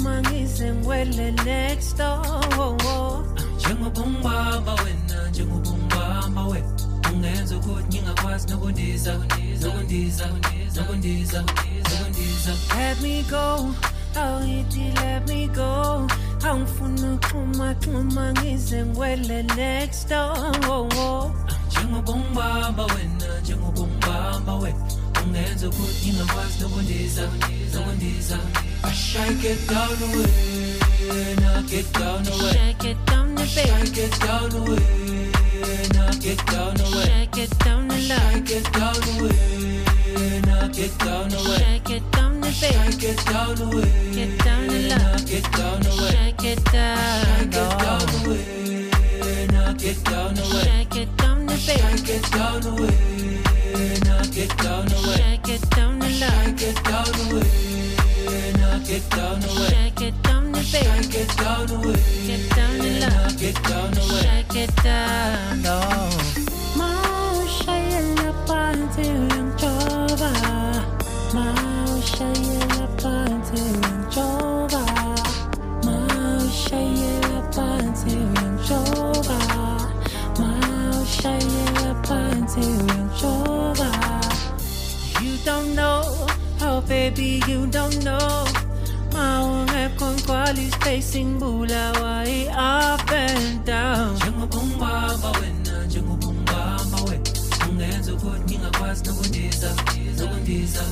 xhuma 0.00 0.20
ngize 0.22 0.72
ngiwele 0.72 1.30
next 1.44 1.96
door. 1.96 3.24
Njengoba 3.56 4.00
ungibamba 4.00 4.74
wena 4.74 5.28
njengoba 5.30 5.70
ungibamba 5.70 6.44
we 6.44 6.62
ungenza 7.12 7.56
ukuthi 7.56 7.84
ngingakwazi 7.88 8.46
nokundiza 8.50 9.12
nokundiza 9.62 10.26
nokundiza 10.76 11.42
nokundiza. 11.42 12.52
Let 12.78 13.00
me 13.02 13.22
go 13.30 13.74
awungithi 14.16 14.94
let 15.00 15.28
me 15.28 15.48
go. 15.48 16.08
Awungifuna 16.44 17.14
uxhuma 17.14 17.74
xhuma 17.74 18.32
ngize 18.32 18.84
ngiwele 18.84 19.42
next 19.42 20.08
door. 20.08 21.32
Njengoba 21.68 22.12
ungibamba 22.12 22.84
wena 22.84 23.40
njengoba 23.42 23.80
ungibamba 23.80 24.54
we 24.54 24.74
ungenza 25.24 25.68
ukuthi 25.68 26.08
ngingakwazi 26.08 26.62
nokundiza 26.62 27.22
nokundiza. 27.74 28.38
I 28.90 28.92
shake 28.92 29.44
it 29.44 29.68
down 29.68 30.02
away, 30.02 31.36
now 31.38 31.62
get 31.62 31.92
down 31.92 32.26
away. 32.26 32.50
shake 32.50 32.84
it 32.90 33.06
down 33.06 33.36
the 33.36 33.42
baby 33.42 33.86
Shake 33.86 33.98
it 33.98 34.18
down 34.18 34.50
away, 34.56 35.30
now 35.94 36.10
get 36.18 36.44
down 36.46 36.80
away. 36.80 37.04
shake 37.06 37.38
it 37.38 37.58
down 37.60 37.86
the 37.86 37.94
love 38.10 38.34
Shake 38.34 38.50
it 38.50 38.66
down 38.72 38.98
away, 39.14 40.42
now 40.42 40.66
get 40.66 40.98
down 40.98 41.32
away. 41.32 41.58
shake 41.62 41.90
it 41.90 42.10
down 42.10 42.40
the 42.40 42.46
baby 42.48 42.90
Shake 42.90 43.04
it 43.04 43.24
down 43.26 43.62
away, 43.62 44.10
Get 44.10 44.38
down 44.44 44.70
and 44.70 44.88
now 44.88 45.12
love. 45.12 45.26
get 45.30 45.46
down 45.52 45.86
away. 45.86 46.10
shake 46.10 46.44
it 46.50 46.64
down 46.72 46.98
Shake 47.22 47.46
it 47.46 47.78
down 47.78 48.10
oh. 48.10 48.26
away, 48.26 49.46
now 49.52 49.72
get 49.72 50.02
down 50.02 50.34
away. 50.34 50.62
shake 50.66 50.96
it 50.96 51.16
down 51.16 51.46
the 51.46 51.54
baby 51.54 51.78
Shake 51.78 52.10
it 52.10 52.26
down 52.32 52.66
away, 52.66 52.98
now 54.02 54.24
get 54.34 54.50
down 54.58 54.90
away. 54.90 55.14
shake 55.14 55.48
it 55.48 55.70
down 55.70 55.98
the 56.00 56.08
love 56.18 56.58
Shake 56.58 56.62
it 56.74 56.82
down 56.82 57.14
away, 57.30 57.79
now 58.80 58.86
get 58.86 59.10
down 59.10 59.42
away. 59.44 59.68
shake 59.68 60.00
it 60.02 60.22
down 60.22 60.52
the 60.52 60.58
baby 60.58 60.66
Shake 60.70 61.14
it 61.14 61.36
down 61.36 61.70
away, 61.70 61.94
Get 62.26 62.50
down 62.56 62.80
and 62.80 63.00
now 63.00 63.22
love. 63.22 63.38
get 63.38 63.62
down 63.64 63.92
away. 63.98 64.20
shake 64.22 64.56
it 64.68 64.76
down 64.82 65.62
oh. 65.66 66.10
Maushayela 66.76 68.32
phansi 68.46 69.00
uyangijova 69.02 70.30
Maushayela 71.34 72.86
phansi 73.00 73.60
uyangijova 73.62 74.82
Maushayela 75.84 77.42
phansi 77.54 78.10
uyangijova 78.16 79.38
Maushayela 80.38 81.94
phansi 82.06 82.60
uyangijova 82.60 83.90
You 85.22 85.36
don't 85.44 85.74
know, 85.74 86.02
oh 86.62 86.80
baby 86.88 87.42
you 87.46 87.66
don't 87.66 88.02
know 88.04 88.46
ungenza 97.70 98.12
ukuthi 98.14 98.40
ngingakwazi 98.44 99.04
nokundiza, 99.06 99.68
nokundiza, 100.18 100.82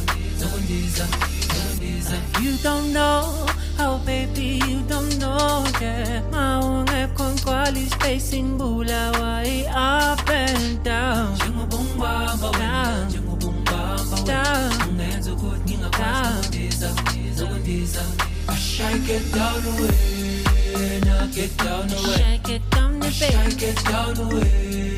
nokundiza, 0.40 1.04
nokundiza. 1.48 2.14
You 2.42 2.56
don't 2.62 2.92
know, 2.92 3.46
oh 3.80 3.98
baby, 4.06 4.60
you 4.68 4.80
don't 4.88 5.18
know, 5.18 5.64
yeah. 5.80 6.22
Mawungekho 6.32 7.24
ngikwali 7.32 7.90
spacing 7.90 8.58
bulawa 8.58 9.42
i-up 9.46 10.28
and 10.30 10.82
down. 10.84 11.34
Njengoba 11.34 11.76
ungibamba 11.76 12.50
wena, 12.50 12.82
Down. 12.84 13.06
njengoba 13.08 13.46
ungibamba 13.46 14.16
we, 14.16 14.22
Down. 14.26 14.72
ungenza 14.90 15.32
ukuthi 15.32 15.60
ngingakwazi 15.64 16.58
Down. 16.58 16.94
nokundiza, 16.94 17.44
nokundiza. 17.44 18.00
I 18.00 18.27
shake 18.58 19.08
it 19.08 19.32
down 19.32 19.64
away, 19.64 21.00
now 21.04 21.26
get 21.26 21.56
down 21.58 21.90
away. 21.90 22.16
Shake 22.18 22.48
it 22.48 22.70
down 22.70 22.98
the 22.98 23.06
baby, 23.06 23.18
Shake 23.18 23.62
it 23.62 23.84
down 23.84 24.18
away, 24.18 24.96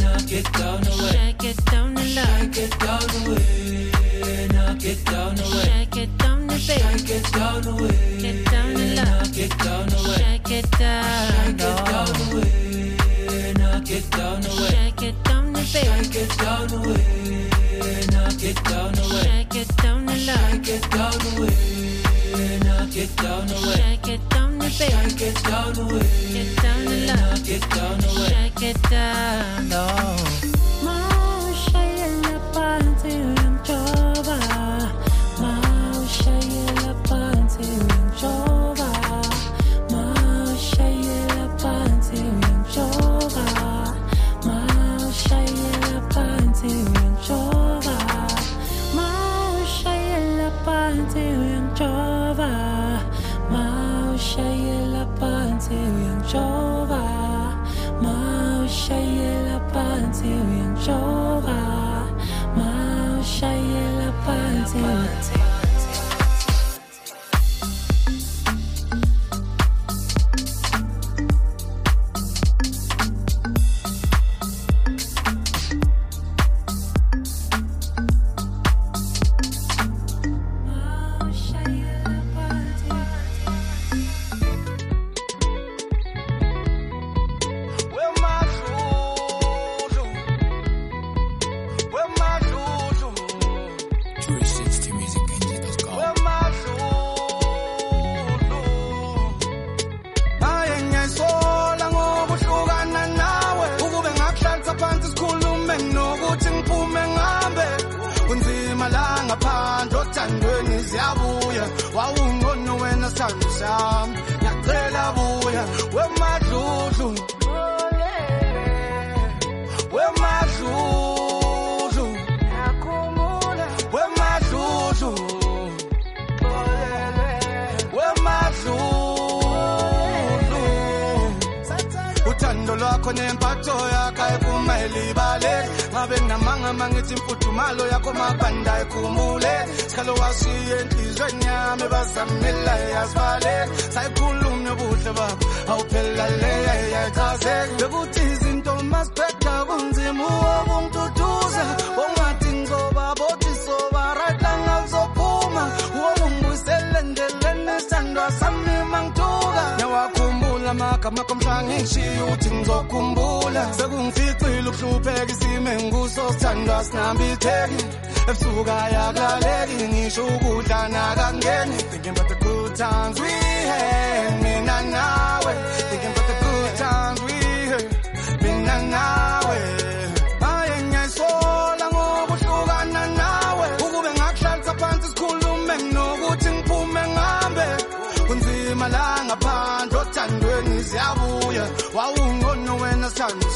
now 0.00 0.18
get 0.26 0.52
down 0.52 0.86
away. 0.86 1.10
shake 1.10 1.44
it 1.44 1.64
down 1.66 1.94
the 1.94 2.04
love, 2.14 2.54
Shake 2.54 2.58
it 2.58 2.78
down 2.78 3.10
away, 3.24 4.48
now 4.52 4.74
get 4.74 5.04
down 5.04 5.38
away. 5.38 5.64
shake 5.64 5.96
it 5.96 6.18
down 6.18 6.46
the 6.46 6.54
baby, 6.54 6.60
Shake 6.60 7.10
it 7.10 7.32
down 7.32 7.66
away, 7.66 8.18
Get 8.20 8.44
down 8.50 8.74
now 8.74 9.18
love. 9.18 9.32
get 9.32 9.58
down 9.58 9.88
away. 9.92 10.14
shake 10.18 10.50
it 10.50 10.70
down, 10.78 11.04
Shake 11.30 11.60
it 11.60 11.86
down 11.88 12.08
oh. 12.10 12.32
away, 12.32 13.54
now 13.58 13.80
get 13.80 14.10
down 14.10 14.44
away. 14.44 14.68
shake 14.68 15.02
it 15.02 15.24
down 15.24 15.52
the 15.52 15.58
baby, 15.60 15.70
Shake 15.70 16.16
it 16.16 16.30
down 16.38 16.72
away, 16.74 17.04
now 18.12 18.28
get 18.36 18.58
down 18.64 18.94
away. 18.98 19.22
shake 19.22 19.56
it 19.56 19.76
down 19.76 20.06
the 20.06 20.16
love, 20.26 20.50
Shake 20.50 20.68
it 20.68 20.84
down 20.90 21.20
away, 21.36 21.48
now 21.48 21.99
get 22.92 23.16
down 23.16 23.48
away. 23.50 23.76
shake 23.76 24.08
it 24.14 24.28
down 24.30 24.58
the 24.58 24.64
baby, 24.64 24.70
Shake 24.74 25.22
it 25.22 25.42
down 25.44 25.78
away, 25.78 26.02
Get 26.32 26.56
down 26.62 26.84
now 27.06 27.30
love. 27.30 27.44
get 27.44 27.70
down 27.70 28.04
away. 28.04 28.28
shake 28.28 28.62
it 28.70 28.82
down, 28.90 29.72
oh. 29.72 30.16
Maushayela 30.84 32.40
phansi 32.52 33.08
uyangijova 33.08 33.39
phansi 64.72 64.99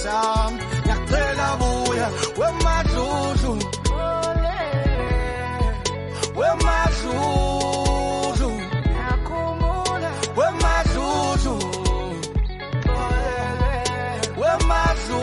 sami 0.05 0.63
ngiyakucela 0.85 1.49
buya 1.61 2.09
wemadludlu 2.41 3.53
wemadludlu 6.39 8.51
wemadludlu 10.39 11.55
wemadludlu 14.41 15.23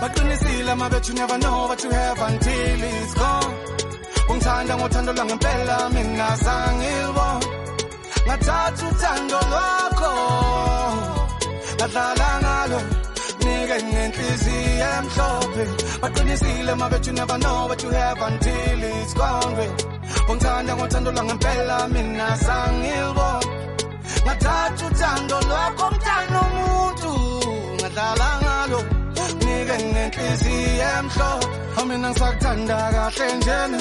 baqinisile 0.00 0.72
ma 0.80 0.86
bet 0.92 1.08
you 1.08 1.14
never 1.14 1.38
know 1.44 1.58
what 1.68 1.80
you 1.84 1.90
have 1.90 2.20
until 2.28 2.80
it's 2.90 3.14
gone. 3.20 3.54
Ungithanda 4.30 4.74
ngothando 4.78 5.10
lwangempela 5.16 5.76
mina 5.94 6.28
sangilibona 6.44 7.46
ngathatha 8.26 8.82
uthando 8.88 9.38
lwakho. 9.50 10.12
Ngadlala 11.80 12.28
ngalo 12.42 12.80
nike 13.44 13.76
ngenhliziyo 13.88 14.88
emhlophe. 14.98 15.64
Baqinisile 16.02 16.72
ma 16.80 16.86
bet 16.92 17.06
you 17.06 17.12
never 17.12 17.38
know 17.38 17.68
what 17.68 17.82
you 17.82 17.90
have 17.90 18.20
until 18.28 18.82
it's 18.92 19.14
gone 19.14 19.54
babe. 19.56 19.80
ungithanda 20.30 20.72
ngothando 20.76 21.10
lwangempela 21.16 21.76
mina 21.92 22.28
sangilibona. 22.44 23.48
Ngathatha 24.24 24.86
uthando 24.86 25.36
lwakho 25.48 25.86
mthanda 25.94 26.38
umuntu 26.48 27.12
ngadlala 27.78 28.28
ngalo. 28.42 28.80
Nike 29.44 29.76
ngenhliziyo 29.90 30.88
emhlophe. 30.98 31.48
Mina 31.88 32.08
ngisakuthanda 32.10 32.76
kahle 32.94 33.26
njena 33.38 33.80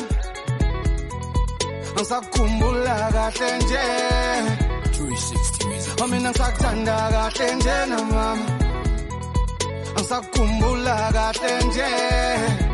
ngisakukhumbula 1.93 2.95
kahle 3.15 3.49
nje. 3.59 3.83
360 4.95 5.58
music. 5.99 6.11
mina 6.11 6.29
ngisakuthanda 6.29 6.95
kahle 7.11 7.55
njena 7.55 8.03
mama 8.03 8.45
ngisakukhumbula 9.93 11.11
kahle 11.13 11.51
nje 11.65 12.68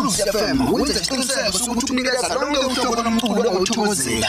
umsakazo 0.00 0.38
abaqulusi 0.38 0.38
FM 0.38 0.72
wenza 0.74 0.92
isiqiniseko 1.00 1.58
sokuthi 1.58 1.92
unikeza 1.92 2.28
lonke 2.34 2.58
uhlobo 2.58 3.02
lomculo 3.02 3.32
ongawuthokozela 3.48 4.28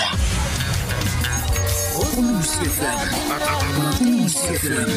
Ulusi 2.17 2.65
FM 2.77 3.07
Ulusi 4.01 4.47
FM 4.61 4.89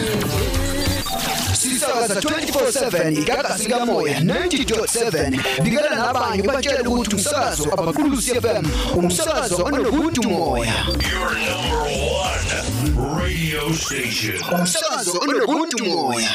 Sisakaza 1.55 2.21
24/7 2.21 3.19
igagasi 3.21 3.69
kamoya 3.69 4.21
90.7 4.21 5.63
bikela 5.63 5.91
nabanye 5.97 6.43
batshela 6.43 6.89
ukuthi 6.91 7.15
umsakazo 7.17 7.65
abaqulusi 7.73 8.31
FM 8.41 8.65
umsakazo 8.99 9.65
onobuntu 9.65 10.23
moya 10.29 10.75
Your 11.13 11.33
number 11.49 11.83
one 12.23 12.49
radio 13.21 13.63
station. 13.75 14.39
umsakazo 14.61 15.13
onobuntu 15.23 15.85
moya 15.85 16.29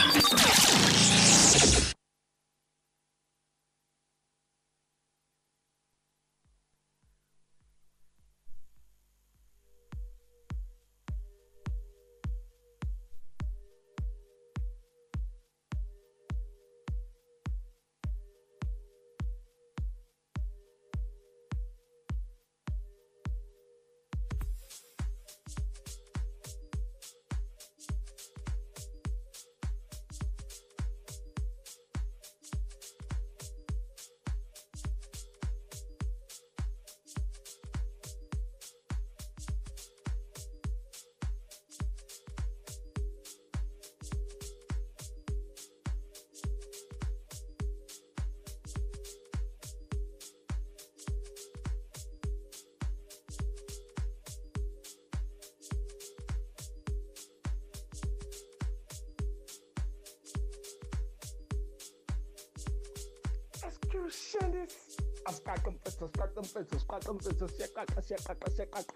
mfethu, 66.49 66.75
asiqaqa 66.75 67.13
mfethu, 67.13 67.45
asiqaqa 67.45 67.45
mfethu, 67.45 67.55
siyaqaqa, 67.55 68.01
siyaqaqa, 68.01 68.51
siyaqaqa. 68.55 68.93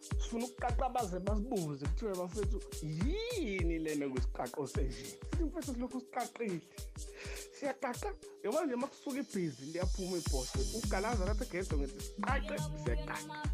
Sifuna 0.00 0.44
ukuqaqa 0.46 0.88
baze 0.88 1.18
basibuze 1.18 1.86
kuthiwe 1.86 2.14
bafethu 2.14 2.58
yini 2.82 3.78
lena 3.78 4.06
kwisiqaqo 4.08 4.66
senje. 4.66 5.04
Sithi 5.04 5.44
mfethu 5.44 5.74
silokhu 5.74 6.00
siqaqile. 6.00 6.60
Siyaqaqa, 7.58 8.08
yabo 8.44 8.64
nje 8.64 8.76
makusuka 8.76 9.18
ibhizi 9.18 9.64
liyaphuma 9.72 10.16
ibhoswe. 10.18 10.62
Ugalaza 10.78 11.24
lapha 11.24 11.44
egedo 11.44 11.76
ngithi 11.78 12.00
siqaqe, 12.06 12.56
siyaqaqa. 12.84 13.47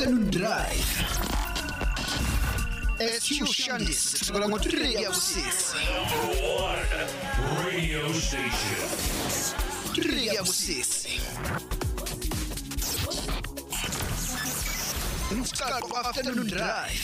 Afternoon 0.00 0.30
drive. 0.30 0.90
SQ 3.20 3.46
Shandis 3.46 4.14
kusukela 4.18 4.48
ngo-3 4.48 5.02
yakusisi 5.02 5.76
Number 5.76 6.40
one 6.56 6.80
radio 7.64 8.12
station. 8.12 8.88
3 9.94 10.26
yakusisi 10.34 11.20
isiqaqo 15.42 15.96
afternoon 15.96 16.46
drive. 16.48 17.00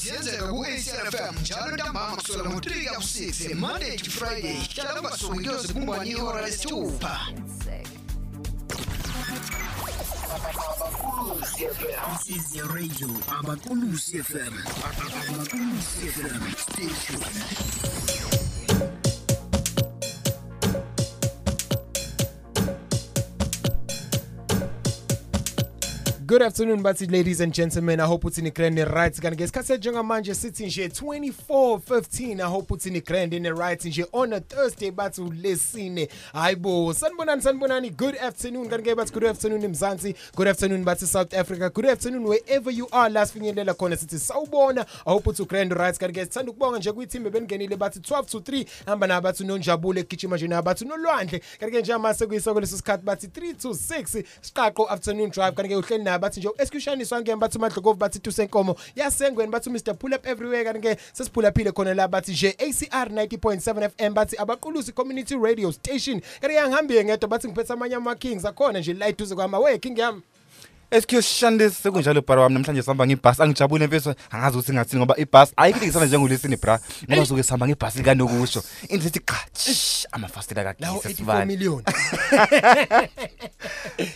Siyenzeka 0.00 0.48
ku-acrfm 0.48 1.40
njalo 1.40 1.76
ntambama 1.76 2.16
kusukela 2.16 2.50
ngo-3 2.50 2.82
yakusisi 2.82 3.54
monday 3.54 3.96
to 3.96 4.10
friday. 4.10 4.56
Hlala 4.74 5.00
ungasuki 5.00 5.44
kuyoze 5.44 5.72
kumbani 5.72 6.10
ihora 6.10 6.42
lesithupha 6.46 7.23
This 12.26 12.36
is 12.36 12.56
your 12.56 12.68
radio, 12.68 13.08
Abakulusi 13.36 14.16
FM. 14.22 14.54
Abakulusi 14.88 16.08
FM 16.08 16.56
station. 16.56 17.20
Good 26.26 26.40
afternoon 26.42 26.82
bathi 26.82 27.10
ladies 27.12 27.40
and 27.40 27.52
gentlemen 27.52 28.00
I 28.00 28.06
hope 28.06 28.24
uthini 28.24 28.50
grand 28.54 28.78
right 28.78 29.20
kanti 29.20 29.36
ngesikhathi 29.36 29.76
njengamanje 29.76 30.34
sithi 30.34 30.66
nje 30.66 30.88
24:15 30.88 32.40
I 32.40 32.50
hope 32.50 32.73
uthini 32.84 33.00
grand 33.04 33.32
in 33.34 33.42
the 33.42 33.54
right 33.54 33.80
nje 33.84 34.06
on 34.12 34.32
a 34.32 34.40
Thursday 34.40 34.90
bathi 34.90 35.20
ulesine. 35.20 36.08
Hayibo 36.32 36.94
sanibonani 36.94 37.42
sanibonani. 37.42 37.90
Good 37.96 38.16
afternoon. 38.16 38.68
Kanti 38.68 38.90
ke 38.90 38.96
bathi 38.96 39.12
good 39.12 39.24
afternoon 39.24 39.62
eMzansi 39.62 40.14
good 40.36 40.48
afternoon 40.48 40.84
bathi 40.84 41.06
South 41.06 41.32
Africa 41.34 41.70
good 41.70 41.86
afternoon 41.86 42.24
wherever 42.24 42.70
you 42.70 42.88
are. 42.92 43.08
Last 43.10 43.34
finyelela 43.34 43.74
khona 43.74 43.96
sithi 43.96 44.18
sawubona. 44.18 44.86
I 45.06 45.10
hope 45.10 45.24
uthi 45.24 45.48
grand 45.48 45.72
right. 45.72 45.98
Kanti 45.98 46.14
ke 46.14 46.24
sithanda 46.24 46.50
ukubonga 46.52 46.78
nje 46.78 46.92
kuyithimbe 46.92 47.30
bengenile 47.30 47.76
bathi 47.76 47.98
12 48.00 48.26
to 48.26 48.38
3 48.38 48.66
hamba 48.86 49.06
nabathi 49.06 49.44
nonjabule 49.44 50.02
gijima 50.02 50.36
nje 50.36 50.48
nabathi 50.48 50.84
nolwandle 50.84 51.40
kanti 51.60 51.76
ke 51.76 51.80
nje 51.80 51.96
mase 51.96 52.26
kuyisoko 52.26 52.60
leso 52.60 52.76
sikhathi 52.76 53.04
bathi 53.04 53.26
3 53.26 53.54
to 53.54 53.68
6 53.68 54.24
siqaqo 54.40 54.86
afternoon 54.88 55.30
drive. 55.30 55.54
Kanti 55.54 55.68
ke 55.68 55.76
uhleli 55.76 56.04
nayo 56.04 56.18
bathi 56.18 56.40
nje 56.40 56.50
eskushaniswa 56.58 57.20
ngeke 57.20 57.36
bathi 57.36 57.58
umadlokovu 57.58 57.98
bathi 57.98 58.18
tusenkomo. 58.18 58.76
Yasengweni 58.96 59.52
bathi 59.52 59.70
Mr 59.70 59.94
pull 59.98 60.14
up 60.14 60.26
everywhere. 60.26 60.64
Kanti 60.64 60.80
ke 60.80 60.96
sesiphula 61.12 61.52
phile 61.52 61.72
khona 61.72 61.94
la 61.94 62.08
bathi 62.08 62.32
nje 62.32 62.56
ACR 62.74 63.08
90.7 63.08 63.88
FM 63.90 64.14
bathi 64.14 64.36
abaqulusi 64.36 64.92
community 64.92 65.36
radio 65.36 65.72
station 65.72 66.20
kanti 66.40 66.56
yangihambiye 66.56 67.04
ngedwa 67.04 67.28
bathi 67.28 67.48
ngiphethe 67.48 67.72
amanye 67.72 67.94
ama 67.94 68.14
kings 68.14 68.44
akhona 68.44 68.78
nje 68.78 68.92
la 68.94 69.08
eduze 69.08 69.34
kwama 69.34 69.58
we 69.58 69.78
king 69.78 69.98
yami 69.98 70.22
SQ 70.94 71.20
Shandis 71.22 71.82
sekunjalo 71.82 72.22
bhara 72.22 72.42
wami 72.42 72.54
namhlanje 72.54 72.82
sihamba 72.82 73.06
ngebhasi. 73.06 73.42
Angijabule 73.42 73.86
mfethu. 73.86 74.14
Angazi 74.30 74.58
ukuthi 74.58 74.72
ngathini 74.72 75.00
ngoba 75.00 75.16
ibhasi 75.16 75.52
ayikho 75.56 75.84
ngisana 75.84 76.06
njengolesini 76.06 76.56
bra. 76.56 76.80
Ngoba 77.10 77.26
suke 77.26 77.42
sihamba 77.42 77.66
ngebhasi 77.66 77.98
likanokusho 77.98 78.62
indithi 78.88 79.20
cha 79.20 79.34
tsh, 79.52 80.06
amafastela 80.12 80.74
lawo 80.78 81.00
kagesi 81.00 81.22
84 81.22 81.26
sibani 81.26 81.56
million. 81.56 81.82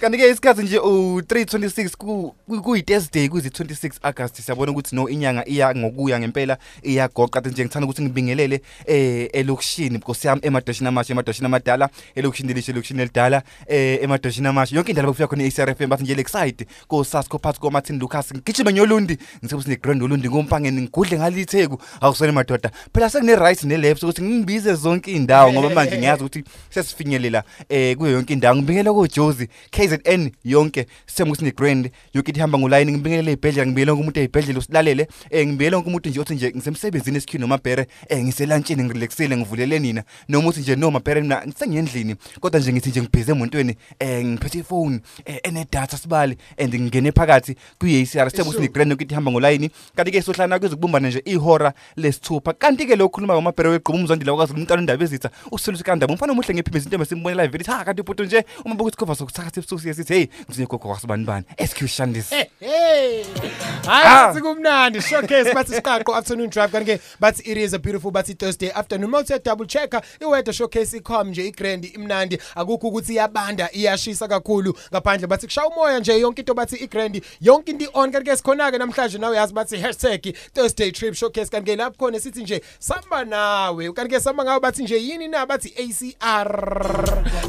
Kanti 0.01 0.19
ke 0.19 0.31
isikhathi 0.31 0.63
nje 0.63 0.79
u326 0.79 1.97
ku 1.97 2.35
kuyi 2.63 2.83
Thursday 2.83 3.29
kuzi 3.29 3.49
26 3.49 3.91
August 4.03 4.41
siyabona 4.41 4.73
ukuthi 4.73 4.97
no 4.97 5.09
inyanga 5.09 5.49
iya 5.49 5.75
ngokuya 5.75 6.21
ngempela 6.21 6.59
iyagoqa 6.83 7.41
nje. 7.41 7.65
Ngithanda 7.65 7.87
ukuthi 7.87 8.03
ngibingelele 8.03 8.61
eh 8.87 9.29
elokushini 9.33 9.99
because 9.99 10.29
yami 10.29 10.41
emadoshini 10.45 10.89
amasha 10.89 11.13
emadoshini 11.13 11.47
amadala 11.47 11.89
elokushini 12.15 12.53
lishe 12.53 12.73
elokushini 12.73 13.03
elidala 13.03 13.43
eh 13.67 14.03
emadoshini 14.03 14.47
amasha. 14.49 14.77
Yonke 14.77 14.91
indaba 14.93 15.09
kufika 15.09 15.27
khona 15.27 15.45
iCRFM 15.45 15.89
bathi 15.89 16.03
nje 16.03 16.15
lexide 16.15 16.65
ko 16.65 16.68
Sasco 17.05 17.39
phansi 17.39 17.61
ko 17.61 17.71
Martin 17.71 17.99
Lucas 17.99 18.33
ngigijime 18.33 18.73
nyolundi 18.73 19.19
ngisebusi 19.43 19.69
ne 19.69 19.77
Grand 19.77 20.03
Olundi 20.03 20.29
ngompangeni 20.29 20.83
ngigudle 20.83 21.19
ngalitheku 21.19 21.79
awusone 22.01 22.33
madoda. 22.33 22.71
Phela 22.93 23.11
sekune 23.11 23.37
right 23.37 23.65
ne 23.65 23.77
left 23.77 24.03
ukuthi 24.03 24.23
ngibize 24.23 24.75
zonke 24.75 25.13
indawo 25.13 25.53
ngoba 25.53 25.71
manje 25.71 25.99
ngiyazi 25.99 26.25
ukuthi 26.25 26.45
sesifinyelela 26.71 27.45
eh 27.69 27.97
kuyo 27.97 28.13
yonke 28.13 28.33
indawo. 28.33 28.57
Ngibingelela 28.57 28.93
ko 28.93 29.07
Jozi 29.07 29.49
KZN 29.71 30.31
yonke. 30.45 30.87
Semukuthi 31.07 31.45
ne 31.45 31.51
Grand 31.51 31.91
yonke 32.15 32.33
ihamba 32.33 32.59
ngoline 32.59 32.93
ngibingelela 32.93 33.31
ibhedlela 33.31 33.67
ngibingelela 33.67 33.93
wonke 33.93 34.03
umuntu 34.03 34.21
eyibhedlela 34.21 34.59
usilalele. 34.59 35.09
Eh 35.31 35.47
ngibingelela 35.47 35.77
wonke 35.77 35.89
umuntu 35.89 36.09
nje 36.09 36.21
othi 36.21 36.35
nje 36.35 36.53
ngisemsebenzini 36.57 37.17
esikhini 37.17 37.41
nomabhere. 37.41 37.87
Eh 38.09 38.25
ngiselantshini 38.25 38.85
ngirelaxile 38.85 39.37
ngivulele 39.37 39.79
nina. 39.79 40.05
Noma 40.29 40.49
uthi 40.49 40.61
nje 40.61 40.77
no 40.77 40.91
mabhere 40.91 41.21
mina 41.21 41.43
ngisengiyendlini 41.47 42.17
kodwa 42.41 42.61
nje 42.61 42.73
ngithi 42.73 42.91
nje 42.91 43.03
ngibhize 43.03 43.33
emontweni 43.33 43.77
eh 43.99 44.25
ngiphethe 44.25 44.59
ifone 44.59 45.01
eh 45.25 45.41
ene 45.43 45.67
data 45.73 45.97
sibali 45.97 46.37
and 46.59 46.75
ngingene 46.75 47.13
phakathi 47.13 47.57
kwi-ACR 47.79 48.31
sithemba 48.31 48.51
ukuthi 48.51 48.63
nigrand 48.63 48.91
yokuthi 48.91 49.13
ihamba 49.13 49.31
ngolayini. 49.31 49.71
Kanti 49.97 50.13
ke 50.13 50.23
sohlala 50.23 50.59
kwezokubumbana 50.59 51.09
nje 51.09 51.23
ihora 51.25 51.73
lesithupha. 51.97 52.53
Kanti 52.53 52.87
ke 52.87 52.97
lo 52.97 53.07
ukhuluma 53.07 53.35
ngomabhero 53.35 53.71
wegqubu 53.71 53.99
umzondila 53.99 54.33
wakwazi 54.33 54.53
umntana 54.53 54.81
indaba 54.81 55.05
ezitha 55.05 55.31
usilusi 55.53 55.85
kandaba 55.85 56.13
umfana 56.13 56.33
omuhle 56.33 56.55
ngephimbi 56.55 56.79
izinto 56.79 57.03
esimbone 57.03 57.35
live 57.35 57.59
lithi 57.59 57.71
ha 57.71 57.85
kanti 57.85 58.01
iputo 58.01 58.25
nje 58.25 58.45
uma 58.65 58.75
bukuthi 58.75 58.97
cover 58.97 59.17
sokusakhatha 59.17 59.61
ebusuku 59.61 59.81
siye 59.81 59.95
sithi 59.95 60.15
hey 60.15 60.27
ngithinye 60.45 60.67
gogo 60.67 60.89
kwasibani 60.89 61.25
bani? 61.25 61.45
SQ 61.59 61.87
Shandis 61.87 62.31
Hey. 62.61 63.25
Ah. 63.87 64.03
Hayi 64.03 64.35
sikumnandi 64.35 65.01
showcase 65.03 65.55
bathi 65.55 65.75
siqaqo 65.75 66.15
afternoon 66.15 66.51
drive. 66.51 66.71
Kanti 66.73 66.97
ke 66.97 67.01
bathi 67.21 67.43
it 67.47 67.57
is 67.57 67.73
a 67.73 67.79
beautiful 67.79 68.13
bathi 68.13 68.39
Thursday 68.39 68.71
afternoon. 68.71 69.11
Mawuthe 69.11 69.43
double 69.43 69.67
checker 69.67 70.01
iweather 70.21 70.53
showcase 70.53 70.95
ikhom 71.01 71.29
nje 71.29 71.47
igrand 71.47 71.85
imnandi. 71.85 72.39
Akukho 72.57 72.89
ukuthi 72.89 73.13
iyabanda 73.13 73.71
iyashisa 73.73 74.29
kakhulu 74.29 74.75
ngaphandle. 74.93 75.27
Bathi 75.27 75.47
kushaya 75.47 75.69
umoya 75.69 76.01
nje 76.01 76.19
yonke 76.21 76.38
into 76.39 76.55
bathi 76.55 76.77
igrand 76.77 77.23
yonke 77.41 77.69
into 77.69 77.91
on 77.95 78.13
kanti 78.13 78.31
ke 78.31 78.37
sikhona 78.37 78.71
ke 78.71 78.79
namhlanje 78.79 79.19
nawe 79.19 79.37
yazi 79.37 79.55
bathi 79.55 79.81
hashtag 79.81 80.37
Thursday 80.55 80.91
trip 80.91 81.15
showcase. 81.15 81.51
Kanti 81.51 81.73
ke 81.73 81.79
lapho 81.79 81.97
khona 81.99 82.21
sithi 82.21 82.43
nje 82.43 82.63
samba 82.79 83.25
nawe. 83.25 83.93
Kanti 83.93 84.15
ke 84.15 84.21
samba 84.21 84.45
ngawe 84.45 84.61
bathi 84.61 84.83
nje 84.83 84.99
yini 84.99 85.29
na? 85.29 85.47
Bathi 85.47 85.73
ACR 85.77 86.49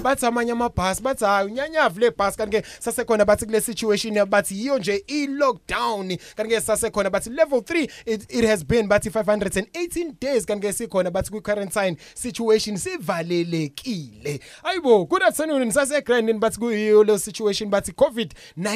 bathi 0.04 0.26
amanye 0.26 0.52
amabhasi 0.52 1.02
bathi 1.04 1.26
hayi 1.26 1.48
unyanyavu 1.48 2.00
lebhasi 2.00 2.38
kanti 2.38 2.62
ke 2.62 2.68
sasekhona 2.80 3.26
bathi 3.26 3.46
kule 3.46 3.62
situation 3.62 4.26
bathi 4.26 4.56
yiyo 4.56 4.80
nje 4.80 5.04
i-lockdown. 5.08 6.18
Kanti 6.36 6.56
ke 6.56 6.62
sasekhona 6.62 7.10
bathi 7.10 7.30
level 7.30 7.60
3 7.60 7.90
it, 8.06 8.26
it 8.30 8.46
has 8.46 8.64
been 8.64 8.88
bathi 8.88 9.10
518 9.10 10.12
days. 10.20 10.46
Kanti 10.46 10.68
ke 10.68 10.74
sikhona 10.74 11.12
bathi 11.12 11.32
kwi-quarantine 11.32 11.98
situation 12.16 12.78
sivalelekile. 12.78 14.40
Ayibo 14.64 15.06
good 15.10 15.24
afternoon. 15.24 15.68
Nisasegrandin 15.68 16.40
bathi 16.40 16.60
kuyiyo 16.60 17.04
lo 17.04 17.18
situation 17.18 17.70
bathi 17.70 17.92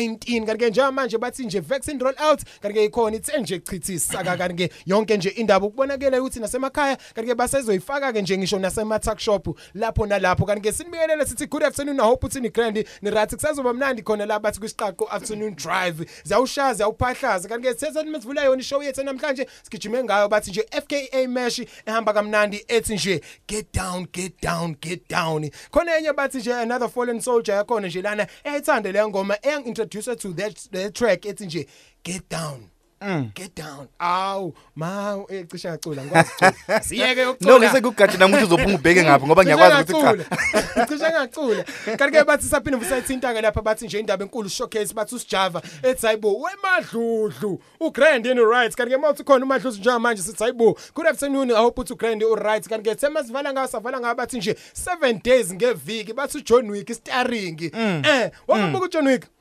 covid-19 0.07 0.45
kanti 0.45 0.65
ke 0.65 0.69
njengamanje 0.69 1.17
bathi 1.17 1.45
nje 1.45 1.59
vaccine 1.59 1.99
roll 1.99 2.15
out 2.29 2.41
kanti 2.61 2.79
ke 2.79 2.85
ikhona 2.85 3.15
ithe 3.15 3.39
nje 3.39 3.59
chithisa 3.59 4.23
kanti 4.23 4.55
ke 4.55 4.73
yonke 4.85 5.17
nje 5.17 5.29
indaba 5.29 5.65
ukubonakela 5.65 6.21
ukuthi 6.21 6.39
nasemakhaya 6.39 6.97
kanti 7.15 7.29
ke 7.29 7.35
basezoyifaka 7.35 8.13
ke 8.13 8.21
nje 8.21 8.37
ngisho 8.37 8.59
nasema-tuck 8.59 9.19
shop 9.19 9.59
lapho 9.75 10.05
nalapho. 10.05 10.45
Kanti 10.45 10.61
ke 10.61 10.71
sinibingelele 10.71 11.25
sithi 11.25 11.47
good 11.49 11.63
afternoon 11.63 11.99
i 11.99 12.03
hope 12.03 12.27
uthi 12.27 12.41
ni 12.41 12.49
grand 12.49 12.85
ni 13.01 13.09
right. 13.09 13.29
Kusazoba 13.29 13.73
mnandi 13.73 14.01
khona 14.03 14.25
la 14.25 14.39
bathi 14.39 14.59
kwisiqaqo 14.59 15.07
afternoon 15.11 15.55
drive. 15.55 16.05
Ziyawushaza 16.23 16.73
ziyawuphahlaza. 16.73 17.49
Kanti 17.49 17.67
ke 17.67 17.73
sithethe 17.73 18.03
mesivula 18.03 18.43
yona 18.43 18.61
ishow 18.61 18.83
yethu 18.83 19.03
namhlanje 19.03 19.47
sigijime 19.63 20.03
ngayo 20.03 20.29
bathi 20.29 20.51
nje 20.51 20.65
FKA 20.71 21.27
mesh 21.27 21.61
ehamba 21.85 22.13
kamnandi 22.13 22.65
ethi 22.67 22.93
nje 22.93 23.21
get 23.47 23.73
down 23.73 24.07
get 24.11 24.41
down 24.41 24.75
get 24.81 25.09
down. 25.09 25.49
Khona 25.71 25.97
enye 25.97 26.13
bathi 26.13 26.37
nje 26.37 26.53
another 26.53 26.89
fallen 26.89 27.21
soldier 27.21 27.55
yakhona 27.55 27.87
nje 27.87 28.01
lana 28.01 28.27
eyithande 28.43 28.91
le 28.91 29.07
ngoma 29.07 29.37
eyang 29.41 29.63
introduce 29.93 30.21
to 30.21 30.33
that, 30.33 30.55
that 30.71 30.93
track 30.93 31.25
ethi 31.25 31.45
nje 31.45 31.67
get 32.03 32.29
down. 32.29 32.69
Mm. 33.03 33.33
get 33.33 33.55
down. 33.55 33.87
Awu 33.99 34.53
ma 34.75 35.17
ecisha 35.29 35.69
yacula 35.69 36.03
ngikwazi 36.03 36.29
ukucula 36.31 36.81
siyeke 36.81 37.15
no 37.21 37.27
yokucula 37.27 37.59
ngisekugadi 37.59 38.17
namuthi 38.17 38.43
uzophuma 38.47 38.75
ubheke 38.75 39.03
ngaphi 39.03 39.25
ngoba 39.25 39.43
ngiyakwazi 39.43 39.93
ukuthi 39.93 40.23
cha. 40.23 40.85
cishe 40.87 41.09
ngacula. 41.09 41.63
Kanti 41.97 42.17
ke 42.17 42.23
bathi 42.23 42.45
saphinde 42.45 42.77
busayithinta 42.77 43.33
ke 43.33 43.41
lapha 43.41 43.61
bathi 43.61 43.85
nje 43.85 43.99
indaba 43.99 44.23
enkulu 44.23 44.49
showcase 44.49 44.93
bathi 44.93 45.15
usijava 45.15 45.61
ethi 45.83 46.07
hayibo 46.07 46.39
wemadludlu 46.39 47.59
ugrand 47.79 48.25
in 48.25 48.37
right 48.37 48.75
kanti 48.75 48.95
ke 48.95 48.97
mawuthi 48.97 49.23
khona 49.23 49.45
umadludlu 49.45 49.79
njengamanje 49.79 50.21
sithi 50.21 50.43
hayibo 50.43 50.77
good 50.95 51.07
afternoon 51.07 51.51
i 51.51 51.53
hope 51.55 51.81
uthi 51.81 51.93
ugrand 51.93 52.23
u 52.23 52.35
right 52.35 52.67
kanti 52.67 52.89
ke 52.89 52.95
thema 52.95 53.23
sivala 53.23 53.53
ngawo 53.53 53.67
savala 53.67 53.99
ngawo 53.99 54.15
bathi 54.15 54.37
nje 54.37 54.55
7 54.73 55.21
days 55.23 55.53
ngeviki 55.53 56.13
bathi 56.13 56.37
uJohn 56.37 56.69
Wick 56.69 56.93
starring. 56.93 57.71
Eh 57.73 58.31
wabuka 58.47 58.85
uJohn 58.85 59.07
Wick. 59.07 59.32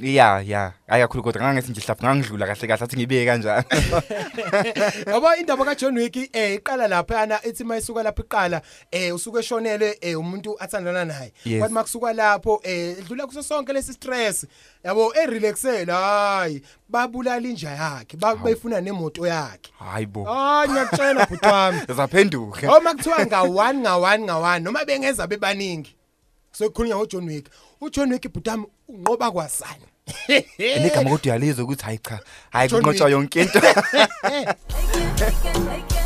Ya 0.00 0.40
ya. 0.40 0.72
Ayakhulu 0.88 1.22
kodwa 1.22 1.42
ngangithi 1.42 1.70
nje 1.70 1.80
hlapha 1.80 2.06
ngangidlula 2.06 2.46
kahle 2.46 2.66
kahle. 2.68 2.84
Athi 2.84 2.96
ngibike 2.96 3.26
kanjani 3.26 3.64
Yabo 5.06 5.34
indaba 5.40 5.64
kaJohn 5.64 5.96
Wick 5.98 6.16
eh 6.32 6.54
iqala 6.54 6.88
lapha 6.88 7.14
yana 7.14 7.46
ethi 7.46 7.64
mayisuka 7.64 8.02
lapha 8.02 8.22
iqala 8.22 8.62
eh 8.90 9.14
usuke 9.14 9.38
eshonelwe 9.38 9.98
eh 10.00 10.18
umuntu 10.18 10.56
athandana 10.62 11.04
naye. 11.04 11.32
Yes. 11.44 11.58
kwathi 11.58 11.74
makusuka 11.74 12.12
lapho 12.12 12.60
eh 12.64 12.98
idlula 12.98 13.26
kuso 13.26 13.42
sonke 13.42 13.72
lesi 13.72 13.92
stress 13.92 14.46
yabo 14.84 15.14
e 15.14 15.26
relaxela 15.26 15.94
hayi. 15.94 16.62
Babulala 16.88 17.48
inja 17.48 17.70
yakhe 17.70 18.16
ba- 18.16 18.36
bayifuna 18.36 18.80
nemoto 18.80 19.26
yakhe. 19.26 19.70
Hayibo 19.78 20.26
ah 20.28 20.66
ngiyakutshela 20.68 21.26
bhuti 21.26 21.46
wami. 21.46 21.80
Zaphenduka 21.96 22.78
Uma 22.78 22.94
kuthiwa 22.94 23.18
nga1 23.24 23.74
nga1 23.82 24.18
nga1 24.24 24.60
noma 24.62 24.84
bengenza 24.84 25.26
bebaningi. 25.26 25.96
Sokukhulunywa 26.52 26.96
ngoJohn 26.98 27.28
Wick. 27.28 27.48
uJohn 27.80 28.12
Wick 28.12 28.28
bhutami 28.32 28.66
unqoba 28.88 29.30
kwasani? 29.30 29.84
Enegama 30.58 31.10
kodwa 31.10 31.20
uyalizwa 31.24 31.64
ukuthi 31.64 31.84
hayi 31.84 31.98
cha 31.98 32.18
hayi 32.50 32.68
John 32.68 32.82
kunqotshwa 32.82 33.06
Wick. 33.06 33.12
yonke 33.12 33.40
into 33.40 33.60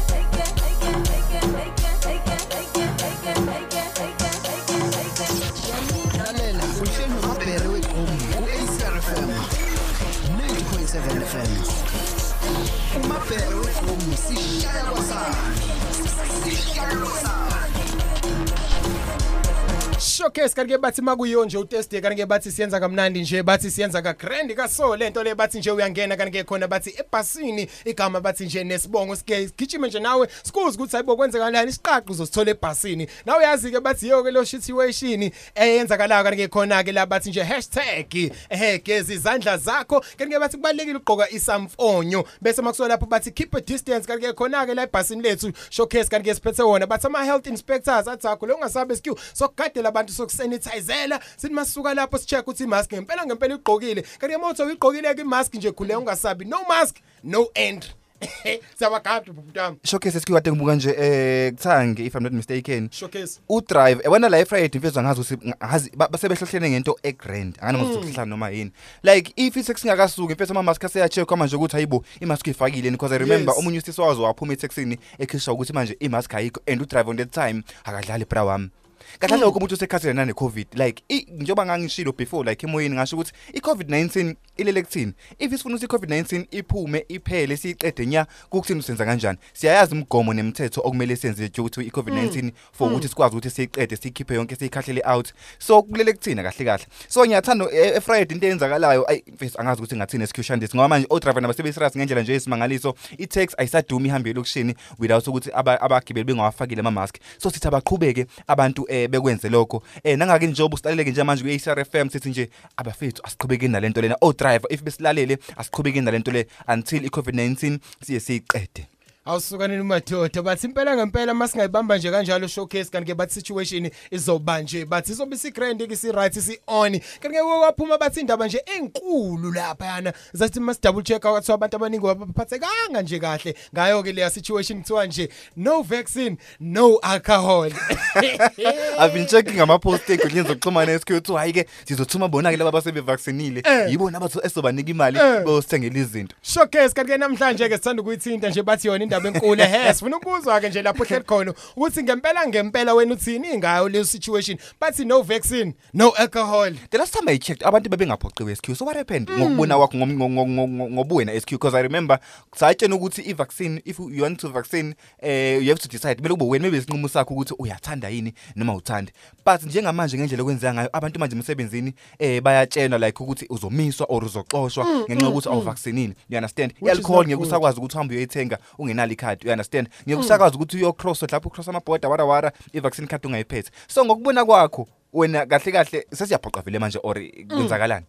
showcase 20.14 20.55
kanti 20.55 20.72
ke 20.72 20.79
bathi 20.79 21.03
makuyiyo 21.03 21.44
nje 21.44 21.59
uteste 21.59 22.00
kanti 22.00 22.16
ke 22.16 22.27
bathi 22.27 22.53
siyenza 22.53 22.81
kamnandi 22.81 23.20
nje 23.20 23.42
bathi 23.42 23.70
siyenza 23.70 24.03
ka 24.03 24.12
grand 24.12 24.55
ka 24.55 24.68
so 24.68 24.96
lento 24.96 25.22
le 25.22 25.35
bathi 25.35 25.59
nje 25.59 25.70
uyangena 25.70 26.16
kanti 26.16 26.33
ke 26.33 26.44
khona 26.44 26.68
bathi 26.68 26.94
ebhasini 26.98 27.68
igama 27.85 28.20
bathi 28.20 28.44
nje 28.44 28.64
nesibongo 28.64 29.16
sike 29.16 29.50
gijime 29.59 29.88
nje 29.88 30.00
nawe 30.00 30.29
sikuze 30.42 30.77
ukuthi 30.77 30.92
hayibo 30.92 31.16
kwenzekalani 31.16 31.70
isiqaqo 31.70 32.12
uzosithola 32.12 32.50
ebhasini. 32.50 33.09
Nawe 33.27 33.44
yazi 33.44 33.70
ke 33.70 33.81
bathi 33.81 34.09
yo 34.09 34.22
ke 34.22 34.31
lo 34.31 34.44
situation 34.44 35.31
eyenzakalayo 35.55 36.24
kanti 36.24 36.37
ke 36.37 36.48
khona 36.48 36.85
ke 36.85 36.92
la 36.92 37.07
bathi 37.07 37.31
nje 37.31 37.42
hashtag 37.42 38.14
ehe 38.50 38.79
gezi 38.79 39.14
izandla 39.14 39.57
zakho. 39.59 40.00
Kanti 40.18 40.35
ke 40.35 40.40
bathi 40.40 40.57
kubalekile 40.57 40.96
ugqoka 40.96 41.31
isamfonyo 41.31 42.24
bese 42.40 42.62
makusuka 42.62 42.88
lapho 42.88 43.07
bathi 43.07 43.31
keep 43.31 43.55
a 43.55 43.61
distance 43.61 44.07
kanti 44.07 44.27
ke 44.27 44.33
khona 44.33 44.66
ke 44.66 44.74
la 44.74 44.87
ebhasini 44.87 45.22
lethu 45.22 45.53
showcase 45.70 46.09
kanti 46.09 46.31
ke 46.31 46.35
siphethe 46.35 46.62
wona. 46.62 46.87
Bathi 46.87 47.07
ama 47.07 47.24
health 47.24 47.46
inspectors 47.46 48.07
athakho 48.09 48.46
lo 48.46 48.55
ungasabe 48.55 48.96
SQ 48.96 49.18
sokugadela 49.35 49.90
abantu 50.04 50.12
sokusanitizela. 50.12 51.20
Sithi 51.36 51.54
masuka 51.54 51.94
lapho 51.94 52.18
sicheck 52.18 52.42
ukuthi 52.48 52.64
imask 52.64 52.92
ngempela 52.92 53.26
ngempela 53.26 53.54
igqokile. 53.54 54.02
Kanti 54.02 54.34
ke 54.34 54.38
mawutho 54.40 54.64
uyigqokile 54.66 55.14
ke 55.14 55.20
imask 55.22 55.54
nje 55.54 55.72
khule 55.72 55.96
ungasabi. 55.96 56.44
No 56.44 56.64
mask 56.68 56.96
no 57.24 57.48
entry 57.54 57.90
siyabagada 58.78 59.32
bhutami 59.32 59.76
showcase 59.84 60.16
esikade 60.18 60.52
ngibuka 60.52 60.74
nje 60.74 60.90
eh 60.98 61.52
kuthangi 61.52 62.06
if 62.06 62.14
i'm 62.14 62.22
not 62.22 62.32
mistaken. 62.32 62.88
Showcase. 62.92 63.40
Udrive 63.48 64.00
ebona 64.04 64.28
la 64.28 64.38
efriday 64.38 64.78
mfezwa 64.78 65.02
ngazi 65.02 65.20
ukuthi 65.20 65.54
ngazi 65.64 65.90
ba- 65.96 66.08
basebehlohlene 66.08 66.70
ngento 66.70 66.98
egrand. 67.02 67.58
Angani 67.60 67.78
Mm. 67.78 67.90
ngokuhlohlana 67.90 68.24
noma 68.30 68.50
yini. 68.50 68.72
Like 69.02 69.32
if 69.36 69.56
isexingakasuki 69.56 70.34
mfethu 70.34 70.50
ama 70.52 70.62
mask 70.62 70.84
aseya 70.84 71.08
check 71.08 71.30
manje 71.30 71.56
ukuthi 71.56 71.72
hayibo 71.76 72.04
imask 72.20 72.46
ifakile 72.46 72.90
because 72.90 73.14
i 73.14 73.18
remember 73.18 73.54
Yes. 73.54 73.58
omunye 73.58 73.78
usisi 73.78 74.00
wazo 74.00 74.22
waphuma 74.22 74.52
etaxini 74.52 74.98
ekhisha 75.18 75.52
ukuthi 75.52 75.72
manje 75.72 75.96
imask 76.00 76.34
ayikho 76.34 76.60
and 76.66 76.82
udrive 76.82 77.10
on 77.10 77.16
that 77.16 77.30
time 77.30 77.62
akadlali 77.84 78.24
bra 78.24 78.44
wami. 78.44 78.70
Kahle 79.18 79.37
Mm. 79.37 79.42
lokho 79.42 79.59
umuntu 79.59 79.74
usekhathele 79.74 80.12
nane 80.14 80.33
covid 80.33 80.66
like 80.74 81.03
i- 81.09 81.27
njengoba 81.31 81.66
ngangishilo 81.66 82.12
before 82.12 82.50
like 82.50 82.66
emoyeni 82.66 82.94
ngasho 82.94 83.16
ukuthi 83.16 83.33
i 83.53 83.61
covid 83.61 83.90
19 83.90 84.35
ilele 84.57 84.83
kuthini 84.83 85.12
if 85.38 85.53
isifuna 85.53 85.74
ukuthi 85.74 85.85
i 85.85 85.88
covid 85.88 86.11
19 86.11 86.46
iphume 86.50 87.05
iphele 87.09 87.57
siyiqede 87.57 88.07
nya 88.07 88.27
kukuthini 88.50 88.81
usenza 88.81 89.05
kanjani? 89.05 89.38
Siyayazi 89.53 89.94
imigomo 89.94 90.35
nemithetho 90.35 90.81
okumele 90.85 91.16
senze 91.16 91.48
nje 91.48 91.61
ukuthi 91.61 91.81
i 91.81 91.90
covid 91.90 92.14
19 92.14 92.53
for 92.72 92.88
Mm. 92.88 92.94
ukuthi 92.94 93.09
sikwazi 93.09 93.37
ukuthi 93.37 93.50
siyiqede 93.50 93.96
siyikhiphe 93.96 94.35
yonke 94.35 94.57
siyikhahlele 94.57 95.03
out. 95.07 95.33
So 95.59 95.83
kulele 95.83 96.12
kuthina 96.12 96.42
kahle 96.42 96.64
kahle. 96.64 96.87
So 97.09 97.27
ngiyathanda 97.27 97.64
e- 97.72 97.96
efriday 97.96 98.35
into 98.37 98.46
eyenzakalayo 98.46 99.11
ayi 99.11 99.24
mfethu 99.35 99.61
angazi 99.61 99.79
ukuthi 99.83 99.96
ngathini 99.96 100.24
escushandis 100.24 100.74
ngoba 100.74 100.88
manje 100.88 101.07
odriver 101.11 101.42
nabasebesirious 101.42 101.96
ngendlela 101.96 102.22
nje 102.22 102.35
esimangaliso 102.35 102.94
i-tax 103.18 103.55
ayisadumi 103.59 104.09
ihambe 104.09 104.31
elokishini 104.31 104.74
without 104.98 105.29
ukuthi 105.29 105.50
aba- 105.55 105.81
abagibeli 105.81 106.24
bengawafakile 106.24 106.81
ama-mask. 106.81 107.16
So 107.38 107.50
sithi 107.50 107.68
abaqhubeke 107.68 108.27
abantu 108.46 108.87
eh 108.88 109.03
bekwenze 109.08 109.48
lokho. 109.48 109.82
Eh 110.04 110.18
nangake 110.18 110.46
njengoba 110.46 110.74
usilaleleke 110.74 111.10
nje 111.10 111.22
manje 111.22 111.44
kwi-ACR 111.44 111.84
FM 111.84 112.08
sithi 112.08 112.28
nje 112.28 112.50
abafethu 112.76 113.22
asiqhubekeni 113.24 113.72
nalento 113.72 114.00
lena 114.00 114.16
o 114.20 114.32
driver 114.32 114.72
if 114.72 114.82
besilalele 114.82 115.38
asiqhubekeni 115.56 116.04
nalento 116.04 116.30
le 116.30 116.46
until 116.68 117.04
i-covid-19 117.04 117.78
siye 118.06 118.20
siyiqede. 118.20 118.93
Awusukaneni 119.26 119.82
madoda 119.82 120.42
bathi 120.42 120.66
impela 120.66 120.96
ngempela 120.96 121.34
masingayibamba 121.34 121.98
nje 121.98 122.10
kanjalo 122.10 122.46
showcase 122.48 122.90
kanti 122.90 123.06
ke 123.06 123.14
bathi 123.14 123.34
situation 123.34 123.90
izoba 124.10 124.60
nje 124.62 124.84
bathi 124.84 125.12
izobe 125.12 125.37
si 125.37 125.50
grand 125.50 125.87
ke 125.88 125.96
si 125.96 126.12
right 126.12 126.34
si 126.40 126.58
on 126.66 127.00
kanti 127.20 127.37
ke 127.37 127.40
waphuma 127.42 127.98
bathi 127.98 128.20
indaba 128.20 128.46
nje 128.46 128.62
enkulu 128.76 129.52
lapha 129.52 129.87
yana 129.87 130.12
zathi 130.32 130.60
mas 130.60 130.80
double 130.80 131.02
check 131.02 131.22
kwathi 131.22 131.52
abantu 131.52 131.76
abaningi 131.76 132.04
baphathekanga 132.04 133.02
nje 133.02 133.18
kahle. 133.18 133.54
Ngayo 133.74 134.02
ke 134.02 134.12
leya 134.12 134.30
situation 134.30 134.78
kuthiwa 134.82 135.06
nje 135.06 135.28
no 135.56 135.82
vaccine 135.82 136.37
no 136.60 136.96
alcohol. 137.02 137.70
I've 138.98 139.14
been 139.14 139.26
checking 139.26 139.60
ama 139.60 139.78
post 139.78 140.10
enkundleni 140.10 140.48
zokuxhumana 140.48 140.92
esikho 140.92 141.37
hayi 141.37 141.52
ke 141.52 141.66
sizothuma 141.84 142.28
bona 142.28 142.50
ke 142.50 142.56
laba 142.56 142.72
basebe 142.72 143.00
vaccinile 143.00 143.62
Eh. 143.64 143.90
yibona 143.90 144.18
abathu 144.18 144.40
esobanika 144.46 144.90
imali 144.90 145.18
Eh. 145.18 145.44
bosithengela 145.44 145.98
izinto. 145.98 146.37
Showcase 146.42 146.94
kanti 146.94 147.12
ke 147.12 147.18
namhlanje 147.18 147.68
ke 147.68 147.76
sithanda 147.76 148.02
ukuyithinta 148.02 148.48
nje 148.48 148.62
bathi 148.62 148.88
yona 148.88 149.04
indaba 149.16 149.29
enkulu 149.29 149.62
he 149.62 149.94
sifuna 149.94 150.16
ukuzwa 150.16 150.61
ke 150.61 150.68
nje 150.68 150.83
lapho 150.83 151.05
hleli 151.05 151.24
khona 151.24 151.55
ukuthi 151.77 152.03
ngempela 152.03 152.46
ngempela 152.46 152.94
wena 152.94 153.12
uthini 153.14 153.59
ngayo 153.59 153.88
leyo 153.88 154.05
situation? 154.05 154.59
Bathi 154.81 155.05
no 155.05 155.22
vaccine 155.22 155.74
no 155.94 156.11
alcohol. 156.11 156.74
The 156.90 156.98
last 156.98 157.14
time 157.14 157.29
i 157.33 157.38
checked 157.38 157.66
abantu 157.66 157.90
bebengaphoqiwe 157.90 158.57
SQ 158.57 158.74
so 158.74 158.85
what 158.85 158.96
happened? 158.96 159.29
Mm. 159.31 159.38
ngokubona 159.38 159.77
kwakho 159.77 159.96
ngom- 159.96 160.14
ngo- 160.16 160.29
ngo- 160.29 160.46
ngo- 160.46 160.68
ngo- 160.68 160.90
ngobuwena 160.90 161.40
SQ 161.40 161.50
because 161.50 161.74
i 161.79 161.83
remember 161.83 162.18
sayitshena 162.57 162.94
ukuthi 162.96 163.22
i 163.22 163.33
vaccine 163.33 163.83
if 163.85 163.98
you 163.98 164.22
want 164.22 164.40
to 164.40 164.48
vaccine 164.48 164.94
eh 165.22 165.59
you 165.62 165.68
have 165.68 165.81
to 165.83 165.88
decide. 165.88 166.22
Bele 166.22 166.35
kube 166.35 166.44
wena 166.44 166.62
maybe 166.62 166.79
isinqumo 166.79 167.09
sakho 167.09 167.35
ukuthi 167.35 167.55
uyathanda 167.59 168.09
yini 168.09 168.35
noma 168.57 168.74
uthandi 168.74 169.12
but 169.46 169.62
njengamanje 169.62 170.16
ngendlela 170.18 170.42
okwenzeka 170.42 170.74
ngayo 170.74 170.88
abantu 170.92 171.20
manje 171.20 171.37
emsebenzini 171.37 171.94
eh 172.18 172.42
bayatshelwa 172.42 172.98
like 172.98 173.22
ukuthi 173.22 173.46
uzomiswa 173.50 174.07
or 174.09 174.24
uzoxoshwa 174.24 174.85
Mm, 174.85 175.00
ngenxa 175.00 175.27
yokuthi 175.27 175.48
mm, 175.48 175.55
mm. 175.55 175.59
awuvaccinile. 175.61 176.14
You 176.29 176.37
understand? 176.37 176.72
Which 176.81 176.92
is 176.92 176.98
i-alcohol 176.98 177.16
not 177.16 177.27
ngeke 177.27 177.37
good. 177.37 177.46
usakwazi 177.48 177.79
ukuthi 177.79 177.96
uhambe 177.96 178.14
uyoyithenga 178.14 178.59
ungenalo 179.04 179.12
ikhadi 179.12 179.46
you 179.46 179.52
understand? 179.52 179.88
Ngeke 180.02 180.14
Mm. 180.16 180.20
usakwazi 180.20 180.56
ukuthi 180.56 180.76
uyocross 180.76 181.22
lapho 181.22 181.48
ucross 181.48 181.68
amaborder 181.68 182.10
wara 182.10 182.24
wara 182.24 182.52
i-vaccine 182.72 183.06
card 183.08 183.26
ungayiphethe. 183.26 183.70
So 183.88 184.04
ngokubona 184.04 184.44
kwakho 184.44 184.88
wena 185.12 185.46
kahle 185.46 185.72
kahle 185.72 186.06
sesiyaphoqa 186.12 186.62
vele 186.62 186.78
manje 186.78 186.98
or 187.02 187.16
kwenzakalani? 187.48 188.06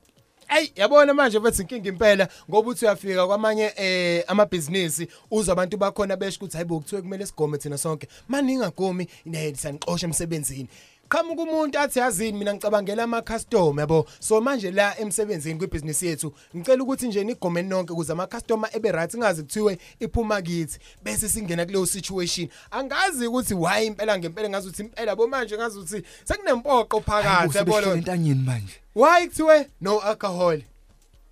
Ey 0.49 0.71
yabona 0.75 1.13
manje 1.13 1.39
bethi 1.39 1.61
inkinga 1.61 1.89
impela 1.89 2.27
ngoba 2.49 2.69
uthi 2.69 2.85
uyafika 2.85 3.27
kwamanye 3.27 3.71
eh 3.77 4.23
amabhizinisi 4.27 5.07
uzwa 5.31 5.53
abantu 5.53 5.77
bakhona 5.77 6.15
besho 6.15 6.37
ukuthi 6.37 6.57
hayibo 6.57 6.79
kuthiwe 6.79 7.01
kumele 7.01 7.25
sigome 7.25 7.57
thina 7.57 7.77
sonke. 7.77 8.07
Manje 8.27 8.51
ningagomi 8.53 9.07
inayeli 9.25 9.57
sanixosha 9.57 10.07
emsebenzini. 10.07 10.67
Qhamuka 11.09 11.41
umuntu 11.41 11.79
athi 11.79 11.99
yazini 11.99 12.37
mina 12.37 12.53
ngicabangela 12.53 13.03
ama 13.03 13.21
customer 13.21 13.81
yabo? 13.81 14.05
So 14.19 14.41
manje 14.41 14.71
la 14.71 14.99
emsebenzini 14.99 15.59
kwibhizinisi 15.59 16.07
yethu 16.07 16.33
ngicela 16.55 16.83
ukuthi 16.83 17.07
nje 17.07 17.23
nigome 17.23 17.61
nonke 17.61 17.93
ukuze 17.93 18.13
ama 18.13 18.27
customer 18.27 18.69
ebe 18.73 18.91
right 18.91 19.13
ingazi 19.13 19.43
kuthiwe 19.43 19.77
iphuma 19.99 20.41
kithi 20.41 20.79
bese 21.03 21.29
singena 21.29 21.65
kuleyo 21.65 21.85
situation. 21.85 22.47
Angazi 22.71 23.27
ukuthi 23.27 23.53
why 23.53 23.85
impela 23.85 24.17
ngempela 24.19 24.49
ngazi 24.49 24.67
ukuthi 24.67 24.83
impela 24.83 25.15
bo 25.15 25.27
manje 25.27 25.57
ngazi 25.57 25.79
ukuthi 25.79 26.03
sekunempoqo 26.23 27.01
phakathi 27.01 27.57
yabona 27.57 27.93
entanyeni 27.93 28.43
manje. 28.43 28.73
Why 28.95 29.27
kuthiwe 29.27 29.69
no 29.81 29.99
alcohol? 29.99 30.61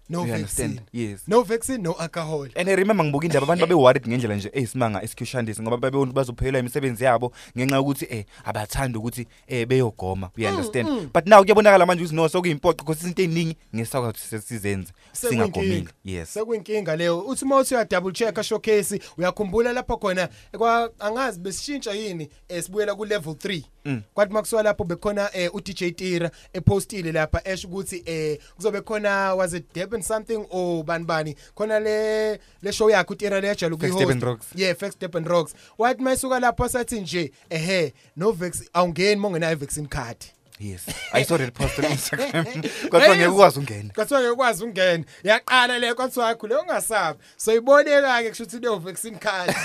No 0.10 0.20
You 0.20 0.26
vaccine 0.28 0.66
understand? 0.66 0.82
Yes. 0.92 1.28
no 1.28 1.44
vaccine 1.44 1.82
no 1.84 1.94
alcohol 2.00 2.48
and 2.56 2.70
I 2.70 2.76
remember 2.76 3.04
ngibuka 3.06 3.26
indaba 3.26 3.44
abantu 3.46 3.66
babe 3.66 3.74
worried 3.74 4.08
ngendlela 4.08 4.36
nje 4.36 4.50
eyisimanga 4.54 5.04
esikhushantisi 5.04 5.62
ngoba 5.62 5.78
babebona 5.78 6.04
ukuthi 6.04 6.16
bazophelelwa 6.16 6.60
imisebenzi 6.60 7.04
yabo 7.04 7.32
ngenxa 7.58 7.76
yokuthi 7.76 8.08
eh 8.10 8.26
abathandi 8.46 8.98
ukuthi 8.98 9.28
eh 9.48 9.68
beyogoma 9.68 10.30
you 10.38 10.50
understand 10.50 10.89
mm. 10.89 11.10
but 11.13 11.28
now 11.28 11.42
kuyabonakala 11.44 11.86
manje 11.86 12.04
ukuthi 12.04 12.16
no 12.16 12.30
sokuyimpoqo 12.30 12.78
because 12.78 13.02
izinto 13.02 13.22
eziningi 13.22 13.58
ngesakwathi 13.76 14.20
sesizenze 14.20 14.94
Sekuyinkinga. 15.12 15.52
singagomile 15.52 15.88
yes 16.06 16.34
sekuyinkinga 16.34 16.96
leyo 16.96 17.20
uthi 17.20 17.46
mawuthi 17.46 17.76
uya 17.76 17.86
double 17.86 18.12
check 18.12 18.42
showcase 18.42 19.00
uyakhumbula 19.18 19.74
lapho 19.74 19.98
khona 19.98 20.30
kwa 20.58 20.92
angazi 21.00 21.39
besishintsha 21.39 21.92
yini 21.92 22.30
esibuyela 22.50 22.96
ku 22.96 23.06
level 23.06 23.34
3 23.34 23.63
Mm. 23.86 24.02
kwathi 24.13 24.34
makusuka 24.34 24.63
lapho 24.63 24.84
bekhona 24.84 25.30
eh, 25.34 25.56
uDJ 25.56 25.84
Tira 25.96 26.32
epostile 26.54 27.12
lapha 27.12 27.42
esho 27.48 27.68
ukuthi 27.68 28.04
eh 28.06 28.39
kuzobe 28.56 28.82
khona 28.82 29.36
was 29.36 29.54
it 29.54 29.74
Durban 29.94 30.02
something 30.02 30.46
or 30.50 30.84
bani 30.84 31.06
bani. 31.06 31.36
Khona 31.56 31.80
le 31.84 32.40
le 32.62 32.72
show 32.72 32.90
yakhe 32.90 33.14
uTira 33.14 33.40
lejalo 33.42 33.78
Facts 33.80 33.96
Durban 33.96 34.20
Rocks. 34.20 34.48
yeah 34.56 34.74
Facts 34.74 34.96
Durban 34.96 35.24
Rocks. 35.26 35.54
Wathi 35.78 36.02
mayisuka 36.02 36.40
lapho 36.40 36.68
sathi 36.70 37.00
nje 37.02 37.32
ehe 37.50 37.94
no 38.18 38.32
vaccine 38.32 38.70
awungeni 38.74 39.16
mongenayo 39.22 39.56
vaccine 39.58 39.88
card. 39.88 40.18
Yes. 40.60 40.86
I 41.14 41.24
saw 41.24 41.38
that 41.38 41.54
post 41.54 41.80
on 41.80 41.86
instagram. 41.86 42.46
Kwathiwa 42.90 43.16
ngeke 43.16 43.28
ukwazi 43.28 43.60
ungena 43.60 43.90
kwathiwa 43.96 44.20
ngeke 44.20 44.32
ukwazi 44.34 44.64
ungena 44.64 45.04
yaqala 45.24 45.80
le 45.80 45.94
kwathiwa 45.94 46.28
yakho 46.28 46.48
le 46.48 46.56
ungasabi. 46.56 47.20
So 47.38 47.54
iboneka 47.56 48.24
ke 48.24 48.30
kusho 48.30 48.44
ukuthi 48.44 48.60
leyo 48.60 48.78
vaccine 48.80 49.18
card. 49.20 49.56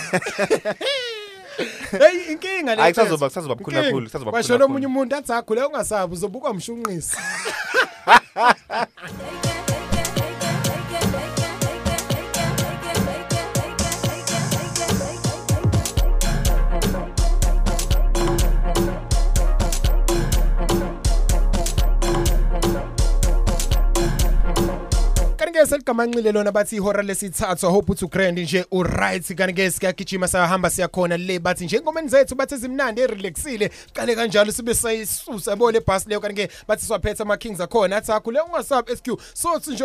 Hey 1.91 2.33
inkinga 2.33 2.75
le 2.77 2.83
Hayi, 2.83 2.95
kusazoba- 2.95 3.29
kusazoba 3.29 3.55
bukhulu 3.55 3.77
Inkinga. 3.77 3.91
kakhulu, 3.91 4.07
kusazoba 4.07 4.31
bukhulu 4.31 4.33
Kwasho 4.33 4.49
kakhulu. 4.59 4.65
omunye 4.65 4.87
umuntu 4.87 5.17
athi 5.17 5.33
akho 5.33 5.55
le 5.55 5.63
ungasabi 5.65 6.15
uzobuka 6.15 6.51
umshunqisi. 6.51 7.17
kanike 25.59 25.67
seligamanxile 25.67 26.33
lona 26.33 26.53
bathi 26.53 26.77
ihora 26.77 27.03
lesithathu 27.03 27.67
i 27.67 27.71
hope 27.71 27.93
uthi 27.93 28.05
ugrand 28.05 28.39
nje 28.39 28.65
uright. 28.71 29.35
Kanike 29.35 29.71
sikagijima 29.71 30.29
sayahamba 30.29 30.71
siyakhona 30.71 31.17
le 31.17 31.39
bathi 31.39 31.65
nje 31.65 31.77
ingomeni 31.77 32.09
zethu 32.09 32.35
bathi 32.35 32.57
zimnandi 32.57 33.01
erelaxile 33.01 33.71
qale 33.93 34.15
kanjalo 34.15 34.53
sibe 34.53 34.75
sayisusa 34.75 35.51
yabo 35.51 35.73
le 35.73 35.81
bus 35.81 36.07
leyo? 36.07 36.21
Kanike 36.21 36.49
bathi 36.69 36.87
siwaphethe 36.87 37.23
ama 37.23 37.37
kings 37.37 37.61
akhona 37.61 37.97
athi 37.97 38.13
akho 38.13 38.33
le 38.33 38.41
ungasabi 38.41 38.97
SQ 38.97 39.21
sothi 39.35 39.71
nje 39.71 39.85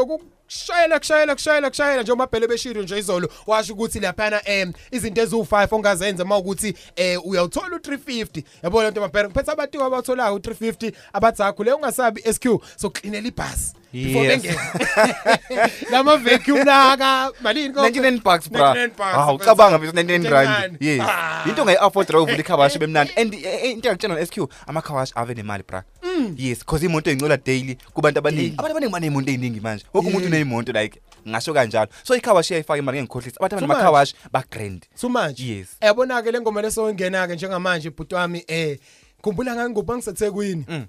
ukushayela 0.57 0.99
kushayela 0.99 1.35
kushayela 1.35 1.69
kushayela 1.69 2.01
nje 2.03 2.11
umabhele 2.11 2.47
beshiro 2.47 2.81
nje 2.81 2.97
izolo 2.99 3.29
washo 3.47 3.73
ukuthi 3.73 3.99
laphana 3.99 4.41
em 4.49 4.73
izinto 4.91 5.21
eziwu5 5.21 5.67
ongazenza 5.75 6.25
mawukuthi 6.25 6.73
eh 6.95 7.25
uyawuthola 7.25 7.77
u350 7.77 8.43
yabo 8.63 8.83
lento 8.83 9.01
mabhele 9.01 9.27
ngiphethe 9.27 9.51
abantu 9.51 9.83
abatholayo 9.83 10.35
u350 10.37 10.93
abathi 11.13 11.43
akho 11.43 11.63
le 11.63 11.73
ungasabi 11.73 12.21
SQ 12.33 12.45
so 12.75 12.89
cleanela 12.89 13.27
ibhasi 13.27 13.73
before 13.93 14.25
Yes. 14.27 14.41
bengena 14.41 15.69
lama 15.91 16.17
vacuum 16.25 16.63
naka 16.65 17.31
malini 17.41 17.69
99 17.73 18.21
bucks 18.23 18.49
bra 18.49 18.73
99 18.73 18.87
bucks. 18.87 18.99
hawu 19.15 19.37
cabanga 19.37 19.77
mfethu 19.77 19.95
99 19.95 20.29
rand 20.29 20.49
Kancane. 20.49 20.77
yes 20.79 21.01
Ah. 21.09 21.43
into 21.49 21.63
ngayi 21.65 21.77
afford 21.77 22.07
drive 22.07 22.23
uvula 22.23 22.37
ikhawashi 22.39 22.79
bemnandi 22.79 23.13
and 23.15 23.33
eh, 23.33 23.41
eh, 23.45 23.71
into 23.71 23.87
yakutshela 23.89 24.15
no 24.15 24.25
SQ 24.25 24.37
amakhawashi 24.67 25.13
ave 25.15 25.33
nemali 25.33 25.63
bra 25.67 25.79
Mm. 25.79 25.92
Yes 26.37 26.59
because 26.59 26.85
imoto 26.85 27.11
ingcola 27.11 27.37
daily 27.37 27.77
kubantu 27.93 28.19
abaningi. 28.19 28.55
Abantu 28.57 28.71
abaningi 28.71 28.93
baneemonto 28.93 29.31
eziningi 29.31 29.59
manje. 29.59 29.85
Wonke 29.93 30.09
umuntu 30.09 30.19
Yeah. 30.19 30.31
uneimoto 30.31 30.71
like 30.71 31.01
ngasho 31.27 31.53
kanjalo. 31.53 31.91
So 32.03 32.15
ikhawashi 32.15 32.53
iyayifaka 32.53 32.79
imali 32.79 32.97
ngengikhohlisa 32.97 33.37
abantu 33.39 33.59
So 33.59 33.65
abanemakhawashi 33.65 34.15
ba 34.31 34.43
grand 34.51 34.85
so 34.95 35.09
manje 35.09 35.43
yes. 35.47 35.67
Yabona 35.81 36.21
ke 36.23 36.31
le 36.31 36.41
ngoma 36.41 36.61
lesongena 36.61 37.27
ke 37.27 37.35
njengamanje 37.35 37.87
ibhuti 37.87 38.15
wami 38.15 38.43
eh 38.47 38.77
khumbula 39.21 39.55
ngangikuba 39.55 39.97
ngisethekwini? 39.97 40.65
Mm. 40.67 40.85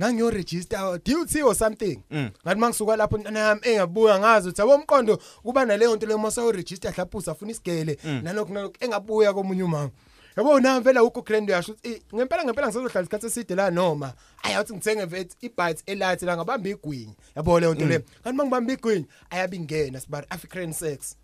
ngangiyo 0.00 0.30
register 0.30 0.98
duty 1.04 1.42
or 1.42 1.54
something? 1.54 2.02
Mm. 2.10 2.30
ngathi 2.44 2.60
mangisuka 2.60 2.96
lapho 2.96 3.18
yami 3.18 3.60
engabuya 3.62 4.18
ngazi 4.18 4.48
ukuthi 4.48 4.60
yabo 4.60 4.74
umqondo 4.74 5.18
kuba 5.42 5.64
naleyo 5.64 5.96
nto 5.96 6.06
leyo 6.06 6.18
mase 6.18 6.52
register 6.52 6.92
lapho 6.96 7.18
usafuna 7.18 7.50
isigele. 7.50 7.98
Mm. 8.04 8.20
nalokho 8.24 8.52
nalokho 8.52 8.76
engabuya 8.84 9.32
komunye 9.32 9.62
umama. 9.62 9.90
Yabo 10.36 10.60
na 10.60 10.80
vela 10.80 11.02
ukho 11.04 11.22
grand 11.22 11.48
uyasho 11.50 11.72
ukuthi 11.72 11.88
"Eh, 11.92 12.00
ngempela 12.14 12.44
ngempela 12.44 12.66
ngizohlala 12.68 13.00
isikhathi 13.02 13.26
eside 13.26 13.54
la 13.54 13.70
noma. 13.70 14.12
Ayathi 14.42 14.72
ngithenge 14.74 15.04
vet 15.06 15.36
ibite 15.40 15.82
elight 15.86 16.22
la 16.22 16.36
ngabamba 16.36 16.68
igwinya 16.68 17.14
yabo 17.36 17.60
leyo 17.60 17.74
nto 17.74 17.84
Mm. 17.84 17.88
leyo. 17.88 18.02
Kanti 18.24 18.36
mangibamba 18.36 18.72
igwinya 18.72 19.06
ayabingena 19.30 20.00
sibari 20.00 20.26
African 20.30 20.72
sex. 20.72 21.16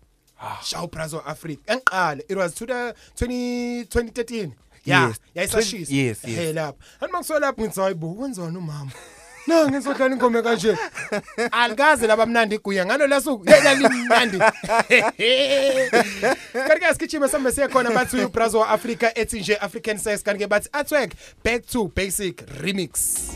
Shaw 0.63 0.87
Prazo 0.87 1.19
Africa. 1.25 1.61
Engiqala 1.67 2.21
it 2.29 2.35
was 2.37 2.53
20 2.55 2.93
2013 3.15 4.51
yeah 4.85 5.07
Yes. 5.07 5.19
yayisashisa. 5.35 5.93
Yes, 5.93 6.23
yes. 6.23 6.35
hey 6.37 6.53
lapha. 6.53 6.77
Kanti 6.99 7.13
mangisola 7.13 7.39
lapho 7.39 7.61
ngithi 7.61 7.79
hayibo 7.79 8.13
kwenzani 8.13 8.57
umama? 8.57 8.91
No 9.47 9.67
ngizohlala 9.69 10.15
ingome 10.15 10.41
kanje. 10.41 10.77
Alikaze 11.51 12.07
laba 12.07 12.25
mnandi 12.25 12.55
iguya 12.55 12.85
ngalo 12.85 13.07
lasuku 13.07 13.49
yena 13.49 13.73
limnandi. 13.73 14.37
Kanti 16.53 16.79
ke 16.79 16.93
sigijima 16.93 17.27
sambe 17.27 17.51
siya 17.51 17.67
khona 17.67 17.91
bathi 17.91 18.17
uBrazo 18.17 18.59
wa 18.59 18.69
Africa 18.69 19.11
ethi 19.15 19.39
nje 19.39 19.55
African 19.55 19.97
sex 19.97 20.23
kanti 20.23 20.43
ke 20.43 20.49
bathi 20.49 20.69
atwag 20.73 21.11
back 21.43 21.65
to 21.65 21.87
basic 21.95 22.43
remix. 22.61 23.29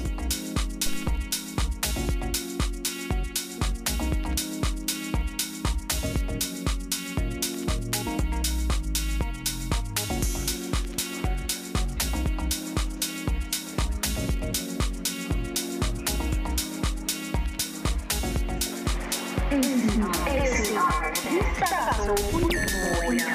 Umsakazo 21.31 22.13
umoya 22.31 23.27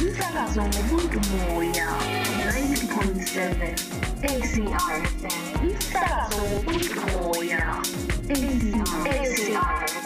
umsakazo 0.00 0.60
wobuntu 0.60 1.18
moya 1.30 1.88
90.7 2.48 3.72
ACRFM 4.30 5.44
umsakazo 5.62 6.36
wobuntu 6.50 7.00
moya 7.12 7.62
ACRFM 8.34 9.97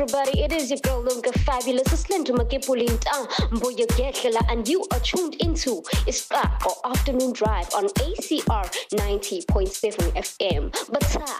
everybody? 0.00 0.42
It 0.42 0.52
is 0.52 0.70
your 0.70 0.78
girl 0.80 1.02
Lunga 1.02 1.32
Fabulous. 1.40 2.08
Linda 2.08 2.32
Makipulinta 2.32 3.26
Mboya 3.50 3.86
Gekela, 3.96 4.40
and 4.50 4.66
you 4.68 4.86
are 4.92 5.00
tuned 5.00 5.34
into 5.36 5.82
Ispa 6.06 6.64
or 6.64 6.90
Afternoon 6.90 7.32
Drive 7.32 7.68
on 7.74 7.88
ACR 8.06 8.66
90.7 8.92 10.12
FM. 10.14 10.70
Batate 10.70 11.37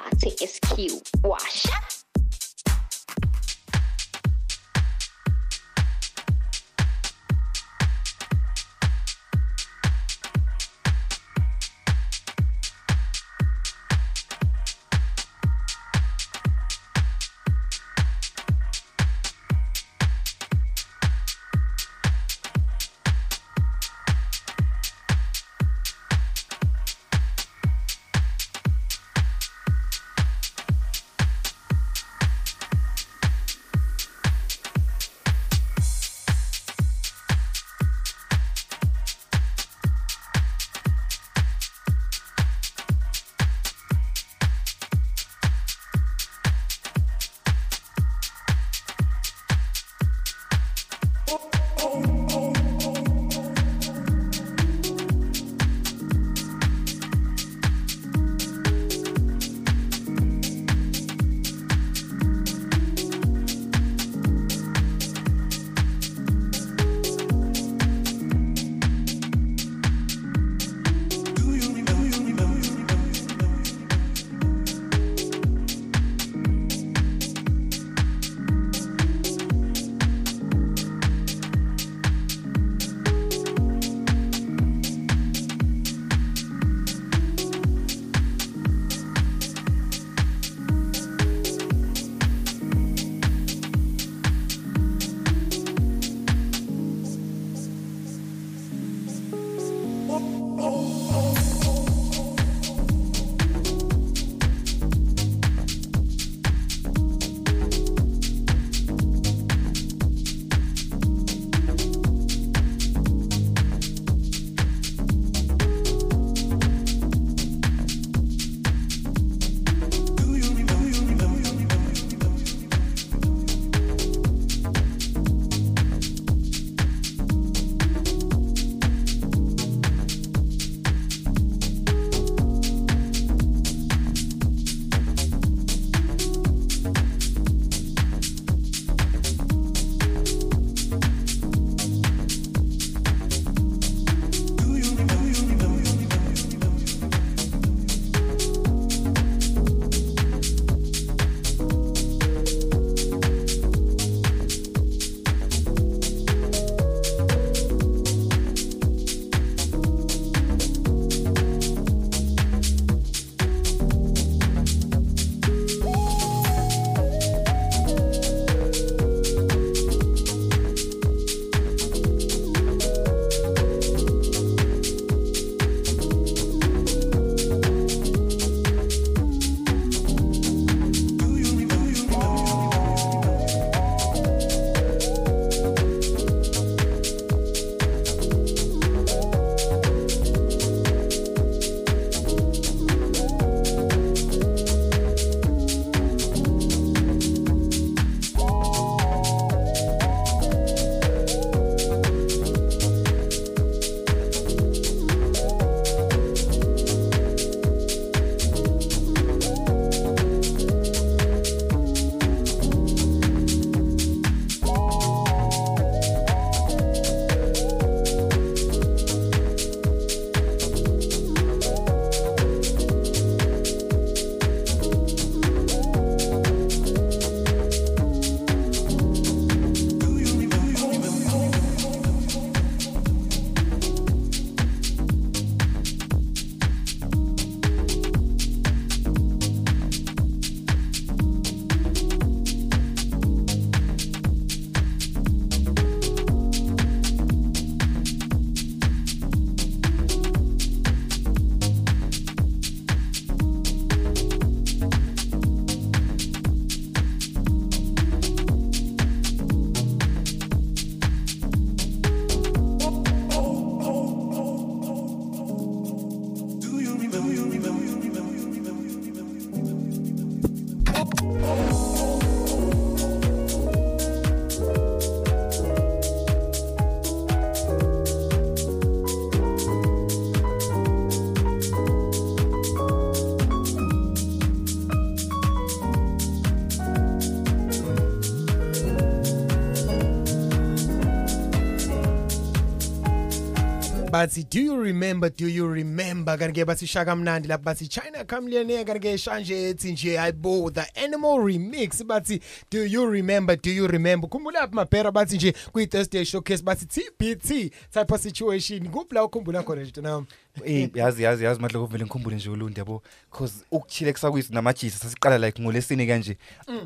bathi 294.19 294.43
do 294.51 294.61
you 294.61 294.77
remember 294.77 295.29
do 295.31 295.47
you 295.47 295.69
remember? 295.69 296.37
Kanti 296.37 296.61
ke 296.61 296.67
bathi 296.67 296.89
shaka 296.89 297.15
mnandi 297.15 297.47
lapha 297.47 297.63
bathi 297.63 297.89
China 297.89 298.25
Chameleon 298.25 298.85
kanti 298.85 299.01
ke 299.01 299.17
shanje 299.17 299.71
ethi 299.71 299.93
nje 299.93 300.17
hayibo 300.17 300.75
the 300.75 300.85
animal 300.97 301.39
remix 301.39 301.68
bathi 301.87 302.41
do 302.71 302.85
you 302.85 303.07
remember 303.07 303.57
do 303.57 303.71
you 303.71 303.87
remember? 303.87 304.29
Khumbula 304.29 304.61
lapha 304.61 304.75
mabhera 304.75 305.13
bathi 305.13 305.37
nje 305.37 305.55
kwi 305.73 305.87
Thursday 305.87 306.25
showcase 306.25 306.63
bathi 306.63 306.87
TBT 306.87 307.71
type 307.93 308.15
of 308.15 308.21
situation. 308.21 308.89
Kuphi 308.89 309.15
la 309.15 309.25
ukhumbula 309.25 309.63
khona 309.63 309.83
nje 309.83 310.01
nami 310.01 310.27
Eh 310.65 310.91
yazi 310.95 311.23
yazi 311.23 311.45
yazi 311.45 311.61
madlo 311.61 311.87
kuvele 311.87 312.05
ngikhumbule 312.05 312.37
nje 312.37 312.51
ulundi 312.51 312.81
yabo. 312.81 313.03
Cause 313.31 313.55
ukuchile 313.71 314.13
kusakuyisi 314.13 314.53
namajisa 314.53 314.99
sasiqala 314.99 315.39
like 315.39 315.63
ngolesini 315.63 316.07
kanje. 316.07 316.37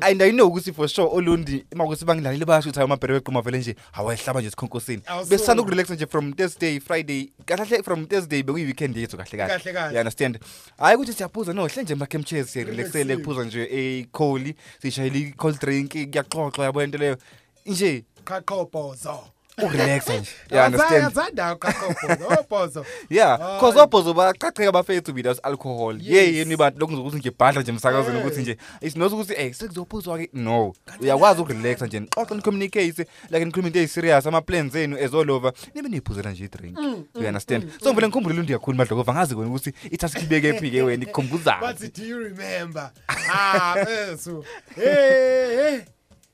And 0.01 0.21
i 0.21 0.31
know 0.31 0.47
ukuthi 0.47 0.73
for 0.73 0.87
sure 0.87 1.09
olundi 1.09 1.65
makuthi 1.75 2.05
bangilalile 2.05 2.45
bayasho 2.45 2.69
ukuthi 2.69 2.81
amabhere 2.81 3.13
weqhuma 3.13 3.41
vele 3.41 3.57
nje 3.57 3.75
hawayihlaba 3.91 4.39
nje 4.41 4.49
sikhonkosini 4.49 5.01
Awusole. 5.05 5.29
besisanda 5.29 5.63
ukurelax 5.63 5.89
nje 5.89 6.05
from 6.05 6.33
Thursday 6.33 6.79
Friday 6.79 7.29
kahle 7.45 7.83
from 7.83 8.05
Thursday 8.05 8.43
bekuyi 8.43 8.65
weekend 8.65 8.97
yethu 8.97 9.17
kahle 9.17 9.37
Kahle. 9.37 9.47
Kahle 9.47 9.73
kahle. 9.73 9.93
you 9.93 9.99
understand? 9.99 10.39
Hayi 10.77 10.95
ukuthi 10.95 11.13
siyaphuza 11.13 11.53
no 11.53 11.67
hle 11.67 11.83
nje 11.83 11.95
makhem 11.95 12.23
chairs 12.23 12.53
siya 12.53 12.65
relaxele 12.65 13.17
kuphuza 13.17 13.43
nje 13.43 13.67
e 13.71 14.07
cold 14.11 14.53
sishayile 14.83 15.19
i 15.19 15.31
cold 15.31 15.59
drink 15.59 15.91
kuyaxoxwa 15.91 16.65
yabo 16.65 16.83
into 16.83 16.97
leyo. 16.97 17.17
Nje 17.65 18.03
qhaqhobozo 18.27 19.17
urelaxa 19.57 20.13
nje 20.19 20.31
you 20.51 20.59
understand. 20.59 21.03
Yathanda 21.03 21.55
qhaqhobozo 21.55 22.27
obhozo 22.39 22.85
yeah 23.09 23.59
cause 23.59 23.79
obhozo 23.79 24.13
baqaqeka 24.13 24.71
bafethu 24.71 25.13
without 25.13 25.39
alcohol. 25.43 25.97
Yeah 26.01 26.33
yini 26.33 26.57
bantu 26.57 26.79
lokhu 26.79 26.93
ngizokuthi 26.93 27.17
nje 27.17 27.31
bhadla 27.39 27.61
nje 27.61 27.71
emsakazweni 27.71 28.13
Hey. 28.19 28.27
ukuthi 28.27 28.41
nje 28.41 28.57
it's 28.81 28.95
not 28.95 29.11
ukuthi 29.13 29.33
eh 29.37 29.53
sekuzophuzwa 29.53 30.17
ke 30.17 30.29
no 30.33 30.73
uyakwazi 30.99 31.41
ukurelaxa 31.41 31.87
nje 31.87 31.99
nixoxe 31.99 32.35
nicommunicate 32.35 33.05
like 33.29 33.45
nikhuluma 33.45 33.67
into 33.67 33.79
eziserious 33.79 34.27
ama 34.27 34.41
plans 34.41 34.75
enu 34.75 34.97
as 34.97 35.13
all 35.13 35.31
over. 35.31 35.53
Nibe 35.75 35.89
niphuzela 35.89 36.31
nje 36.31 36.45
idrink. 36.45 36.77
Mm, 36.77 37.05
you 37.15 37.27
understand? 37.27 37.69
so 37.83 37.89
ngivele 37.89 38.07
ngikhumbule 38.07 38.35
into 38.35 38.53
yakhulu 38.53 38.77
madlokova 38.77 39.13
ngazi 39.13 39.35
kona 39.35 39.47
ukuthi 39.47 39.73
ithatha 39.91 40.19
kibeke 40.19 40.53
phi 40.53 40.71
ke 40.73 40.81
wena 40.81 41.03
ikhumbuza 41.03 41.57
bathi 41.61 41.87
do 41.87 42.03
you 42.05 42.19
remember? 42.19 42.91
Ah 43.07 43.75
besu 43.85 44.45
hey 44.75 45.55
hey 45.55 45.79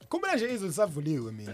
khumbula 0.09 0.35
nje 0.35 0.53
izwe 0.53 0.67
lisavuliwe 0.67 1.31
mina. 1.31 1.53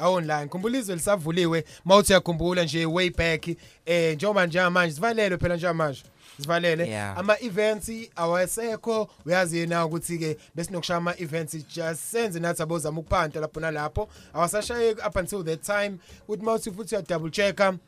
Awonline 0.00 0.46
khumbula 0.46 0.78
izwe 0.78 0.94
lisavuliwe 0.94 1.64
mawuthi 1.84 2.12
uyakhumbula 2.12 2.64
nje 2.64 2.86
way 2.86 3.10
back 3.10 3.48
eh 3.86 4.14
njengoba 4.14 4.46
njengamanje 4.46 4.94
sivalelwe 4.94 5.38
phela 5.38 5.56
njengamanje 5.56 6.02
sivalele 6.40 6.88
Yeah. 6.88 7.18
ama 7.18 7.40
events 7.40 7.90
awasekho. 8.16 9.08
Uyazi 9.26 9.58
yena 9.58 9.86
ukuthi 9.86 10.18
ke 10.18 10.36
besinokushaya 10.54 10.98
ama 10.98 11.14
events 11.18 11.56
just 11.74 12.00
senze 12.00 12.40
nathi 12.40 12.62
abozama 12.62 13.00
ukuphanta 13.00 13.40
lapho 13.40 13.60
nalapho. 13.60 14.08
Awasashaye 14.34 14.90
up 15.06 15.16
until 15.16 15.44
that 15.44 15.62
time. 15.62 15.98
Uthi 16.28 16.44
mawuthi 16.44 16.70
futhi 16.70 16.94
uya 16.94 17.02
double 17.02 17.30
checka. 17.30 17.78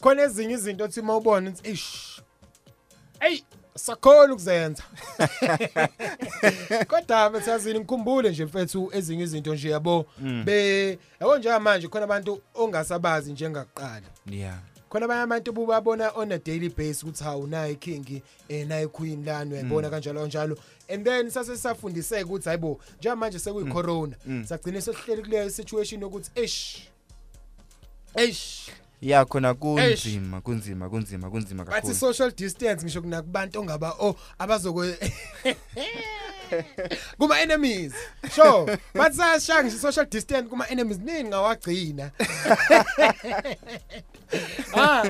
Khona 0.00 0.22
ezinye 0.22 0.54
izinto 0.54 0.84
othi 0.84 1.02
mawubona 1.02 1.50
ukuthi 1.50 1.70
ish 1.70 2.20
hey! 3.20 3.42
Sakhona 3.74 4.32
ukuzenza. 4.32 4.82
Kodwa 6.88 7.30
methazini 7.30 7.78
ngikhumbule 7.78 8.30
nje 8.30 8.44
mfethu 8.44 8.90
ezinye 8.92 9.22
izinto 9.24 9.54
nje 9.54 9.70
yabo? 9.70 10.06
Mm. 10.18 10.44
be 10.44 10.98
yabo 11.20 11.38
njengamanje 11.38 11.88
khona 11.88 12.04
abantu 12.04 12.40
ongasabazi 12.54 13.32
njengakuqala. 13.32 14.06
Yeah. 14.30 14.58
Khona 14.88 15.04
abanye 15.04 15.22
abantu 15.22 15.52
bubabona 15.52 16.10
on 16.14 16.32
a 16.32 16.38
daily 16.38 16.68
basis 16.68 17.02
ukuthi 17.02 17.24
hawu 17.24 17.46
nayi 17.46 17.76
king 17.76 18.22
eh 18.48 18.66
nayi 18.66 18.86
queen 18.88 19.24
lana 19.24 19.50
uyayibona 19.50 19.88
Mm. 19.88 19.94
kanjalo 19.94 20.20
kanjalo. 20.20 20.56
And 20.88 21.04
then 21.04 21.30
sase 21.30 21.56
sisafundiseka 21.56 22.26
ukuthi 22.26 22.48
hayibo 22.48 22.80
njengamanje 22.98 23.38
sekuyi 23.38 23.72
corona 23.72 24.16
Mm. 24.26 24.44
sagcina 24.44 24.80
sesihleli 24.80 25.22
kuleyo 25.22 25.50
situation 25.50 26.02
yokuthi 26.02 26.30
eish 26.34 26.88
eish. 28.14 28.70
Yeah 29.02 29.26
khona 29.26 29.54
kunzima 29.54 30.40
kunzima 30.40 30.88
kunzima 30.88 31.30
kunzima 31.30 31.64
bathi 31.64 31.74
kakhulu. 31.74 31.94
social 31.94 32.30
distance 32.30 32.82
ngisho 32.82 33.02
kunakubantu 33.02 33.60
ongaba 33.60 33.94
oh 33.98 34.16
abazokwe 34.38 34.98
kuma 37.18 37.40
enemies 37.40 37.92
sure. 38.34 38.78
Bathi 38.94 39.16
sashaya 39.16 39.64
ngisho 39.64 39.78
social 39.78 40.06
distance 40.06 40.48
kuma 40.48 40.68
enemies 40.68 40.98
nini 40.98 41.24
ngawagcina? 41.24 42.10
Ah 44.74 45.04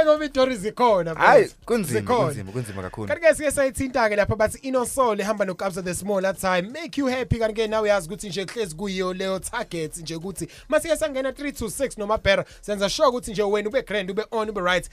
eko 0.00 0.28
stories 0.28 0.60
zikhona 0.60 1.14
hayi 1.14 1.50
kunzima 1.64 2.02
kunzima 2.02 2.52
kunzima 2.52 2.82
kakhulu. 2.82 3.08
Kanti 3.08 3.22
ke 3.22 3.34
sike 3.34 3.50
sayithinta 3.50 4.08
ke 4.08 4.16
lapha 4.16 4.36
bathi 4.36 4.58
inosole 4.58 5.22
ehamba 5.22 5.44
nokabza 5.44 5.82
the 5.82 5.94
smaller 5.94 6.34
time 6.34 6.70
make 6.72 6.98
you 6.98 7.06
happy. 7.06 7.38
Kanti 7.38 7.54
ke 7.54 7.68
nawe 7.68 7.82
uyazi 7.82 8.08
ukuthi 8.08 8.28
nje 8.28 8.44
hlezi 8.44 8.76
kuyiyo 8.76 9.14
leyo 9.14 9.38
target 9.38 9.96
nje 9.96 10.14
ukuthi 10.14 10.48
masike 10.68 10.96
sangena 10.96 11.30
326 11.30 11.98
noma 11.98 12.18
better 12.18 12.44
senza 12.60 12.88
sure 12.88 13.08
ukuthi 13.08 13.30
nje 13.36 13.42
wena 13.42 13.68
ube 13.68 13.82
grand 13.82 14.10
ube 14.10 14.24
on 14.30 14.50
ube 14.50 14.60
right 14.60 14.88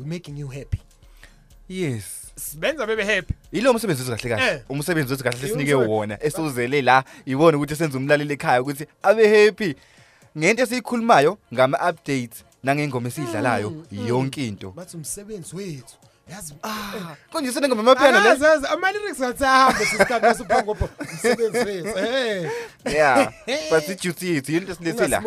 we 0.00 0.06
making 0.06 0.38
you 0.38 0.48
happy 0.48 0.78
yes 1.68 2.04
sibenza 2.36 2.86
bebe 2.86 3.04
happy 3.04 3.34
Yilo 3.52 3.70
umsebenzi 3.70 4.10
wethu 4.10 4.16
kahle 4.16 4.36
kahle. 4.36 4.54
Eh. 4.54 4.62
Umsebenzi 4.68 5.12
wethu 5.12 5.24
kahle 5.24 5.48
sinike 5.48 5.74
wona 5.74 6.22
esuzele 6.22 6.82
la 6.82 7.04
ibona 7.26 7.56
ukuthi 7.56 7.76
senza 7.76 7.98
umlaleli 7.98 8.32
ekhaya 8.34 8.62
ukuthi 8.62 8.86
abe 9.02 9.44
happy. 9.46 9.74
Ngento 10.38 10.62
esiyikhulumayo 10.62 11.38
ngama 11.54 11.78
updates 11.90 12.44
nangengoma 12.62 13.08
esidlalayo 13.08 13.84
yonke 13.90 14.46
into. 14.46 14.70
bathi 14.70 14.96
umsebenzi 14.96 15.56
wethu 15.56 15.96
yazi 16.30 16.54
Ah, 16.62 17.16
konje 17.32 17.52
sene 17.52 17.68
ngoma 17.68 17.82
mapiano 17.82 18.20
le. 18.20 18.30
Akazazi 18.30 18.66
ama 18.66 18.92
lyrics 18.92 19.20
athi 19.20 19.44
ahambe 19.44 19.84
sisikhathi 19.84 20.26
nasiphangopo 20.26 20.88
umsebenzi 21.12 21.58
wethu 21.58 21.98
eh 21.98 22.50
Yeah. 22.84 23.32
But 23.70 23.88
it 23.88 24.02
duty 24.02 24.34
yethu 24.34 24.52
into 24.52 24.72
esilethela. 24.72 25.22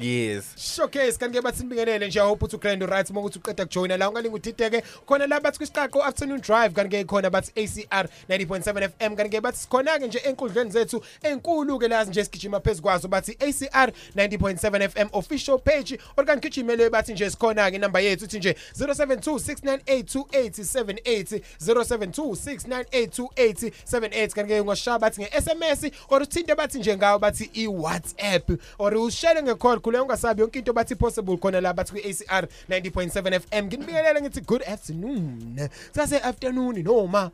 Yes. 0.00 0.44
showcase 0.56 1.18
kanti 1.18 1.38
ke 1.38 1.42
bathi 1.44 1.58
sibingelele 1.58 2.06
nje 2.08 2.20
hope 2.20 2.44
ukuthi 2.44 2.58
grand 2.60 2.82
right 2.82 3.10
uma 3.10 3.20
ukuthi 3.20 3.38
uqeda 3.38 3.64
kujoina 3.66 3.96
la 3.96 4.08
ungalinga 4.10 4.36
uthiteke 4.36 4.82
khona 5.06 5.26
la 5.26 5.40
bathi 5.40 5.58
kwisiqaqo 5.58 6.02
afternoon 6.04 6.40
drive 6.40 6.74
kanti 6.74 6.96
ke 6.96 7.04
khona 7.04 7.30
bathi 7.30 7.52
ACR 7.56 8.08
90.7 8.28 8.88
FM 8.88 9.16
kanti 9.16 9.30
ke 9.36 9.40
bathi 9.40 9.58
sikhona 9.58 9.98
ke 9.98 10.06
nje 10.06 10.18
enkundleni 10.18 10.70
zethu 10.70 11.02
enkulu 11.22 11.78
ke 11.78 11.88
lazi 11.88 12.10
nje 12.10 12.24
sigijima 12.24 12.60
phezukwazo 12.60 13.08
bathi 13.08 13.32
ACR 13.40 13.92
90.7 14.16 14.88
FM 14.88 15.08
official 15.12 15.58
page 15.58 15.98
organ 16.16 16.40
gijimele 16.40 16.90
bathi 16.90 17.12
nje 17.12 17.30
sikhona 17.30 17.70
ke 17.70 17.78
number 17.78 18.02
yethu 18.02 18.24
uthi 18.24 18.38
nje 18.38 18.56
0726982878 18.78 21.40
0726982878 21.60 24.28
kanti 24.34 24.52
ke 24.54 24.62
ngoshaya 24.64 24.98
bathi 24.98 25.20
nge-SMS 25.22 25.90
or 26.08 26.22
uthinte 26.22 26.54
bathi 26.54 26.78
nje 26.78 26.96
ngawo 26.96 27.18
bathi 27.18 27.50
i-WhatsApp 27.54 28.50
or 28.78 28.96
ushele 28.96 29.42
ngecall 29.42 29.80
khule 29.88 30.00
ungasabi 30.00 30.40
yonke 30.40 30.58
into 30.58 30.72
bathi 30.72 30.94
possible 30.94 31.36
khona 31.36 31.60
la 31.60 31.72
bathi 31.72 31.92
kwi-ACR 31.92 32.46
90.7 32.70 33.40
FM 33.40 33.66
nginibingelele 33.66 34.20
ngithi 34.22 34.40
good 34.40 34.62
afternoon 34.62 35.68
sase 35.94 36.18
afternoon 36.20 36.82
noma 36.82 37.30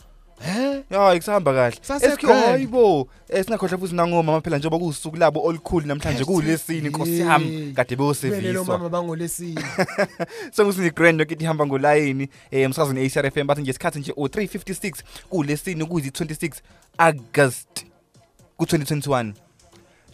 eh 0.46 0.82
Ya 0.90 1.14
ikusahamba 1.14 1.52
kahle. 1.55 1.76
Sase 1.82 2.07
Esikho 2.07 2.26
grand. 2.26 2.44
hayibo. 2.44 3.09
Esingakhohlwa 3.28 3.78
futhi 3.78 3.94
nangoma 3.94 4.40
phela 4.40 4.59
njengoba 4.59 4.78
kusuku 4.86 5.16
labo 5.16 5.40
olukhulu 5.44 5.86
namhlanje 5.86 6.24
kulesini 6.24 6.88
Nkosi 6.88 7.20
yami 7.20 7.72
kade 7.76 7.96
Kumele 7.96 8.12
lo 8.52 8.64
beyoseviswa. 8.64 8.64
mama 8.78 8.88
bangolesini 8.88 9.61
Sengusini 10.52 10.90
grand 10.90 11.20
yokithi 11.20 11.44
ihamba 11.44 11.66
ngolayini 11.66 12.28
eh 12.50 12.62
emsakazweni 12.62 13.07
ACR 13.07 13.30
FM 13.30 13.46
bathi 13.46 13.62
nje 13.62 13.70
isikhathi 13.70 13.98
nje 13.98 14.12
o356 14.12 15.02
kulesini 15.30 15.84
kuyizi 15.84 16.11
26 16.11 16.52
August 16.98 17.84
ku2021. 18.59 19.32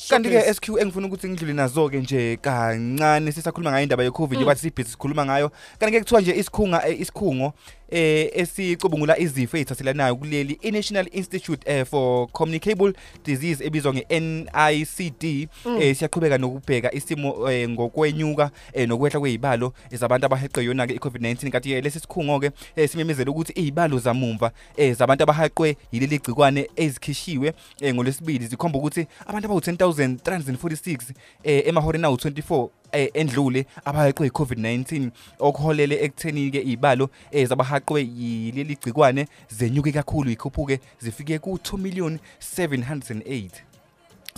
Kanti 0.08 0.28
ke 0.28 0.34
Showcase. 0.34 0.54
SQ 0.54 0.68
engifuna 0.80 1.06
ukuthi 1.06 1.28
ngidlule 1.28 1.52
nazo 1.52 1.88
ke 1.88 1.96
nje 2.00 2.36
kancane 2.42 3.32
sisakhuluma 3.32 3.70
ngayo 3.70 3.82
indaba 3.82 4.02
ye 4.04 4.10
COVID 4.10 4.38
Mm. 4.40 4.46
bathi 4.46 4.60
sibhizi 4.60 4.90
sikhuluma 4.90 5.24
ngayo. 5.26 5.50
Kanti 5.78 5.92
ke 5.92 6.00
kuthiwa 6.00 6.20
nje 6.20 6.32
isikhunga 6.36 6.88
eh, 6.88 7.00
isikhungo 7.00 7.52
eh 7.90 8.30
esicubungula 8.34 9.18
izifo 9.18 9.56
ezithathelanayo 9.56 10.16
kuleli 10.16 10.58
iNational 10.62 11.06
Institute 11.12 11.62
eh, 11.72 11.86
for 11.86 12.28
Communicable 12.32 12.92
Disease 13.24 13.64
ebizwa 13.64 13.94
ngeNICD 13.94 15.48
Mm. 15.64 15.82
eh 15.82 15.96
siyaqhubeka 15.96 16.38
nokubheka 16.38 16.94
isimo 16.94 17.50
eh, 17.50 17.68
ngokwenyuka 17.68 18.50
eh, 18.72 18.88
nokwehla 18.88 19.20
kwezibalo 19.20 19.72
ezabantu 19.90 20.26
abaheqe 20.26 20.64
yona 20.64 20.86
ke 20.86 20.94
iCovid-19 20.94 21.50
kanti 21.50 21.68
ke 21.68 21.80
lesi 21.80 22.00
sikhungo 22.00 22.40
ke 22.40 22.50
eh, 22.76 22.88
simemezela 22.88 23.30
ukuthi 23.30 23.52
izibalo 23.56 23.98
zamumva 23.98 24.52
eh, 24.76 24.96
zabantu 24.96 25.22
abahaqwe 25.22 25.76
yileli 25.92 26.18
gcikwane 26.18 26.70
ezikhishiwe 26.76 27.52
eh, 27.80 27.94
ngolesibili 27.94 28.46
zikhomba 28.46 28.78
ukuthi 28.78 29.06
abantu 29.26 29.46
abawu 29.46 29.60
10346 29.60 30.98
eh, 31.44 31.62
emahoreni 31.66 32.04
awu 32.04 32.16
24 32.16 32.62
eh, 32.62 32.68
endlule 32.92 33.66
abahaqwe 33.84 34.28
iCovid-19 34.28 35.10
okuholele 35.38 36.04
ekutheni 36.04 36.50
ke 36.50 36.62
izibalo 36.62 37.10
eh, 37.30 37.48
zabahaqwe 37.48 38.00
yileli 38.02 38.76
gcikwane 38.76 39.26
zenyuke 39.48 39.92
kakhulu 39.92 40.30
ikhuphuke 40.30 40.80
zifike 40.98 41.38
ku 41.38 41.58
2 41.62 41.78
million 41.78 42.18
708 42.40 43.69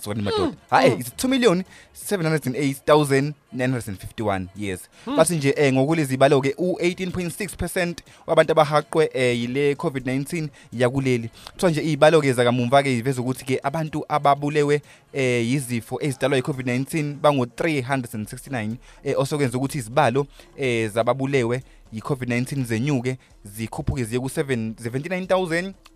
sokani 0.04 0.22
madoda 0.22 0.52
hayi 0.70 0.92
it's 0.92 1.24
2 1.24 1.28
million 1.28 1.62
708951 2.10 4.46
yes 4.56 4.80
bathi 5.16 5.36
nje 5.36 5.54
eh 5.56 5.72
ngokulezi 5.72 6.14
ibalo 6.14 6.40
ke 6.40 6.54
u18.6% 6.58 7.94
wabantu 8.26 8.52
abahaqwe 8.52 9.10
eh 9.14 9.40
yile 9.40 9.74
COVID-19 9.74 10.48
yakuleli. 10.72 11.30
Kuthiwa 11.52 11.70
nje 11.70 11.82
izibalo 11.82 12.20
ke 12.20 12.32
zakamumva 12.32 12.82
ke 12.82 12.98
iveza 12.98 13.20
ukuthi 13.20 13.44
ke 13.44 13.60
abantu 13.62 14.04
ababulewe 14.08 14.82
eh 15.12 15.50
yizifo 15.50 15.98
ezidalwa 16.00 16.38
yiCovid-19 16.38 17.14
bango 17.14 17.44
369 17.44 18.74
eh 19.04 19.18
osokwenza 19.18 19.58
ukuthi 19.58 19.78
izibalo 19.78 20.26
eh 20.56 20.90
zababulewe 20.90 21.62
yi-COVID-19 21.92 22.64
zenyuke 22.64 23.18
zikhuphuke 23.44 24.04
ziye 24.04 24.20
ku-7 24.20 24.72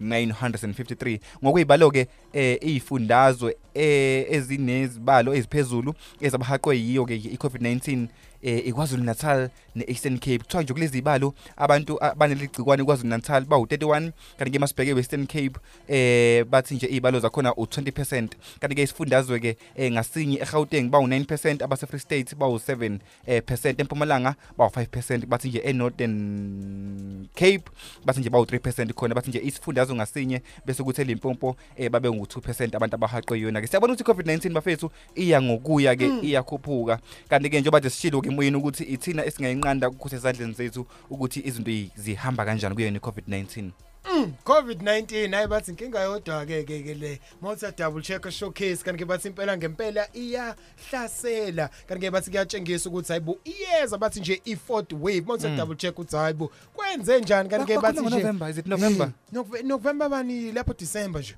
79953 0.00 1.20
ngokuyibalo-ke 1.44 2.06
eh 2.32 2.58
iy'fundazwe 2.62 3.56
eh 3.74 4.26
ezinezibalo 4.30 5.34
eziphezulu 5.34 5.94
ezabahaqwe 6.20 6.76
yiyo-ke 6.78 7.14
i-COVID-19 7.16 8.06
eh 8.42 8.66
iKwaZulu 8.66 9.04
Natal 9.04 9.50
neEastern 9.76 10.18
Cape. 10.18 10.38
Kuthiwa 10.38 10.62
nje 10.62 10.72
kulezi 10.72 10.98
ibalo 10.98 11.34
abantu 11.56 12.04
abaneligcikwane 12.04 12.82
iKwaZulu 12.82 13.08
Natal 13.08 13.42
bawu31 13.42 14.10
kanti 14.38 14.50
ke 14.50 14.58
masibheke 14.58 14.92
Western 14.92 15.26
Cape 15.26 15.60
eh 15.88 16.44
bathi 16.44 16.74
nje 16.74 16.86
izibalo 16.86 17.20
zakhona 17.20 17.50
u20% 17.50 18.28
kanti 18.60 18.74
ke 18.74 18.82
isifundazwe 18.82 19.40
ke 19.40 19.56
eh, 19.76 19.92
ngasinye 19.92 20.38
eGauteng 20.42 20.90
bawu9% 20.90 21.64
abase 21.64 21.86
Free 21.86 22.00
State 22.00 22.34
bawu7 22.36 22.98
eh, 23.26 23.42
percent. 23.42 23.80
Empumalanga 23.80 24.34
bawu5% 24.58 25.26
bathi 25.26 25.48
nje 25.48 25.58
eNorthern 25.58 27.26
Cape 27.34 27.70
bathi 28.04 28.20
nje 28.20 28.30
bawu3% 28.30 28.92
khona. 28.92 29.14
Bathi 29.14 29.30
nje 29.30 29.40
isifundazwe 29.44 29.96
ngasinye 29.96 30.42
bese 30.66 30.82
kuthi 30.82 31.00
eLimpopo 31.00 31.56
eh, 31.76 31.90
babe 31.90 32.08
ngu2% 32.08 32.76
abantu 32.76 32.94
abahaqwe 32.94 33.40
yona 33.40 33.60
ke 33.60 33.66
siyabona 33.66 33.92
ukuthi 33.92 34.04
iCovid-19 34.04 34.52
bafethu 34.52 34.90
iya 35.14 35.42
ngokuya 35.42 35.96
ke 35.96 36.10
iyakhuphuka. 36.22 36.98
Kanti 37.28 37.50
ke 37.50 37.60
njengoba 37.60 37.78
nje 37.78 37.90
sishilo 37.90 38.20
ke 38.20 38.28
emoyeni 38.28 38.56
ukuthi 38.56 38.84
ithina 38.84 39.24
esingayinqanda 39.24 39.65
ukuthi 39.74 40.16
ezandleni 40.16 40.52
zethu 40.54 40.86
ukuthi 41.10 41.40
izinto 41.44 41.70
zi- 41.70 41.90
zihamba 41.96 42.44
kanjani 42.44 42.74
kuyona 42.74 42.98
iCovid-19 42.98 43.70
Mm, 44.16 44.32
COVID-19 44.44 45.34
hayi 45.34 45.46
bathi 45.46 45.70
inkinga 45.70 46.00
yodwa 46.00 46.46
ke 46.46 46.62
ke 46.64 46.82
ke 46.82 46.94
le 46.94 47.20
Malta 47.42 47.72
double 47.72 48.02
check 48.02 48.30
showcase 48.30 48.84
kanti 48.84 49.02
ke 49.02 49.04
bathi 49.08 49.28
impela 49.28 49.56
ngempela 49.56 50.06
iyahlasela 50.14 51.68
kanti 51.88 52.06
ke 52.06 52.10
bathi 52.10 52.30
kuyatshengisa 52.30 52.88
ukuthi 52.90 53.08
hayibo 53.12 53.38
iyeza 53.44 53.98
bathi 53.98 54.20
nje 54.20 54.40
i4th 54.46 54.92
wave 55.00 55.20
Malta 55.26 55.48
Mm. 55.48 55.56
double 55.56 55.76
check 55.76 55.98
uthi 55.98 56.16
hayibo 56.16 56.50
kwenze 56.74 57.20
njani 57.20 57.48
kanti 57.48 57.66
ke 57.66 57.74
Bakhuluma 57.80 57.92
bathi 57.92 58.00
nje 58.06 58.16
ngoNovember, 58.16 58.50
is 58.50 58.58
it 58.58 58.66
November? 58.66 59.06
Eh, 59.06 59.12
Nove- 59.32 59.62
November 59.64 60.08
bani 60.08 60.52
lapho 60.52 60.74
December 60.78 61.20
nje 61.22 61.34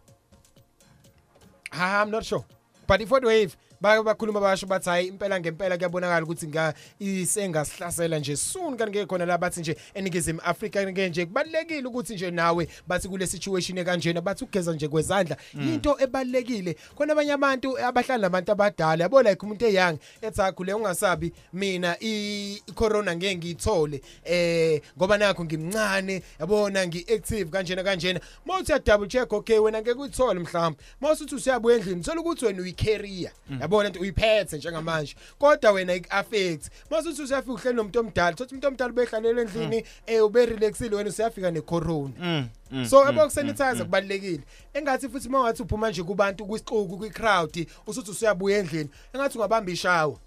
Ah, 1.70 2.02
I'm 2.02 2.10
not 2.10 2.24
sure. 2.24 2.44
But 2.86 3.00
i4th 3.00 3.24
wave 3.26 3.56
ba 3.80 4.02
bakhuluma 4.02 4.40
basho 4.40 4.66
bathi 4.66 4.90
hayi 4.90 5.08
impela 5.08 5.40
ngempela 5.40 5.76
kuyabonakala 5.76 6.24
ukuthi 6.24 6.48
nga 6.48 6.74
isengasihlasela 7.00 8.18
nje 8.18 8.36
soon. 8.36 8.76
Kanti 8.76 8.98
ke 8.98 9.06
khona 9.06 9.26
la 9.26 9.38
bathi 9.38 9.60
nje 9.60 9.76
eningizimu 9.94 10.40
Africa 10.44 10.84
ke 10.94 11.08
nje 11.08 11.26
kubalekile 11.26 11.88
ukuthi 11.88 12.14
nje 12.14 12.30
nawe 12.30 12.68
bathi 12.86 13.08
kule 13.08 13.26
situation 13.26 13.78
ekanjena 13.78 14.20
bathi 14.20 14.44
ukugeza 14.44 14.72
nje 14.72 14.88
kwezandla. 14.88 15.36
Mm. 15.54 15.74
into 15.74 15.96
ebalekile 16.00 16.76
khona 16.96 17.12
abanye 17.12 17.32
abantu 17.32 17.78
abahlala 17.78 18.22
nabantu 18.22 18.52
abadala 18.52 19.04
yabo 19.04 19.22
like 19.22 19.42
umuntu 19.42 19.66
eyang 19.66 19.98
ethi 20.22 20.42
akhule 20.42 20.74
ungasabi 20.74 21.32
mina 21.52 21.96
i 22.00 22.62
corona 22.74 23.16
ngeke 23.16 23.36
ngiyithole 23.36 24.02
eh 24.24 24.82
ngoba 24.96 25.18
nakho 25.18 25.44
ngimncane 25.44 26.22
yabona 26.40 26.86
ngiactive 26.86 27.50
kanjena 27.50 27.82
kanjena. 27.82 28.20
Mawuthi 28.46 28.72
ya 28.72 28.78
double 28.78 29.08
check 29.08 29.32
okay 29.32 29.58
wena 29.58 29.82
ngeke 29.82 30.00
uyithole 30.00 30.40
mhlawumbe. 30.40 30.78
Mawusuthi 31.00 31.34
usiyabuya 31.34 31.76
endlini 31.76 32.02
thola 32.02 32.20
ukuthi 32.20 32.44
wena 32.44 32.62
uyicarrier. 32.62 33.32
Mm. 33.68 33.74
yabona 33.74 33.88
nto 33.88 34.00
uyiphethe 34.00 34.56
njengamanje. 34.56 35.14
Kodwa 35.38 35.72
wena 35.72 35.94
ik-affect 35.94 36.70
mawusuthi 36.90 37.22
usiyafika 37.22 37.52
uhleli 37.52 37.76
nomuntu 37.76 38.00
omdala 38.00 38.36
thothi 38.36 38.54
umuntu 38.54 38.68
omdala 38.68 38.90
ubehlalele 38.90 39.42
endlini 39.42 39.84
eh 40.06 40.24
ube 40.24 40.46
relaxile 40.46 40.96
wena 40.96 41.10
usiyafika 41.10 41.50
necorona. 41.50 42.14
Mm, 42.18 42.48
mm, 42.70 42.86
so 42.86 43.04
yabo 43.04 43.24
kusanitizer 43.24 43.74
mm. 43.74 43.84
kubalekile 43.84 44.42
engathi 44.74 45.08
futhi 45.08 45.28
mawungathi 45.28 45.62
uphuma 45.62 45.90
nje 45.90 46.02
kubantu 46.02 46.46
kwisixuku 46.46 46.98
kwi-crowd 46.98 47.66
usuthi 47.86 48.10
usiyabuya 48.10 48.58
endlini 48.58 48.90
engathi 49.14 49.38
ungabamba 49.38 49.72
ishawa 49.72 50.18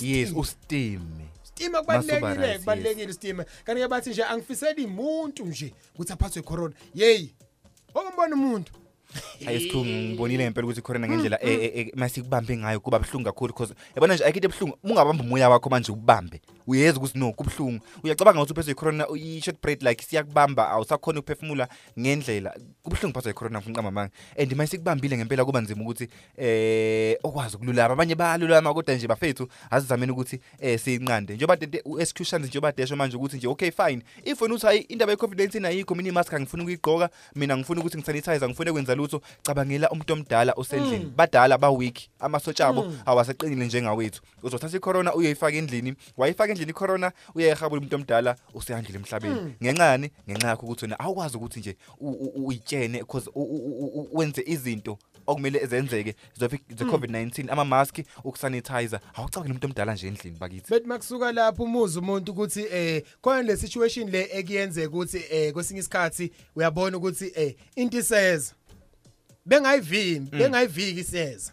yes 0.00 0.34
Stima 1.54 1.82
Masuba 1.82 2.16
kubalekile 2.16 2.58
kubalekile 2.58 3.12
stima 3.12 3.44
kanti 3.64 3.82
ke 3.82 3.88
bathi 3.88 4.10
nje 4.10 4.24
angifiseli 4.24 4.84
umuntu 4.84 5.46
nje 5.46 5.72
ukuthi 5.94 6.12
aphathwe 6.12 6.42
corona. 6.42 6.74
Yey 6.94 7.30
okumbona 7.94 8.34
umuntu. 8.34 8.72
Hayi 9.44 9.60
sikhungu 9.64 9.90
ngibonile 9.90 10.44
ngempela 10.44 10.66
ukuthi 10.66 10.82
corona 10.82 11.08
ngendlela 11.08 11.38
eh, 11.42 11.58
eh, 11.62 11.72
eh, 11.74 11.92
masikubambe 11.94 12.56
ngayo 12.56 12.80
kuba 12.80 12.98
buhlungu 12.98 13.24
kakhulu 13.24 13.52
because 13.52 13.74
yabona 13.96 14.14
nje 14.14 14.24
ayikho 14.24 14.38
into 14.38 14.48
ebuhlungu 14.48 14.78
ungabamba 14.84 15.24
umoya 15.24 15.48
wakho 15.48 15.70
manje 15.70 15.92
ubambe 15.92 16.40
uyeza 16.66 16.98
ukuthi 16.98 17.18
no 17.18 17.32
kubuhlungu. 17.32 17.80
Uyacabanga 18.04 18.42
ukuthi 18.42 18.52
uphethwe 18.52 18.72
icorona 18.72 19.06
i-short 19.16 19.62
break 19.62 19.82
like 19.82 20.04
siyakubamba 20.04 20.70
awusakhona 20.70 21.20
ukuphefumula 21.20 21.68
ngendlela. 21.98 22.54
Kubuhlungu 22.82 23.14
phathwa 23.14 23.30
icorona 23.30 23.58
mfunqama 23.58 23.90
manga 23.90 24.10
and 24.38 24.52
mayisikubambile 24.54 25.16
ngempela 25.16 25.44
kuba 25.44 25.60
nzima 25.60 25.82
ukuthi 25.82 26.08
eh 26.36 27.18
okwazi 27.22 27.56
ukululama. 27.56 27.92
Abanye 27.94 28.14
bayalulama 28.14 28.74
kodwa 28.74 28.94
nje 28.94 29.08
bafethu 29.08 29.48
asizameni 29.70 30.12
ukuthi 30.12 30.40
eh 30.60 30.80
siyinqande. 30.80 31.34
Njengoba 31.34 31.56
tete 31.56 31.82
u-executions 31.84 32.46
njengoba 32.46 32.72
desho 32.72 32.96
manje 32.96 33.16
ukuthi 33.16 33.36
nje 33.36 33.48
okay 33.48 33.70
fine. 33.70 34.02
If 34.24 34.40
wena 34.40 34.54
uthi 34.54 34.66
hayi 34.66 34.80
indaba 34.80 35.12
ye-covid-19 35.12 35.66
ayikho 35.66 35.94
mina 35.94 36.08
imask 36.08 36.34
angifuni 36.34 36.62
ukuyigqoka 36.62 37.10
mina 37.34 37.56
ngifuna 37.56 37.80
ukuthi 37.80 37.98
ngisanitize 37.98 38.48
ngifuna 38.48 38.72
kwenza 38.72 38.94
lutho 38.94 39.20
cabangela 39.42 39.90
umuntu 39.90 40.12
omdala 40.12 40.52
osendlini. 40.56 41.04
Mm. 41.04 41.12
badala 41.16 41.58
ba-weak. 41.58 41.98
Amasotsha 42.20 42.66
abo 42.68 42.84
Mm. 42.84 42.98
awasaqinile 43.06 43.66
njengawethu 43.66 44.22
uzothatha 44.42 44.76
icorona 44.76 45.14
uyoyifaka 45.14 45.56
endlini 45.56 45.94
wayifaka 46.16 46.53
endlini 46.54 46.70
icorona 46.70 47.12
uyayihabula 47.34 47.80
umuntu 47.80 47.96
omdala 47.96 48.36
usehandlile 48.54 48.98
emhlabeni. 48.98 49.40
Mm. 49.40 49.52
ngenxani 49.62 50.10
ngenxa 50.28 50.48
yakho 50.48 50.66
ukuthi 50.66 50.84
wena 50.84 50.98
awukwazi 50.98 51.36
ukuthi 51.36 51.60
nje 51.60 51.76
uyitshene 52.36 52.98
because 52.98 53.30
wenze 54.12 54.42
izinto 54.46 54.98
okumele 55.26 55.66
zenzeke. 55.66 56.14
Mm. 56.40 56.48
ze-covid-19 56.76 57.50
ama-maski 57.52 58.04
ukusanitizer 58.24 59.00
awucabangela 59.14 59.52
umuntu 59.54 59.66
omdala 59.66 59.94
nje 59.94 60.08
endlini 60.08 60.36
bakithi. 60.38 60.70
Bethi 60.70 60.86
makusuka 60.86 61.32
lapho 61.32 61.62
umuza 61.62 62.00
umuntu 62.00 62.32
ukuthi 62.32 62.66
eh 62.72 63.02
khona 63.22 63.42
le 63.42 63.56
situation 63.56 64.10
le 64.10 64.28
ekuyenzeka 64.32 64.88
ukuthi 64.88 65.24
eh 65.30 65.52
kwesinye 65.52 65.80
isikhathi 65.80 66.32
uyabona 66.56 66.96
ukuthi 66.96 67.32
eh 67.34 67.54
into 67.76 67.98
iseza. 67.98 68.54
Bengayivimi 69.46 70.28
Mm. 70.32 70.38
bengayiviki 70.38 71.00
iseza. 71.00 71.52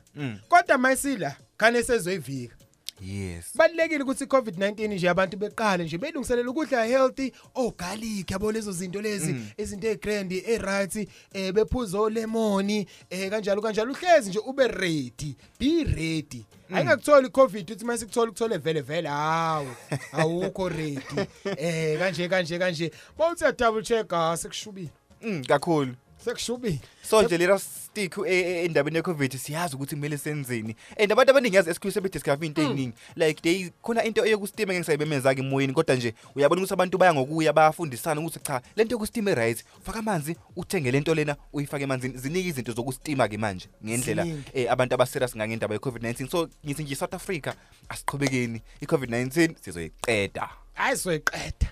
Kodwa 0.50 0.78
mayisila 0.78 1.36
khane 1.58 1.84
sezoyivika. 1.84 2.56
Yes. 3.02 3.46
Balekile 3.58 4.04
ukuthi 4.04 4.24
iCovid-19 4.24 4.88
nje 4.88 5.10
abantu 5.10 5.38
beqale 5.38 5.84
nje 5.84 5.98
belungiselela 5.98 6.50
ukudla 6.50 6.86
healthy 6.86 7.32
oh 7.56 7.72
garlic 7.78 8.32
yabo 8.32 8.52
lezo 8.52 8.72
zinto 8.72 9.02
lezi 9.02 9.34
Mm. 9.34 9.48
izinto 9.58 9.88
ezigrandy 9.88 10.38
eziright 10.38 10.96
eh 11.34 11.52
bephuza 11.54 12.00
olemon 12.00 12.70
eh 13.10 13.30
kanjalo 13.30 13.62
kanjalo. 13.62 13.92
Uhlezi 13.92 14.30
nje 14.30 14.40
ube 14.40 14.68
ready 14.68 15.36
be 15.60 15.84
ready. 15.84 16.46
Mm. 16.70 16.76
ayingakuthola 16.76 17.28
iCovid 17.28 17.72
uthi 17.72 17.86
mase 17.86 18.06
kuthola 18.06 18.30
ukuthole 18.32 18.58
vele 18.58 18.82
vele 18.82 19.10
hawo 19.10 19.68
awukho 20.12 20.70
ready. 20.70 21.02
Eh 21.58 22.00
kanje 22.00 22.28
kanje 22.28 22.60
kanje. 22.60 22.92
Mawuthi 23.20 23.44
ya 23.44 23.52
double 23.52 23.84
check 23.84 24.14
asekushubile 24.14 24.90
Mm, 25.24 25.44
kakhulu. 25.46 25.94
Sekushubile. 26.26 26.80
So 27.04 27.22
nje 27.24 27.38
lera 27.38 27.60
stick 27.60 28.18
e- 28.18 28.32
e- 28.32 28.66
endabeni 28.66 28.96
ye-covid 28.98 29.38
siyazi 29.38 29.76
ukuthi 29.76 29.96
kumele 29.96 30.18
senzeni. 30.18 30.76
And 31.00 31.12
abantu 31.12 31.32
abaningi 31.32 31.56
yazi 31.56 31.70
excuse 31.70 31.94
sebediscover 31.94 32.46
into 32.46 32.62
ey'ningi. 32.62 32.94
Like 33.16 33.42
they 33.42 33.70
khona 33.84 34.04
into 34.04 34.26
eyokustima 34.26 34.74
engeke 34.74 34.86
sayibemeza-ke 34.86 35.40
emoyeni 35.42 35.74
kodwa 35.74 35.96
nje 35.96 36.14
uyabona 36.36 36.62
ukuthi 36.62 36.74
abantu 36.74 36.98
baya 36.98 37.14
ngokuya 37.14 37.54
bayafundisana 37.54 38.22
ukuthi 38.22 38.40
cha 38.40 38.62
le 38.76 38.84
nto 38.84 38.96
yokustima 38.96 39.32
e-right 39.32 39.64
ufaka 39.82 40.00
amanzi 40.00 40.36
uthenge 40.56 40.92
le 40.92 41.00
nto 41.00 41.16
lena 41.16 41.36
uyifake 41.54 41.84
emanzini. 41.84 42.18
Ziningi 42.18 42.48
izinto 42.50 42.72
zokustima-ke 42.72 43.38
manje 43.38 43.68
ngendlela 43.86 44.24
Ziningi. 44.24 44.44
eh, 44.54 44.72
abantu 44.72 44.94
abaserious 44.96 45.36
ngangendaba 45.36 45.76
ye-covid-19 45.76 46.30
so 46.30 46.50
ngithi 46.66 46.84
nje 46.84 46.94
i-south 46.94 47.14
africa 47.14 47.54
asiqhubekeni. 47.90 48.62
I-covid-19 48.82 49.56
sizoyiqeda. 49.62 50.50
Hayi 50.74 50.98
soyiqeda 50.98 51.70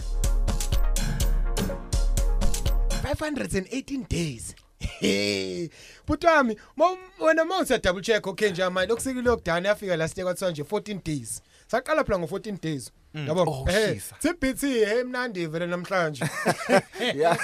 518 3.16 4.06
days 4.10 4.56
Hey, 5.00 5.70
but 6.08 6.22
wami 6.24 6.56
mo- 6.78 6.98
wena 7.20 7.46
mawuthi 7.46 7.78
double 7.82 8.02
check 8.02 8.28
okay 8.28 8.50
nje 8.52 8.70
manje 8.70 8.90
lokusiki 8.90 9.22
lockdown 9.22 9.66
yafika 9.66 9.98
last 9.98 10.18
year 10.18 10.26
kwathiwa 10.26 10.52
nje 10.52 10.64
14 10.64 11.04
days. 11.04 11.42
Saqala 11.68 12.04
phela 12.04 12.18
ngo14 12.18 12.62
days. 12.62 12.92
Mm. 13.14 13.28
Yabo? 13.28 13.42
Oh, 13.48 13.66
Eh, 13.70 13.94
shisa. 13.94 14.16
TBT 14.20 14.62
hey 14.62 15.04
mnandi 15.04 15.46
vele 15.48 15.68
namhlanje. 15.68 16.26
Yeah. 17.16 17.38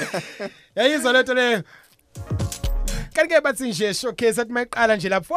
Yayizwa 0.75 1.13
lento 1.13 1.33
leyo. 1.33 1.63
Kanti 3.13 3.33
ke 3.35 3.41
bathi 3.41 3.63
nje 3.69 3.93
showcase 3.93 4.41
athi 4.41 4.51
mayiqala 4.53 4.95
nje 4.97 5.09
lapho 5.09 5.35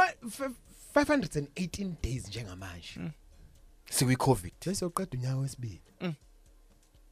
518 0.95 1.93
days 2.03 2.29
njengamanje. 2.29 3.01
sikwi-covid 3.91 4.53
Sesoqeda 4.61 5.19
unyaka 5.19 5.37
wesibili. 5.37 5.81
Mm. 6.01 6.15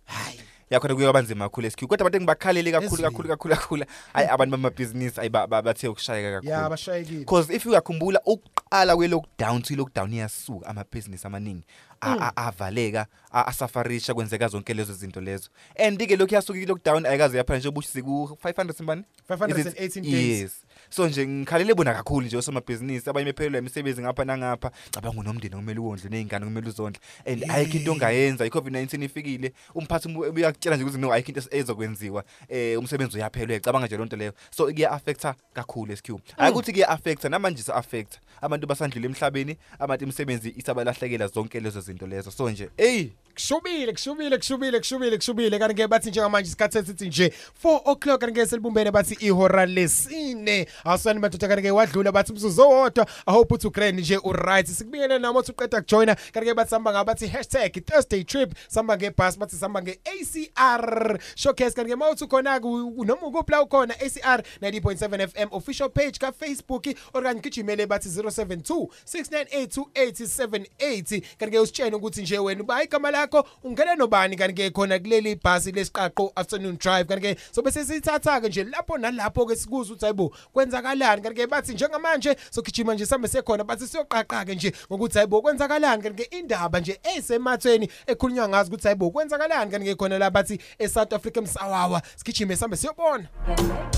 Hayi. 0.05 0.41
Yakhona 0.71 0.95
kuyoba 0.95 1.23
nzima 1.23 1.45
kakhulu 1.45 1.71
SQ 1.71 1.81
kodwa 1.87 2.01
abantu 2.07 2.17
engibakhalele 2.17 2.73
kakhulu 2.73 2.87
Ezweni. 2.95 3.03
kakhulu 3.11 3.29
kakhulu 3.29 3.55
kakhulu. 3.55 3.85
Hayi 4.13 4.29
abantu 4.29 4.51
bamabhizinisi 4.57 5.21
ayi 5.21 5.29
ba- 5.29 5.47
ba- 5.47 5.63
bathe 5.63 5.89
ukushayeka 5.89 6.29
ya 6.29 6.41
kakhulu 6.41 6.71
bashayekile. 6.71 7.19
Because 7.19 7.51
if 7.55 7.67
uyakhumbula 7.67 8.21
ukuqala 8.27 8.95
kwe-lockdown 8.97 9.63
to 9.63 9.75
i-lockdown 9.75 10.13
iyasuka 10.13 10.67
amabhizinisi 10.69 11.27
amaningi 11.27 11.65
a- 12.01 12.15
Mm. 12.17 12.23
a- 12.23 12.37
avaleka 12.37 13.07
a- 13.33 13.45
asafarisha 13.47 14.15
kwenzeka 14.15 14.49
zonke 14.49 14.75
lezo 14.75 14.93
zinto 14.95 15.21
lezo. 15.21 15.51
And-ke 15.79 16.17
lokhu 16.17 16.35
yasuka 16.35 16.59
i-lockdown 16.59 17.07
ayikaze 17.07 17.39
yaphela 17.39 17.59
nje 17.59 17.71
bushize 17.71 18.03
ku-five 18.03 18.57
hundred 18.57 18.77
simbani 18.77 19.05
518 19.29 20.03
days. 20.03 20.41
yes. 20.41 20.66
So 20.91 21.09
nje 21.09 21.27
ngikhalele 21.27 21.75
bona 21.75 21.95
kakhulu 21.95 22.27
nje 22.27 22.37
osomabhizinisi 22.37 23.11
abanye 23.11 23.25
bephelelwa 23.33 23.59
imisebenzi 23.61 24.03
ngapha 24.03 24.25
nangapha. 24.25 24.71
Cabanga 24.91 25.21
unomndeni 25.21 25.55
kumele 25.57 25.81
uwondle 25.81 26.11
ney'ngane 26.11 26.45
kumele 26.47 26.69
uzondle. 26.69 27.01
And 27.27 27.45
ayikho 27.51 27.77
into 27.79 27.93
ongayenza 27.93 28.47
i-covid-19 28.47 29.05
ifikile. 29.05 29.53
Umphathi 29.75 30.09
umu- 30.09 30.21
uyakutshela 30.35 30.77
nje 30.77 30.85
ukuthi 30.85 30.99
no 31.01 31.13
ayikho 31.13 31.29
into 31.29 31.41
es- 31.41 31.55
ezokwenziwa. 31.57 32.25
Um 32.51 32.79
umsebenzi 32.79 33.17
uyaphelwe 33.17 33.61
cabanga 33.61 33.87
nje 33.87 33.97
loo 33.97 34.05
nto 34.05 34.17
leyo. 34.17 34.33
So 34.51 34.65
kuya-affecta 34.67 35.35
kakhulu 35.55 35.97
SQ 35.97 36.09
hayi 36.37 36.53
ukuthi 36.53 36.73
kuya-affecta 36.73 37.29
namanje 37.29 37.61
isa-affecta 37.61 38.19
abantu 38.41 38.67
basandlula 38.67 39.07
emhlabeni 39.07 39.57
abantu 39.79 40.05
imisebenzi 40.05 40.55
isabalahlekela 40.57 41.27
zonke 41.27 41.61
lezo 41.61 41.81
zinto 41.81 42.07
lezo. 42.07 42.31
So 42.31 42.51
nje 42.51 42.71
eyi! 42.77 43.13
Kushubile 43.37 43.93
kushubile 43.93 44.39
kushubile 44.39 44.79
kushubile 44.79 45.17
kushubile 45.17 45.59
kanti 45.59 45.75
ke 45.75 45.89
bathi 45.89 46.11
njengamanje 46.11 46.49
isikhathi 46.49 46.79
esithi 46.79 47.07
nje 47.07 47.33
4 47.65 47.81
o'clock 47.85 48.21
kanti 48.21 48.35
ke 48.35 48.47
selibumbene 48.47 48.91
bathi 48.91 49.15
ihora 49.21 49.67
lesine. 49.67 50.67
Awusani 50.85 51.21
madoda 51.21 51.49
kanti 51.49 51.63
ke 51.63 51.71
wadlula 51.71 52.13
bathi 52.13 52.33
umzuzu 52.33 52.63
owodwa. 52.63 53.07
I 53.27 53.33
hope 53.33 53.55
uthi 53.55 53.67
ugrand 53.67 54.01
nje 54.01 54.17
u-right. 54.17 54.67
Sikubingelele 54.67 55.19
nami 55.19 55.39
othi 55.39 55.53
uqeda 55.53 55.81
kujoyina. 55.81 56.17
Kanti 56.33 56.49
ke 56.49 56.55
bathi 56.55 56.71
samba 56.71 56.93
ngabathi 56.93 57.27
hashtag 57.27 57.85
thursday 57.85 58.25
trip. 58.25 58.55
Samba 58.69 58.97
ngebhasi 58.97 59.39
bathi 59.39 59.57
samba 59.57 59.83
nge-acr 59.83 61.19
showcase 61.35 61.75
kanti 61.75 61.91
ke 61.91 61.97
ma 61.97 62.11
uthi 62.11 62.25
ukhona 62.25 62.59
noma 62.59 63.27
ukuphi 63.27 63.53
la 63.53 63.63
ukhona 63.63 63.95
acr 63.95 64.43
90.7 64.63 65.29
fm 65.29 65.49
official 65.51 65.91
page 65.91 66.19
kafacebook 66.19 66.87
okanye 67.13 67.41
gijimele 67.41 67.87
bathi 67.87 68.09
072 68.09 68.87
6982878 69.05 71.23
kanti 71.39 71.51
ke 71.51 71.59
usitshene 71.59 71.97
ukuthi 71.97 72.23
nje 72.23 72.39
wena 72.39 72.63
uba 72.63 72.85
igama 72.85 73.11
lakho 73.11 73.26
ungena 73.65 73.97
nobani 73.97 74.37
kanti 74.37 74.55
ke 74.55 74.71
khona 74.71 74.99
kuleli 74.99 75.35
bhasi 75.35 75.73
lesiqaqo 75.73 76.33
afternoon 76.37 76.77
drive. 76.77 77.09
Kanti 77.09 77.35
ke 77.35 77.41
sobe 77.53 77.71
sesithatha 77.71 78.41
ke 78.41 78.49
nje 78.49 78.65
lapho 78.65 78.99
nalapho 78.99 79.47
ke 79.47 79.57
sikuza 79.57 79.93
ukuthi 79.93 80.05
hayibo 80.05 80.33
kwenzakalani? 80.53 81.23
Kanti 81.23 81.41
ke 81.41 81.47
bathi 81.47 81.73
njengamanje 81.75 82.37
sogijima 82.51 82.95
nje 82.95 83.07
sambe 83.07 83.29
sekhona 83.29 83.65
bathi 83.65 83.87
siyoqaqa 83.87 84.45
ke 84.45 84.55
nje 84.55 84.73
ngokuthi 84.91 85.19
hayibo 85.19 85.43
kwenzakalani? 85.43 86.03
Kanti 86.03 86.25
ke 86.25 86.39
indaba 86.39 86.81
nje 86.81 87.01
esemathweni 87.17 87.91
ekhulunywa 88.07 88.49
ngazi 88.49 88.71
ukuthi 88.71 88.89
hayibo 88.89 89.11
kwenzakalani? 89.11 89.71
Kanti 89.71 89.87
ke 89.87 89.95
khona 89.95 90.19
la 90.19 90.31
bathi 90.31 90.61
eSouth 90.79 91.13
Africa 91.13 91.39
msawawa 91.43 92.03
sigijime 92.17 92.57
sambe 92.57 92.77
siyobona. 92.77 93.29
Asuka 93.47 93.96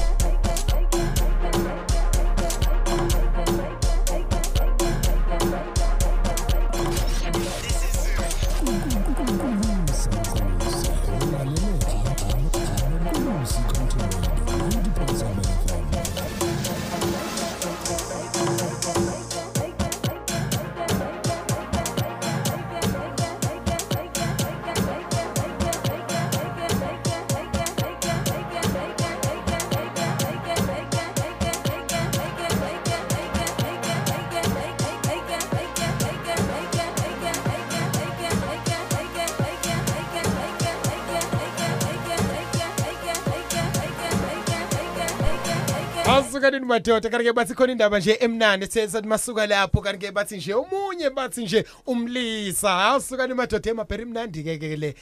nini 46.51 46.67
madoda 46.67 47.11
kanti 47.11 47.25
ke 47.25 47.33
bathi 47.33 47.55
khona 47.55 47.73
indaba 47.73 47.99
nje 47.99 48.19
emnandi 48.21 48.65
ethe 48.65 48.89
sathi 48.89 49.09
masuka 49.09 49.47
lapho 49.47 49.81
kanti 49.81 50.07
ke 50.07 50.13
bathi 50.13 50.37
nje 50.37 50.55
umunye 50.55 51.11
bathi 51.11 51.43
nje 51.43 51.65
umlisa. 51.87 52.71
Awusuka 52.71 53.27
ni 53.27 53.35
madoda 53.35 53.71
emabheri 53.71 54.05
mnandi 54.05 54.43
ke 54.43 54.59
ke 54.59 54.77
le. 54.77 54.95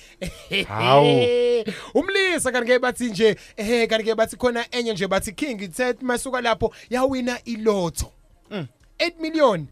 Hawu. 0.69 1.25
umlisa 1.99 2.53
kanti 2.53 2.73
ke 2.73 2.79
bathi 2.79 3.11
nje 3.11 3.37
eh 3.57 3.89
kanti 3.89 4.05
ke 4.05 4.15
bathi 4.15 4.37
khona 4.37 4.65
enye 4.71 4.93
nje 4.93 5.07
bathi 5.07 5.33
king 5.33 5.61
ithe 5.63 5.95
masuka 6.01 6.41
lapho 6.41 6.73
yawina 6.91 7.39
ilotho 7.45 8.13
8 8.51 9.21
million 9.21 9.67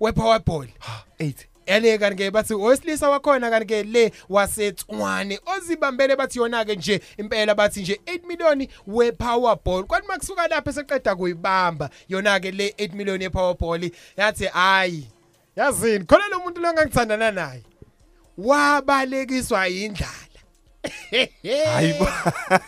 we-powerball 0.00 0.66
8 1.18 1.49
ele 1.70 1.98
kanti 1.98 2.16
ke 2.16 2.30
bathi 2.30 2.54
owesilisa 2.54 3.10
wakhona 3.10 3.50
kanti 3.50 3.66
ke 3.66 3.82
le 3.82 4.12
wasetswane 4.28 5.40
ozibambele 5.46 6.16
bathi 6.16 6.38
yona 6.38 6.64
ke 6.64 6.76
nje 6.76 7.00
impela 7.18 7.54
bathi 7.54 7.80
nje 7.80 8.00
8 8.06 8.26
million 8.26 8.66
we 8.86 9.12
Powerball 9.12 9.84
kwathi 9.84 10.08
makusuka 10.08 10.48
lapha 10.48 10.70
eseqeda 10.70 11.16
kuyibamba 11.16 11.90
yona 12.08 12.40
ke 12.40 12.50
le 12.50 12.74
8 12.78 12.94
million 12.94 13.22
ye 13.22 13.30
Powerball 13.30 13.90
yathi 14.16 14.46
hayi 14.46 15.06
yazini 15.56 16.04
khona 16.04 16.28
lo 16.28 16.40
muntu 16.40 16.60
lo 16.60 16.72
ngangithandana 16.72 17.30
naye. 17.30 17.62
Wabalekiswa 18.38 19.68
indlala 19.68 20.40
Hayibo. 21.74 22.08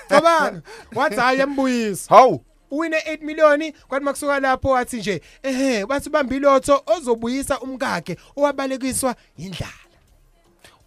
cabanga 0.09 0.63
wathi 0.97 1.17
hayi 1.17 1.39
yambuyisa. 1.39 2.15
Hawu 2.15 2.45
uwine 2.73 2.97
8 2.97 3.23
million 3.25 3.73
kwathi 3.89 4.05
makusuka 4.05 4.41
lapho 4.41 4.69
wathi 4.69 4.97
nje 4.97 5.23
ehe 5.43 5.87
bathi 5.87 6.09
ubamba 6.09 6.37
ilotho 6.37 6.83
ozobuyisa 6.87 7.61
umkakhe 7.61 8.17
owabalekiswa 8.37 9.17
indlala 9.37 9.73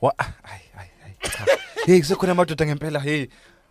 wa 0.02 0.14
hayi 0.18 0.64
hayi 0.76 0.90
hayi 1.04 1.16
cha. 1.22 1.46
Hey 1.86 2.00
kusekhona 2.00 2.32
amadoda 2.32 2.66
ngempela 2.66 3.00
hey. 3.00 3.28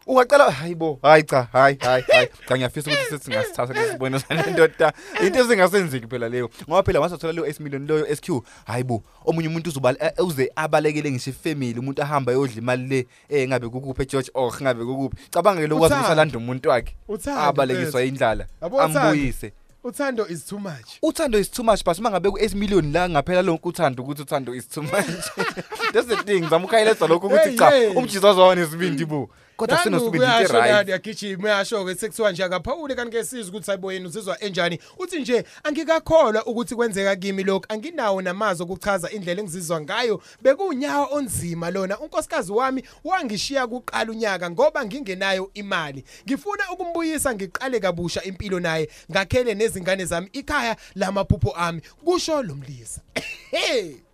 Ungacala 0.07 0.51
hayibo 0.51 0.99
hayi 1.03 1.23
cha 1.23 1.43
hayi 1.53 1.77
hayi 1.81 2.05
hayi. 2.13 2.29
Cha 2.49 2.57
ngiyafisa 2.57 2.91
ukuthi 2.91 3.05
sithi 3.11 3.25
singasithatha 3.25 3.75
lesibone 3.75 4.19
sanendoda 4.19 4.93
into 5.27 5.39
ezingasenzeki 5.41 6.07
phela 6.07 6.29
leyo 6.29 6.51
ngoba 6.69 6.83
phela 6.83 7.01
wasathola 7.01 7.33
leyo 7.33 7.47
8 7.47 7.63
million 7.63 7.87
loyo 7.87 8.17
SQ 8.17 8.43
hayibo 8.65 9.03
omunye 9.25 9.49
umuntu 9.49 9.71
uzoba 9.71 9.95
eh, 10.01 10.13
uze 10.27 10.51
abalekele 10.57 11.11
ngisho 11.11 11.31
ifamily 11.31 11.79
umuntu 11.79 12.03
ahamba 12.03 12.33
yodla 12.33 12.59
imali 12.59 12.87
le 12.89 13.07
eh 13.29 13.49
ngabe 13.49 13.69
kukuphi 13.69 14.03
eGeorge 14.03 14.31
oh 14.35 14.53
ngabe 14.63 14.85
kukuphi. 14.85 15.17
Cabanga 15.31 15.61
ke 15.61 15.67
lokwazi 15.67 15.95
Uthando. 15.95 16.07
usalanda 16.07 16.39
umuntu 16.39 16.69
wakhe 16.69 16.97
abalekiswa 17.39 18.03
indlala 18.05 18.47
ambuyise. 18.81 19.53
Uthando 19.85 20.27
is 20.31 20.47
too 20.47 20.59
much. 20.59 20.99
Uthando 21.03 21.39
is 21.39 21.51
too 21.51 21.63
much 21.63 21.85
but 21.85 21.99
mangabe 21.99 22.29
ku8 22.31 22.55
million 22.55 22.93
la 22.93 23.09
ngaphela 23.09 23.43
lonke 23.43 23.69
uthando 23.69 24.03
ukuthi 24.03 24.23
uthando 24.23 24.55
is 24.55 24.67
too 24.69 24.83
much. 24.83 25.25
That's 25.93 26.07
the 26.09 26.17
thing 26.25 26.49
zamukhayiletha 26.49 27.07
lokho 27.07 27.27
ukuthi 27.27 27.57
cha 27.59 27.71
umjizo 27.97 28.27
wazo 28.27 28.55
nesibindi 28.55 29.05
bo. 29.05 29.31
Kodwa 29.57 29.79
sinosibindi 29.79 30.27
right. 30.27 30.89
yakugijima 30.89 31.45
uyasho 31.45 31.85
ke 31.85 31.95
sekuthiwa 31.95 32.33
nje 32.33 32.45
akaphawule 32.45 32.95
kanti 32.95 33.17
ke 33.17 33.25
sizwe 33.25 33.49
ukuthi 33.49 33.67
hayibo 33.67 33.93
yena 33.93 34.09
uzizwa 34.09 34.41
enjani. 34.41 34.79
Uthi 34.99 35.21
nje 35.21 35.45
angikakholwa 35.65 36.47
ukuthi 36.47 36.75
kwenzeka 36.75 37.17
kimi 37.17 37.45
lokho 37.45 37.67
anginawo 37.69 38.23
namazwi 38.23 38.65
okuchaza 38.65 39.11
indlela 39.11 39.41
engizizwa 39.41 39.81
ngayo. 39.81 40.23
Bekunyawo 40.43 41.09
onzima 41.13 41.71
lona. 41.71 41.99
Unkosikazi 41.99 42.53
wami 42.53 42.85
wangishiya 43.05 43.67
kuqala 43.67 44.11
unyaka 44.11 44.51
ngoba 44.51 44.85
ngingenayo 44.85 45.51
imali. 45.55 46.05
Ngifuna 46.27 46.71
ukumbuyisa 46.73 47.35
ngiqale 47.35 47.81
kabusha 47.81 48.23
impilo 48.23 48.61
naye 48.61 48.89
ngakhele 49.11 49.55
nezingane 49.55 50.05
zami 50.05 50.29
ikhaya 50.33 50.77
lamaphupho 50.95 51.51
ami. 51.51 51.81
Kusho 52.05 52.43
lo 52.43 52.55
mlisa. 52.55 53.01
Hey! 53.51 54.05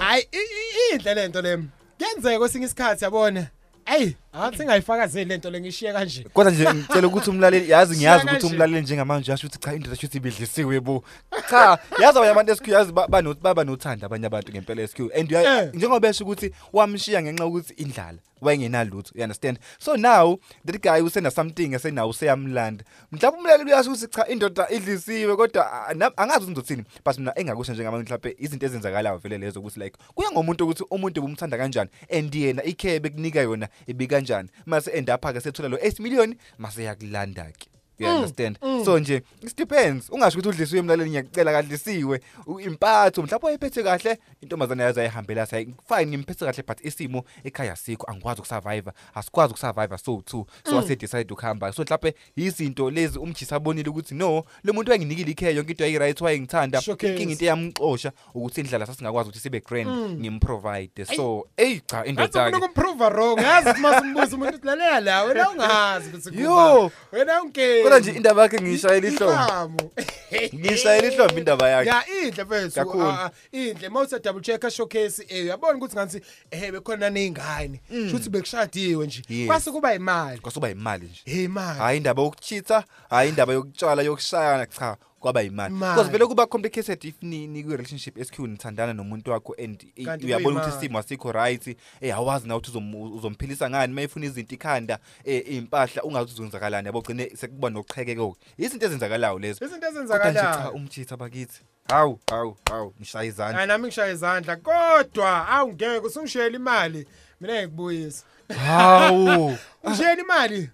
Hayi 0.00 0.22
i- 0.32 0.36
i- 0.36 0.94
inhle 0.94 1.14
lento 1.14 1.42
le 1.42 1.56
kuyenzeka 1.98 2.38
kwesinye 2.38 2.66
isikhathi 2.66 3.04
yabona? 3.04 3.46
Ayi 3.86 4.16
athi 4.32 4.64
ngayifakazeli 4.64 5.24
lento 5.28 5.50
le 5.50 5.60
ngishiye 5.60 5.92
kanje. 5.92 6.24
Kodwa 6.32 6.52
nje 6.52 6.64
ngicela 6.74 7.06
ukuthi 7.06 7.30
umlaleli 7.30 7.70
yazi 7.70 7.96
ngiyazi 7.96 8.20
Shaka 8.20 8.32
ukuthi 8.32 8.46
nje. 8.46 8.54
umlaleli 8.54 8.80
njengamanje 8.82 9.30
yasho 9.30 9.46
ukuthi 9.46 9.58
cha 9.64 9.74
indoda 9.74 9.96
shuthi 9.96 10.16
ibidlisiwe 10.16 10.80
bo 10.80 11.04
cha 11.50 11.78
yazi 12.00 12.18
abanye 12.18 12.30
abantu 12.32 12.56
SQ 12.56 12.68
yazi 12.68 12.92
ba- 12.92 13.08
bano- 13.08 13.34
baba 13.34 13.64
nothanda 13.64 14.06
abanye 14.06 14.26
abantu 14.26 14.52
ngempela 14.52 14.82
SQ 14.88 15.00
and 15.14 15.30
uya- 15.32 15.62
Eh. 15.62 15.70
njengoba 15.74 16.00
besho 16.00 16.24
ukuthi 16.24 16.52
wamshiya 16.72 17.22
ngenxa 17.22 17.44
yokuthi 17.44 17.74
indlala 17.74 18.18
wayengenalutho 18.40 19.12
you 19.14 19.22
understand? 19.22 19.58
So 19.78 19.96
now 19.96 20.38
that 20.64 20.80
guy 20.82 21.00
usena 21.02 21.30
something 21.30 21.74
esenawo 21.74 22.10
useyamlanda 22.10 22.84
mhlawumbe 23.12 23.40
umlaleli 23.40 23.70
uyasho 23.70 23.90
ukuthi 23.90 24.06
cha 24.06 24.26
indoda 24.28 24.68
idlisiwe 24.70 25.36
kodwa 25.36 25.88
ah, 25.88 25.94
na- 25.94 26.16
angazi 26.16 26.38
ukuthi 26.44 26.50
ngizothini 26.52 26.84
but 27.04 27.18
mina 27.18 27.32
engakusho 27.38 27.72
njengamanje 27.72 28.04
mhlawumbe 28.04 28.36
izinto 28.38 28.66
ezenzakalayo 28.66 29.18
vele 29.18 29.38
lezo 29.38 29.60
ukuthi 29.60 29.80
like 29.80 29.96
kuya 30.14 30.30
ngomuntu 30.30 30.64
ukuthi 30.64 30.84
umuntu 30.90 31.20
bumthanda 31.22 31.58
kanjani 31.58 31.90
and 32.18 32.34
yena 32.34 32.64
ikhe 32.64 33.00
bekunika 33.00 33.40
yona 33.40 33.68
ibi 33.86 34.06
kanjani? 34.20 34.48
Mase 34.66 34.92
end 34.92 35.10
up 35.10 35.24
ke 35.24 35.40
sethola 35.40 35.72
lo 35.72 35.76
8 35.80 36.00
million 36.04 36.36
mase 36.58 36.84
yakulanda 36.84 37.48
ke 37.56 37.69
you 38.00 38.06
Mm, 38.08 38.14
understand? 38.16 38.58
mm. 38.62 38.84
so 38.84 38.98
nje 38.98 39.22
it 39.42 39.56
depends. 39.56 40.10
Ungasho 40.10 40.38
ukuthi 40.38 40.48
udlisiwe 40.48 40.78
emlaleli 40.80 41.10
ngiyacela 41.10 41.52
kadlisiwe. 41.52 42.20
U- 42.46 42.60
impatho 42.60 43.22
mhlawumbe 43.22 43.46
wayiphethe 43.46 43.82
kahle 43.82 44.18
intombazane 44.40 44.82
yazo 44.82 45.00
ayihambela 45.00 45.46
sayi 45.46 45.74
fine 45.88 46.06
ngimphethe 46.06 46.44
kahle 46.44 46.62
but 46.68 46.84
isimo 46.84 47.24
ekhaya 47.44 47.76
sikho 47.76 48.06
angikwazi 48.10 48.40
ukusurvive 48.40 48.90
asikwazi 49.14 49.50
ukusurvive 49.52 49.98
so 49.98 50.22
too. 50.26 50.46
So 50.64 50.70
Mm. 50.72 50.76
wase 50.76 50.96
decide 50.96 51.32
ukuhamba 51.32 51.72
so 51.72 51.82
mhlawumbe 51.82 52.14
izinto 52.36 52.90
lezi 52.90 53.18
umjisi 53.18 53.54
abonile 53.54 53.88
ukuthi 53.90 54.14
no 54.14 54.44
lo 54.64 54.72
muntu 54.72 54.90
wayenginikile 54.90 55.30
ikheya 55.30 55.50
yonke 55.50 55.70
into 55.72 55.84
ayiright 55.84 56.20
wayengithanda. 56.20 56.80
Showcase. 56.80 57.12
inkinga 57.12 57.32
into 57.32 57.44
yamxosha 57.44 58.12
ukuthi 58.34 58.60
indlala 58.60 58.86
sasingakwazi 58.86 59.28
ukuthi 59.28 59.42
sibe 59.42 59.60
grand 59.60 59.88
Mm. 59.88 60.16
ngimprovide 60.20 61.04
so 61.04 61.46
ey 61.56 61.80
cha 61.86 62.04
indoda 62.04 62.28
Ufuna 62.28 62.50
ke 62.50 62.56
ukumprove 62.56 63.04
wrong 63.08 63.38
yazi 63.40 63.68
ukuthi 63.68 63.80
masimbuza 63.82 64.36
umuntu 64.36 64.56
uthi 64.56 64.66
lalela 64.66 65.00
la 65.00 65.22
wena 65.24 65.50
ungazi 65.50 66.08
ukuthi 66.08 66.40
Yo. 66.42 66.90
wena 67.12 67.42
unke 67.42 67.82
kodwa 67.90 68.00
nje 68.00 68.10
indaba 68.10 68.42
yakhe 68.42 68.60
ngiyishayela 68.60 69.08
ihlombe. 69.08 69.84
ngiyishayela 70.54 71.08
ihlombe 71.08 71.38
indaba 71.38 71.68
yakhe. 71.68 71.88
Ya 71.88 72.04
inhle 72.06 72.44
mfethu. 72.44 72.74
Kakhulu. 72.74 73.06
ah, 73.06 73.24
ah, 73.24 73.30
inhle. 73.52 73.88
Mawusa 73.88 74.18
double 74.18 74.42
check 74.42 74.70
showcase 74.70 75.26
eh 75.28 75.44
uyabona 75.44 75.78
ukuthi 75.78 75.96
ngathi 75.96 76.20
eh 76.50 76.72
bekhona 76.72 77.10
nezingane 77.10 77.80
futhi 78.10 78.30
bekushadiwe 78.30 79.06
nje. 79.06 79.22
Yes. 79.28 79.46
kwase 79.46 79.70
kuba 79.70 79.94
imali 79.94 80.40
kwasuba 80.40 80.70
imali 80.70 81.06
nje. 81.06 81.20
Hey 81.24 81.44
imali 81.44 81.78
hayi 81.78 81.96
indaba 81.96 82.22
yokuchitha 82.22 82.84
hayi 83.10 83.28
indaba 83.28 83.52
yokutshala 83.52 84.02
yokushayana 84.02 84.66
cha. 84.66 84.96
Kwaba 85.20 85.42
imali 85.42 85.74
Imali. 85.74 85.94
because 85.94 86.10
vele 86.12 86.26
kuba 86.26 86.46
complicated 86.46 87.04
if 87.04 87.14
ni 87.22 87.46
ni 87.46 87.62
kwi 87.64 87.72
relationship 87.76 88.18
SQ 88.24 88.38
nithandana 88.38 88.92
nomuntu 88.92 89.30
wakho 89.30 89.54
and 89.64 89.82
i- 89.96 90.04
Kanti 90.04 90.26
uyabona 90.26 90.48
ukuthi 90.56 90.60
kuyimali. 90.70 90.86
isimo 90.86 90.98
asikho 90.98 91.32
right. 91.32 91.76
Eh 92.00 92.14
awazi 92.16 92.48
na 92.48 92.56
ukuthi 92.56 92.70
uzom- 92.78 93.12
uzomphilisa 93.18 93.70
ngani 93.70 93.94
mayifuna 93.94 94.26
izinto 94.26 94.54
ikhanda 94.54 94.98
eh 95.24 95.42
impahla 95.54 96.02
ungazi 96.02 96.32
uzenzakalani 96.32 96.86
yabo 96.86 97.00
gcine 97.00 97.30
sekuba 97.36 97.70
noqhekeko 97.70 98.36
izinto 98.58 98.86
ezenzakalayo 98.86 99.38
lezo. 99.38 99.64
Izinto 99.64 99.86
Kodwa 99.86 100.00
nje 100.02 100.40
cha 100.40 100.40
ezenzakalayo 100.48 100.70
umchitha 100.72 101.16
bakithi. 101.16 101.60
Hawu 101.88 102.18
hawu 102.30 102.56
hawu 102.70 102.94
ngishaya 103.00 103.24
izandla. 103.24 103.56
Hayi 103.56 103.68
nami 103.68 103.86
ngishaya 103.86 104.12
izandla. 104.12 104.56
Kodwa 104.56 105.48
awungeke 105.48 106.06
usungishayela 106.06 106.56
imali. 106.56 107.06
Mina 107.40 107.62
ngikubuyisa 107.62 108.24
hawu. 108.64 109.56
Ungishayela 109.84 110.22
imali. 110.22 110.70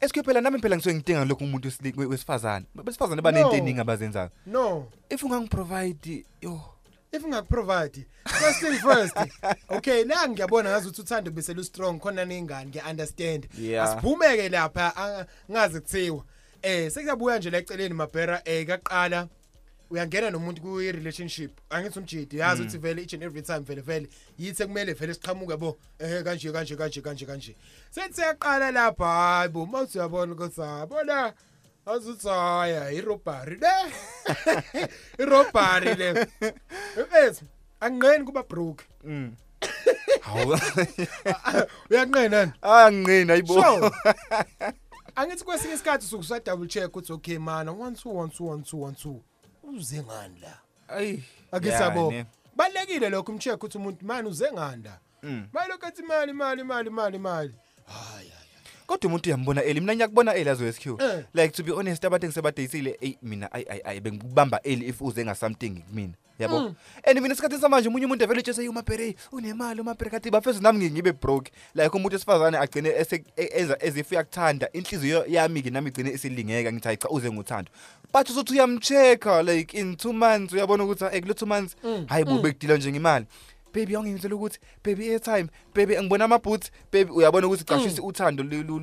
SQ 0.00 0.22
phela 0.24 0.40
nami 0.40 0.58
phela 0.60 0.76
ngisuke 0.76 0.94
ngidinga 0.94 1.24
lokho 1.24 1.44
umuntu 1.44 1.68
wesili- 1.68 1.94
we- 1.96 2.06
wesifazane. 2.06 2.66
Besifazane 2.84 3.22
banento 3.22 3.48
No. 3.50 3.56
eningi 3.56 3.80
abazenzayo. 3.80 4.30
No. 4.46 4.86
If 5.10 5.22
ungangiprovide 5.22 6.24
yo. 6.42 6.60
If 7.12 7.22
ngakuprovide 7.24 8.06
first 8.26 8.60
thing 8.60 8.78
first. 8.78 9.16
Okay 9.68 10.04
la 10.04 10.28
ngiyabona 10.28 10.70
ngazi 10.70 10.88
ukuthi 10.88 11.00
uthando 11.02 11.30
beselu 11.30 11.64
strong 11.64 11.98
khona 12.00 12.24
nengane 12.24 12.66
ngiya 12.70 12.84
understand 12.90 13.48
Yeah. 13.58 13.84
asiphumeke 13.88 14.48
lapha 14.48 14.96
ah, 14.96 15.24
ngazi 15.50 15.80
kuthiwa. 15.80 16.24
Eh 16.62 16.90
sekuyabuya 16.90 17.38
nje 17.38 17.50
la 17.50 17.58
eceleni 17.58 17.94
mabhera 17.94 18.42
eh 18.44 18.66
kaqala 18.66 19.28
uyangena 19.90 20.30
nomuntu 20.30 20.60
ku 20.62 20.78
relationship 20.78 21.60
angithi 21.70 21.98
umjidi 21.98 22.38
yazi 22.38 22.62
Mm. 22.62 22.66
ukuthi 22.68 22.78
vele 22.78 23.02
each 23.02 23.14
and 23.14 23.22
every 23.22 23.42
time 23.42 23.60
vele 23.60 23.80
vele 23.80 24.08
yithe 24.38 24.66
kumele 24.66 24.92
vele 24.92 25.14
siqhamuke 25.14 25.56
bo 25.56 25.78
eh 25.98 26.22
kanje 26.24 26.52
kanje 26.52 26.76
kanje 26.76 27.00
kanje 27.00 27.26
kanje 27.26 27.56
sethi 27.90 28.20
yaqala 28.20 28.70
lapha 28.70 29.04
hayi 29.06 29.48
bo 29.48 29.66
mawuthi 29.66 29.98
uyabona 29.98 30.32
ukuthi 30.32 30.60
yabona 30.60 31.32
azuthi 31.86 32.28
haya 32.28 32.90
irobbery 32.92 33.56
le 33.56 33.74
irobbery 35.22 35.94
le 35.94 36.26
mfethu 37.02 37.44
angiqeni 37.80 38.24
kuba 38.24 38.42
broke 38.42 38.84
Mm. 39.04 39.32
Hawu. 40.20 40.58
uyanqena 41.90 42.28
nani 42.28 42.52
Ah 42.62 42.92
nginqina 42.92 43.32
ayibo. 43.34 43.54
Sure. 43.54 43.90
angithi 45.16 45.44
kwesinye 45.44 45.74
isikhathi 45.74 46.04
usukusa 46.06 46.40
double 46.40 46.68
check 46.68 46.86
ukuthi 46.88 47.12
okay 47.12 47.38
mana 47.38 47.72
1 47.72 47.90
2 47.90 48.10
1 48.10 48.26
2 48.26 48.44
1 48.44 48.58
2 48.60 48.76
1 48.76 48.92
2 48.92 49.14
uze 49.76 50.02
ngani 50.02 50.40
la 50.40 50.58
Ayi. 50.88 51.24
ake 51.52 51.68
Yeah, 51.68 51.78
sabo 51.80 52.10
ne. 52.10 52.26
balekile 52.56 53.08
lokho 53.08 53.32
umcheck 53.32 53.54
ukuthi 53.56 53.78
umuntu 53.78 54.06
mani 54.06 54.28
uze 54.28 54.52
ngani 54.52 54.82
la 54.82 54.98
Mm. 55.22 55.46
malokho 55.52 55.86
athi 55.86 56.02
imali 56.02 56.30
imali 56.30 56.60
imali 56.60 56.88
imali 56.88 57.16
imali 57.16 57.54
Kodwa 58.88 59.08
umuntu 59.08 59.28
uyambona 59.28 59.62
Eli 59.62 59.80
mina 59.80 59.94
ngiyakubona 59.94 60.34
Eli 60.34 60.50
azo 60.50 60.72
SQ. 60.72 60.86
Eh. 60.86 61.24
Like 61.34 61.52
to 61.52 61.62
be 61.62 61.72
honest 61.72 62.04
abantu 62.04 62.26
engisebadayisile 62.26 62.96
ey 63.00 63.14
mina 63.22 63.52
ay 63.52 63.64
ay 63.70 63.80
ay 63.84 64.00
bengikubamba 64.00 64.60
Eli 64.64 64.86
if 64.88 65.00
uze 65.02 65.24
nga 65.24 65.34
something 65.34 65.70
kumina. 65.88 66.14
Yabo. 66.38 66.60
Mm. 66.60 66.74
And 67.04 67.20
mina 67.20 67.34
isikhathi 67.34 67.58
samanje 67.58 67.88
umunye 67.88 68.06
umuntu 68.06 68.24
evele 68.24 68.40
utshesa 68.40 68.62
umabhere 68.70 69.14
unemali 69.32 69.80
umabhere 69.80 70.10
kathi 70.10 70.30
bafethu 70.30 70.62
nami 70.62 70.78
ngi- 70.88 70.92
ngibe 70.92 71.12
broke. 71.12 71.52
Like 71.74 71.90
umuntu 71.96 72.16
esifazane 72.16 72.58
agcine 72.58 72.88
ese- 72.88 73.24
e- 73.36 73.50
enza 73.60 73.76
ezifu 73.80 74.14
yakuthanda 74.14 74.72
inhliziyo 74.72 75.24
yami 75.28 75.62
ke 75.62 75.70
nami 75.70 75.88
igcine 75.88 76.10
isilingeka 76.10 76.72
ngithi 76.72 76.84
hayi 76.88 76.96
cha 76.96 77.08
uze 77.08 77.30
ngothando. 77.32 77.70
But 78.12 78.30
uzothi 78.30 78.52
uyamchecka 78.52 79.42
like 79.42 79.76
in 79.78 79.94
2 79.96 80.12
months 80.12 80.52
uyabona 80.52 80.84
ukuthi 80.84 81.04
eh 81.04 81.20
kulo 81.22 81.34
2 81.34 81.46
months 81.46 81.76
Mm. 81.84 82.06
hayi 82.08 82.24
bo 82.24 82.30
Mm. 82.34 82.42
bekudila 82.42 82.76
nje 82.76 82.92
ngemali. 82.92 83.26
Baby 83.74 83.94
awungenzela 83.96 84.34
ukuthi 84.34 84.58
baby 84.84 85.10
airtime. 85.10 85.48
Baby 85.74 85.96
ngibona 86.00 86.24
ama-boots 86.24 86.70
baby 86.92 87.10
uyabona 87.12 87.46
ukuthi 87.46 87.64
Mm. 87.68 87.78
qashisa 87.80 88.02
uthando 88.02 88.42
lu- 88.42 88.62
lu- 88.62 88.78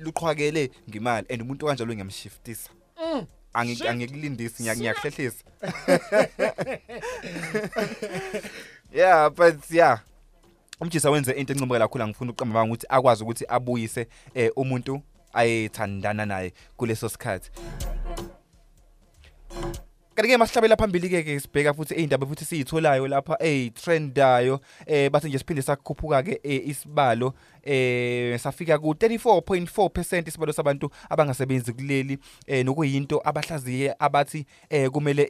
luqhwakele 0.00 0.70
ngemali. 0.90 1.26
And 1.30 1.42
umuntu 1.42 1.66
kanjalo 1.66 1.94
ngiyamshiftisa. 1.94 2.70
Mm. 3.14 3.26
Angikulindisi 3.54 4.62
ngiya- 4.62 4.76
ngiyahlehlisa 4.76 5.44
yeah 8.92 9.30
but 9.30 9.70
yeah. 9.70 10.00
Umjisa 10.80 11.10
wenze 11.10 11.32
into 11.32 11.52
encomeka 11.52 11.78
kakhulu. 11.88 12.04
Angifuna 12.04 12.30
uqamba 12.32 12.62
ukuthi 12.64 12.86
akwazi 12.88 13.22
ukuthi 13.24 13.44
abuyise 13.48 14.06
eh 14.34 14.50
umuntu 14.56 15.02
ayethandana 15.32 16.26
naye 16.26 16.52
kuleso 16.76 17.08
sikhathi. 17.08 17.50
Kanti-ke 20.16 20.38
masihlabela 20.40 20.76
phambili-ke 20.80 21.20
ke 21.22 21.34
sibheka 21.40 21.74
futhi 21.76 21.94
iy'ndaba 22.00 22.26
futhi 22.26 22.44
siyitholayo 22.48 23.08
lapha 23.08 23.36
ey'trendayo 23.40 24.60
eh 24.86 25.10
bathi 25.12 25.28
nje 25.28 25.38
siphinde 25.38 25.62
sakhuphuka-ke 25.62 26.40
eh, 26.42 26.68
isibalo 26.72 27.34
eh 27.66 28.38
safika 28.40 28.78
ku-34.4 28.78 29.88
percent 29.90 30.28
isibalo 30.28 30.52
sabantu 30.52 30.90
abangasebenzi 31.10 31.72
kuleli 31.72 32.18
eh 32.46 32.64
nokuyinto 32.64 33.20
abahlaziye 33.24 33.94
abathi 33.98 34.46
eh 34.70 34.90
kumele 34.90 35.28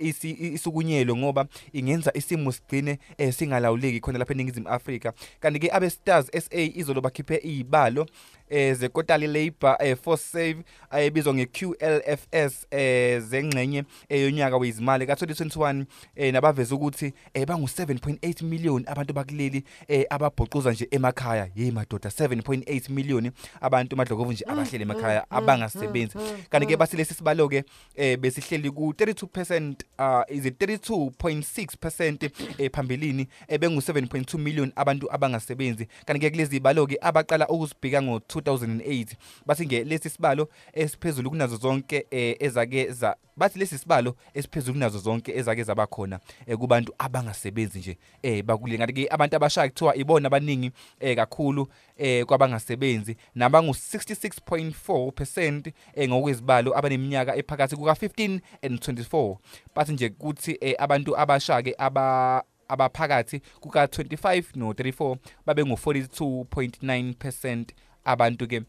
isukunyelwe 0.54 1.16
ngoba 1.16 1.46
ingenza 1.72 2.10
isimo 2.14 2.52
sigcine 2.52 2.98
eh, 3.18 3.32
singalawuleki 3.32 4.00
khona 4.00 4.18
lapha 4.18 4.34
eningizimu 4.34 4.68
afrika. 4.68 5.12
Kanti-ke 5.40 5.70
abe-stars 5.72 6.26
sa 6.26 6.56
izolo 6.56 7.00
bakhiphe 7.00 7.40
iy'balo 7.44 8.06
eh 8.48 8.74
zekotali 8.76 9.26
labor 9.26 9.76
eh 9.80 9.96
force 9.96 10.22
save 10.22 10.64
ayebizwa 10.90 11.34
nge-QLFS 11.34 12.66
eh 12.70 13.20
zengxenye 13.20 13.84
eh, 14.08 14.22
yonyaka 14.22 14.56
wezimali 14.56 15.04
ka2021 15.06 15.84
eh 16.16 16.32
nabaveza 16.32 16.74
ukuthi 16.74 17.12
eh 17.34 17.46
bangu 17.46 17.66
7.8 17.66 18.44
million 18.44 18.84
abantu 18.86 19.12
bakuleli 19.14 19.64
eh 19.88 20.04
ababhoquza 20.10 20.72
nje 20.72 20.88
emakhaya. 20.90 21.48
Hey 21.54 21.70
madoda 21.70 22.10
7.8 22.26 22.90
million 22.92 23.30
abantu 23.60 23.96
madlokovu 23.96 24.32
nje 24.32 24.44
abahleli 24.48 24.82
emakhaya 24.82 25.30
abangasebenzi. 25.30 26.18
kanti 26.50 26.66
ke 26.66 26.76
basilesi 26.76 27.14
sibalo 27.14 27.48
ke 27.48 27.64
eh 27.94 28.16
besihleli 28.18 28.70
ku 28.70 28.92
32% 28.92 29.74
uh 29.98 30.22
is 30.28 30.46
it 30.46 30.60
32.6% 30.60 32.30
eh 32.58 32.70
phambilini 32.72 33.28
eh 33.48 33.58
bengu 33.58 33.80
7.2 33.80 34.38
million 34.38 34.72
abantu 34.76 35.12
abangasebenzi. 35.12 35.86
Kanti 36.06 36.20
ke 36.20 36.30
kulezi 36.30 36.60
balo 36.60 36.86
ke 36.86 36.98
abaqala 37.00 37.48
ukuzibhika 37.48 38.02
ngo 38.02 38.18
2008 38.18 39.06
bathi 39.46 39.66
nge 39.66 39.84
lesi 39.84 40.10
sibalo 40.10 40.48
esiphezulu 40.72 41.30
kunazo 41.30 41.56
zonke 41.56 42.06
eh, 42.10 42.36
ezake 42.40 42.92
za 42.92 43.16
bathi 43.36 43.58
lesi 43.58 43.78
sibalo 43.78 44.16
esiphezulu 44.34 44.72
kunazo 44.72 44.98
zonke 44.98 45.32
ezake 45.36 45.62
zabakhona 45.62 46.20
eh, 46.46 46.56
kubantu 46.58 46.94
abangasebenzi 46.98 47.78
nje. 47.78 47.98
Eh 48.22 48.44
bakule 48.44 48.78
ngathi 48.78 48.92
ke 48.92 49.08
abantu 49.10 49.36
abashaya 49.36 49.68
kuthiwa 49.68 49.96
ibona 49.96 50.26
abaningi 50.26 50.70
eh 51.00 51.16
kakhulu 51.16 51.68
eh 51.96 52.15
kwabangasebenzi 52.24 53.16
nabangu 53.34 53.72
66.4% 53.72 55.72
eh 55.94 56.08
ngokwezibalo 56.08 56.78
abaneminyaka 56.78 57.36
ephakathi 57.36 57.76
kuka 57.76 57.92
15 57.92 58.40
and 58.62 58.78
24 58.80 59.36
bathi 59.74 59.92
nje 59.92 60.08
kuthi 60.08 60.58
eh, 60.60 60.74
abantu 60.78 61.18
abashaya 61.18 61.62
ke 61.62 61.74
aba 61.78 62.44
abaphakathi 62.68 63.40
kuka 63.60 63.84
25 63.86 64.44
no 64.54 64.70
34 64.72 65.16
babe 65.46 65.64
ngo 65.64 65.74
42.9% 65.74 67.64
abantu 68.04 68.46
ke 68.48 68.62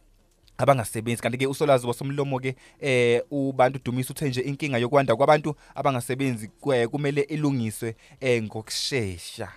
abangasebenzi. 0.58 1.22
Kanti 1.22 1.38
ke 1.38 1.48
usolazi 1.48 1.88
wasomlomo 1.88 2.40
ke 2.40 2.56
eh 2.82 3.22
ubantu 3.32 3.80
dumisa 3.86 4.14
uthe 4.14 4.30
nje 4.30 4.42
inkinga 4.42 4.78
yokwanda 4.78 5.16
kwabantu 5.16 5.56
abangasebenzi 5.76 6.50
kwe- 6.62 6.88
kumele 6.88 7.22
ilungiswe 7.22 7.96
eh 8.20 8.44
ngokusheshsha 8.44 9.48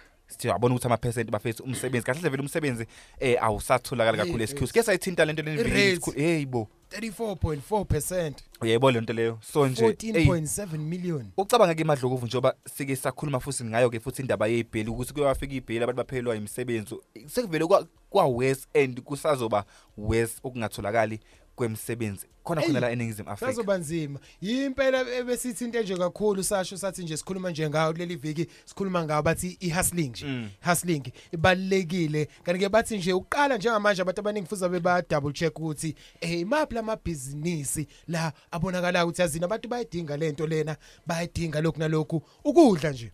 sithi 0.41 0.49
yabona 0.49 0.75
ukuthi 0.75 0.87
ama 0.87 0.97
percent 0.97 1.31
bafethu 1.31 1.63
umsebenzi. 1.63 2.07
Kahle 2.07 2.29
vele 2.29 2.43
umsebenzi 2.43 2.87
eh 3.21 3.37
awusatholakala 3.43 4.17
kakhulu 4.17 4.41
Yes, 4.41 4.51
excuse 4.51 4.73
ke 4.73 4.83
sayithinta 4.83 5.25
lento 5.25 5.43
I-rates. 5.43 6.07
leni 6.09 6.23
hey 6.27 6.47
bo. 6.47 6.69
34.4% 6.91 8.33
uyayibona 8.61 8.99
lento 8.99 9.13
leyo. 9.13 9.39
So 9.43 9.69
nje 9.69 9.85
ey, 9.85 9.93
14.7 9.93 10.79
million. 10.79 11.27
Ucabanga 11.37 11.75
ke 11.75 11.85
madlokovu 11.85 12.27
njengoba 12.27 12.55
sike 12.75 12.97
sakhuluma 12.97 13.41
futhi 13.41 13.65
ngayo 13.65 13.91
ke 13.91 14.01
futhi 14.01 14.23
indaba 14.23 14.47
yebheli 14.47 14.91
ukuthi 14.91 15.13
kuyafika 15.13 15.55
ibheli 15.55 15.85
abantu 15.85 15.97
baphelelwa 15.97 16.37
imisebenzi 16.37 16.97
sekuvele 17.27 17.67
kwa 17.67 17.87
kwa 18.11 18.25
worse 18.25 18.67
and 18.75 19.01
kusazoba 19.01 19.65
worse 19.97 20.35
okungatholakali 20.45 21.21
kwemisebenzi. 21.61 22.27
Khona 22.45 22.63
khona 22.63 22.81
la 22.81 22.91
eningizimu 22.91 23.29
Afrika. 23.31 23.53
sazoba 23.53 23.79
nzima. 23.79 24.19
Yimpela 24.41 25.05
ebesithi 25.19 25.65
into 25.65 25.79
enje 25.79 25.97
kakhulu 25.97 26.43
sasho 26.45 26.77
sathi 26.77 27.03
nje 27.03 27.17
sikhuluma 27.17 27.51
nje 27.51 27.69
ngayo 27.71 27.93
leli 27.93 28.17
viki 28.17 28.47
sikhuluma 28.65 29.05
ngayo 29.05 29.23
bathi 29.23 29.57
i-hustling 29.61 30.09
nje 30.11 30.27
Mm. 30.27 30.51
hustling 30.65 31.03
ibalekile 31.33 32.29
kanti 32.43 32.61
ke 32.61 32.69
bathi 32.69 32.97
nje 32.99 33.13
uqala 33.13 33.57
njengamanje 33.57 34.03
abantu 34.03 34.21
abaningi 34.21 34.49
futhi 34.49 34.69
beba 34.69 35.03
double 35.03 35.33
check 35.33 35.59
ukuthi 35.59 35.95
eh 36.21 36.41
imaphi 36.41 36.75
lamabhizinisi 36.75 37.87
la 38.09 38.33
abonakala 38.51 39.05
ukuthi 39.05 39.23
yazini? 39.23 39.45
Abantu 39.45 39.69
bayidinga 39.69 40.17
lento 40.17 40.47
lena 40.47 40.77
bayidinga 41.07 41.61
lokhu 41.61 41.79
nalokhu. 41.79 42.23
Ukudla 42.45 42.91
nje. 42.91 43.13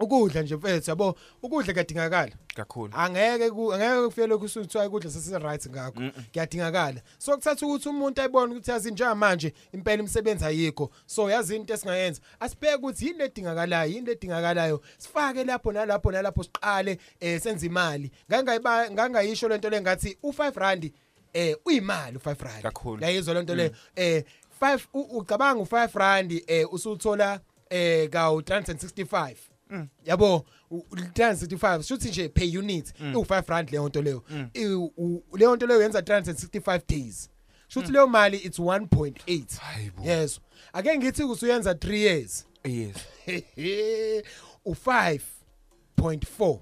Ukudla 0.00 0.42
nje 0.42 0.56
mfethu 0.56 0.90
yabo? 0.90 1.18
Ukudla 1.42 1.72
kuyadingakala. 1.72 2.32
Kakhulu. 2.54 2.92
Angeke 2.96 3.44
angeke 3.44 4.06
kufike 4.06 4.26
lokhu 4.26 4.44
usuthiwa 4.44 4.86
ukudla 4.86 5.10
sesi 5.10 5.38
right 5.38 5.66
ngakho 5.70 6.00
kuyadingakala. 6.32 7.00
So 7.18 7.36
kuthatha 7.36 7.66
ukuthi 7.66 7.88
umuntu 7.88 8.20
ayibone 8.20 8.52
ukuthi 8.52 8.70
yazi 8.70 8.90
njengamanje 8.90 9.52
impela 9.72 10.02
imisebenzi 10.02 10.44
ayikho. 10.44 10.90
So 11.06 11.30
yazi 11.30 11.56
into 11.56 11.74
esingayenza. 11.74 12.20
Asibheke 12.40 12.74
ukuthi 12.74 13.06
yini 13.06 13.22
edingakalayo 13.22 13.92
yini 13.92 14.10
edingakalayo. 14.10 14.80
Sifake 14.98 15.44
lapho 15.44 15.72
nalapho 15.72 16.12
nalapho 16.12 16.42
siqale 16.42 16.98
eh 17.20 17.40
senze 17.40 17.66
imali. 17.66 18.10
Ngangayiba 18.30 18.90
ngangayisho 18.90 19.48
lento 19.48 19.70
lengathi 19.70 20.18
u5 20.22 20.58
rand 20.60 20.92
eh 21.32 21.56
uyimali 21.64 22.18
u5 22.18 22.44
rand 22.44 22.62
Kakhulu. 22.62 23.02
yayizwa 23.02 23.34
lento 23.34 23.54
le 23.54 23.72
eh 23.96 24.24
5 24.60 24.80
ucabanga 24.92 25.62
u5 25.62 25.98
rand 25.98 26.42
eh 26.46 26.72
usuthola 26.72 27.40
eh 27.70 28.08
ka 28.10 28.28
365 28.28 29.49
yabo 30.04 30.44
u- 30.70 30.84
365 30.90 31.82
shuthi 31.82 32.08
nje 32.08 32.28
pay 32.28 32.58
unit 32.58 32.92
u5 33.00 33.44
rand 33.48 33.70
leyo 33.70 33.88
nto 33.88 34.02
leyo. 34.02 34.22
I- 34.54 34.66
u- 34.96 35.22
leyo 35.36 35.56
nto 35.56 35.66
leyo 35.66 35.82
yenza 35.82 36.00
365 36.02 36.80
days. 36.88 37.30
Shuthi 37.68 37.92
leyo 37.92 38.06
mali 38.06 38.36
it's 38.36 38.58
1.8 38.58 39.58
Hayibo. 39.58 40.02
yes. 40.04 40.40
Ake 40.72 40.98
ngithi 40.98 41.22
usuyenza 41.24 41.72
3 41.74 41.94
years. 41.96 42.46
Yes. 42.64 42.96
U5.4 44.66 46.58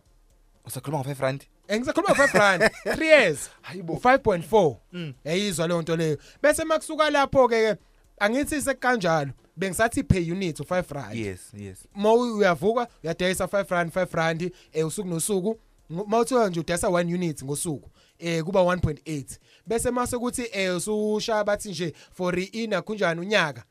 usakhuluma 0.66 1.02
ngo5 1.04 1.20
rand? 1.20 1.44
Engisakhuluma 1.68 2.14
5 2.14 2.38
rand. 2.38 2.62
3 2.84 3.04
years. 3.04 3.50
Hayibo. 3.62 3.94
u5.4 3.94 5.12
yayizwa 5.24 5.66
leyo 5.68 5.82
nto 5.82 5.96
leyo. 5.96 6.18
Bese 6.42 6.64
makusuka 6.64 7.11
lapho 7.11 7.48
ke 7.48 7.76
angithi 8.18 8.62
sekanjalo 8.62 9.30
bengisathi 9.59 10.02
pay 10.02 10.32
unit 10.32 10.61
u5 10.61 10.94
rand. 10.94 11.18
Yes 11.18 11.40
yes. 11.54 11.78
Ma 11.94 12.12
uyavuka 12.12 12.88
uyadayisa 13.04 13.44
5 13.44 13.70
rand 13.70 13.92
5 13.92 14.16
rand 14.16 14.52
eh 14.72 14.86
usuku 14.86 15.09
nosuku. 15.09 15.61
Mawuthiwa 15.88 16.48
nje 16.48 16.61
udayisa 16.61 16.88
1 16.88 17.14
unit 17.14 17.44
ngosuku 17.44 17.90
eh 18.18 18.44
kuba 18.44 18.61
1.8 18.61 19.24
bese 19.66 19.90
mase 19.90 20.18
kuthi 20.18 20.48
eh 20.52 20.76
usushaya 20.76 21.44
bathi 21.44 21.68
nje 21.68 21.94
for 22.12 22.38
ina 22.52 22.82
kunjani 22.82 23.20
unyaka? 23.20 23.64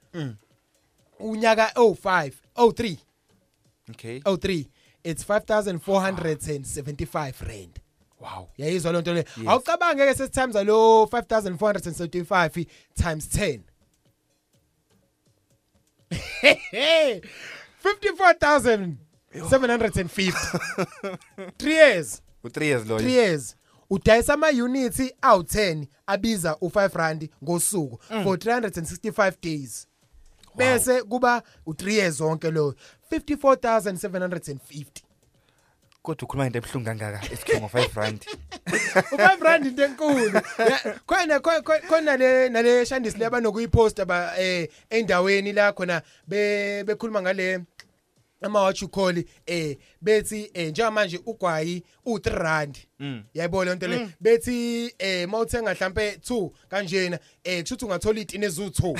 Unyaka 1.19 1.71
05 1.75 2.31
03 2.55 2.97
okay. 3.89 4.19
03 4.19 4.65
it's 5.03 5.23
5475 5.23 7.33
rand. 7.47 7.79
Wow. 8.19 8.49
Yayizwa 8.57 8.91
lonto 8.91 9.13
le? 9.13 9.25
Awucabange 9.45 10.05
ke 10.05 10.15
sesitimes 10.15 10.55
lo 10.55 11.05
5475 11.05 12.65
times 12.95 13.27
10 13.27 13.59
54750 17.83 20.33
3 21.57 21.71
years. 21.71 22.21
U3 22.43 22.63
years 22.65 22.87
lo 22.87 22.97
3 22.99 23.09
years. 23.09 23.55
Udayisa 23.89 24.33
ama 24.33 24.47
units 24.49 24.99
awu10 25.21 25.87
abiza 26.07 26.51
u5 26.61 26.97
rand 26.97 27.29
ngosuku 27.43 27.99
for 28.23 28.37
365 28.37 29.33
days. 29.41 29.87
Bese 30.55 31.03
kuba 31.03 31.43
u3 31.67 31.89
years 31.91 32.15
zonke 32.15 32.51
lo 32.51 32.75
54750 33.11 34.85
kodwa 36.07 36.23
ukhuluma 36.25 36.45
into 36.47 36.57
ebhlungu 36.59 36.85
kangaka 36.85 37.19
esikhungo 37.33 37.67
5 37.67 37.95
rand. 37.95 38.25
U5 39.11 39.43
rand 39.43 39.65
into 39.65 39.83
enkulu. 39.83 40.33
Ya, 40.59 40.77
khona 41.07 41.39
khona- 41.39 41.81
khona 41.89 42.17
le 42.17 42.49
nale 42.49 42.85
shandisi 42.85 43.17
leba 43.17 43.39
nokuyiposta 43.41 44.05
ba 44.05 44.31
eh 44.39 44.67
endaweni 44.89 45.53
la 45.53 45.71
khona 45.73 46.01
be 46.27 46.83
bekhuluma 46.83 47.21
ngale 47.21 47.59
ama 48.41 48.61
what 48.61 48.81
you 48.81 48.87
call 48.87 49.23
eh 49.45 49.77
bethi 50.01 50.51
eh 50.53 50.71
njengamanje 50.71 51.19
ugwayi 51.25 51.83
u3 52.05 52.29
rand. 52.29 52.77
Mm. 52.99 53.23
yayibona 53.33 53.71
lento 53.71 53.87
le. 53.87 54.09
Bethi 54.19 54.93
eh 54.99 55.27
mawuthenga 55.29 55.73
mhlambe 55.73 56.11
2 56.11 56.49
kanjena 56.69 57.19
eh 57.43 57.61
kushuthi 57.61 57.85
ungathola 57.85 58.19
itini 58.19 58.45
ezu2 58.45 58.99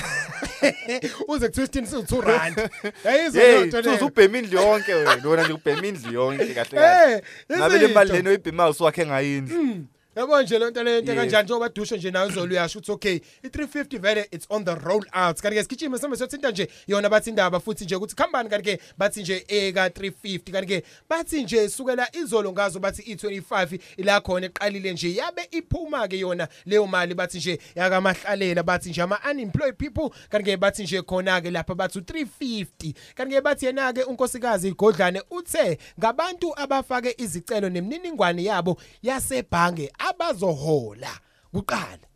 uze 1.28 1.48
kuthiwa 1.48 1.66
itini 1.66 1.86
sizu2 1.86 2.20
rand. 2.20 2.70
Le 3.84 3.90
uzubhema 3.90 4.38
indlu 4.38 4.60
yonke 4.60 4.94
wena 4.94 5.16
lona 5.16 5.42
nje 5.42 5.52
ubhema 5.52 5.86
indlu 5.86 6.12
yonke 6.12 6.54
kahle 6.54 6.78
kahle. 6.78 7.22
Ngabe 7.56 7.78
le 7.78 7.88
mali 7.88 8.12
lena 8.12 8.30
oyibhemayo 8.30 8.70
usuwakhe 8.70 9.06
ngayindlu. 9.06 9.84
Yabo 10.18 10.42
nje 10.42 10.58
lento 10.58 10.82
le 10.82 10.98
into 10.98 11.12
Yes. 11.12 11.20
kanjani? 11.20 11.44
Njengoba 11.44 11.68
dushe 11.68 11.96
nje 11.96 12.10
nayo 12.10 12.28
izolo 12.28 12.52
uyasho 12.52 12.78
ukuthi 12.78 12.92
okay 12.92 13.20
i350 13.44 13.98
vele 13.98 14.28
it's 14.30 14.46
on 14.50 14.64
the 14.64 14.74
roll 14.74 15.04
out. 15.12 15.40
Kanti 15.40 15.56
ke 15.56 15.62
sigijime 15.62 15.98
sembe 15.98 16.16
sothinta 16.16 16.50
nje 16.50 16.68
yona 16.86 17.08
bathi 17.08 17.30
indaba 17.30 17.60
futhi 17.60 17.84
nje 17.84 17.96
ukuthi 17.96 18.14
khambani? 18.16 18.50
Kanti 18.50 18.64
ke 18.76 18.82
bathi 18.98 19.20
nje 19.20 19.44
eka 19.48 19.88
350 19.88 20.52
kanti 20.52 20.66
ke 20.66 20.82
bathi 21.08 21.42
nje 21.42 21.68
sukela 21.68 22.16
izolo 22.16 22.52
ngazo 22.52 22.80
bathi 22.80 23.14
i25 23.14 23.78
ila 23.96 24.20
khona 24.20 24.46
eqalile 24.46 24.92
nje. 24.92 25.14
Yabe 25.14 25.48
iphuma 25.50 26.08
ke 26.08 26.18
yona 26.18 26.48
leyo 26.66 26.86
mali 26.86 27.14
bathi 27.14 27.38
nje 27.38 27.58
yakamahlalela 27.74 28.62
bathi 28.62 28.90
nje 28.90 29.02
ama 29.02 29.18
unemployed 29.30 29.76
people. 29.76 30.10
Kanti 30.28 30.50
ke 30.50 30.56
bathi 30.56 30.82
nje 30.82 31.02
khona 31.02 31.40
ke 31.40 31.50
lapha 31.50 31.74
bathi 31.74 31.98
u350 31.98 32.94
kanti 33.14 33.34
ke 33.34 33.40
bathi 33.40 33.66
yena 33.66 33.92
ke 33.92 34.02
unkosikazi 34.04 34.68
igodlane 34.68 35.22
uthe 35.30 35.78
ngabantu 35.98 36.52
abafake 36.56 37.14
izicelo 37.18 37.68
nemininingwane 37.68 38.44
yabo 38.44 38.80
yasebhange 39.02 39.92
abazohola 40.08 41.10
kuqala. 41.52 42.06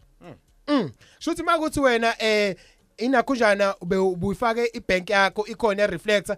Mm. 0.69 0.91
Shuthi 1.19 1.43
makuthi 1.43 1.81
wena 1.81 2.23
eh 2.23 2.57
inakhunjana 2.97 3.75
ube 3.81 3.97
ubuyifake 3.97 4.71
ibank 4.75 5.11
yakho 5.11 5.47
ikhona 5.47 5.87
reflector 5.87 6.37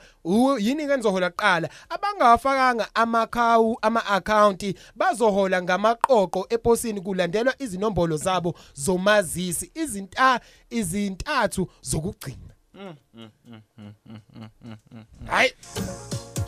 yini 0.58 0.86
ke 0.86 0.96
nizohola 0.96 1.30
kuqala? 1.30 1.68
Abangawafakanga 1.88 2.94
amakhawu 2.94 3.78
ama 3.82 4.06
account 4.06 4.76
bazohola 4.96 5.62
ngamaqoqo 5.62 6.46
eposini 6.48 7.00
kulandelwa 7.00 7.54
izinombolo 7.58 8.16
zabo 8.16 8.54
zomazisi 8.74 9.70
izinta 9.74 10.40
izintathu 10.70 11.70
zokugcina. 11.82 12.53
Hayi. 15.26 15.52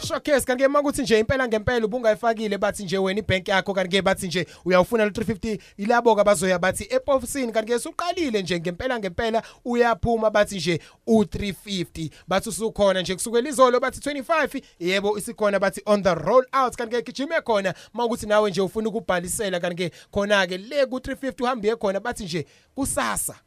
Showcase 0.06 0.46
kanti 0.46 0.62
ke 0.64 0.68
makuthi 0.68 1.02
nje 1.02 1.18
impela 1.20 1.48
ngempela 1.48 1.86
ubungayifakile 1.86 2.58
bathi 2.58 2.84
nje 2.84 2.98
wena 2.98 3.20
ibank 3.20 3.48
yakho 3.48 3.74
kanti 3.74 3.96
ke 3.96 4.02
bathi 4.02 4.26
nje 4.26 4.46
uyawufuna 4.64 5.04
lo 5.04 5.10
350 5.10 5.58
ilabo 5.76 6.16
ke 6.16 6.24
bazoya 6.24 6.58
bathi 6.58 6.86
eposini 6.90 7.52
kanti 7.52 7.72
ke 7.72 7.78
suqalile 7.78 8.42
nje 8.42 8.60
ngempela 8.60 8.98
ngempela 8.98 9.42
uyaphuma 9.64 10.30
bathi 10.30 10.56
nje 10.56 10.80
u350 11.06 12.10
bathi 12.28 12.48
usukhona 12.48 13.02
nje 13.02 13.14
kusukela 13.14 13.48
izolo 13.48 13.80
bathi 13.80 14.10
25 14.10 14.62
yebo 14.78 15.18
isikhona 15.18 15.58
bathi 15.58 15.82
on 15.86 16.02
the 16.02 16.14
roll 16.14 16.44
out 16.52 16.76
kanti 16.76 16.96
ke 16.96 17.02
gijime 17.02 17.40
khona 17.40 17.74
makuthi 17.94 18.26
nawe 18.26 18.50
nje 18.50 18.60
ufuna 18.60 18.88
ukubhalisela 18.88 19.60
kanti 19.60 19.76
ke 19.76 19.96
khona 20.10 20.46
ke 20.46 20.58
le 20.58 20.86
ku 20.86 20.96
350 20.96 21.42
uhambiye 21.42 21.76
khona 21.76 22.00
bathi 22.00 22.24
nje 22.24 22.46
kusasa. 22.74 23.45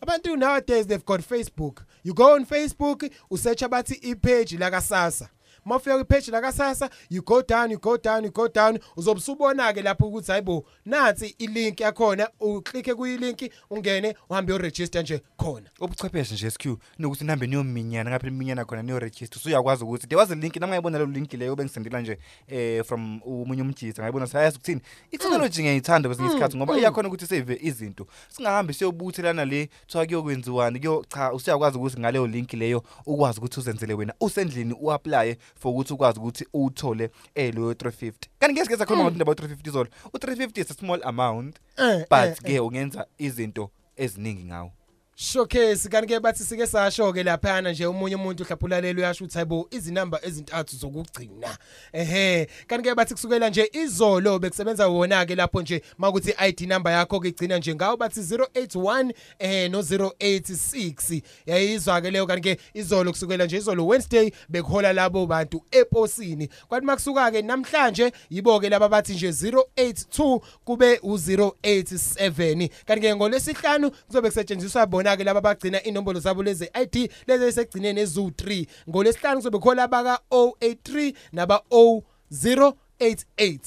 Abantu 0.00 0.36
nowadays 0.36 0.86
they've 0.86 1.04
got 1.04 1.20
facebook. 1.20 1.84
You 2.04 2.14
go 2.14 2.34
on 2.34 2.44
facebook 2.46 3.10
usearch 3.30 3.62
abathi 3.62 3.94
ipage 3.94 4.58
la 4.58 4.70
kasasa. 4.70 5.28
Mafika 5.68 6.00
ipage 6.00 6.30
la 6.30 6.40
kasasa 6.40 6.90
you 7.10 7.22
go 7.22 7.42
down 7.42 7.70
you 7.70 7.78
go 7.78 7.98
down 7.98 8.24
you 8.24 8.32
go 8.32 8.48
down 8.48 8.78
uzobusubona 8.96 9.72
ke 9.72 9.82
lapho 9.82 10.06
ukuthi 10.06 10.32
hayibo 10.32 10.64
nathi 10.84 11.34
ilink 11.38 11.80
yakhona 11.80 12.30
uklikhe 12.40 12.94
kuyilink 12.94 13.52
ungene 13.70 14.14
uhambe 14.30 14.52
uregister 14.52 15.02
nje 15.02 15.22
khona. 15.36 15.70
Ubuchwepheshe 15.80 16.34
nje 16.34 16.50
SQ 16.50 16.66
nokuthi 16.98 17.24
nihambe 17.24 17.46
niyominyana 17.46 18.10
ngapha 18.10 18.26
iminyana 18.26 18.64
khona 18.64 18.82
niyo 18.82 18.98
register 18.98 19.38
usuyakwazi 19.38 19.84
ukuthi 19.84 20.06
there 20.06 20.20
was 20.20 20.30
a 20.30 20.34
link 20.34 20.56
nami 20.56 20.70
ngayibona 20.70 20.98
lo 20.98 21.06
link 21.06 21.32
leyo 21.32 21.56
bengisendela 21.56 22.00
nje 22.00 22.18
eh 22.48 22.84
from 22.84 23.20
umunye 23.24 23.62
umjisa 23.62 24.02
ngayibona 24.02 24.26
sayazi 24.26 24.56
ukuthini 24.56 24.80
i-technology 25.10 25.60
ngiyayithanda 25.60 26.08
kwesinye 26.08 26.28
isikhathi 26.28 26.56
ngoba 26.56 26.78
iyakhona 26.78 27.08
ukuthi 27.08 27.26
save 27.26 27.58
izinto. 27.62 28.06
Singahambi 28.28 28.74
siyobuthelana 28.74 29.44
le 29.44 29.66
kuthiwa 29.66 30.06
kuyokwenziwani 30.06 30.78
kuyo 30.78 31.04
cha 31.08 31.32
usuyakwazi 31.32 31.78
ukuthi 31.78 32.00
ngaleyo 32.00 32.26
link 32.26 32.52
leyo 32.52 32.82
ukwazi 33.06 33.38
ukuthi 33.38 33.60
uzenzele 33.60 33.94
wena 33.94 34.14
usendlini 34.20 34.74
uapply 34.80 35.36
for 35.58 35.72
ukuthi 35.72 35.92
ukwazi 35.92 36.18
ukuthi 36.20 36.46
uthole 36.52 37.10
eh 37.34 37.54
lo 37.54 37.72
350 37.72 38.12
kanti 38.38 38.52
ngeke 38.52 38.64
sikeza 38.64 38.86
khuluma 38.86 39.10
ngabantu 39.10 39.22
about 39.22 39.40
350 39.40 39.70
zolo 39.70 39.90
u350 40.12 40.60
is 40.60 40.70
a 40.70 40.74
small 40.74 41.00
amount 41.04 41.56
Eh, 41.76 41.98
but 42.10 42.20
eh, 42.20 42.36
ke 42.42 42.60
ungenza 42.60 43.06
izinto 43.18 43.70
eziningi 43.96 44.44
ngawo. 44.44 44.72
Showcase 45.20 45.88
kanti 45.88 46.14
ke 46.14 46.20
bathi 46.20 46.44
sike 46.44 46.66
sasho 46.66 47.12
ke 47.12 47.22
laphana 47.24 47.72
nje 47.72 47.86
umunye 47.86 48.14
umuntu 48.14 48.44
hlaphulalelo 48.44 49.00
uyasho 49.00 49.24
ukuthi 49.24 49.34
hayibo 49.34 49.68
izinamba 49.70 50.20
ezintathu 50.22 50.76
zokugcina. 50.76 51.58
Ehe 51.92 52.46
kanti 52.66 52.88
ke 52.88 52.94
bathi 52.94 53.14
kusukela 53.14 53.50
nje 53.50 53.70
izolo 53.72 54.38
bekusebenza 54.38 54.88
wona 54.88 55.26
ke 55.26 55.34
lapho 55.34 55.62
nje 55.62 55.82
makuthi 55.98 56.34
ID 56.38 56.60
number 56.60 56.92
yakho 56.92 57.20
ke 57.20 57.28
igcina 57.28 57.58
nje 57.58 57.74
ngawo 57.74 57.96
bathi 57.96 58.20
081 58.20 59.12
eh 59.38 59.70
no 59.70 59.80
086 59.80 61.22
yayizwa 61.46 62.00
ke 62.00 62.10
leyo 62.10 62.26
kanti 62.26 62.42
ke 62.42 62.60
izolo 62.74 63.12
kusukela 63.12 63.44
nje 63.44 63.56
izolo 63.56 63.86
Wednesday 63.86 64.32
bekuhola 64.48 64.92
labo 64.92 65.26
bantu 65.26 65.62
eposini. 65.70 66.48
Kwathi 66.68 66.86
makusuka 66.86 67.30
ke 67.30 67.42
namhlanje 67.42 68.12
yibo 68.30 68.60
ke 68.60 68.68
laba 68.68 68.88
bathi 68.88 69.14
nje 69.14 69.30
082 69.30 70.40
kube 70.64 70.96
u087 70.96 72.68
kanti 72.86 73.00
ke 73.00 73.16
ngolesihlanu 73.16 73.90
kuzobe 73.90 74.28
kusetshenziswa 74.28 74.86
bona 74.86 75.07
ke 75.16 75.24
laba 75.24 75.40
bagcina 75.40 75.82
inombolo 75.82 76.20
zabo 76.20 76.42
lezi 76.42 76.70
ID 76.82 77.10
lezi 77.26 77.44
esegcineni 77.44 78.02
ezu3 78.02 78.66
ngolesihlanu 78.88 79.36
kuzobe 79.36 79.58
khona 79.58 79.82
abaka 79.82 80.20
083 80.30 81.14
naba 81.32 81.62
0088 81.70 83.58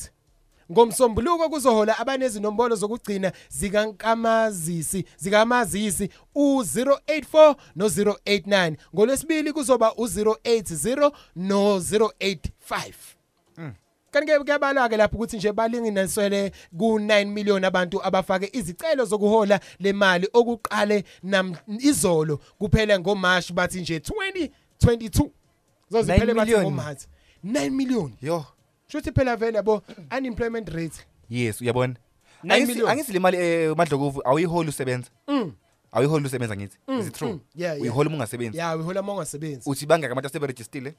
ngomsombuluko 0.72 1.50
kuzohola 1.50 2.00
abanezinombolo 2.00 2.76
zokugcina 2.76 3.32
zikankamazisi 3.50 5.06
zikamazisi 5.18 6.10
u084 6.36 7.56
no089 7.78 8.76
ngolwesibili 8.96 9.54
kuzoba 9.54 9.88
u080 9.88 11.12
no085 11.38 12.92
kanti 13.58 13.91
ke 14.12 14.40
kuyabala 14.40 14.90
ke 14.90 14.98
lapho 14.98 15.16
ukuthi 15.18 15.38
nje 15.38 15.52
balinganisele 15.52 16.52
ku9 16.78 17.26
million 17.26 17.64
abantu 17.64 18.04
abafake 18.04 18.50
izicelo 18.54 19.06
zokuhola 19.06 19.60
lemali 19.80 20.28
okuqale 20.34 21.04
nam 21.24 21.56
izolo 21.80 22.38
kuphela 22.60 23.00
ngoMarch 23.00 23.52
bathi 23.54 23.82
nje 23.82 23.98
2022 24.00 25.30
zoziphele 25.90 26.34
9 26.34 26.36
bathi 26.36 26.52
million. 26.52 26.62
ngoMarch 26.64 27.02
9 27.46 27.70
million. 27.70 28.12
Yo. 28.22 28.46
Shothi 28.88 29.12
phela 29.12 29.36
vele 29.36 29.58
yabo 29.58 29.82
unemployment 30.18 30.70
rate. 30.70 31.06
Yes 31.30 31.62
uyabona? 31.62 31.96
9 32.44 32.56
Angisi- 32.56 32.68
million. 32.68 32.90
angisi 32.90 33.14
le 33.14 33.20
mali 33.20 33.38
eh, 33.38 33.76
madlokovu 33.78 34.22
awuyiholi 34.26 34.70
usebenza? 34.70 35.10
Mm. 35.28 35.52
awuyiholi 35.92 36.26
usebenza 36.26 36.56
ngithi? 36.56 36.78
Mm, 36.88 37.00
is 37.00 37.08
it 37.08 37.14
true? 37.16 37.32
mm, 37.34 37.40
yeah, 37.56 37.72
yeah. 37.72 37.82
uyihola 37.82 38.10
uma 38.10 38.16
ungasebenzi? 38.18 38.58
Ya 38.58 38.76
uyihola 38.76 39.02
uma 39.02 39.14
ungasebenzi. 39.14 39.70
Uthi 39.70 39.86
bangaka 39.86 40.12
abantu 40.12 40.28
aseberejistile 40.28 40.94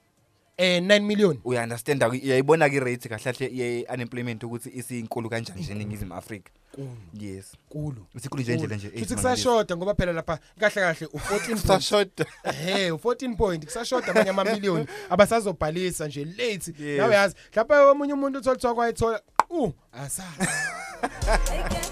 eh 0.56 0.80
9 0.82 1.00
million. 1.00 1.38
Uyaunderstanda 1.44 2.08
uyayibona 2.08 2.68
ke 2.70 2.80
rate 2.80 3.08
kahle 3.08 3.22
kahle 3.32 3.50
ye 3.52 3.86
unemployment 3.94 4.42
ukuthi 4.44 4.70
isinkulu 4.74 5.30
kanjani 5.30 5.60
nje 5.62 5.72
eningizimu 5.72 6.14
Afrika? 6.14 6.50
Yes. 7.20 7.52
Kulu 7.68 8.06
isinkulu 8.16 8.42
nje 8.42 8.52
indlela 8.52 8.76
nje 8.76 8.90
futhi 8.90 9.14
kusashoda 9.14 9.76
ngoba 9.76 9.94
phela 9.94 10.12
lapha 10.12 10.38
kahle 10.60 10.74
kahle 10.80 11.06
u14 11.06 11.52
Kusashoda. 11.60 12.26
ehe 12.44 12.90
u14 12.90 13.36
point 13.36 13.64
kusashoda 13.64 14.06
amanye 14.08 14.30
amamillion 14.30 14.86
abasazobhalisa 15.10 16.06
nje 16.08 16.24
late. 16.24 16.72
Yes. 16.78 16.98
nawe 16.98 17.14
yazi 17.14 17.34
lapha 17.54 17.90
omunye 17.90 18.12
umuntu 18.12 18.38
uthola 18.38 18.56
uthiwa 18.56 18.74
kwayithola 18.74 19.22
uh 19.50 19.70
asazi. 19.92 20.48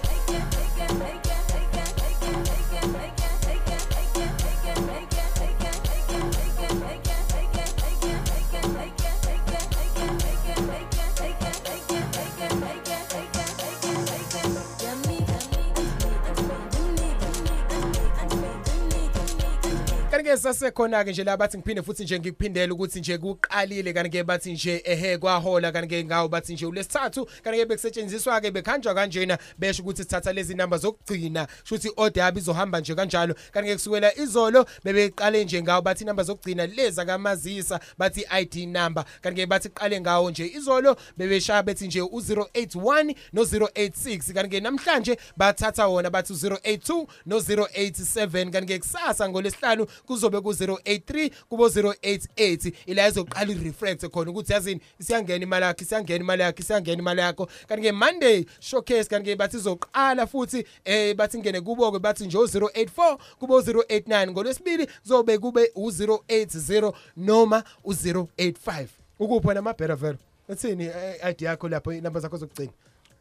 kanti 20.21 20.29
ke 20.29 20.37
sasekhona 20.37 21.03
ke 21.03 21.11
nje 21.11 21.23
la 21.23 21.37
bathi 21.37 21.57
ngiphinde 21.57 21.81
futhi 21.81 22.03
nje 22.03 22.19
ngikuphindele 22.19 22.73
ukuthi 22.73 22.99
nje 22.99 23.17
kuqalile 23.17 23.93
kanti 23.93 24.09
ke 24.09 24.23
bathi 24.23 24.53
nje 24.53 24.81
ehe 24.85 25.17
kwahola 25.17 25.71
kanti 25.71 25.87
ke 25.87 26.03
ngawo 26.05 26.27
bathi 26.27 26.53
nje 26.53 26.65
ulesithathu. 26.65 27.25
Kanti 27.43 27.59
ke 27.59 27.65
bekusetshenziswa 27.65 28.41
ke 28.41 28.51
bekhanjwa 28.51 28.93
kanjena 28.93 29.37
besho 29.57 29.83
ukuthi 29.83 30.03
sithatha 30.03 30.33
lezi 30.33 30.55
namba 30.55 30.77
zokugcina 30.77 31.47
shuthi 31.63 31.91
order 31.97 32.23
yabi 32.23 32.39
izohamba 32.39 32.79
nje 32.79 32.95
kanjalo. 32.95 33.35
Kanti 33.51 33.69
ke 33.69 33.75
kusukela 33.75 34.17
izolo 34.17 34.65
bebeqale 34.83 35.43
nje 35.45 35.61
ngawo 35.61 35.81
bathi 35.81 36.05
namba 36.05 36.23
zokugcina 36.23 36.67
leza 36.67 37.05
kamazisa 37.05 37.79
bathi 37.97 38.25
ID 38.31 38.55
number. 38.55 39.05
Kanti 39.21 39.41
ke 39.41 39.47
bathi 39.47 39.69
qale 39.69 40.01
ngawo 40.01 40.31
nje 40.31 40.47
izolo 40.47 40.95
bebeshaya 41.17 41.63
bethi 41.63 41.87
nje 41.87 42.01
u081 42.01 43.15
no086 43.33 44.33
kanti 44.33 44.49
ke 44.49 44.59
namhlanje 44.59 45.17
bathatha 45.37 45.87
wona 45.87 46.09
bathi 46.09 46.33
u082 46.33 47.07
no087 47.27 48.51
kanti 48.51 48.67
ke 48.67 48.79
kusasa 48.79 49.29
ngolesihlanu 49.29 49.87
kuzobe 50.11 50.37
ku083 50.37 51.31
kubo 51.49 51.67
088 51.67 52.73
ila 52.85 53.07
izoqala 53.07 53.51
ireflect 53.51 54.05
khona 54.09 54.31
ukuthi 54.31 54.53
yazini 54.53 54.81
isiyangena 54.99 55.43
imali 55.43 55.65
yakhe 55.65 55.83
isiyangena 55.83 56.23
imali 56.23 56.41
yakhe 56.41 56.63
isiyangena 56.63 57.01
imali 57.01 57.21
yakho. 57.21 57.49
Kanti 57.67 57.83
ke 57.83 57.91
Monday 57.91 58.45
showcase 58.59 59.09
kanti 59.09 59.29
ke 59.31 59.35
bathi 59.35 59.57
izoqala 59.57 60.27
futhi 60.27 60.65
eh 60.85 61.15
bathi 61.15 61.39
ngene 61.39 61.61
kubo 61.61 61.91
ke 61.91 61.99
bathi 61.99 62.25
nje 62.25 62.37
u084 62.37 63.17
kubo 63.39 63.59
089 63.59 64.31
ngolwesibili 64.31 64.87
kuzobe 65.01 65.37
kube 65.37 65.71
u080 65.75 66.93
noma 67.17 67.63
u085 67.85 68.87
ukuphi 69.19 69.53
nama 69.53 69.73
better 69.73 69.95
vero? 69.95 70.17
Uthini 70.49 70.85
eh, 70.85 71.29
ID 71.29 71.41
yakho 71.41 71.69
lapho 71.69 71.93
inamba 71.93 72.19
zakho 72.19 72.37
zokugcina 72.37 72.71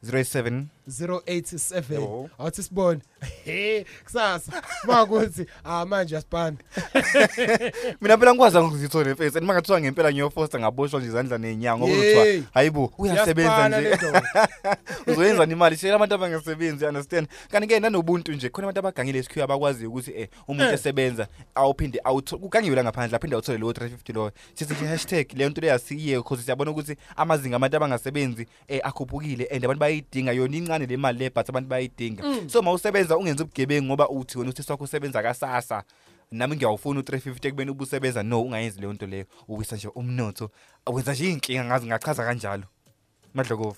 07 0.04 0.64
087 0.90 1.92
Yebo. 1.92 2.30
awuthi 2.38 2.62
sibone 2.62 3.00
he 3.44 3.86
kusasa 4.04 4.62
makuthi 4.86 5.46
ah 5.64 5.86
manje 5.86 6.16
asibhanda 6.16 6.64
mina 8.00 8.18
phela 8.18 8.32
ngikwazi 8.34 8.58
ngizithole 8.58 9.14
face 9.14 9.38
and 9.38 9.46
mangathiwa 9.46 9.80
ngempela 9.80 10.12
ngiyofosta 10.12 10.58
ngaboshwa 10.60 11.00
nje 11.00 11.08
izandla 11.08 11.38
nenyawo 11.38 11.78
ngoba 11.78 11.92
Yey. 11.92 12.38
uthiwa 12.38 12.46
hayibo 12.54 12.92
uyasebenza 12.98 13.50
Iyasibhala 13.50 13.80
nje 13.80 13.90
le 13.90 13.96
ndoda. 13.96 14.48
uzoyenza 15.06 15.44
imali 15.44 15.76
shela 15.76 15.94
abantu 15.94 16.14
abangasebenzi 16.14 16.84
understand 16.86 17.28
kanti 17.50 17.68
ke 17.68 17.80
nanobuntu 17.80 18.32
nje 18.32 18.48
khona 18.48 18.64
abantu 18.68 18.78
abagangile 18.78 19.18
isikhiwa 19.18 19.44
abakwazi 19.44 19.86
ukuthi 19.86 20.10
eh 20.16 20.28
umuntu 20.48 20.64
Eh. 20.70 20.74
esebenza 20.74 21.26
awuphinde 21.54 22.00
awutho 22.04 22.38
kugangiwe 22.38 22.76
la 22.76 22.84
ngaphandle 22.84 23.16
aphinde 23.16 23.34
awuthole 23.36 23.58
lo 23.58 23.70
350 23.70 24.14
lo 24.14 24.30
sithi 24.54 24.74
nje 24.74 24.86
hashtag 24.86 25.26
le 25.34 25.48
nto 25.48 25.60
leyasiye 25.60 26.16
because 26.16 26.42
siyabona 26.42 26.70
ukuthi 26.70 26.96
amazinga 27.16 27.56
abantu 27.56 27.76
abangasebenzi 27.76 28.46
eh 28.68 28.80
akhuphukile 28.84 29.44
and 29.50 29.64
abantu 29.64 29.80
bayidinga 29.80 30.32
yona 30.32 30.56
incane 30.56 30.79
le 30.86 30.96
mali 30.96 31.18
le 31.18 31.30
but 31.30 31.48
abantu 31.48 31.68
bayidinga 31.68 32.22
Mm. 32.24 32.48
so 32.48 32.62
mawusebenza 32.62 33.16
ungenza 33.18 33.44
ubugebengu 33.44 33.86
ngoba 33.86 34.08
uthi 34.08 34.38
wena 34.38 34.50
uthi 34.50 34.62
sakho 34.62 34.84
usebenza 34.84 35.22
kasasa 35.22 35.84
nami 36.30 36.56
ngiyawufuna 36.56 37.00
u350 37.00 37.46
ekubeni 37.48 37.70
ubusebenza. 37.70 38.22
No 38.22 38.42
ungayenzi 38.42 38.80
leyo 38.80 38.92
nto 38.92 39.06
leyo. 39.06 39.24
Uwisa 39.48 39.76
nje 39.76 39.88
umnotho 39.88 40.50
awenza 40.86 41.12
nje 41.12 41.30
inkinga 41.30 41.64
ngazi 41.64 41.86
ngachaza 41.86 42.24
kanjalo. 42.24 42.64
Madlokovu. 43.34 43.76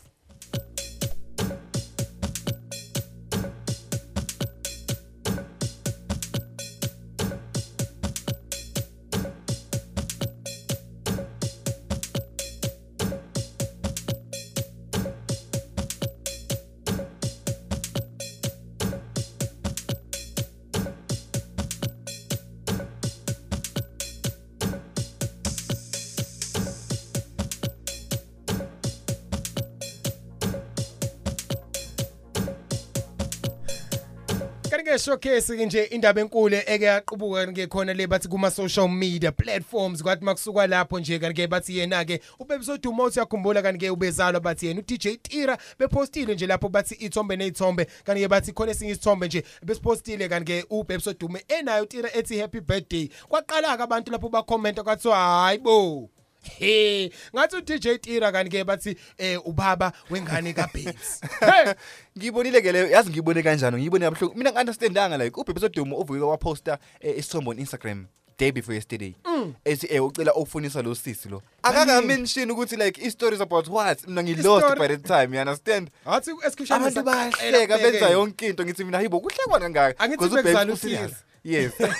Showcase 35.02 35.66
nje 35.66 35.84
indaba 35.84 36.20
enkulu 36.20 36.56
eke 36.56 36.84
yaqubuka 36.84 37.46
ke 37.52 37.66
khona 37.66 37.94
le 37.94 38.06
bathi 38.06 38.28
kuma 38.28 38.50
social 38.50 38.88
media 38.88 39.32
platforms 39.32 40.02
kwathi 40.02 40.24
makusuka 40.24 40.66
lapho 40.66 41.00
nje 41.00 41.18
kanti 41.18 41.42
ke 41.42 41.46
bathi 41.48 41.78
yena 41.78 42.04
ke 42.04 42.20
ubebesoduma 42.38 43.04
uthi 43.04 43.18
yakhumbula 43.18 43.62
kanti 43.62 43.78
ke 43.78 43.90
ubezalwa 43.90 44.40
bathi 44.40 44.66
yena 44.66 44.80
uDJ 44.80 45.06
Tira 45.22 45.58
bepostile 45.78 46.34
nje 46.34 46.46
lapho 46.46 46.68
bathi 46.68 46.94
ithombe 46.94 47.36
nezithombe 47.36 47.86
kanti 48.04 48.22
ke 48.22 48.28
bathi 48.28 48.52
khona 48.52 48.72
esinye 48.72 48.92
isithombe 48.92 49.26
nje 49.26 49.44
besipostile 49.62 50.28
kanti 50.28 50.52
ke 50.52 50.64
ubebesoduma 50.70 51.38
enayo 51.48 51.86
Tira 51.86 52.10
ethi 52.14 52.38
happy 52.38 52.60
birthday. 52.60 53.08
Kwaqala 53.28 53.76
ke 53.76 53.82
abantu 53.82 54.12
lapho 54.12 54.28
ba 54.28 54.42
comment 54.42 54.80
kwathi 54.80 55.08
hayibo 55.08 56.10
He 56.42 57.12
ngathi 57.34 57.56
uDJ 57.56 57.98
Tira 58.00 58.32
kanti 58.32 58.50
ke 58.50 58.64
bathi 58.64 58.96
eh 59.18 59.38
ubaba 59.46 59.92
wengane 60.10 60.52
kaBabes 60.52 61.20
hey 61.40 61.74
ngiyibonile 62.18 62.60
ke 62.62 62.72
leyo 62.72 62.90
yazi 62.90 63.10
ngiyibone 63.10 63.42
kanjani? 63.42 63.76
Ngiyibone 63.76 64.04
kabuhlungu. 64.04 64.34
Mina 64.38 64.50
ngi-understandanga 64.52 65.18
like 65.18 65.36
ubhebe 65.40 65.60
sodumo 65.60 65.96
uvuke 65.96 66.20
waposta 66.20 66.78
eh, 67.00 67.18
isithombe 67.18 67.50
on 67.50 67.58
Instagram 67.58 68.06
day 68.38 68.50
before 68.50 68.74
yesterday. 68.74 69.14
Mm. 69.24 69.54
ethi 69.64 69.86
eh 69.90 70.04
ucela 70.04 70.34
ukufunisa 70.34 70.82
lo 70.82 70.94
sisi 70.94 71.28
lo. 71.28 71.42
Akaka 71.62 72.02
mention 72.02 72.50
ukuthi 72.50 72.76
like 72.76 72.98
i 73.06 73.10
stories 73.10 73.40
about 73.40 73.68
what? 73.68 74.06
Mina 74.08 74.22
ngilost 74.22 74.64
I-story- 74.64 74.78
by 74.78 74.88
the 74.88 74.98
time 74.98 75.34
you 75.34 75.40
understand? 75.40 75.90
Athi 76.06 76.30
esikhishana 76.46 76.86
abantu 76.86 77.02
bayahleka 77.02 77.78
benza 77.78 78.10
yonke 78.10 78.46
into 78.48 78.64
ngithi 78.64 78.84
mina 78.84 78.98
hayibo 78.98 79.20
kuhlekwa 79.20 79.60
kangaka? 79.60 79.98
Angithi 79.98 80.18
'Cause 80.18 80.40
ubhebe 80.40 81.14
bekuzala 81.44 81.66
u-serious. 81.66 81.72
uTira. 81.74 81.94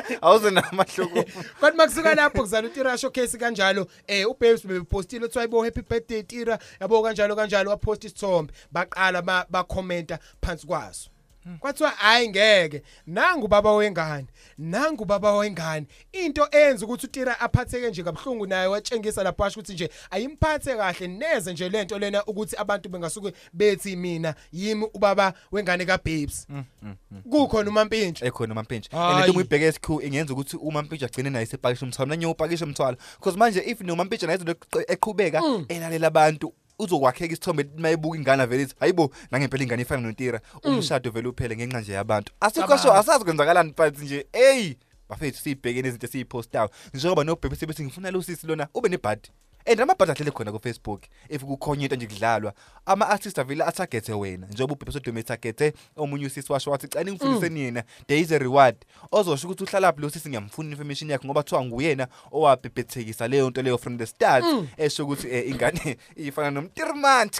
yes 0.00 0.18
awuzenamahluko 0.22 1.24
Kwathi 1.60 1.76
makusuka 1.76 2.14
lapho 2.14 2.40
kuzala 2.40 2.68
uTira 2.68 2.98
showcase 2.98 3.38
kanjalo 3.38 3.86
eh 4.06 4.30
uBabes 4.30 4.66
bebepostile 4.66 5.24
uthi 5.24 5.38
ayibo 5.38 5.64
happy 5.64 5.82
birthday 5.82 6.22
Tira 6.22 6.58
yabo 6.80 7.02
kanjalo 7.02 7.36
kanjalo 7.36 7.70
wapost 7.70 8.04
isithombe 8.04 8.52
baqala 8.72 9.22
ba 9.22 9.46
ba 9.50 9.64
commenta 9.64 10.18
phansi 10.42 10.66
kwaso 10.66 11.10
kwathiwa 11.60 11.90
hayi 11.90 12.28
ngeke. 12.28 12.82
Nangu 13.06 13.48
baba 13.48 13.72
wengane 13.72 14.26
nangu 14.58 15.04
baba 15.04 15.32
wengane. 15.36 15.86
Into 16.12 16.48
enza 16.50 16.86
ukuthi 16.86 17.06
uTira 17.06 17.40
aphatheke 17.40 17.88
nje 17.90 18.02
kabhlungu 18.02 18.46
naye 18.46 18.66
watshengisa 18.66 19.22
lapho 19.22 19.44
asho 19.44 19.60
ukuthi 19.60 19.72
nje 19.74 19.90
ayimphathe 20.10 20.76
kahle 20.76 21.08
neze 21.08 21.52
nje 21.52 21.68
lento 21.68 21.98
lena 21.98 22.24
ukuthi 22.24 22.56
abantu 22.56 22.88
bengasuke 22.88 23.32
bethi 23.52 23.96
mina 23.96 24.34
yimi 24.52 24.86
ubaba 24.94 25.32
wengane 25.52 25.84
kaBabes. 25.84 26.46
Kukhona 27.30 27.70
uMampintsha 27.70 28.26
ekhona 28.26 28.52
umampintsha 28.52 28.96
Hayi. 28.96 29.16
lento 29.16 29.30
umuyibheke 29.32 29.64
esikhu 29.64 30.02
ingenza 30.02 30.32
ukuthi 30.32 30.56
umampintsha 30.56 31.06
agcine 31.06 31.30
naye 31.30 31.46
sepakisha 31.46 31.86
umthwalo 31.86 32.08
nanye 32.08 32.26
upakisha 32.26 32.64
umthwalo 32.64 32.96
because 33.18 33.38
manje 33.38 33.60
if 33.66 33.80
nomampintsha 33.80 34.26
naye 34.26 34.36
izinto 34.38 34.52
eqe- 34.52 34.92
eqhubeka 34.92 35.42
elalela 35.68 36.06
abantu 36.06 36.52
uzokwakheka 36.80 37.32
isithombe 37.32 37.66
mayebuka 37.78 38.16
ingane 38.18 38.46
vele 38.46 38.62
ithi 38.62 38.74
hayibo 38.80 39.10
nangempela 39.30 39.62
ingane 39.62 39.82
ifana 39.82 40.02
nontira 40.02 40.40
umshado 40.64 41.10
vele 41.10 41.28
uphele 41.28 41.56
ngenxa 41.56 41.80
nje 41.80 41.92
yabantu. 41.92 42.32
Asikho 42.40 42.66
Cabanga. 42.66 42.82
sho 42.82 42.92
asazi 42.92 43.24
kwenzakalani 43.24 43.74
but 43.76 43.98
nje 43.98 44.26
hey 44.32 44.74
bafethu 45.08 45.38
sibhekene 45.38 45.88
izinto 45.88 46.06
esiyipostayo. 46.06 46.70
Njengoba 46.94 47.24
nobhebhe 47.24 47.56
sebethi 47.56 47.84
ngifuna 47.84 48.10
lo 48.10 48.22
sisi 48.22 48.46
lona 48.46 48.68
ube 48.74 48.88
nebhadi. 48.88 49.30
And 49.66 49.80
amabhadi 49.80 50.12
ahlele 50.12 50.30
khona 50.30 50.52
ku-facebook 50.52 51.02
if 51.28 51.42
kukhonye 51.42 51.84
into 51.84 51.96
nje 51.96 52.06
kudlalwa 52.06 52.52
ama-artist 52.86 53.38
avele 53.38 53.64
athagethe 53.64 54.12
wena. 54.12 54.46
Njengoba 54.46 54.74
ubhebhe 54.74 54.92
sodome 54.92 55.20
ethagethe 55.20 55.72
omunye 55.96 56.26
usisi 56.26 56.52
washo 56.52 56.70
wathi 56.70 56.88
cani 56.88 57.12
ngifundiseni 57.12 57.60
yena 57.60 57.84
there 58.06 58.20
is 58.20 58.32
a 58.32 58.38
reward. 58.38 58.76
Ozosho 59.12 59.48
ukuthi 59.48 59.64
uhlalaphi 59.64 60.00
lo 60.00 60.10
sisi 60.10 60.28
ngiyamfuna 60.28 60.70
information 60.70 61.10
yakhe 61.10 61.26
ngoba 61.26 61.42
kuthiwa 61.42 61.64
nguyena 61.64 62.08
owabhebhethekisa 62.32 63.28
leyo 63.28 63.50
nto 63.50 63.62
leyo 63.62 63.78
from 63.78 63.98
the 63.98 64.06
start 64.06 64.44
esho 64.76 65.04
ukuthi 65.04 65.28
eh, 65.28 65.48
ingane 65.48 65.96
ifana 66.16 66.50
nomtirman 66.50 67.30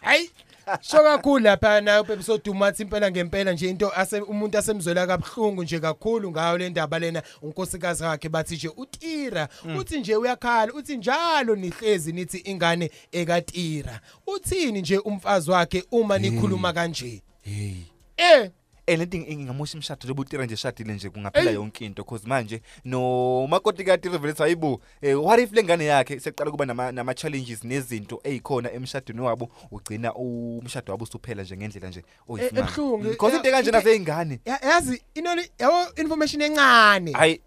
hayi. 0.00 0.30
Sho 0.80 1.02
kakhulu 1.02 1.44
lapha 1.44 1.80
na 1.80 2.00
uBabes 2.00 2.30
Dumathi 2.44 2.82
impela 2.82 3.10
ngempela 3.10 3.52
nje 3.52 3.70
into 3.70 3.92
ase 3.96 4.20
umuntu 4.20 4.58
asemzwela 4.58 5.06
kabhlungu 5.06 5.62
nje 5.62 5.80
kakhulu 5.80 6.30
ngayo 6.30 6.58
le 6.58 6.70
ndaba 6.70 6.98
lena. 6.98 7.22
Unkosikazi 7.42 8.04
wakhe 8.04 8.28
bathi 8.28 8.54
nje 8.54 8.68
uTira 8.76 9.48
uthi 9.78 10.00
nje 10.00 10.16
uyakhala 10.16 10.72
uthi 10.72 10.96
njalo 10.96 11.56
nihlezi 11.56 12.12
nithi 12.12 12.38
ingane 12.38 12.90
ekatira. 13.12 14.00
Uthini 14.26 14.80
nje 14.80 14.98
umfazi 14.98 15.50
wakhe 15.50 15.84
uma 15.90 16.18
nikhuluma 16.18 16.72
kanje? 16.72 17.22
Hey. 17.42 17.74
Eh 18.16 18.50
elento 18.86 19.16
ingamosha 19.16 19.76
imshado 19.78 20.00
njengoba 20.04 20.20
utira 20.22 20.44
nje 20.44 20.54
eshadile 20.54 20.94
nje 20.94 21.10
kungaphela 21.10 21.50
Eyi. 21.50 21.54
yonke 21.54 21.84
into 21.86 22.04
cause 22.04 22.26
manje 22.28 22.62
nomakoti 22.84 23.84
katira 23.84 24.18
vele 24.18 24.30
ethi 24.32 24.42
hayibo 24.42 24.80
eh, 25.02 25.24
what 25.24 25.40
if 25.40 25.52
lengane 25.52 25.84
yakhe 25.84 26.20
seqala 26.20 26.50
kuba 26.50 26.66
nama, 26.66 26.92
nama 26.92 27.14
challenges 27.14 27.64
nezinto 27.64 28.20
ezikhona 28.24 28.72
emshadweni 28.72 29.20
wabo 29.20 29.48
ugcina 29.70 30.14
umshado 30.14 30.92
wabo 30.92 31.04
usuphela 31.04 31.42
nje 31.42 31.56
ngendlela 31.56 31.88
nje 31.88 32.04
ebuhlungu. 32.38 33.10
because 33.10 33.36
into 33.36 33.50
kanje 33.50 33.70
naseyingane 33.70 34.40
Ya- 34.44 34.58
yazi 34.62 35.02
inoli 35.14 35.50
yabo 35.58 35.94
information 35.96 36.42
encane. 36.42 37.12
Hayi 37.12 37.40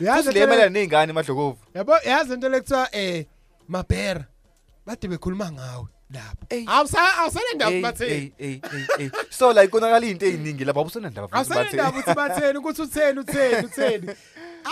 Yazi 0.00 0.22
futhi 0.22 0.28
into 0.28 0.32
le- 0.32 0.46
leyemelana 0.46 0.70
ney'ngane 0.70 1.12
madlokovu. 1.12 1.58
Yabo 1.74 1.92
yazi 2.06 2.34
into 2.34 2.48
lekuthiwa 2.48 2.88
eh 2.96 3.26
mabhera 3.68 4.24
bade 4.86 5.08
bekhuluma 5.08 5.52
ngawe. 5.52 5.86
Lapho. 6.12 6.46
Awusa 6.66 6.98
awusanendaba 7.18 7.72
Ey, 7.72 7.82
batheni 7.82 8.12
ey, 8.12 8.32
ey, 8.38 8.60
ey, 8.74 8.86
ey. 8.98 9.10
so 9.30 9.50
like 9.52 9.70
konakala 9.70 10.06
iy'nto 10.06 10.26
ey'ningi 10.26 10.64
lapha 10.64 10.80
awusenandaba 10.80 11.28
futhi 11.28 11.36
awusanendaba 11.36 11.92
batheni. 11.92 11.98
ukuthi 12.02 12.14
batheni 12.14 12.58
ukuthi 12.58 12.82
utheni 12.82 13.18
utheni 13.20 13.66
utheni. 13.66 14.08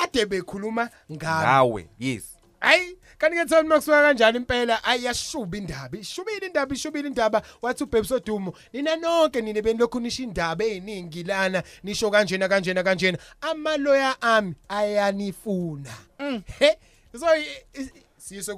Ade 0.02 0.26
bekhuluma 0.26 0.90
ngawe 1.12 1.42
ngawe 1.44 1.88
yes. 1.98 2.24
Hayi 2.60 2.96
kanti 3.18 3.36
ke 3.36 3.44
Thoni 3.48 3.68
makusuka 3.68 4.02
kanjani 4.02 4.36
impela 4.38 4.84
ayashuba 4.84 5.56
indaba 5.58 5.98
ishubile 5.98 6.46
indaba 6.46 6.74
ishubile 6.74 7.08
indaba. 7.08 7.42
Wathi 7.62 7.84
uBabes 7.84 8.10
Odumo 8.12 8.54
nina 8.72 8.96
nonke 8.96 9.40
nina 9.40 9.62
benilokhu 9.62 10.00
nisho 10.00 10.22
indaba 10.22 10.64
eziningi 10.64 11.24
lana 11.24 11.62
nisho 11.84 12.10
kanjena 12.10 12.48
kanjena 12.48 12.82
kanjena. 12.82 13.18
Amaloya 13.40 14.22
ami 14.22 14.54
ayanifuna. 14.68 15.90
He 16.58 16.76
so 17.18 17.26
i- 17.26 17.64
i- 17.80 17.90
siyise 18.18 18.54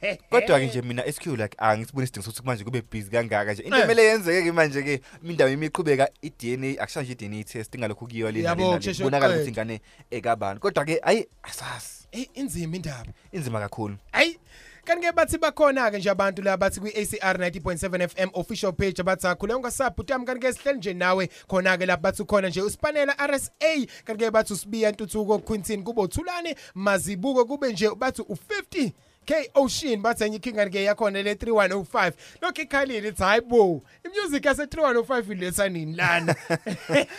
kuma 0.00 0.08
lawyer 0.10 0.18
lawyers 0.18 0.20
kodwa-ke 0.30 0.66
nje 0.66 0.82
mina 0.82 1.12
SQ 1.12 1.26
like 1.26 1.56
angisiboni 1.58 2.04
isidingo 2.04 2.24
sokuthi 2.24 2.46
manje 2.46 2.64
kube 2.64 2.82
busy 2.92 3.10
kangaka 3.10 3.52
nje. 3.52 3.62
Into 3.62 3.76
Eh. 3.76 3.82
kumele 3.82 4.04
yenzeke-ke 4.04 4.52
manje-ke 4.52 5.00
indaba 5.24 5.50
imi 5.50 5.66
iqhubeka 5.66 6.08
i-DNA 6.22 6.82
akusha 6.82 7.02
nje 7.02 7.12
i-DNA 7.12 7.44
test 7.44 7.74
ingalokhu 7.74 8.06
kuyiwa 8.06 8.32
le 8.32 8.42
Yabo, 8.42 8.60
nale 8.60 8.64
nale. 8.70 8.76
kusheshe 8.78 8.98
kubonakala 9.02 9.34
uqede. 9.34 9.42
ukuthi 9.42 9.50
ingane 9.50 9.80
ekabani. 10.10 10.60
Kodwa-ke 10.60 11.00
ayi 11.02 11.26
asazi. 11.42 12.06
Eh 12.12 12.26
inzima 12.34 12.76
indaba. 12.76 13.12
Inzima 13.32 13.60
kakhulu. 13.60 13.96
Hayi 14.12 14.38
kanti 14.84 15.06
ke 15.06 15.12
bathi 15.12 15.38
bakhona 15.38 15.90
ke 15.90 15.98
nje 15.98 16.10
abantu 16.10 16.42
la 16.42 16.56
bathi 16.56 16.80
kwi 16.80 16.90
ACR 16.90 17.36
90.7 17.36 18.08
FM 18.08 18.30
official 18.34 18.72
page 18.72 19.00
abathi 19.00 19.26
akhule 19.26 19.54
ungasaphi 19.54 20.00
utami 20.00 20.24
kanti 20.26 20.40
ke 20.40 20.52
sihleli 20.52 20.78
nje 20.78 20.94
nawe. 20.94 21.28
Khona 21.48 21.76
ke 21.78 21.86
lapha 21.86 22.02
bathi 22.02 22.24
khona 22.24 22.48
nje 22.48 22.62
usipanela 22.62 23.14
RSA 23.26 23.86
kanti 24.04 24.24
ke 24.24 24.30
bathi 24.30 24.52
usibiya 24.52 24.90
ntuthuko 24.92 25.38
Quintin 25.38 25.84
kube 25.84 26.00
uthulane 26.02 26.56
mazibuko 26.74 27.44
kube 27.44 27.72
nje 27.72 27.90
bathi 27.94 28.22
u50 28.22 28.92
K 29.26 29.50
Ocean 29.54 30.02
bathi 30.02 30.24
enye 30.24 30.36
ikinga 30.36 30.70
ke 30.70 30.84
yakhona 30.84 31.22
le 31.22 31.34
3105 31.34 32.12
lokho 32.42 32.62
ikhalile 32.62 33.08
ithi 33.08 33.22
hayibo 33.22 33.82
imusic 34.04 34.44
yase 34.44 34.64
3105 34.64 35.32
iletha 35.32 35.68
nini 35.68 35.96
lana? 35.96 36.34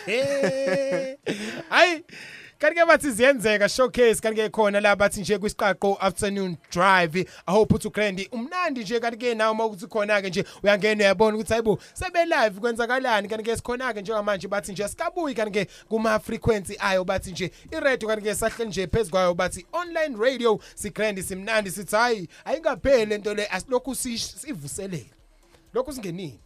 Hayi 1.70 2.04
kanti 2.62 2.78
ke 2.80 2.86
bathi 2.86 3.10
ziyenzeka 3.10 3.68
showcase. 3.68 4.20
Kanti 4.22 4.40
ke 4.42 4.48
khona 4.50 4.80
la 4.80 4.94
bathi 4.96 5.20
nje 5.20 5.38
kwisiqaqo 5.38 5.96
afternoon 6.00 6.56
drive. 6.70 7.16
I 7.46 7.52
hope 7.52 7.74
uthi 7.74 7.88
ugrandi 7.88 8.28
umnandi 8.32 8.80
nje 8.82 9.00
kanti 9.00 9.16
ke 9.18 9.34
nawe 9.34 9.54
mawukuthi 9.54 9.86
khona 9.86 10.22
ke 10.22 10.28
nje 10.30 10.44
uyangena 10.62 11.04
uyabona 11.04 11.36
ukuthi 11.36 11.52
hayibo 11.52 11.78
sebe 11.94 12.24
live 12.24 12.60
kwenzakalani? 12.60 13.28
Kanti 13.28 13.44
ke 13.44 13.56
sikhona 13.56 13.92
ke 13.94 14.00
njengamanje 14.02 14.48
bathi 14.48 14.72
nje 14.72 14.88
sikabuyi 14.88 15.34
kanti 15.34 15.52
ke 15.52 15.70
kuma 15.88 16.18
frequency 16.20 16.76
ayo 16.78 17.04
bathi 17.04 17.30
nje 17.32 17.50
i 17.72 17.80
radio 17.80 18.08
kanti 18.08 18.22
ke 18.24 18.34
sahle 18.34 18.64
nje 18.64 18.86
phezukwayo 18.86 19.34
bathi 19.34 19.66
online 19.72 20.16
radio. 20.16 20.60
Sigrandi 20.74 21.22
simnandi 21.22 21.70
sithi 21.70 21.96
hayi 21.96 22.28
ayingapheli 22.44 23.06
lento 23.06 23.34
le 23.34 23.46
asilokhu 23.46 23.90
sish- 23.94 24.36
sivuselele. 24.38 25.06
Lokhu 25.74 25.92
singenini 25.92 26.40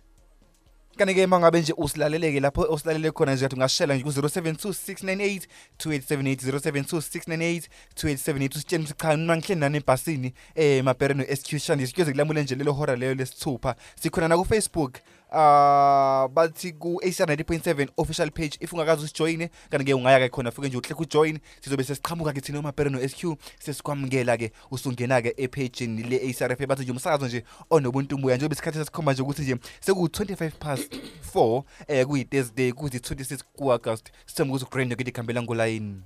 kanti-ke 0.96 1.24
uma 1.24 1.40
ngabe 1.40 1.60
nje 1.60 1.74
usilaleleke 1.76 2.40
lapho 2.40 2.66
osilalele 2.68 3.10
khona 3.10 3.34
nje 3.34 3.44
kathi 3.44 3.56
ungashela 3.56 3.94
nje 3.94 4.04
ku-072 4.04 4.68
698 4.68 5.42
2878 5.78 7.68
072 8.04 8.56
usitsheni 8.56 8.84
ukuthi 8.84 8.94
cha 8.98 9.16
mina 9.16 9.36
ngihleli 9.36 9.60
nani 9.60 9.76
ebhasini 9.76 10.32
eh 10.54 10.84
mabhere 10.84 11.36
shandi 11.58 11.86
sikuyoze 11.86 12.12
kulamule 12.12 12.42
nje 12.42 12.54
lelo 12.54 12.72
hora 12.72 12.96
leyo 12.96 13.14
lesithupha. 13.14 13.76
Sikhona 14.00 14.28
nakufacebook 14.28 14.98
ah 15.32 16.28
bathi 16.28 16.72
ku-acr 16.72 17.24
90.7 17.24 17.88
official 17.96 18.30
page 18.30 18.58
if 18.60 18.72
ungakazi 18.72 19.04
usijoyine 19.04 19.50
kanti-ke 19.70 19.94
ungaya-ke 19.94 20.28
khona 20.28 20.50
fike 20.50 20.68
nje 20.68 20.76
uhle 20.76 20.94
kujoin 20.94 21.38
sizobe 21.60 21.84
sesiqhamuka-ke 21.84 22.40
thina 22.40 22.58
umabhere 22.58 22.90
no-SQ 22.90 23.36
sesikwamukela-ke 23.58 24.52
usungena-ke 24.70 25.34
ephejini 25.36 26.02
le-acrf 26.02 26.66
bathi 26.66 26.82
nje 26.82 26.92
umsakazo 26.92 27.26
nje 27.26 27.44
onobuntu 27.70 28.18
buya 28.18 28.36
njengoba 28.36 28.54
isikhathi 28.54 28.78
sesikhomba 28.78 29.12
nje 29.12 29.22
ukuthi 29.22 29.42
nje 29.42 29.56
seku-25 29.80 30.50
past 30.50 30.94
4 31.34 31.62
eh 31.88 32.06
kuyi-thursday 32.06 32.72
kuzi-26 32.72 33.38
ku-august 33.56 34.10
sithemba 34.26 34.54
ukuthi 34.54 34.66
ugrand 34.66 34.90
yokithi 34.90 35.10
ikhambela 35.10 35.42
ngolayini 35.42 36.02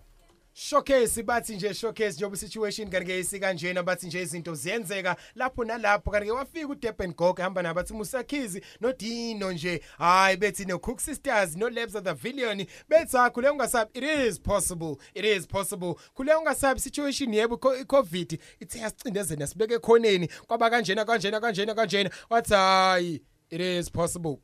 showcase 0.52 1.22
bathi 1.22 1.56
nje 1.56 1.74
showcase 1.74 2.16
njengoba 2.16 2.36
situation 2.36 2.90
kanti 2.90 3.06
ke 3.06 3.18
isikanjena 3.20 3.82
bathi 3.82 4.06
nje 4.06 4.22
izinto 4.22 4.54
ziyenzeka. 4.54 5.16
Lapho 5.34 5.64
nalapho 5.64 6.10
kanti 6.10 6.26
ke 6.26 6.32
wafika 6.32 6.68
uDurban 6.68 7.12
Gog 7.14 7.38
hamba 7.40 7.62
nabathi 7.62 7.94
Musakhizi 7.94 8.62
noDino 8.80 9.52
nje 9.52 9.80
hayi 9.98 10.36
bethi 10.36 10.64
no 10.64 10.78
Cook 10.78 11.00
Sisters 11.00 11.56
no 11.56 11.68
Labs 11.68 11.94
of 11.94 12.04
the 12.04 12.14
Villion 12.14 12.66
bethi 12.88 13.16
akule 13.18 13.48
ungasabi 13.50 13.90
it 13.94 14.04
is 14.04 14.38
possible 14.40 14.96
it 15.14 15.24
is 15.24 15.46
possible. 15.46 15.94
Kule 16.14 16.34
ungasabi 16.34 16.80
situation 16.80 17.34
yebo 17.34 17.56
co- 17.56 17.76
i-covid 17.76 18.38
ithe 18.60 18.78
yasicindezela 18.78 19.46
sibeke 19.46 19.78
khoneni 19.78 20.28
kwaba 20.46 20.70
kanjena 20.70 21.04
kanjena 21.04 21.40
kanjena 21.40 21.74
kanjena. 21.74 22.10
Wathi 22.30 22.54
hayi 22.54 23.22
it 23.50 23.60
is 23.60 23.90
possible. 23.90 24.36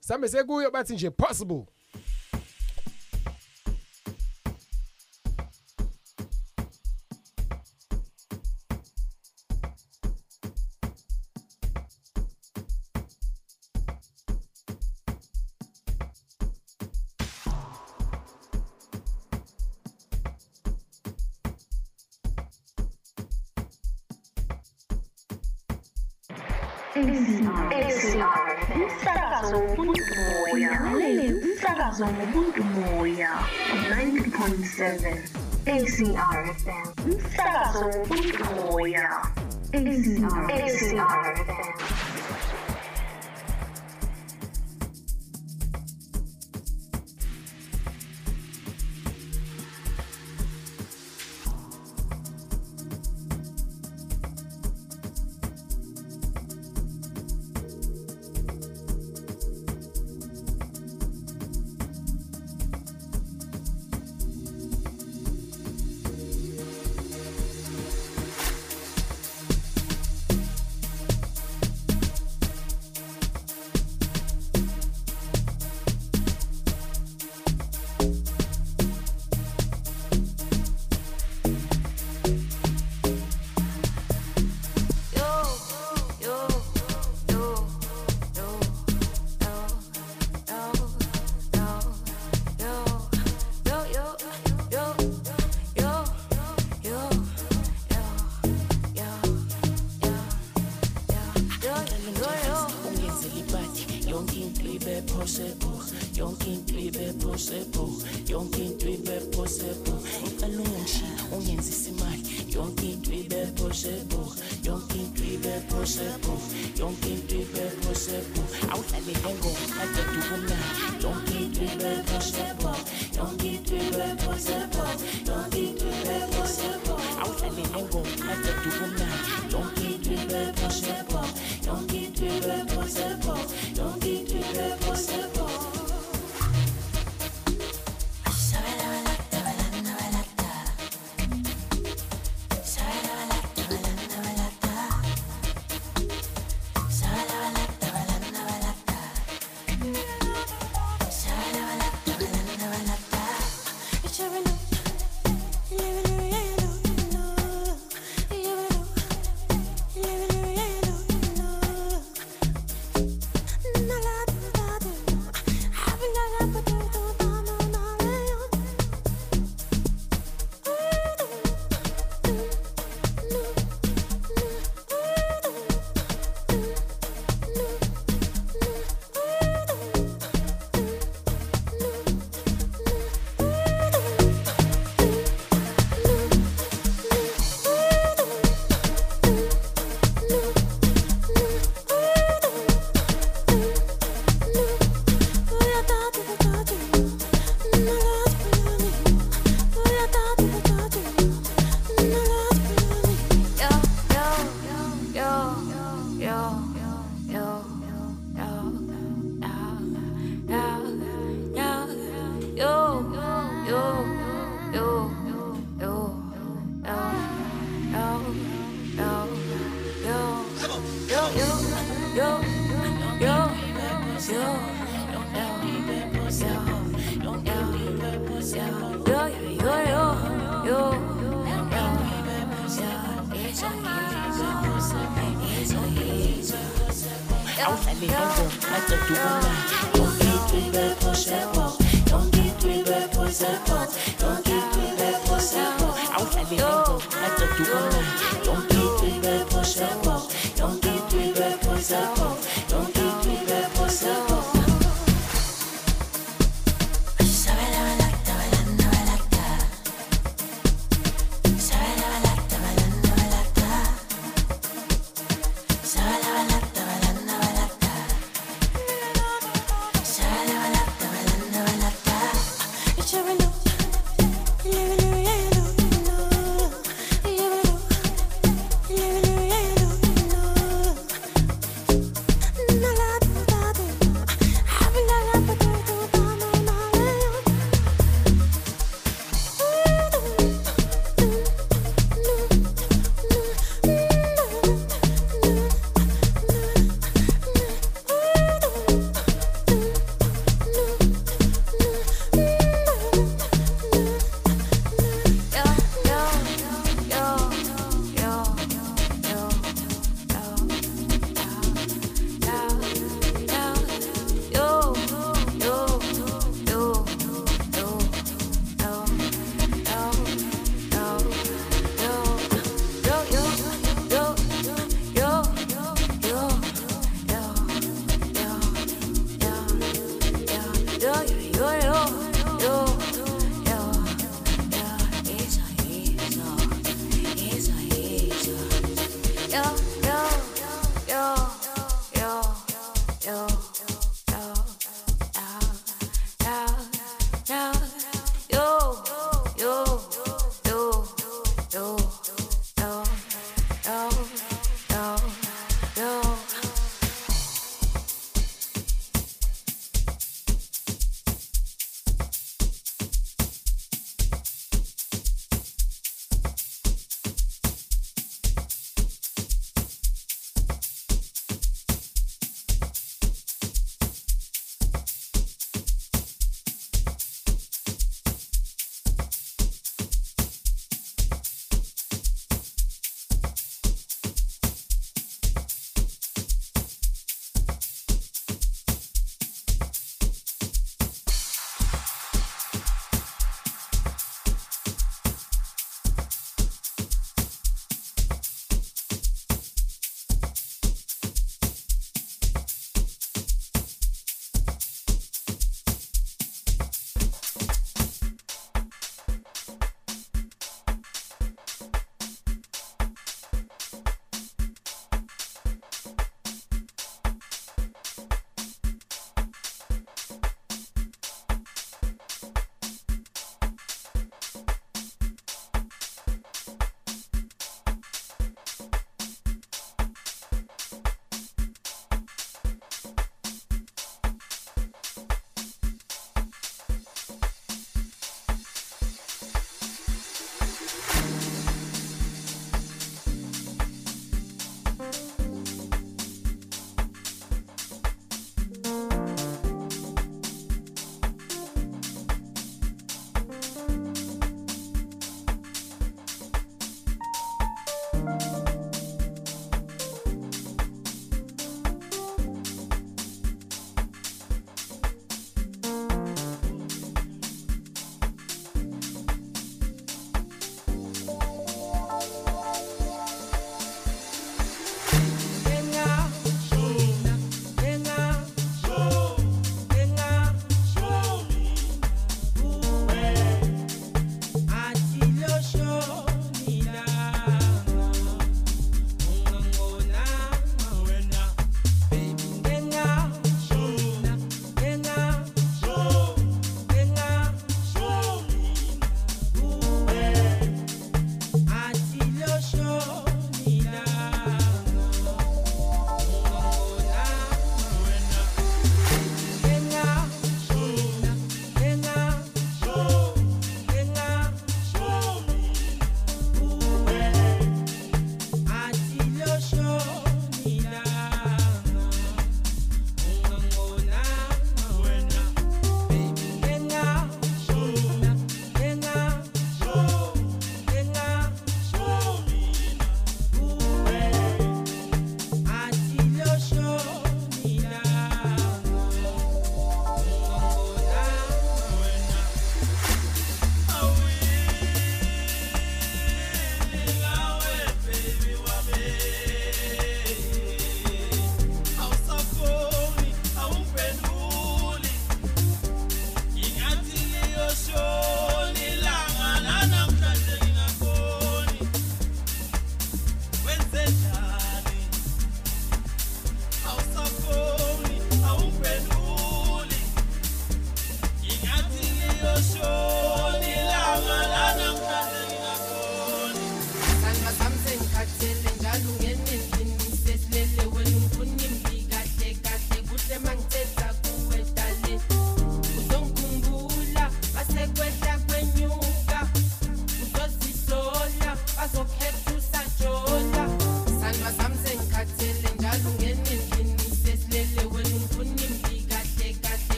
Sambe 0.00 0.28
sekuyo 0.28 0.70
bathi 0.70 0.92
nje 0.94 1.10
possible. 1.10 1.66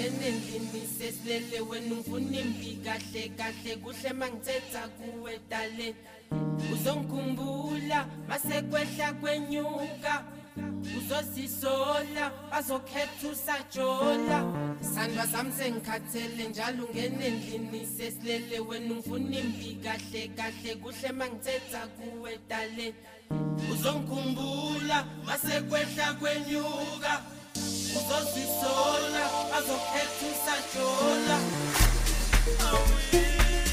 Njalo 0.00 0.08
ungene 0.08 0.26
endlini 0.26 0.86
sesilele 0.98 1.60
wena 1.60 1.94
ungifuna 1.94 2.40
imbi 2.40 2.78
kahle 2.84 3.28
kahle 3.36 3.76
kuhle 3.76 4.12
mangithetha 4.12 4.88
kuwe 4.88 5.40
dale. 5.50 5.94
Uzongikhumbula 6.72 8.06
masekwehla 8.28 9.12
kwenyuka. 9.20 10.24
Uzosisola 10.98 12.32
bazokhetha 12.50 13.28
usajola. 13.32 14.44
Sandla 14.94 15.26
sami 15.26 15.52
sengikhathele 15.52 16.48
njalo 16.48 16.84
ungene 16.84 17.26
endlini 17.26 17.86
sesilele 17.86 18.60
wena 18.60 18.94
ungifuna 18.94 19.38
imbi 19.38 19.78
kahle 19.84 20.28
kahle 20.36 20.74
kuhle 20.76 21.12
mangithetha 21.12 21.86
kuwe 21.86 22.38
dale. 22.48 22.94
Uzongikhumbula 23.72 25.04
masekwehla 25.26 26.14
kwenyuka. 26.14 27.22
Uzozisola 27.98 29.24
bazokhetha 29.50 30.24
usajola. 30.32 31.36
awusafoni 32.60 33.69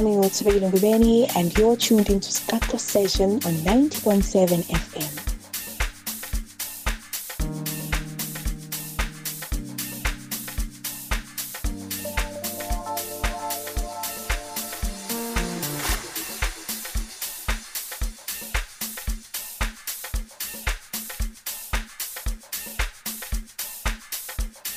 Kamalami 0.00 0.24
Utsubeli 0.24 0.60
Ngubeni 0.60 1.36
and 1.36 1.56
you're 1.58 1.76
tuned 1.76 2.08
into 2.08 2.30
Skato 2.30 2.78
Session 2.78 3.32
on 3.32 3.54
90.7 3.64 4.64
FM. 4.64 5.26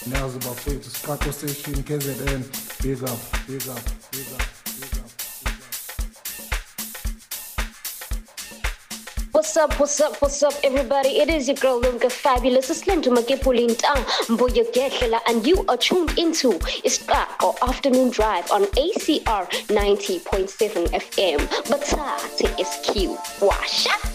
Nyazi 0.06 0.40
bafethu 0.40 0.90
siqaqo 0.90 1.32
session 1.32 1.76
KZN 1.84 2.44
big 2.84 3.04
up 3.04 3.20
big 3.48 3.68
up 3.70 3.70
big 3.70 3.70
up 3.70 3.84
big 4.12 4.28
up 4.34 4.53
What's 9.54 9.72
up, 9.72 9.80
what's 9.80 10.02
up, 10.02 10.20
what's 10.20 10.42
up, 10.42 10.54
everybody? 10.64 11.20
It 11.20 11.30
is 11.30 11.48
your 11.48 11.58
girl 11.58 11.80
Lumka 11.80 12.12
Fabulous. 12.12 12.72
It's 12.72 12.88
Lento 12.88 13.12
Makepulinta 13.12 13.94
Mboya 14.26 14.66
Gehlela, 14.74 15.20
and 15.28 15.46
you 15.46 15.64
are 15.68 15.78
tuned 15.78 16.18
into 16.18 16.54
Iskako 16.84 17.62
Afternoon 17.62 18.10
Drive 18.10 18.50
on 18.50 18.64
ACR 18.64 19.48
90.7 19.68 20.88
FM. 20.90 21.38
Batate 21.70 22.66
SQ. 22.66 23.16
Washa. 23.42 24.13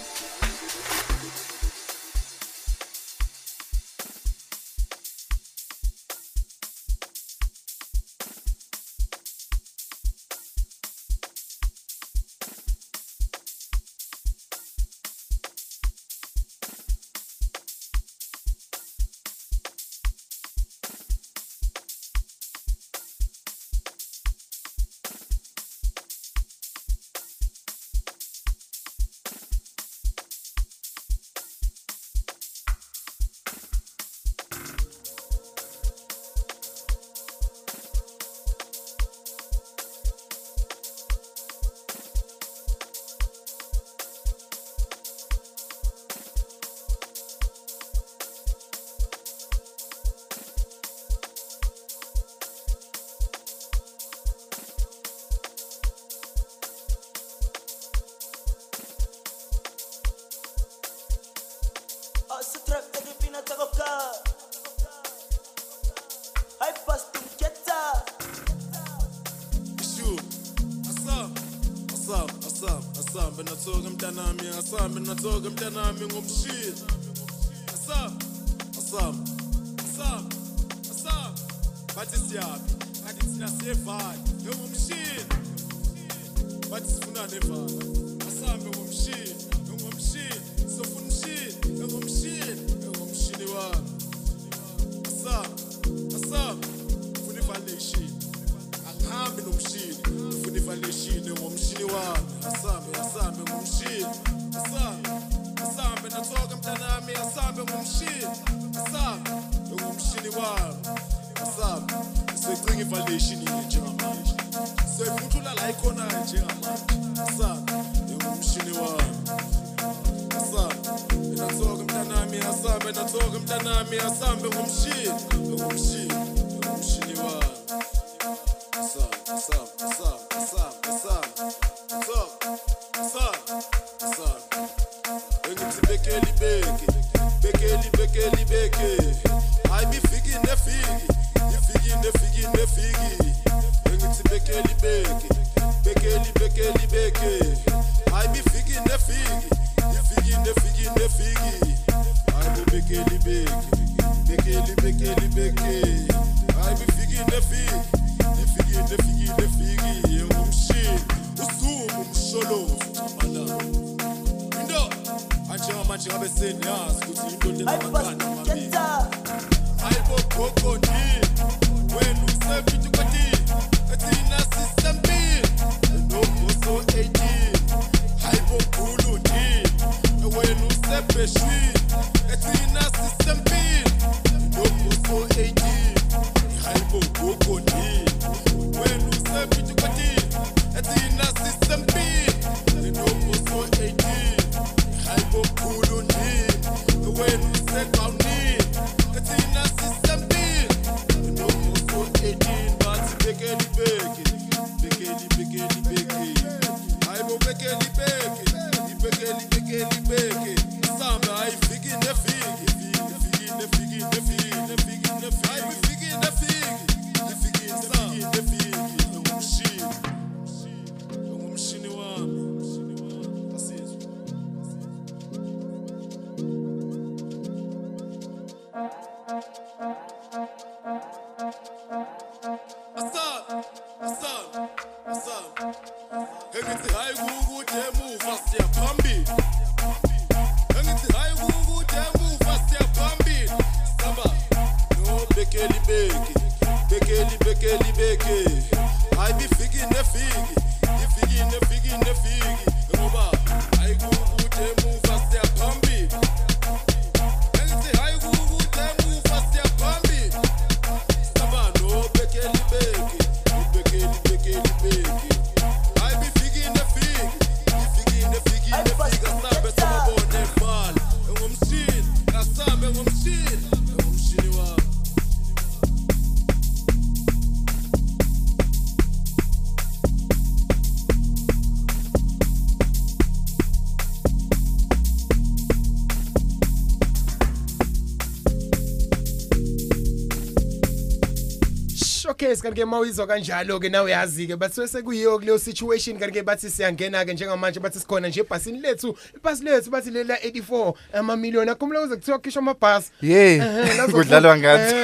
yes 292.58 292.62
kanike 292.62 292.84
mawizwa 292.84 293.26
kanjalo 293.26 293.80
ke 293.80 293.88
nawe 293.88 294.10
yazi 294.10 294.46
ke 294.46 294.56
basuke 294.56 294.88
sekuyiyo 294.88 295.38
kuleyo 295.38 295.58
situation 295.58 296.18
kanike 296.18 296.42
bathi 296.42 296.70
siyangena 296.70 297.24
ke 297.24 297.32
njengamanje 297.32 297.80
bathi 297.80 297.98
sikhona 297.98 298.28
nje 298.28 298.40
ebhasini 298.40 298.80
lethu 298.80 299.16
ibhasi 299.36 299.64
lethu 299.64 299.90
bathi 299.90 300.10
lela 300.10 300.36
84 300.36 300.94
ama 301.12 301.36
million 301.36 301.68
akumele 301.68 302.00
kuze 302.00 302.16
kuthiwa 302.16 302.38
khishwa 302.38 302.62
amabhasi. 302.62 303.10
Yeah 303.22 304.08
kudlalwa 304.12 304.58
ngathi. 304.58 304.94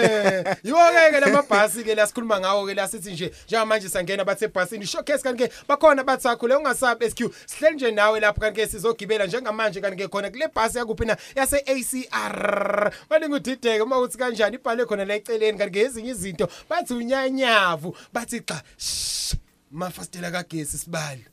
Yonke 0.65 1.11
ke 1.11 1.21
lamabhasi 1.21 1.85
ke 1.85 1.95
la 1.95 2.07
sikhuluma 2.07 2.41
ngawo 2.41 2.67
ke 2.67 2.75
la 2.75 2.89
sithi 2.89 3.13
nje 3.13 3.33
njengamanje 3.47 3.89
siyangena 3.89 4.25
bathi 4.25 4.45
ebhasini 4.45 4.87
showcase 4.87 5.23
kanike 5.23 5.51
bakhona 5.69 6.05
bathi 6.05 6.29
akhule 6.29 6.55
ungasabi 6.55 7.11
SQ 7.11 7.31
sihleli 7.47 7.77
nje 7.77 7.91
nawe 7.91 8.21
lapho 8.21 8.41
kanike 8.41 8.67
sizogibela 8.67 9.27
njengamanje 9.27 9.81
kanike 9.81 10.09
khona 10.09 10.31
kule 10.31 10.49
bhasi 10.55 10.79
yakuphi 10.79 11.05
na 11.05 11.17
yase 11.37 11.57
ACR 11.57 12.93
balingu 13.11 13.39
dideke 13.39 13.85
mawuthi 13.85 14.19
kanjani 14.19 14.57
ibhale 14.57 14.85
khona 14.85 15.05
la 15.05 15.15
eceleni 15.15 15.59
kanike 15.59 15.81
ezinye 15.81 16.11
izinto 16.11 16.49
bathi 16.71 16.95
unyanya 16.95 17.44
inyavu 17.45 17.97
bathi 18.13 18.41
xa 18.49 18.57
mafastela 19.71 20.31
kagesi 20.31 20.79
sibali 20.79 21.25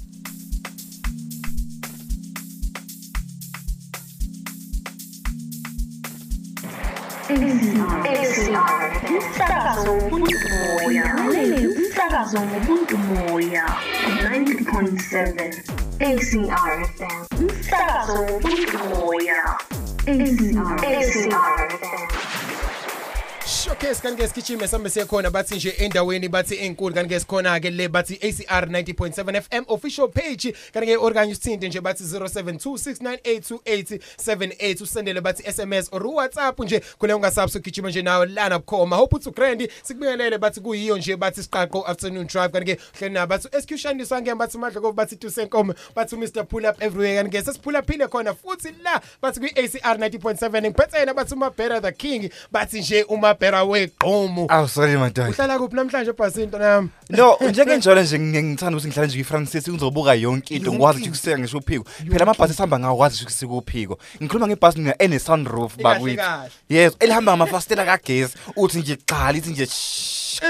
umsakazo 9.10 9.92
wobuntu 9.92 10.38
moya 10.50 11.14
lalele 11.14 11.68
umsakazo 11.68 12.38
wobuntu 12.40 12.98
moya 12.98 13.66
90.7 14.06 15.54
ACR 16.08 16.86
FM 16.96 17.22
umsakazo 17.40 18.14
wobuntu 18.14 18.78
moya 18.90 19.42
ACR 20.08 21.70
FM 21.80 22.08
showcase 23.62 24.02
kanti 24.02 24.22
ke 24.22 24.28
sigijime 24.28 24.68
sambe 24.68 24.90
siyekhona 24.90 25.30
bathi 25.30 25.56
nje 25.56 25.70
endaweni 25.70 26.30
bathi 26.30 26.56
enkulu 26.56 26.96
kanti 26.96 27.14
ke 27.14 27.20
sikhona 27.20 27.60
ke 27.60 27.70
le 27.70 27.88
bathi 27.88 28.16
ACR 28.16 28.66
90.7 28.66 29.42
FM 29.42 29.64
official 29.68 30.08
page. 30.08 30.54
Kanti 30.74 30.88
ke 30.88 30.98
orkanye 30.98 31.32
usithinte 31.32 31.68
nje 31.68 31.82
bathi 31.82 32.04
0726982878 32.04 34.84
usendele 34.84 35.22
bathi 35.22 35.54
SMS 35.54 35.90
or 35.92 36.08
WhatsApp 36.08 36.60
nje 36.60 36.82
kule 36.98 37.14
ungasabse 37.14 37.58
ugijima 37.58 37.90
nje 37.90 38.02
nawe 38.02 38.26
lana 38.26 38.60
bukhoma. 38.60 38.96
Hope 38.96 39.16
uthi 39.16 39.32
grand 39.32 39.70
sikubingelele 39.84 40.38
bathi 40.38 40.62
kuyiyo 40.62 40.98
nje 40.98 41.16
bathi 41.16 41.44
siqaqo 41.44 41.84
afternoon 41.88 42.28
drive. 42.28 42.52
Kanti 42.52 42.76
ke 42.76 42.82
hleli 43.00 43.14
na 43.14 43.28
bathi 43.28 43.48
executioniswa 43.52 44.22
ngeke 44.22 44.36
bathi 44.36 44.58
madla 44.58 44.82
koba 44.82 45.04
bathi 45.04 45.16
tusenkomo 45.16 45.74
bathi 45.96 46.16
Mr 46.16 46.48
pull 46.48 46.66
up 46.66 46.84
everywhere 46.84 47.24
kanti 47.24 47.38
ke 47.38 47.44
sesiphula 47.44 47.82
phile 47.82 48.08
khona 48.08 48.34
futhi 48.34 48.72
la 48.84 49.02
bathi 49.22 49.40
kwi 49.40 49.50
ACR 49.50 49.98
90.7 49.98 50.62
ngiphathena 50.62 51.14
bathi 51.14 51.34
umabhera 51.34 51.82
the 51.82 51.92
king 51.92 52.30
bathi 52.52 52.80
nje 52.80 53.04
umabhera 53.04 53.51
weqhomo 53.64 54.45
awu 54.49 54.68
sorry 54.68 54.98
madoda 54.98 55.30
uhlala 55.30 55.60
kuphi 55.60 55.76
namhlanje 55.76 56.10
ebhasini 56.10 56.45
ntonami 56.48 56.90
no 57.10 57.38
njengenjalo 57.49 58.02
nje 58.02 58.18
ngi- 58.18 58.44
ngithanda 58.44 58.78
ukuthi 58.78 58.88
ngihlale 58.88 59.07
nje 59.07 59.18
kwi-francis 59.18 59.68
ngizobuka 59.69 60.14
yonke 60.15 60.56
into 60.56 60.72
ngikwazi 60.73 60.99
nje 60.99 61.10
ukuseka 61.10 61.40
ngisho 61.40 61.57
uphiko. 61.57 61.84
Phela 62.11 62.23
amabhasi 62.23 62.52
esihamba 62.53 62.80
ngawo 62.80 62.98
kwazi 62.98 63.15
nje 63.15 63.23
ukusika 63.23 63.53
uphiko. 63.53 63.95
Ngikhuluma 64.22 64.48
ngebhasi 64.48 64.78
mina 64.80 64.95
ene-sunroof 65.03 65.73
Ikahle 65.80 65.84
bakwethu 65.84 66.18
kahle. 66.18 66.49
yes 66.69 66.94
elihamba 66.99 67.32
ngamafastela 67.32 67.86
kagesi 67.86 68.36
uthi 68.56 68.78
nje 68.80 68.95
qala 69.06 69.38
ithi 69.38 69.49
nje 69.49 69.65
shh. 69.65 70.41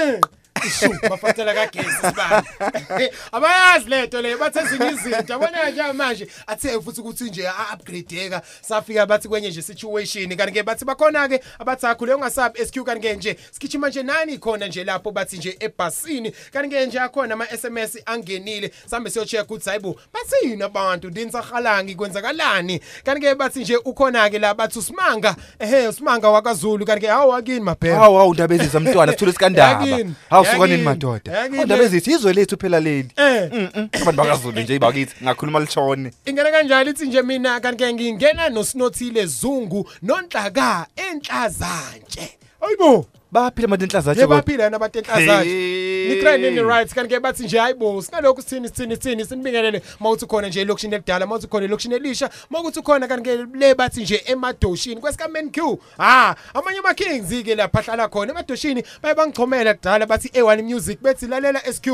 Ishu 0.66 0.94
bafatela 1.10 1.54
kagesi 1.54 1.90
sibani 1.90 2.46
abayazi 3.32 3.88
lento 3.88 4.22
le 4.22 4.36
bathe 4.36 4.60
ezinye 4.60 4.90
izinto. 4.90 5.34
Abona 5.34 5.70
nje 5.70 5.92
manje 5.92 6.28
athe 6.46 6.80
futhi 6.80 7.00
ukuthi 7.00 7.24
nje 7.24 7.48
a-upgradeka 7.48 8.42
safika 8.60 9.06
bathi 9.06 9.28
kwenye 9.28 9.48
nje 9.48 9.62
situation. 9.62 10.36
Kanti 10.36 10.52
ke 10.52 10.62
bathi 10.62 10.84
bakhona 10.84 11.28
ke 11.28 11.40
abathi 11.58 11.86
akhule 11.86 12.14
ungasabi. 12.14 12.66
SQ 12.66 12.84
kanti 12.84 13.00
ke 13.00 13.16
nje 13.16 13.36
sigijima 13.50 13.88
nje 13.88 14.02
nani 14.02 14.38
khona 14.38 14.66
nje 14.66 14.84
lapho 14.84 15.10
bathi 15.10 15.36
nje 15.36 15.56
ebhasini. 15.60 16.32
Kanti 16.52 16.68
ke 16.68 16.86
nje 16.86 17.00
akhona 17.00 17.34
ama 17.34 17.46
SMS 17.46 17.98
angenile. 18.06 18.70
Sambe 18.86 19.10
siyo 19.10 19.24
check 19.24 19.44
ukuthi 19.44 19.68
hayibo 19.68 20.00
bathini 20.12 20.62
abantu? 20.62 21.10
Ndinsahalangi 21.10 21.94
kwenzakalani? 21.94 22.80
Kanti 23.04 23.20
ke 23.20 23.34
bathi 23.34 23.60
nje 23.60 23.76
ukhona 23.76 24.30
ke 24.30 24.38
la 24.38 24.54
bathi 24.54 24.78
usimanga. 24.78 25.36
Ehe 25.58 25.88
usimanga 25.88 26.28
wakaZulu 26.28 26.86
kanti 26.86 27.00
ke 27.00 27.06
hawu 27.06 27.34
akini 27.34 27.60
mabheka 27.60 27.96
hawu 27.96 28.16
hawu 28.16 28.34
ndaba 28.34 28.54
ezisa 28.54 28.80
mntwana 28.80 29.12
sithule 29.12 29.32
sikandaba 29.32 29.86
hawu 30.30 30.44
suka 30.52 30.66
nini 30.66 30.70
yakini, 30.72 30.84
madoda. 30.84 31.32
yakini. 31.32 31.56
Hawu, 31.56 31.66
ndaba 31.66 31.84
ezisa 31.84 32.10
izwe 32.10 32.32
lethu 32.32 32.56
phela 32.56 32.80
leli. 32.80 33.10
Eh. 33.16 33.50
Mm-mm, 33.52 33.88
abantu 34.02 34.22
bakazulu 34.22 34.60
nje 34.60 34.78
bakithi 34.78 35.14
ngakhuluma 35.24 35.60
lishone. 35.60 36.10
Ingena 36.26 36.50
kanjalo 36.50 36.90
ithi 36.90 37.06
nje 37.06 37.22
mina 37.22 37.60
kanti 37.60 37.84
ke 37.84 37.92
ngingena 37.92 38.48
nosinothile 38.48 39.26
zungu 39.26 39.90
nonhlaka 40.02 40.86
enhlazantshe 40.96 42.41
hayibo 42.62 43.06
baphila 43.32 43.64
abantu 43.66 43.84
enhlazatshe 43.84 44.20
ye 44.20 44.26
baphila 44.26 44.64
yena 44.64 44.76
abantu 44.76 44.98
enhlazantshe 44.98 45.50
Hey. 45.50 46.08
nikrane 46.08 46.50
ni 46.50 46.60
right? 46.62 46.94
Kanti 46.94 47.14
ke 47.14 47.20
bathi 47.20 47.44
nje 47.44 47.58
hayibo 47.58 48.02
sinalokhu 48.02 48.42
sithini 48.42 48.68
sithini 48.68 48.94
sithini? 48.96 49.24
Sinibingelele. 49.24 49.82
Mawuthi 50.00 50.26
khona 50.26 50.48
nje 50.48 50.60
elokishini 50.60 50.94
elidala 50.94 51.26
mawuthi 51.26 51.46
khona 51.46 51.64
elokishini 51.64 51.94
elisha 51.94 52.30
mawukuthi 52.50 52.82
khona 52.82 53.08
kanti 53.08 53.24
ke 53.30 53.36
le 53.58 53.74
bathi 53.74 54.02
nje 54.02 54.22
emadoshini 54.26 55.00
kwesika 55.00 55.28
men 55.28 55.50
Q 55.50 55.78
ha 55.98 56.36
amanye 56.54 56.78
ama 56.78 56.94
kings 56.94 57.42
ke 57.44 57.54
lapha 57.54 57.78
ahlala 57.80 58.08
khona 58.08 58.32
emadoshini 58.32 58.84
baye 59.02 59.14
bangichomela 59.14 59.74
kudala 59.74 60.06
bathi 60.06 60.28
A1 60.28 60.62
music 60.62 61.00
bethi 61.02 61.26
lalela 61.26 61.60
SQ 61.72 61.86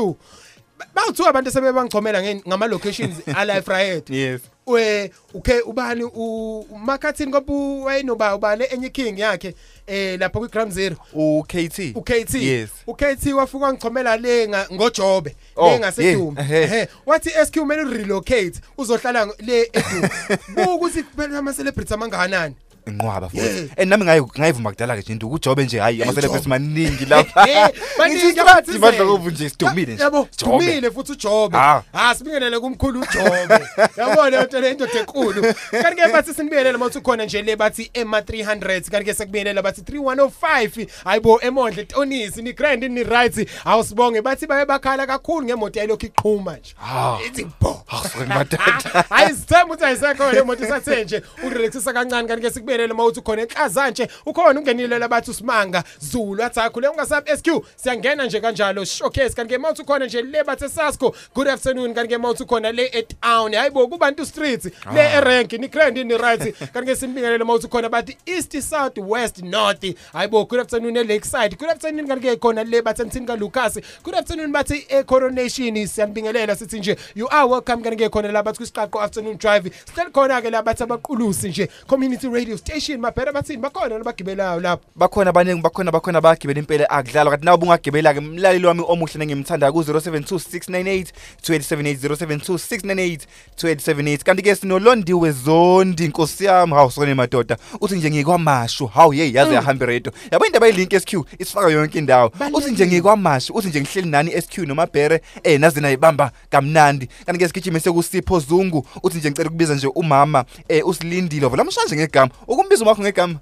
bawuthu 0.95 1.27
abantu 1.27 1.51
sebebangicomela 1.51 2.21
nge- 2.21 2.43
ngama 2.47 2.67
locations 2.67 3.15
ala 3.35 3.57
Efraed 3.59 4.09
yes. 4.09 4.41
We 4.69 5.11
okay 5.35 5.59
ubani 5.61 6.03
uMarketing 6.03 7.27
ngoba 7.29 7.53
wayenoba 7.85 8.35
ubani 8.35 8.63
enye 8.71 8.89
king 8.89 9.19
yakhe 9.19 9.55
eh 9.87 10.19
lapha 10.19 10.39
kwi 10.39 10.47
Gram 10.49 10.71
Zero 10.71 10.95
u-KT 11.13 11.95
uKT 11.95 12.33
yes. 12.33 12.69
uKT 12.87 13.33
wafuka 13.33 13.73
ngichomela 13.73 14.17
le 14.17 14.47
ngoJobe 14.73 15.35
Oh, 15.55 15.69
le 15.71 15.79
ngaseduma. 15.79 16.41
yeah, 16.41 16.71
ehe. 16.73 16.87
wathi 17.05 17.29
SQ 17.29 17.53
kumele 17.59 17.81
urelocate 17.81 18.53
uzohlala 18.77 19.27
le 19.39 19.61
eduma. 19.73 20.09
Buka 20.55 20.71
ukuthi 20.73 21.03
kuphela 21.03 21.37
ama 21.39 21.53
celebrities 21.53 21.91
amangakanani. 21.91 22.55
Inqwaba 22.89 23.29
Yeah. 23.33 23.47
futhi 23.47 23.71
and 23.81 23.89
nami 23.89 24.03
ngayi 24.05 24.21
ngayivuma 24.39 24.71
kudala 24.71 24.95
ke 24.95 25.01
nje 25.01 25.13
nje 25.15 25.25
ukujobe 25.25 25.63
nje 25.65 25.79
hayi 25.79 26.03
ama 26.03 26.11
uJobe. 26.11 26.21
celebrities 26.21 26.47
maningi 26.47 27.05
lapha. 27.05 27.49
Eh, 27.49 27.69
baningi 27.97 28.23
Ngithi 28.25 28.39
abathi 28.39 28.77
badla 28.79 28.99
ze- 28.99 29.05
kovu 29.11 29.29
nje 29.31 29.49
sidumile 29.49 29.93
nje. 29.93 30.03
Yabo 30.03 30.27
Jobe. 30.37 30.65
dumile 30.65 30.91
futhi 30.91 31.11
uJobe. 31.11 31.57
Ah. 31.57 31.81
ha 31.93 32.15
sibingelele 32.15 32.59
kumkhulu 32.59 32.99
uJobe. 33.01 33.59
Yabona 33.97 34.29
lento 34.29 34.59
le 34.61 34.71
indoda 34.71 34.99
enkulu 34.99 35.41
kanti 35.71 35.95
ke 36.01 36.11
bathi 36.13 36.33
sinibingelele 36.33 36.77
mawuthi 36.77 37.01
khona 37.01 37.25
nje 37.25 37.41
le 37.41 37.55
bathi 37.55 37.89
ema 37.93 38.19
300 38.21 38.89
kanti 38.89 39.05
ke 39.05 39.13
sekubingelela 39.13 39.61
bathi 39.61 39.81
3105 39.81 40.87
hayibo 41.03 41.39
emondle 41.41 41.85
tonisi 41.85 42.41
ni 42.41 42.53
grand 42.53 42.83
ni 42.83 43.03
right 43.03 43.47
awusibonge. 43.65 44.21
Bathi 44.21 44.47
baye 44.47 44.65
bakhala 44.65 45.07
kakhulu 45.07 45.45
ngemoto 45.45 45.79
yayilokhu 45.79 46.05
iqhuma 46.05 46.57
nje. 46.57 46.73
Ah. 46.83 47.17
ithi 47.27 47.45
bo. 47.61 47.83
Suka 48.11 48.25
madoda 48.25 48.57
hayi 49.09 49.35
sithemba 49.35 49.65
ukuthi 49.65 49.83
ayisekho 49.85 50.31
le 50.31 50.41
moto 50.43 50.63
isathe 50.65 51.03
nje 51.03 51.21
urelaxisa 51.45 51.93
kancane. 51.93 52.27
Kanti 52.27 52.41
ke 52.41 52.51
sikubelele 52.79 52.93
mawuthi 52.93 53.21
khona 53.21 53.41
enhlazantshe 53.41 54.07
ukhona 54.25 54.59
ungenile 54.59 54.99
labathi 54.99 55.31
usimanga 55.31 55.83
Zulu 55.99 56.43
athi 56.43 56.59
akhule 56.59 56.87
ungasabi 56.87 57.37
SQ 57.37 57.47
siyangena 57.75 58.25
nje 58.25 58.39
kanjalo 58.39 58.85
showcase. 58.85 59.35
Kanti 59.35 59.53
ke 59.53 59.57
mawuthi 59.57 59.83
khona 59.83 60.05
nje 60.05 60.21
le 60.21 60.43
bathe 60.43 60.69
Sasco 60.69 61.15
good 61.33 61.47
afternoon. 61.47 61.93
Kanti 61.93 62.15
ke 62.15 62.17
mawuthi 62.17 62.45
khona 62.45 62.71
le 62.71 62.89
etown 62.93 63.53
hayibo 63.53 63.87
kubantu 63.87 64.25
street 64.25 64.65
le 64.93 65.01
erank 65.01 65.51
ni 65.53 65.67
grand 65.67 65.97
ni 65.97 66.17
right 66.17 66.41
kanti 66.73 66.85
ke 66.85 66.95
simbingelele 66.95 67.43
mawuthi 67.43 67.67
khona 67.67 67.89
bathi 67.89 68.17
east 68.25 68.61
south 68.61 68.97
west 68.97 69.43
north. 69.43 69.83
Hayibo 70.13 70.47
good 70.47 70.59
afternoon 70.59 70.97
e 70.97 71.03
lakeside 71.03 71.57
good 71.57 71.69
afternoon 71.69 72.07
kanti 72.07 72.27
ke 72.27 72.39
khona 72.39 72.63
le 72.63 72.81
bathi 72.81 73.01
emthini 73.01 73.27
ka 73.27 73.35
Lucas 73.35 73.77
good 74.03 74.15
afternoon 74.15 74.51
bathi 74.51 74.85
e 74.89 75.03
coronation 75.03 75.87
siyanibingelela 75.87 76.55
sithi 76.55 76.79
nje 76.79 76.97
you 77.15 77.27
are 77.29 77.47
welcome. 77.47 77.83
Kanti 77.83 77.97
ke 77.97 78.09
khona 78.09 78.31
la 78.31 78.43
bathi 78.43 78.57
kwisiqaqo 78.57 79.01
afternoon 79.01 79.37
drive 79.37 79.71
sihleli 79.85 80.11
khona 80.11 80.41
ke 80.41 80.49
la 80.49 80.61
bathi 80.61 80.83
abaqulusi 80.83 81.49
nje 81.49 81.69
community 81.87 82.27
radio 82.27 82.57
station 82.59 82.99
maphela 82.99 83.31
bathini 83.31 83.57
bakhona 83.57 83.97
nabagibelayo 83.97 84.59
lapho? 84.59 84.83
Bakhona 84.95 85.29
abaningi 85.29 85.61
bakhona 85.61 85.91
bakhona 85.91 86.21
bagibela 86.21 86.59
impela 86.59 86.89
akudlalwa 86.89 87.31
kanti 87.31 87.45
nawe 87.45 87.57
bungagibela 87.57 88.13
ke 88.13 88.19
mlaleli 88.21 88.65
wami 88.65 88.83
omuhle 88.87 89.17
nengimthanda 89.19 89.71
ku 89.71 89.81
0726982780 89.81 91.05
0726982780 91.43 94.17
kanti 94.23 94.41
ke 94.43 94.55
sinolondiwe 94.55 95.31
zondi 95.31 96.05
inkosi 96.05 96.45
yami. 96.45 96.73
Hawu 96.73 96.91
sone 96.91 97.13
madoda 97.13 97.57
uthi 97.81 97.95
nje 97.95 98.09
ngikwamashu 98.11 98.87
hawu 98.87 99.11
hey 99.11 99.31
yaze 99.33 99.53
yahamba 99.53 99.85
iredo 99.85 100.11
yabo 100.31 100.45
indaba 100.45 100.67
yelink 100.67 100.99
SQ 100.99 101.13
isifaka 101.39 101.69
yonke 101.69 101.97
indawo. 101.99 102.31
Uthi 102.53 102.71
nje 102.71 102.87
ngikwamashu 102.87 103.53
uthi 103.53 103.67
nje 103.67 103.81
ngihleli 103.81 104.09
nani 104.09 104.41
SQ 104.41 104.57
nomabhere 104.57 105.21
eh 105.43 105.59
nazi 105.59 105.81
naye 105.81 105.97
bamba 105.97 106.31
kamnandi. 106.49 107.09
Kanti 107.25 107.39
ke 107.39 107.47
sigijime 107.47 107.79
sekusipho 107.79 108.39
zungu 108.39 108.87
uthi 109.03 109.17
nje 109.17 109.29
ngicela 109.29 109.49
ukubiza 109.49 109.75
nje 109.75 109.87
umama 109.87 110.45
eh 110.67 110.87
usilindile. 110.87 111.47
Vela 111.47 111.63
mshanje 111.63 111.95
ngegama. 111.95 112.31
Ukumbiza 112.49 112.83
umakho 112.83 113.01
ngegama. 113.01 113.39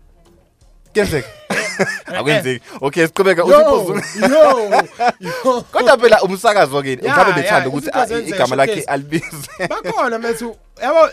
Kuyenzeka 0.92 1.30
akwenzeki. 2.18 2.66
Okay 2.82 3.08
siqhubeka 3.08 3.42
Yo, 3.42 3.46
usiphuzulu 3.46 4.02
yo, 4.34 5.62
kodwa 5.72 5.98
phela 5.98 6.22
umsakazo 6.22 6.84
Ya, 6.86 6.98
mhlawumbe 6.98 7.42
bethanda 7.42 7.70
ukuthi 7.70 7.90
igama 8.28 8.56
lakhe 8.56 8.82
alibize. 8.82 9.68
Bakhona 9.70 10.20
methu 10.20 10.58
yabo 10.82 11.10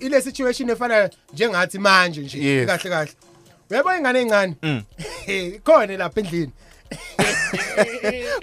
ile 0.00 0.22
situation 0.22 0.70
efana 0.70 1.10
njengathi 1.32 1.78
manje 1.78 2.20
nje. 2.20 2.66
Kahle 2.66 2.90
kahle. 2.90 3.12
Uyabo 3.70 3.94
ingane 3.94 4.20
encane? 4.20 4.54
Mm. 4.62 4.82
ikhona 5.26 5.96
lapha 5.96 6.20
endlini. 6.20 6.52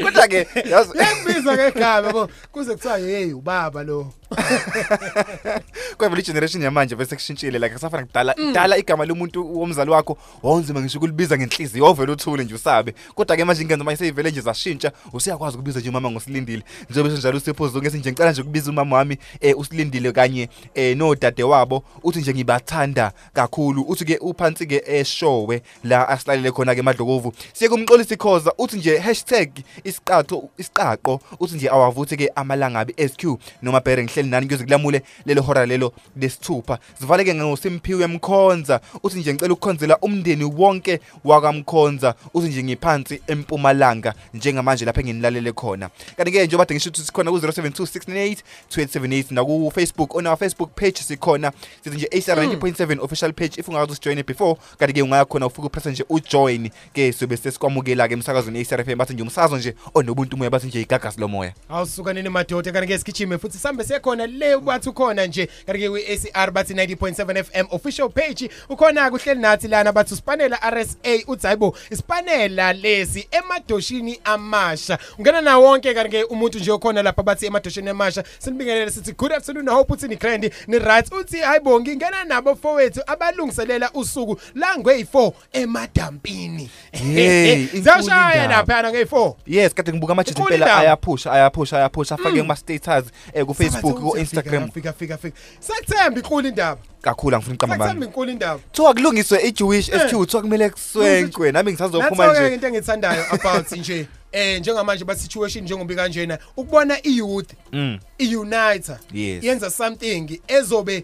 Kodwa 0.03 0.27
ke 0.27 0.47
yazi 0.65 0.97
yakubiza 0.97 1.53
ngegama 1.53 2.07
yabo. 2.07 2.29
Kuze 2.51 2.73
kuthiwa 2.73 2.97
hey 2.97 3.33
ubaba 3.33 3.83
lo. 3.83 4.13
kwevela 5.97 6.22
igeneration 6.22 6.64
yamanje 6.64 6.95
bese 6.95 7.15
kushintshile 7.15 7.60
like 7.60 7.73
kusafana 7.73 8.05
kudala 8.05 8.34
kudala 8.34 8.77
igama 8.77 9.05
lomuntu 9.05 9.60
womzali 9.60 9.91
wakho 9.91 10.18
wawunzima 10.43 10.81
ngisho 10.81 10.97
ukulibiza 10.97 11.38
ngenhliziyo 11.38 11.85
wavela 11.85 12.14
uthule 12.14 12.43
nje 12.43 12.55
usabe. 12.55 12.93
Kodwa 13.15 13.38
ke 13.38 13.45
manje 13.45 13.61
ingenza 13.61 13.84
manje 13.84 13.97
seyivele 13.97 14.31
nje 14.31 14.41
zashintsha 14.41 14.91
usiyakwazi 15.14 15.57
ukubiza 15.57 15.80
nje 15.80 15.89
umama 15.89 16.11
ngosilindile. 16.11 16.64
Njengoba 16.89 17.15
njalo 17.15 17.38
usiphozo 17.38 17.80
ngese 17.80 17.97
nje 17.97 18.11
ngicela 18.11 18.31
nje 18.31 18.41
ukubiza 18.41 18.72
umama 18.72 18.95
wami 18.95 19.18
eh 19.41 19.60
usilindile 19.60 20.11
kanye 20.11 20.49
eh 20.76 20.97
nodade 20.97 21.43
wabo 21.43 21.84
uthi 22.03 22.19
nje 22.19 22.34
ngibathanda 22.34 23.11
kakhulu. 23.34 23.81
Uthi 23.81 24.05
ke 24.05 24.18
uphansi 24.22 24.65
ke 24.65 24.84
eshowe 24.88 25.61
la 25.84 26.10
asilalele 26.10 26.51
khona 26.51 26.76
ke 26.76 26.81
madlokovu 26.81 27.34
siye 27.53 27.69
kumxolisa 27.69 28.14
ikhoza 28.14 28.53
uthi 28.57 28.77
nje 28.77 28.97
hashtag 28.97 29.49
isiqatho 29.84 30.49
isiqaqo 30.57 31.22
uthi 31.39 31.55
nje 31.55 31.69
awavuthi 31.69 32.18
ke 32.18 32.31
amalangabi 32.35 32.93
SQ 33.10 33.23
noma 33.61 33.80
bhere 33.80 34.03
ngihleli 34.03 34.22
sihleli 34.23 34.29
nani 34.29 34.47
kuze 34.47 34.63
kulamule 34.63 35.01
lelo 35.25 35.41
hora 35.41 35.65
lelo 35.65 35.93
lesithupha. 36.15 36.79
Sivaleke 36.99 37.35
ngoSimphiwe 37.35 38.07
Mkhonza 38.07 38.79
uthi 39.03 39.19
nje 39.19 39.33
ngicela 39.33 39.53
ukukhonzela 39.53 39.97
umndeni 39.97 40.43
wonke 40.43 40.99
wakamkhonza 41.23 42.15
uthi 42.33 42.47
nje 42.47 42.63
ngiphansi 42.63 43.21
empumalanga 43.27 44.13
njengamanje 44.33 44.85
lapha 44.85 45.01
enginilalele 45.01 45.51
khona. 45.51 45.89
Kanti 46.17 46.31
ke 46.31 46.45
njengoba 46.45 46.73
ngisho 46.73 46.89
ukuthi 46.89 47.05
sikhona 47.05 47.31
ku 47.31 47.37
072698 47.37 48.37
2878 48.69 49.25
na 49.31 49.45
ku 49.45 49.71
Facebook 49.75 50.15
on 50.15 50.27
our 50.27 50.37
Facebook 50.37 50.75
page 50.75 51.01
sikhona. 51.01 51.51
Sithi 51.83 51.97
nje 51.97 52.07
ACR 52.11 52.45
90.7 52.45 53.03
official 53.03 53.33
page 53.33 53.59
if 53.59 53.67
ungazi 53.67 53.91
usijoin 53.91 54.23
before 54.23 54.55
kanti 54.77 54.93
ke 54.93 55.01
ungaya 55.01 55.25
khona 55.25 55.45
ufika 55.45 55.67
upress 55.67 55.85
nje 55.85 56.05
ujoin 56.09 56.69
ke 56.93 57.13
sobe 57.13 57.37
sesikwamukela 57.37 58.07
ke 58.07 58.13
emsakazweni 58.13 58.61
ACR 58.61 58.85
FM 58.85 58.97
bathi 58.97 59.13
nje 59.13 59.23
umsakazo 59.23 59.57
nje 59.57 59.75
onobuntu 59.93 60.37
moya 60.37 60.49
bathi 60.49 60.67
nje 60.67 60.81
igagasi 60.81 61.19
lomoya. 61.19 61.53
Awusukanini 61.69 62.29
madoda 62.29 62.71
kanti 62.71 62.87
ke 62.87 62.97
sigijime 62.97 63.37
futhi 63.37 63.57
sambe 63.57 63.83
sekhona 64.03 64.27
le 64.27 64.57
bathi 64.59 64.89
ukhona 64.89 65.25
nje 65.27 65.47
kanti 65.65 65.80
ke 65.81 65.89
kwi-ACR 65.89 66.51
bathi 66.51 66.73
90.7 66.73 67.43
FM 67.43 67.65
official 67.71 68.09
page 68.09 68.49
ukhona 68.69 69.09
kuhleli 69.09 69.41
nathi 69.41 69.67
lana 69.67 69.91
bathi 69.91 70.13
usipanela 70.13 70.57
RSA 70.71 71.23
uthi 71.27 71.47
hayibo 71.47 71.77
isipanela 71.91 72.73
lesi 72.73 73.27
emadoshini 73.31 74.19
amasha 74.23 74.97
ungena 75.17 75.41
na 75.41 75.57
wonke 75.57 75.93
kanti 75.93 76.09
ke 76.11 76.23
umuntu 76.23 76.59
nje 76.59 76.71
okhona 76.71 77.01
lapha 77.03 77.23
bathi 77.23 77.45
emadoshini 77.45 77.89
amasha 77.89 78.23
sinibingelele 78.39 78.91
sithi 78.91 79.11
good 79.13 79.31
afternoon 79.34 79.67
i 79.69 79.73
hope 79.73 79.93
uthi 79.93 80.07
ni 80.07 80.15
grand 80.15 80.51
ni 80.67 80.80
right 80.80 81.11
uthi 81.13 81.38
hayibo 81.38 81.80
ngingena 81.81 82.23
nabo 82.23 82.55
fowethu 82.55 83.01
abalungiselela 83.07 83.91
usuku 83.93 84.39
la 84.55 84.73
ngey4 84.75 85.31
emadampini 85.53 86.69
Hey, 86.91 87.53
inkulu 87.63 87.81
ziyashaya 87.84 88.43
indaba. 88.43 88.73
lapha 88.73 88.89
ngey4 88.91 89.34
Yes 89.47 89.73
kade 89.73 89.91
ngibuka 89.91 90.11
ama 90.13 90.23
chat 90.23 90.38
Inkulu 90.38 90.53
impela 90.55 90.65
indaba. 90.71 90.81
ayaphusha 90.88 91.31
ayaphusha 91.31 91.77
ayaphusha 91.77 92.15
afake 92.15 92.34
Mm. 92.34 92.41
kuma 92.41 92.55
status 92.55 93.05
eh 93.34 93.45
ku 93.45 93.53
Facebook 93.53 93.93
ku 93.94 94.18
Instagram 94.18 94.72
fika 94.72 94.94
fika 94.94 95.18
fika 95.18 95.38
sekuthemba 95.60 96.20
inkulu 96.20 96.48
indaba. 96.48 96.82
Kakhulu 97.02 97.36
angifuni 97.36 97.56
uqamba 97.56 97.76
sekuthemba 97.76 97.94
manje. 97.99 98.06
inkulu 98.06 98.32
indaba. 98.32 98.60
Kuthiwa 98.60 98.94
kulungiswe 98.94 99.40
iJewish 99.48 99.90
Eh. 99.90 100.02
SQ 100.10 100.15
kuthiwa 100.18 100.41
kumele 100.41 100.70
kuswenkwe 100.70 101.52
nami 101.52 101.72
ngisazophuma 101.72 102.26
Nathoke 102.28 102.45
nje. 102.45 102.53
into 102.56 102.68
engithandayo 102.68 103.24
about 103.32 103.72
nje 103.72 104.07
eh 104.34 104.60
njengamanje 104.60 105.05
ba 105.05 105.15
situation 105.15 105.64
njengoba 105.64 105.95
kanjena 105.95 106.39
ukubona 106.57 106.97
iyouth 107.03 107.53
Mm. 107.72 107.99
iuniter 108.18 108.99
yenza 109.14 109.69
something 109.69 110.41
ezobe 110.47 111.03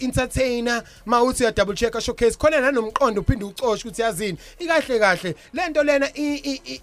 entertainer 0.00 0.82
mawuthi 1.06 1.42
uya 1.42 1.52
double 1.52 1.74
check 1.74 2.00
showcase 2.00 2.38
khona 2.38 2.60
nanomqondo 2.60 3.20
uphinde 3.20 3.44
ucoshe 3.44 3.88
ukuthi 3.88 4.02
yazini. 4.02 4.38
Ikahle 4.58 4.98
kahle 4.98 5.34
lento 5.52 5.82
lena 5.82 6.08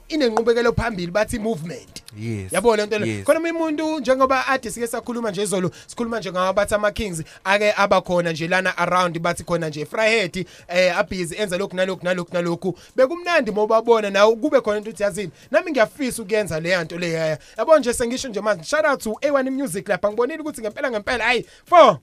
inenqubekelo 0.09 0.73
phambili 0.73 1.11
bathi 1.11 1.39
movement 1.39 2.03
yabona 2.51 2.85
lento 2.85 2.99
le 2.99 3.23
khona 3.23 3.39
umuntu 3.39 3.99
njengoba 3.99 4.47
ade 4.47 4.71
sike 4.71 4.87
sakhuluma 4.87 5.31
nje 5.31 5.43
izolo 5.43 5.71
sikhuluma 5.87 6.19
nje 6.19 6.31
ngabathi 6.31 6.75
ama 6.75 6.91
Kings 6.91 7.23
ake 7.43 7.73
abakhona 7.77 8.31
nje 8.31 8.47
lana 8.47 8.77
around 8.77 9.19
bathi 9.19 9.43
khona 9.43 9.69
nje 9.69 9.85
Fryhead 9.85 10.45
eh 10.67 10.97
abhizi 10.97 11.35
enza 11.35 11.57
lokhu 11.57 11.75
nalokhu 11.75 12.05
nalokhu 12.05 12.33
nalokhu. 12.33 12.79
Bekumnandi 12.95 13.51
mobabona 13.51 14.09
nawe 14.09 14.35
kube 14.35 14.61
khona 14.61 14.77
into 14.77 14.89
uthi 14.89 15.03
yazini 15.03 15.26
nami 15.51 15.71
ngiyafisa 15.71 16.21
ukuyenza 16.21 16.59
le 16.59 16.69
yanto 16.69 16.97
le 16.97 17.11
yaya. 17.11 17.37
Yabona 17.57 17.79
nje 17.79 17.93
sengisho 17.93 18.27
nje 18.27 18.41
manje 18.41 18.63
shout 18.63 18.85
out 18.85 19.03
to 19.03 19.09
A1 19.09 19.51
Music 19.51 19.87
lapha 19.89 20.09
ngibonile 20.09 20.39
ukuthi 20.39 20.61
ngempela 20.61 20.91
ngempela. 20.91 21.23
Hayi 21.23 21.45
4 21.71 21.97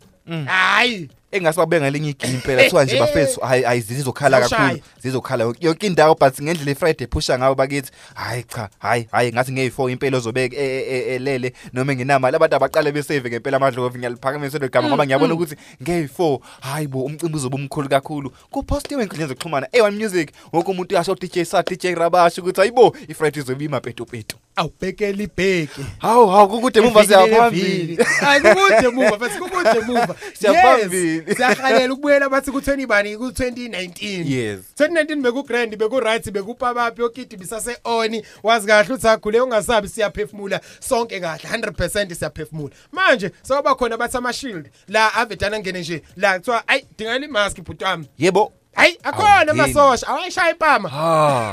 hayi. 0.46 1.10
Engasibabe 1.36 1.80
ngalinye 1.80 2.10
igini 2.10 2.34
impela 2.34 2.62
kuthiwa 2.62 2.84
nje 2.84 2.98
bafethu 2.98 3.40
hayi 3.40 3.62
hayi 3.62 3.80
zizokhala 3.80 4.38
Zawushaya. 4.40 4.62
kakhulu 4.68 4.82
zizokhala 5.02 5.54
yonke 5.60 5.86
indawo 5.86 6.14
but 6.14 6.42
ngendlela 6.42 6.70
iFriday 6.70 7.06
pusha 7.06 7.38
ngawo 7.38 7.54
bakithi 7.54 7.90
hayi 8.14 8.42
cha 8.42 8.68
hayi 8.78 9.08
hayi 9.12 9.32
ngathi 9.32 9.52
ngey4 9.52 9.90
impela 9.90 10.18
ozobeka 10.18 10.56
elele 10.56 11.52
noma 11.72 11.94
nginama 11.94 12.30
labantu 12.30 12.56
abaqale 12.56 12.92
besave 12.92 13.30
ngempela 13.30 13.56
amadlovu 13.56 13.98
ngiyaliphakamisa 13.98 14.58
lo 14.58 14.68
gama 14.68 14.88
ngoba 14.88 15.06
ngiyabona 15.06 15.34
ukuthi 15.34 15.56
ngey4 15.82 16.38
hayi 16.60 16.86
bo 16.86 17.04
umcimbi 17.04 17.36
uzoba 17.36 17.56
umkhulu 17.56 17.88
kakhulu. 17.88 18.30
Kupostiwe 18.50 19.02
enkundleni 19.02 19.28
zokuxhumana 19.28 19.66
A1 19.66 19.92
Music 20.02 20.30
wonke 20.52 20.70
umuntu 20.70 20.94
uyasho 20.94 21.14
DJ 21.14 21.44
Sa 21.44 21.62
DJ 21.62 21.94
Rabash 21.94 22.38
ukuthi 22.38 22.60
hayibo 22.60 22.96
iFriday 23.08 23.42
izoba 23.42 23.64
imapeto 23.64 24.04
peto 24.04 24.36
awubhekela 24.56 25.22
ibheki 25.22 25.84
hawu 25.98 26.26
hawu 26.28 26.48
kukude 26.48 26.80
emuva 26.80 27.06
siyaphambili. 27.06 27.96
hayi 28.20 28.40
kukude 28.40 28.86
emuva 28.86 29.18
futhi 29.18 29.38
kukude 29.38 29.68
emuva. 29.78 30.14
Siyaphambili. 30.40 31.24
Yes, 31.28 31.36
siyahalela 31.36 31.92
ukubuyela 31.94 32.28
bathi 32.28 32.50
ku20 32.50 32.86
bani 32.86 33.16
ku2019 33.16 34.30
Yes. 34.30 34.60
2019 34.78 35.22
beku 35.22 35.42
grand 35.42 35.76
beku 35.76 36.00
right 36.00 36.30
bekupa 36.30 36.74
baphi 36.74 37.00
yokidi 37.02 37.36
bisase 37.36 37.76
on 37.84 38.22
wazi 38.42 38.66
kahle 38.66 38.94
uthi 38.94 39.08
akhule 39.08 39.40
ungasabi 39.40 39.88
siyaphefumula. 39.88 40.60
Sonke 40.80 41.20
kahle 41.20 41.48
100% 41.48 42.14
siyaphefumula. 42.14 42.74
Manje 42.92 43.30
soba 43.42 43.74
khona 43.74 43.96
bathi 43.96 44.16
ama 44.16 44.32
shield 44.32 44.68
la 44.88 45.14
avedana 45.14 45.58
ngene 45.58 45.80
nje 45.80 46.02
la 46.16 46.38
kuthiwa 46.38 46.68
ayi 46.68 46.84
dingani 46.98 47.26
mask 47.26 47.60
bhuti 47.60 47.84
wami. 47.84 48.06
Yebo. 48.18 48.52
Hayi 48.74 48.98
akhona 49.02 49.28
Awungeni. 49.34 49.60
amasosha 49.60 50.06
awayishaya 50.08 50.50
impama. 50.50 50.90
Ah. 50.94 51.52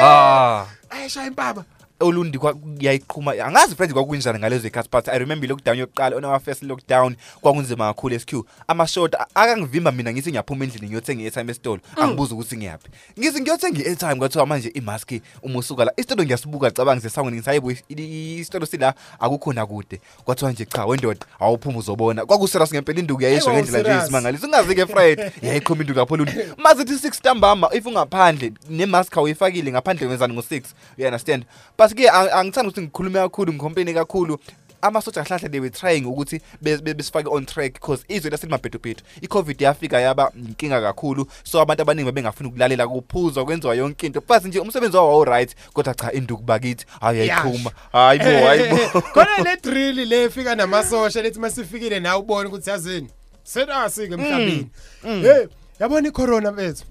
Ah. 0.02 0.66
ayishaya 0.90 1.26
impama. 1.26 1.64
Olundi 2.00 2.38
yayiqhuma 2.80 3.32
angazi 3.32 3.74
friends 3.74 3.94
kwakunjani 3.94 4.38
ngalezo 4.38 4.68
ikhathi 4.68 4.88
but 4.92 5.08
i 5.08 5.18
remember 5.18 5.48
lockdown 5.48 5.78
yokuqala 5.78 6.16
on 6.16 6.24
our 6.24 6.40
first 6.40 6.62
lockdown 6.62 7.16
kwakunzima 7.40 7.94
kakhulu 7.94 8.20
SQ 8.20 8.34
amashota 8.68 9.26
akangivimba 9.34 9.92
mina 9.92 10.12
ngithi 10.12 10.30
ngiyaphuma 10.30 10.64
endlini 10.64 10.86
ngiyothenga 10.86 11.22
i-airtime 11.22 11.50
esitolo. 11.50 11.80
Angibuza 11.96 12.34
ukuthi 12.34 12.56
ngiyaphi. 12.56 12.88
Ngithi 13.18 13.40
ngiyothenga 13.40 13.80
i-airtime 13.80 14.14
kwathiwa 14.14 14.46
manje 14.46 14.68
imask 14.68 15.12
uma 15.42 15.58
usuka 15.58 15.84
la. 15.84 15.92
Isitolo 15.96 16.24
ngiyasibuka 16.24 16.70
cabanga 16.70 17.00
sesango 17.00 17.30
ngisayibo 17.30 17.72
isitolo 17.88 18.66
sila 18.66 18.94
akukho 19.20 19.52
nakude 19.52 20.00
kwathiwa 20.24 20.52
nje 20.52 20.64
cha 20.64 20.86
wendoda 20.86 21.26
awuphuma 21.40 21.78
uzobona. 21.78 22.26
Kwakuserious 22.26 22.72
ngempela 22.72 22.98
induku 23.00 23.22
yayisho 23.22 23.50
Hayibo, 23.50 23.62
ngendlela 23.62 23.82
nje 23.82 23.88
serious. 23.88 24.04
isimangaliso 24.04 24.46
ungazi 24.46 24.74
ke 24.74 24.86
Friday 24.86 25.30
yayiqhuma 25.42 25.80
induku 25.80 25.98
lapho 25.98 26.16
lundi 26.16 26.32
mazithi 26.56 26.92
6 27.08 27.18
ntambama 27.18 27.74
if 27.74 27.86
ungaphandle 27.86 28.52
nemask 28.70 29.16
awuyifakile 29.16 29.72
ngaphandle 29.72 30.06
wenzani 30.06 30.34
ngo6 30.34 30.62
you 30.98 31.06
understand? 31.06 31.44
But 31.78 31.89
ke 31.94 32.08
ang- 32.10 32.30
angithandi 32.32 32.68
ukuthi 32.68 32.82
ngikhulume 32.82 33.18
kakhulu 33.18 33.52
ngicomplain 33.52 33.94
kakhulu. 33.94 34.38
Amasoja 34.82 35.20
ahlahla 35.20 35.50
they 35.50 35.60
were 35.60 35.68
trying 35.70 36.04
ukuthi 36.06 36.40
be- 36.62 36.76
be- 36.78 36.94
besifake 36.94 37.26
on 37.30 37.44
track 37.46 37.74
because 37.74 38.02
izwe 38.08 38.30
lasithi 38.30 38.50
mabhedobhedo 38.50 39.02
i-covid 39.22 39.60
yafika 39.60 40.00
yaba 40.00 40.32
inkinga 40.36 40.80
kakhulu. 40.80 41.26
So 41.44 41.60
abantu 41.60 41.82
abaningi 41.82 42.04
babengafuni 42.06 42.48
ukulalela 42.48 42.88
kuphuzwa 42.88 43.44
kwenziwa 43.44 43.74
yonke 43.74 44.06
into. 44.06 44.20
But 44.20 44.44
nje 44.44 44.58
umsebenzi 44.60 44.96
wawo 44.96 45.08
wawu-right 45.08 45.54
kodwa 45.72 45.94
cha 45.94 46.12
induku 46.12 46.42
bakithi 46.42 46.86
hayi 47.00 47.18
yayiqhuma 47.28 47.70
hayi 47.92 48.18
bo 48.18 48.46
hayi 48.46 48.70
bo. 48.70 49.00
Khona 49.14 49.44
le 49.44 49.56
drill 49.62 50.08
le 50.08 50.24
efika 50.24 50.54
namasosha 50.54 51.22
lethi 51.22 51.38
masifikile 51.38 52.00
nawe 52.00 52.20
ubone 52.20 52.48
ukuthi 52.48 52.70
yazini. 52.70 53.08
Serious 53.44 53.94
ke 53.94 54.04
emhlabeni. 54.04 54.68
Mm. 55.04 55.22
hey 55.22 55.46
yabona 55.80 56.08
icorona 56.08 56.52
bethu 56.52 56.84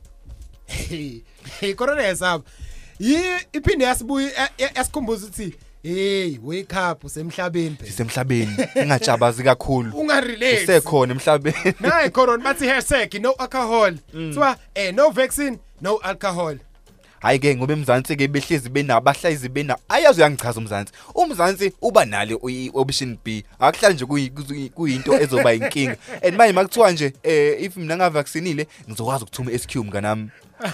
hey 0.67 1.21
icorona 1.61 2.03
yesaba. 2.03 2.43
yi 2.43 2.68
iphinde 2.99 3.85
yasibuya 3.85 4.49
yasikhumbuza 4.75 5.27
ukuthi 5.27 5.53
hey 5.83 6.37
wake 6.43 6.75
up 6.91 7.03
usemhlabeni 7.03 7.75
phela. 7.75 7.91
Sisemhlabeni 7.91 8.57
ingajabazi 8.83 9.43
kakhulu. 9.43 9.97
Ungarelate 9.97 10.63
usekhona 10.63 11.13
emhlabeni. 11.13 11.73
Nayi 11.79 12.09
corona 12.09 12.43
bathi 12.43 12.67
hashtag 12.67 13.13
no 13.21 13.31
alcohol. 13.31 13.93
Kuthiwa 14.11 14.57
eh 14.75 14.93
no 14.93 15.09
vaccine 15.09 15.59
no 15.81 15.97
alcohol. 15.97 16.57
Hayi 17.19 17.39
ke 17.39 17.55
ngoba 17.55 17.73
emzansi 17.73 18.15
ke 18.15 18.27
behlezi 18.27 18.69
benabahlayizi 18.69 19.49
bena 19.49 19.77
ayazi 19.89 20.19
uyangichaza 20.21 20.59
umzansi. 20.59 20.93
Umzansi 21.15 21.73
uba 21.81 22.05
nalo 22.05 22.39
i-option 22.49 23.17
B. 23.23 23.43
Akuhlali 23.59 23.95
nje 23.95 24.05
kuyi- 24.05 24.29
kuyi- 24.29 24.69
kuyinto 24.69 25.19
ezoba 25.21 25.53
inkinga 25.53 25.97
and 26.23 26.37
manje 26.37 26.53
makuthiwa 26.53 26.91
nje 26.91 27.13
eh 27.23 27.63
if 27.63 27.77
mina 27.77 27.97
ngavaccinile 27.97 28.67
ngizokwazi 28.89 29.23
ukuthuma 29.23 29.51
SQ 29.59 29.75
mnganami. 29.75 30.29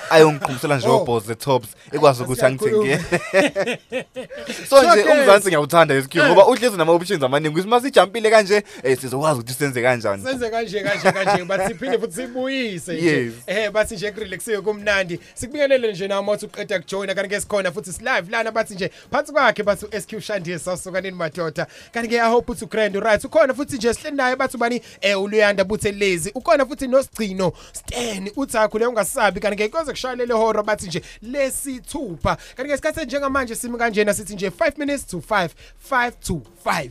Ayongiqhumisela 0.09 0.77
nje 0.77 0.87
Oh. 0.87 0.95
obos 1.01 1.23
the 1.23 1.35
tops. 1.35 1.67
Ekwazi 1.91 2.23
ukuthi 2.23 2.39
Siyakhuluma. 2.39 2.93
angithengele 2.93 3.79
so 4.69 4.77
nje 4.83 4.87
Showcase. 5.03 5.09
umzansi 5.19 5.47
ngiyawuthanda 5.47 6.01
SQ 6.03 6.15
ngoba 6.15 6.47
uhlezi 6.47 6.77
nama 6.77 6.91
options 6.91 7.23
amaningi. 7.23 7.49
Ukuthi 7.53 7.67
masijampile 7.69 8.29
kanje 8.29 8.63
eh 8.83 8.97
sizokwazi 8.99 9.39
ukuthi 9.39 9.53
senze 9.53 9.81
kanjani. 9.81 10.23
Senze 10.23 10.49
kanje 10.49 10.83
kanje 10.83 11.11
kanje 11.11 11.43
bathi 11.45 11.67
siphinde 11.73 11.99
futhi 11.99 12.13
sibuyise 12.15 12.93
nje. 12.93 13.05
Yes. 13.23 13.33
eh 13.47 13.71
bathi 13.71 13.95
nje 13.95 14.11
kurelaxiwe 14.11 14.61
kumnandi. 14.61 15.19
Sikubingelele 15.33 15.91
nje 15.91 16.07
nawe 16.07 16.21
mothi 16.21 16.45
uqeda 16.45 16.79
kujoina 16.79 17.15
kanti 17.15 17.29
ke 17.29 17.41
sikhona 17.41 17.71
futhi 17.71 17.93
silive 17.93 18.31
lana 18.31 18.51
bathi 18.51 18.73
nje 18.73 18.91
phansi 19.11 19.31
kwakhe 19.31 19.63
bathi 19.63 19.85
uSQ 19.85 20.19
Shandiye 20.21 20.59
sasukanini 20.59 21.17
madoda. 21.17 21.67
Kanti 21.93 22.09
ke 22.09 22.19
i 22.21 22.29
hope 22.31 22.51
uthi 22.51 22.65
ugrand 22.65 22.95
right. 22.95 23.23
Ukhona 23.25 23.53
futhi 23.53 23.75
nje 23.75 23.93
sihleli 23.93 24.17
naye 24.17 24.35
bathi 24.35 24.57
bani 24.57 24.81
eh 25.01 25.21
uluyanda 25.21 25.63
buthe 25.63 25.91
lezi 25.91 26.31
ukhona 26.35 26.65
futhi 26.65 26.87
nosigcino 26.87 27.53
Stan. 27.73 28.29
Uthi 28.35 28.57
akhule 28.57 28.85
ungasabi 28.85 29.39
kanti 29.39 29.57
ke 29.57 29.69
koze 29.75 29.91
kushayelele 29.91 30.33
horo 30.33 30.63
bathi 30.63 30.87
nje 30.87 31.01
lesithupha 31.21 32.37
kanti 32.55 32.69
ke 32.71 32.77
sikhathi 32.77 33.05
njengamanje 33.05 33.55
simi 33.55 33.77
kanjena 33.77 34.13
sithi 34.13 34.35
nje 34.35 34.49
5 34.49 34.77
minutes 34.77 35.05
to 35.07 35.17
5 35.17 35.49
5 35.91 36.11
to 36.27 36.41
5 36.65 36.89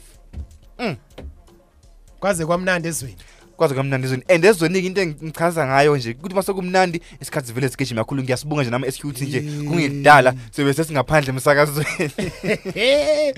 kwaze 2.20 2.46
kwamnandi 2.46 2.88
ezweni. 2.88 3.16
Kwaze 3.56 3.74
kamnandi 3.74 4.06
ezweni 4.06 4.24
and 4.28 4.44
ezweni 4.44 4.78
into 4.78 5.00
engichaza 5.00 5.66
ngayo 5.66 5.96
nje 5.96 6.10
ukuthi 6.10 6.34
mase 6.34 6.52
kumnandi 6.52 7.00
isikhathi 7.20 7.52
vele 7.52 7.68
sigijima 7.68 8.00
kakhulu 8.00 8.22
ngiyasibunga 8.22 8.62
nje 8.62 8.70
nama 8.70 8.92
SQT 8.92 9.20
nje 9.20 9.40
kungidala 9.40 10.34
sobe 10.50 10.74
sesingaphandle 10.74 11.30
emsakazweni. 11.30 12.10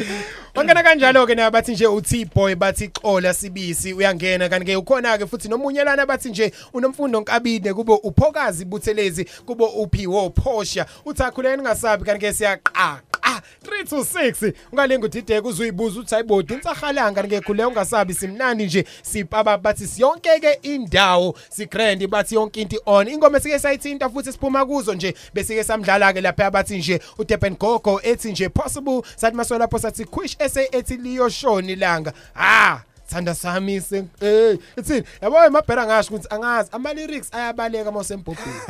Wangena 0.55 0.83
kanjalo 0.83 1.27
ke 1.27 1.35
nabathi 1.35 1.73
nje 1.73 1.87
uthi 1.87 2.25
boy 2.35 2.55
bathi 2.55 2.89
xola 2.89 3.35
sibisi 3.35 3.93
uyangena. 3.93 4.49
Kanti 4.49 4.67
ke 4.67 4.77
ukhona 4.77 5.19
ke 5.19 5.27
futhi 5.27 5.49
nomunyelana 5.49 6.07
bathi 6.07 6.29
nje 6.29 6.53
unomfundo 6.73 7.21
nkabine 7.21 7.75
kube 7.75 7.93
uphokazi 7.93 8.65
buthelezi 8.65 9.25
kube 9.47 9.65
uphiwo 9.65 10.31
phosha 10.31 10.87
uthakhuleni 11.05 11.63
ngasabi 11.63 12.05
kanti 12.05 12.27
ke 12.27 12.33
siyaqa 12.33 12.71
ah 12.75 13.41
3 13.65 13.85
to 13.89 13.97
6 13.97 14.53
ungalenga 14.73 15.05
udideke 15.05 15.49
uzuyibuza 15.49 16.01
uthi 16.01 16.15
ayibodi 16.15 16.55
insahalanga 16.55 17.23
kanti 17.23 17.37
ke 17.37 17.41
khule 17.41 17.65
ungasabi 17.65 18.15
simnandi 18.15 18.65
nje. 18.67 18.85
Sipaba 19.03 19.59
bathi 19.59 19.87
siyonke 20.07 20.41
ke 20.41 20.59
indawo 20.63 21.35
sigrand 21.51 22.07
bathi 22.07 22.35
yonke 22.35 22.61
into 22.61 22.81
on 22.87 23.09
ingoma 23.09 23.41
sike 23.41 23.59
sayithinta 23.59 24.09
futhi 24.09 24.33
siphuma 24.33 24.65
kuzo 24.67 24.95
nje 24.95 25.15
bese 25.35 25.55
ke 25.55 25.65
samdlala 25.65 26.13
ke 26.13 26.21
lapha 26.21 26.51
bathi 26.51 26.79
nje 26.79 27.01
uDeben 27.19 27.57
Gogo 27.59 28.01
ethi 28.03 28.33
nje 28.33 28.49
possible. 28.49 29.03
Sathi 29.17 29.37
maso 29.37 29.59
lapho 29.59 29.79
sathi 29.79 30.05
quish 30.05 30.37
essay 30.39 30.69
ethi 30.73 30.97
liyo 30.97 31.29
shoni 31.29 31.77
langa 31.77 32.13
ah 32.35 32.83
Thanda 33.09 33.35
sami 33.35 33.81
se 33.81 34.05
eh 34.21 34.59
ithini 34.77 35.05
yabo 35.23 35.45
emabhera 35.45 35.87
ngasho 35.87 36.15
ukuthi 36.15 36.29
angazi 36.31 36.71
ama 36.73 36.93
lyrics 36.93 37.35
ayabaleka 37.35 37.93
mawusembhobheni. 37.93 38.61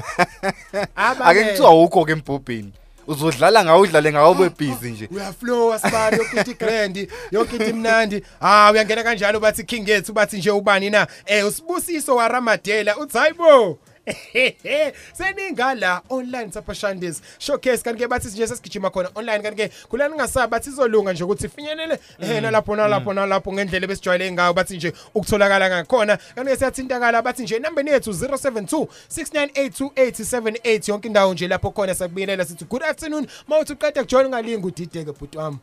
Ake 1.24 1.44
kuthiwa 1.44 1.82
ukho 1.84 2.04
ke 2.04 2.12
embhobheni. 2.12 2.72
Uzodlala 3.06 3.64
ngawo 3.64 3.80
udlale 3.80 4.12
ngawo 4.12 4.30
ube 4.32 4.48
busy 4.48 4.90
nje. 4.90 5.08
Uyaflow 5.12 5.78
sibani 5.78 6.16
yonke 6.16 6.36
into 6.36 6.54
grand 6.54 7.08
yonke 7.32 7.56
into 7.56 7.70
imnandi. 7.70 8.22
Ah 8.40 8.70
uyangena 8.72 9.02
kanjalo 9.02 9.40
bathi 9.40 9.64
king 9.64 9.88
yethu 9.88 10.12
bathi 10.12 10.36
nje 10.38 10.50
ubani 10.50 10.90
na? 10.90 11.06
Eh 11.26 11.46
usibusiso 11.46 12.16
wa 12.16 12.28
Ramadela 12.28 12.96
uthi 12.96 13.18
hayibo 13.18 13.78
seningala 15.18 16.02
online 16.08 16.52
sapha 16.52 16.74
shandis 16.74 17.22
showcase 17.38 17.82
kanti 17.82 18.04
ke 18.04 18.08
bathi 18.08 18.28
nje 18.28 18.46
sesigijima 18.46 18.90
khona 18.90 19.10
online 19.14 19.42
kanti 19.42 19.68
ke 19.68 19.72
kulani 19.88 20.14
ngasaba 20.14 20.46
bathi 20.46 20.70
izolunga 20.70 21.12
nje 21.12 21.24
ukuthi 21.24 21.48
finyelele 21.48 21.98
eh 22.20 22.42
nalapho 22.42 22.76
nalapho 22.76 23.12
nalapho 23.12 23.52
ngendlela 23.52 23.86
besijwayele 23.86 24.32
ngayo 24.32 24.52
bathi 24.52 24.76
nje 24.76 24.92
ukutholakala 25.14 25.68
ngakhona. 25.68 26.16
Kanti 26.16 26.50
ke 26.50 26.56
siyathintakala 26.56 27.22
bathi 27.22 27.42
nje 27.42 27.58
number 27.58 27.88
yethu 27.88 28.10
072 28.10 28.86
6982878 29.08 30.90
yonke 30.90 31.08
indawo 31.08 31.34
nje 31.34 31.48
lapho 31.48 31.70
khona 31.70 31.94
sakubiyelela 31.94 32.44
sithi 32.44 32.64
good 32.64 32.82
afternoon. 32.82 33.26
Mawuthi 33.48 33.72
uqeda 33.72 34.02
kujoin 34.02 34.28
ngalinga 34.28 34.66
udideke 34.66 35.12
bhuti 35.12 35.38
wami. 35.38 35.58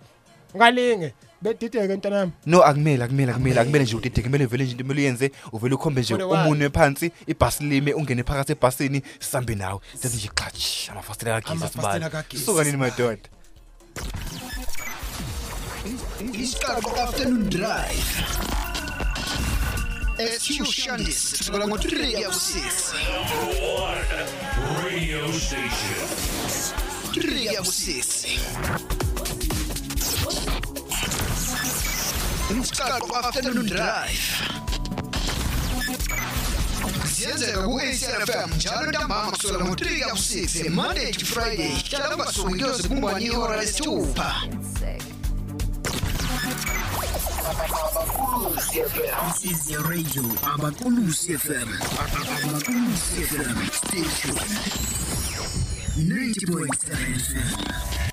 Ngalinge 0.55 1.13
bedideke 1.41 1.95
ntanami 1.95 2.31
no 2.45 2.61
akumele 2.63 3.03
akumele 3.03 3.31
akumele 3.31 3.59
akumele 3.59 3.84
nje 3.84 3.95
udideke 3.95 4.21
kumele 4.23 4.45
vele 4.45 4.63
nje 4.63 4.71
into 4.71 4.84
kumele 4.84 5.01
uyenze 5.01 5.31
uvele 5.51 5.75
ukhombe 5.75 6.01
nje 6.01 6.13
umunwe 6.15 6.69
phansi 6.69 7.11
ibhasi 7.27 7.63
lime 7.63 7.93
ungene 7.93 8.23
phakathi 8.23 8.51
ebhasini 8.51 9.01
sihambe 9.19 9.55
nawe 9.55 9.80
sethi 10.01 10.17
nje 10.17 10.27
qatsh 10.35 10.89
amafastela 10.89 11.41
kagesi 11.41 11.51
Amafastela 11.63 11.93
sibali 11.93 12.09
kagesi. 12.11 12.45
suka 12.45 12.63
nini 12.63 12.77
madoda 12.77 13.17
Isiqaqo 16.34 16.89
afternoon 17.03 17.49
drive. 17.49 18.09
Shandis 20.71 21.38
kusukela 21.38 21.67
ngo-3 21.67 22.21
yakusisi. 22.21 22.95
Radio 24.84 25.21
station. 25.39 26.07
3 27.13 27.53
yakusisi. 27.53 28.39
Isiqaqo 32.53 33.15
afternoon 33.17 33.65
drive. 33.65 34.21
Siyenzeka 37.13 37.61
ku-ACFM 37.67 38.49
njalo 38.55 38.85
ntambama 38.91 39.31
kusukela 39.31 39.65
ngo-3 39.65 39.99
yakusisi 39.99 40.69
Monday 40.69 41.11
to 41.11 41.25
Friday 41.25 41.71
hlala 41.89 42.15
ungasuki 42.15 42.49
kuyoze 42.49 42.88
kumbani 42.88 43.25
ihora 43.25 43.57
lesithupha. 43.57 44.30
This 48.73 49.45
is 49.51 49.71
your 49.71 49.84
radio, 49.89 50.23
Abakulusi 50.53 51.38
FM. 51.38 51.69
Abakulusi 52.45 53.21
FM 53.30 53.55
station. 53.71 54.35
90.7 55.97 56.67
FM. 57.19 58.12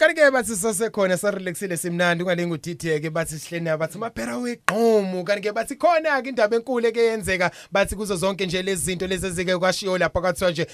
Kanti 0.00 0.14
ke 0.14 0.30
bathi 0.30 0.56
sasekhona 0.56 1.16
sarelaxile 1.16 1.76
simnandi 1.76 2.24
ungalinga 2.24 2.54
udideke 2.54 3.10
bathi 3.10 3.38
sihlene 3.38 3.76
bathi 3.76 3.98
maphera 3.98 4.36
weqhomo 4.38 5.24
kanti 5.24 5.42
ke 5.48 5.52
bathi 5.52 5.76
khona 5.76 6.22
ke 6.22 6.28
indaba 6.28 6.56
enkulu 6.56 6.86
eke 6.88 7.00
yenzeka 7.00 7.50
bathi 7.72 7.96
kuzo 7.96 8.16
zonke 8.16 8.46
nje 8.46 8.62
lezi 8.62 8.84
zinto 8.84 9.06
lezi 9.06 9.26
ezike 9.26 9.58
kwashiyo 9.58 9.98
lapha 9.98 10.20
kwathiwa 10.20 10.50
nje 10.50 10.66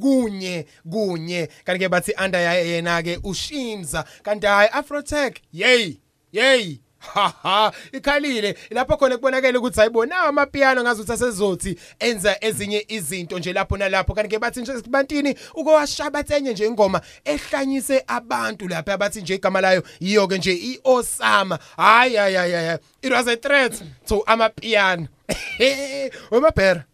#kunye 0.00 0.66
kunye. 0.90 1.48
Kanti 1.64 1.84
ke 1.84 1.88
bathi 1.88 2.12
under 2.24 2.40
yena 2.40 3.02
ke 3.02 3.20
ushinza. 3.22 4.04
Kanti 4.22 4.46
hayi 4.46 4.68
afrotech 4.72 5.36
yey 5.52 6.00
yey. 6.32 6.80
Haha 7.00 7.72
ikhalile. 7.92 8.56
Lapho 8.70 8.96
khona 8.96 9.16
kubonakala 9.16 9.58
ukuthi 9.58 9.80
hayibona 9.80 10.20
amapiano 10.20 10.82
ngazuthi 10.82 11.12
asezothi 11.12 11.76
enza 11.98 12.36
ezinye 12.44 12.84
izinto 12.88 13.38
nje 13.38 13.52
lapho 13.52 13.76
nalapho. 13.76 14.14
Kanti 14.14 14.28
ke 14.28 14.38
bathi 14.38 14.60
nje 14.60 14.72
bantini 14.88 15.34
ukowashabathenye 15.54 16.52
nje 16.52 16.66
ingoma 16.66 17.00
ehlanyise 17.24 18.04
abantu 18.06 18.68
lapha. 18.68 18.94
Abathi 18.94 19.20
nje 19.22 19.34
igama 19.34 19.60
layo 19.60 19.82
yiyo 20.00 20.28
ke 20.28 20.38
nje 20.38 20.52
iOsama. 20.54 21.58
Hayi 21.76 22.16
hayi 22.16 22.34
hayi 22.34 22.52
hayi. 22.52 22.78
it 23.02 23.12
was 23.12 23.26
a 23.26 23.36
threat 23.36 23.82
to 24.06 24.22
amapiano. 24.26 25.08
Wemabhera 26.30 26.84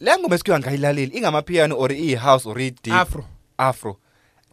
le 0.00 0.18
ngoma 0.18 0.34
esikhiwa 0.34 0.58
ngayilaleli 0.58 1.16
ingamapiano 1.18 1.76
or 1.78 1.92
i-house 1.92 2.46
or 2.46 2.58
i-deep? 2.60 2.94
Afro. 2.94 3.24
afro. 3.58 3.96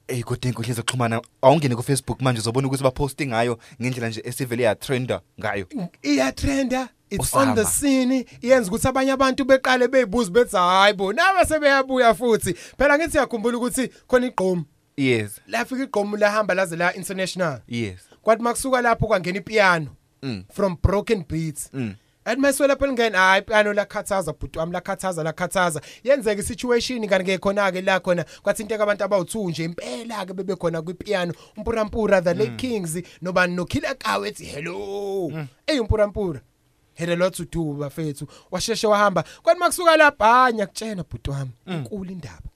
Eh 0.07 0.23
kodwa 0.23 0.49
inkundla 0.49 0.73
zokuxhumana 0.73 1.21
awungene 1.41 1.75
ku 1.75 1.83
Facebook 1.83 2.21
manje 2.21 2.39
uzobona 2.39 2.67
ukuthi 2.67 2.83
baposti 2.83 3.27
ngayo 3.27 3.57
ngendlela 3.81 4.09
nje 4.09 4.21
esivele 4.25 4.63
yatrenda 4.63 5.21
ngayo. 5.39 5.67
Iyatrenda. 6.03 6.89
It's 7.09 7.33
Osama. 7.33 7.51
on 7.51 7.55
the 7.55 7.65
scene. 7.65 8.25
Iyenza 8.41 8.69
ukuthi 8.69 8.87
abanye 8.87 9.11
abantu 9.11 9.45
beqale 9.45 9.87
beyibuza 9.87 10.31
bethi 10.31 10.57
hayibo 10.57 11.13
naba 11.13 11.45
sebeyabuya 11.45 12.13
futhi. 12.13 12.53
Phela 12.77 12.97
ngithi 12.97 13.17
yakhumbula 13.17 13.57
ukuthi 13.57 13.89
khona 14.07 14.27
igqomo 14.27 14.65
yes. 14.97 15.41
Lafika 15.47 15.83
igqomo 15.83 16.17
lahamba 16.17 16.53
laze 16.53 16.75
la 16.75 16.93
international. 16.93 17.61
Yes. 17.67 17.99
Kwathi 18.21 18.43
makusuka 18.43 18.81
lapho 18.81 19.07
kwangena 19.07 19.37
ipiano 19.37 19.87
mm. 20.21 20.43
from 20.53 20.77
broken 20.83 21.25
beats. 21.29 21.69
Mm. 21.73 21.95
Athi 22.25 22.41
maswe 22.41 22.67
lapho 22.67 22.85
lingena 22.87 23.17
hayi 23.17 23.41
piano 23.41 23.73
lakhathaza 23.73 24.33
bhuti 24.33 24.59
wami 24.59 24.73
lakhathaza 24.73 25.23
lakhathaza 25.23 25.81
yenzeka 26.03 26.41
isituation 26.41 27.07
kanti 27.07 27.25
ke 27.25 27.37
khona 27.37 27.71
ke 27.71 27.81
la 27.81 27.99
khona 27.99 28.25
kwathinteka 28.43 28.83
abantu 28.83 29.03
abawu2 29.03 29.49
nje 29.49 29.63
impela 29.63 30.25
ke 30.25 30.33
bebe 30.33 30.55
khona 30.55 30.81
kwipiano. 30.81 31.33
Umpurampura 31.57 32.21
the 32.21 32.33
late 32.33 32.55
kings 32.57 33.01
nobani 33.21 33.55
nokhila 33.55 33.95
kawe 33.95 34.27
ethi 34.29 34.45
hello 34.45 35.31
ey 35.67 35.79
umpurampura 35.79 36.41
hele 36.93 37.15
lot 37.15 37.35
to 37.35 37.45
do 37.45 37.73
bafethu 37.73 38.27
washeshe 38.51 38.87
wahamba 38.87 39.23
kwathi 39.43 39.59
makusuka 39.59 39.97
labhanya 39.97 40.65
kutshena 40.65 41.03
bhuti 41.03 41.29
wami 41.29 41.51
inkulu 41.67 42.11
indaba 42.11 42.49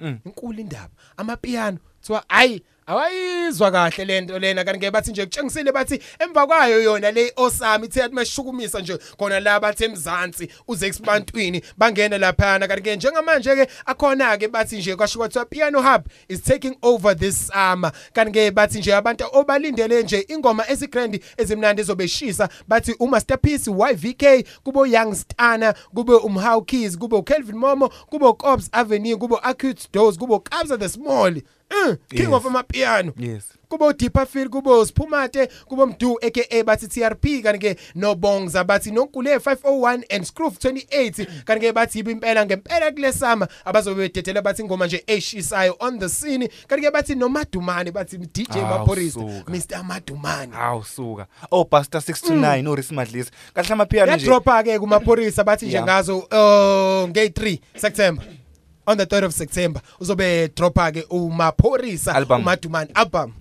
Mm. 0.00 0.18
inkulu 0.26 0.60
indaba 0.60 0.90
amapiano 1.16 1.78
kuthiwa 2.00 2.24
hayi 2.28 2.62
awayizwa 2.86 3.70
kahle 3.70 4.04
lento 4.04 4.38
lena 4.38 4.64
kanti 4.64 4.80
ke 4.80 4.90
bathi 4.90 5.10
nje 5.10 5.26
kutshengisile 5.26 5.72
bathi 5.72 6.00
emva 6.18 6.46
kwayo 6.46 6.82
yona 6.82 7.10
le 7.10 7.32
osami 7.36 7.86
ithe 7.86 8.00
yathi 8.00 8.14
mashukumisa 8.14 8.80
nje 8.80 8.98
khona 9.18 9.40
la 9.40 9.60
bathi 9.60 9.84
emzansi 9.84 10.48
uze 10.68 10.88
kusibantwini 10.88 11.62
bangena 11.78 12.18
laphana 12.18 12.68
kanti 12.68 12.82
ke 12.82 12.96
njengamanje 12.96 13.56
ke 13.56 13.66
akhona 13.86 14.36
ke 14.36 14.48
bathi 14.48 14.76
nje 14.76 14.96
kwasho 14.96 15.18
kwathiwa 15.18 15.44
piano 15.44 15.82
hub 15.82 16.06
is 16.28 16.42
taking 16.42 16.76
over 16.82 17.16
this 17.16 17.46
summer. 17.46 17.92
Kanti 18.12 18.32
ke 18.32 18.50
bathi 18.50 18.78
nje 18.78 18.94
abantu 18.94 19.24
obalindele 19.32 20.02
nje 20.02 20.26
ingoma 20.28 20.68
esigrand 20.68 21.20
ezimnandi 21.36 21.82
ezobeshisa 21.82 22.48
bathi 22.68 22.94
umasterpiece 23.00 23.70
YVK 23.70 24.46
kubo 24.62 24.86
young 24.86 25.14
stana 25.14 25.74
kube 25.94 26.14
umhaw 26.14 26.62
keys 26.62 26.98
kube 26.98 27.16
ukelvin 27.16 27.56
momo 27.56 27.88
kube 27.88 28.26
uCobbs 28.26 28.68
avenue 28.72 29.16
kube 29.16 29.36
acute 29.42 29.88
doors 29.92 30.18
kube 30.18 30.34
Kabza 30.44 30.78
the 30.78 30.88
small. 30.88 31.40
Uh, 31.70 31.94
king 32.08 32.20
Yes. 32.20 32.32
of 32.32 32.44
amapiano. 32.46 33.12
Yes. 33.18 33.44
Kubo 33.68 33.92
deeper 33.92 34.26
feel 34.26 34.48
kubo 34.48 34.84
siphumate 34.86 35.46
kubo 35.68 35.86
mdu 35.86 36.18
aka 36.22 36.64
bathi 36.64 36.88
TRP 36.88 37.42
kanti 37.42 37.58
ke 37.58 37.76
nobongza 37.94 38.64
bathi 38.64 38.90
nonkule 38.90 39.36
501 39.38 40.02
and 40.10 40.24
scroof 40.24 40.58
28 40.58 41.26
kanti 41.44 41.66
ke 41.66 41.72
bathi 41.72 41.98
impela 42.00 42.46
ngempela 42.46 42.92
kulesama 42.92 43.48
abazobe 43.64 44.02
bededela 44.02 44.42
bathi 44.42 44.62
ingoma 44.62 44.86
nje 44.86 45.04
eshisayo 45.06 45.76
on 45.80 45.98
the 45.98 46.08
scene 46.08 46.48
kanti 46.68 46.84
ke 46.86 46.90
bathi 46.92 47.14
nomadumane 47.14 47.90
bathi 47.90 48.18
DJ 48.18 48.52
suka. 49.10 49.50
Mr 49.50 49.82
Madumane. 49.84 50.52
Hawu 50.52 50.84
suka 50.84 51.26
oh 51.50 51.64
pastor 51.64 52.00
629 52.00 52.62
no 52.62 52.74
Rismadlisa 52.74 53.30
kahle 53.54 53.72
amapiano 53.72 54.12
nje. 54.16 54.24
Yadropa 54.26 54.62
ke 54.62 54.78
kumaphorisa 54.78 55.44
bathi 55.44 55.66
nje 55.66 55.82
ngazo 55.82 56.18
uh, 56.18 57.08
nge 57.08 57.28
3 57.28 57.58
September. 57.76 58.24
On 58.86 58.96
the 58.98 59.04
3rd 59.06 59.24
of 59.24 59.32
September 59.34 59.82
uzobe 60.00 60.48
dropa 60.48 60.92
ke 60.92 61.04
umaphorisa 61.10 62.14
Album. 62.14 62.40
umadumane 62.40 62.90
album 62.94 63.32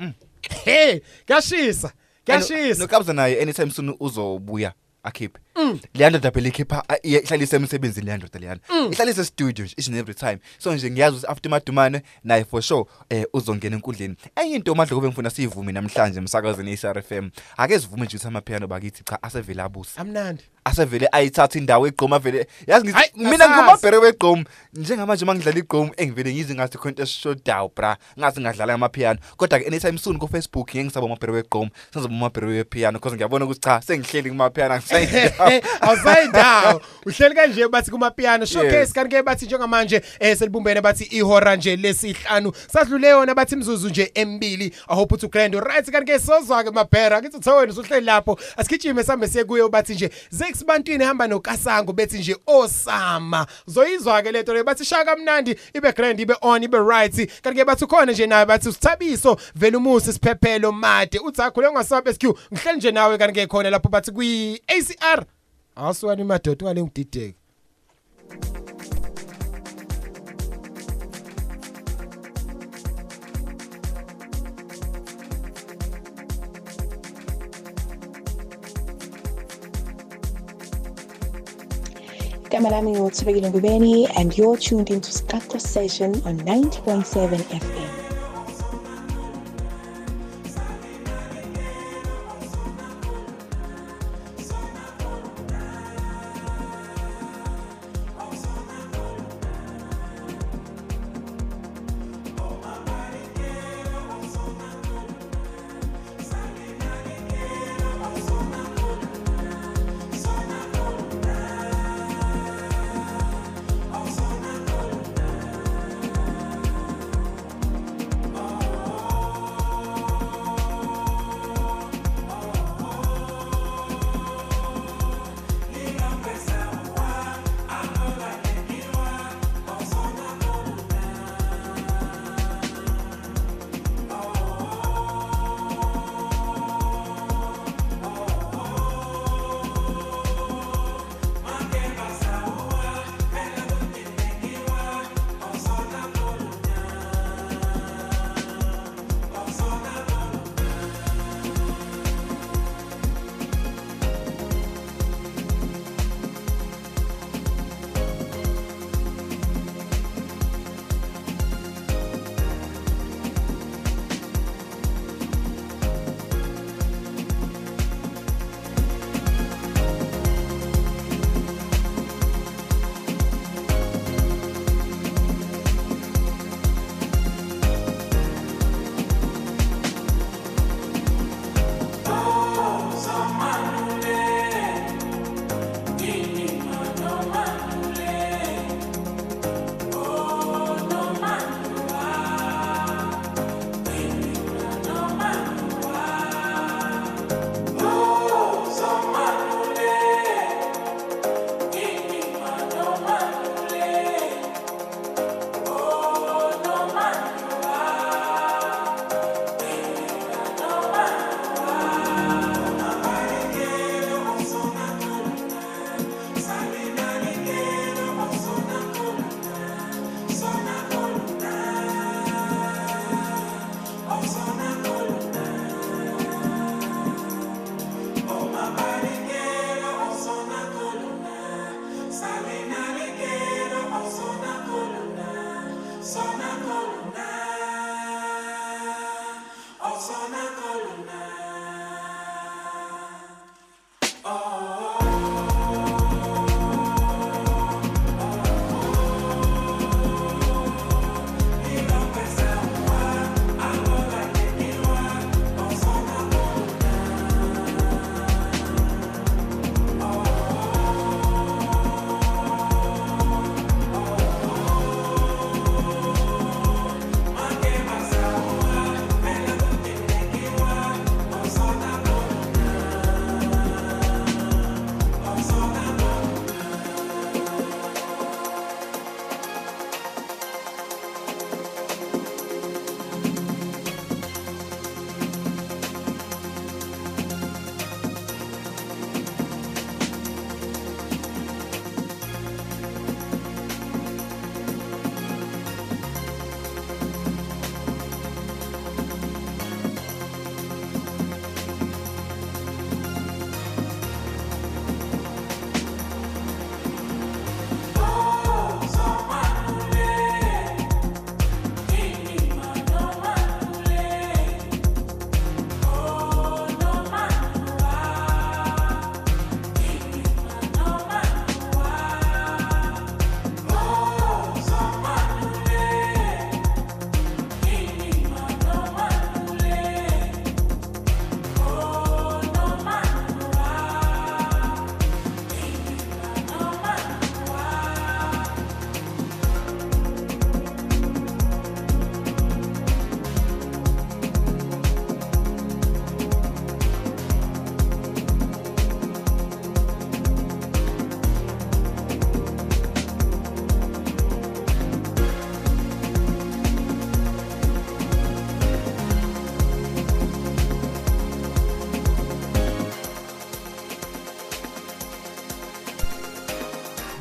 hey 0.66 1.00
kashisa 1.26 1.92
kashisa 2.26 2.80
nokabza 2.80 3.14
naye 3.14 3.42
anytime 3.42 3.72
soon 3.72 3.96
uzobuya 4.00 4.74
akhiphe 5.04 5.40
Mm. 5.53 5.53
Leya 5.94 6.10
ndoda 6.10 6.32
phela 6.32 6.48
ikhipha 6.48 6.84
a- 6.90 6.98
iye- 7.04 7.20
ihlala 7.24 7.44
isemsebenzini 7.44 8.06
leya 8.06 8.18
ndoda 8.18 8.40
leyana 8.40 8.60
Mm. 8.70 8.92
ihlala 8.92 9.12
ise-studio 9.12 9.66
nje 9.66 9.76
each 9.78 9.88
and 9.88 9.98
every 9.98 10.14
time? 10.16 10.38
So 10.58 10.74
nje 10.76 10.92
ngiyazi 10.92 11.16
ukuthi 11.18 11.32
after 11.32 11.52
madumane 11.52 12.02
naye 12.24 12.46
for 12.46 12.62
sure 12.62 12.86
um 13.12 13.24
uzongena 13.34 13.76
enkundleni. 13.76 14.16
Enye 14.36 14.56
into 14.56 14.76
madlovu 14.76 15.02
bengifuna 15.02 15.30
siyivume 15.30 15.72
namhlanje 15.72 16.20
emsakazweni 16.20 16.72
i-sr 16.74 16.98
f 17.00 17.12
m. 17.12 17.32
Ake 17.58 17.80
sivume 17.80 18.06
nje 18.06 18.18
ukuthi 18.18 18.28
amapiano 18.28 18.68
bakithi 18.68 19.04
cha 19.04 19.24
asevele 19.24 19.62
abuse 19.62 19.92
amnandi. 20.02 20.44
Asevele 20.66 21.08
ayithatha 21.12 21.60
indawo 21.60 21.88
egqom 21.88 22.14
avele 22.14 22.48
yazi 22.68 22.86
ngithi 22.86 22.98
Hayi, 22.98 23.12
mina 23.16 23.46
asazi. 23.46 23.54
ngumabhere 23.62 23.98
wegqom 23.98 24.44
njengamanje 24.74 25.24
uma 25.26 25.36
ngidlala 25.36 25.60
igqom 25.60 25.90
engivele 25.98 26.34
ngize 26.34 26.56
ngathi 26.56 26.78
khonto 26.78 27.04
esishodawu 27.04 27.72
bra. 27.76 27.98
Ngathi 28.20 28.42
ngadlala 28.42 28.74
ngamapiano 28.74 29.20
kodwa-ke 29.38 29.68
anytime 29.68 29.98
soon 29.98 30.18
ku-facebook 30.20 30.70
ngeke 30.70 30.84
ngisaba 30.84 31.06
umabhere 31.06 31.34
wegqom 31.34 31.70
senzoba 31.94 32.16
umabhere 32.16 32.48
wepiano 32.48 33.00
because 33.00 33.16
ngiyabona 33.16 33.46
ukuthi 33.46 33.60
cha 33.62 33.82
sengihleli 33.82 34.30
kumapiano 34.30 34.74
angisayindawo 35.44 35.82
awusayindawo 35.82 36.82
uhleli 37.06 37.36
kanje 37.36 37.68
bathi 37.68 37.92
kumapiano 37.92 38.46
showcase 38.46 38.74
Yes. 38.78 38.94
kanti 38.94 39.16
ke 39.16 39.24
bathi 39.24 39.46
njengamanje 39.46 40.02
eh 40.20 40.38
selibumbene 40.38 40.82
bathi 40.82 41.04
ihora 41.04 41.56
nje 41.56 41.76
lesihlanu. 41.76 42.52
Sadlule 42.74 43.08
yona 43.08 43.36
bathi 43.36 43.56
imzuzu 43.56 43.90
nje 43.90 44.12
emibili 44.16 44.66
i 44.66 44.96
hope 44.96 45.16
ukuthi 45.16 45.26
ugrand 45.26 45.56
right 45.56 45.92
kanti 45.92 46.12
ke 46.12 46.20
sozwa 46.20 46.64
ke 46.64 46.72
mabhera 46.72 47.22
ngithi 47.22 47.38
uthe 47.38 47.52
wena 47.52 47.72
usuhleli 47.72 48.06
lapho. 48.06 48.40
Asigijime 48.58 49.04
sambe 49.04 49.28
siye 49.28 49.44
kuyo 49.44 49.70
bathi 49.70 49.94
nje 49.94 50.10
zex 50.30 50.66
bantwini 50.66 51.04
hamba 51.04 51.28
nokasango 51.28 51.94
bethi 51.94 52.18
nje 52.18 52.38
osama. 52.48 53.48
Zoyizwa 53.68 54.22
ke 54.22 54.32
lento 54.32 54.54
le 54.54 54.64
bathi 54.64 54.86
shaka 54.86 55.16
mnandi 55.16 55.56
ibe 55.74 55.92
grand 55.92 56.20
ibe 56.20 56.36
on 56.42 56.64
ibe 56.64 56.78
right. 56.78 57.16
Kanti 57.42 57.60
ke 57.60 57.66
bathi 57.66 57.86
khona 57.86 58.12
nje 58.12 58.28
naye 58.28 58.46
bathi 58.46 58.70
usithabiso 58.70 59.38
vele 59.56 59.78
umusi 59.78 60.14
siphephelo 60.14 60.72
made. 60.72 61.20
Uthi 61.20 61.42
akhule 61.42 61.68
ungasaba 61.68 62.14
SQ 62.14 62.24
ngihleli 62.54 62.78
nje 62.78 62.92
nawe 62.92 63.18
kanti 63.18 63.34
ke 63.40 63.48
khona 63.48 63.70
lapho 63.70 63.90
bathi 63.90 64.12
kwi 64.12 64.62
ACR 64.68 65.24
awuswani 65.76 66.24
madoda 66.24 66.66
ungale 66.66 66.84
ngidideke 66.84 67.36
Igama 82.46 82.70
lami 82.70 82.92
nguthubekile 82.92 83.50
Ngubeni 83.50 84.08
and 84.16 84.38
you're 84.38 84.58
tuned 84.58 84.90
into 84.92 85.12
Scato 85.12 85.58
Session 85.58 86.12
on 86.26 86.38
90.7 86.42 87.38
FM. 87.60 88.03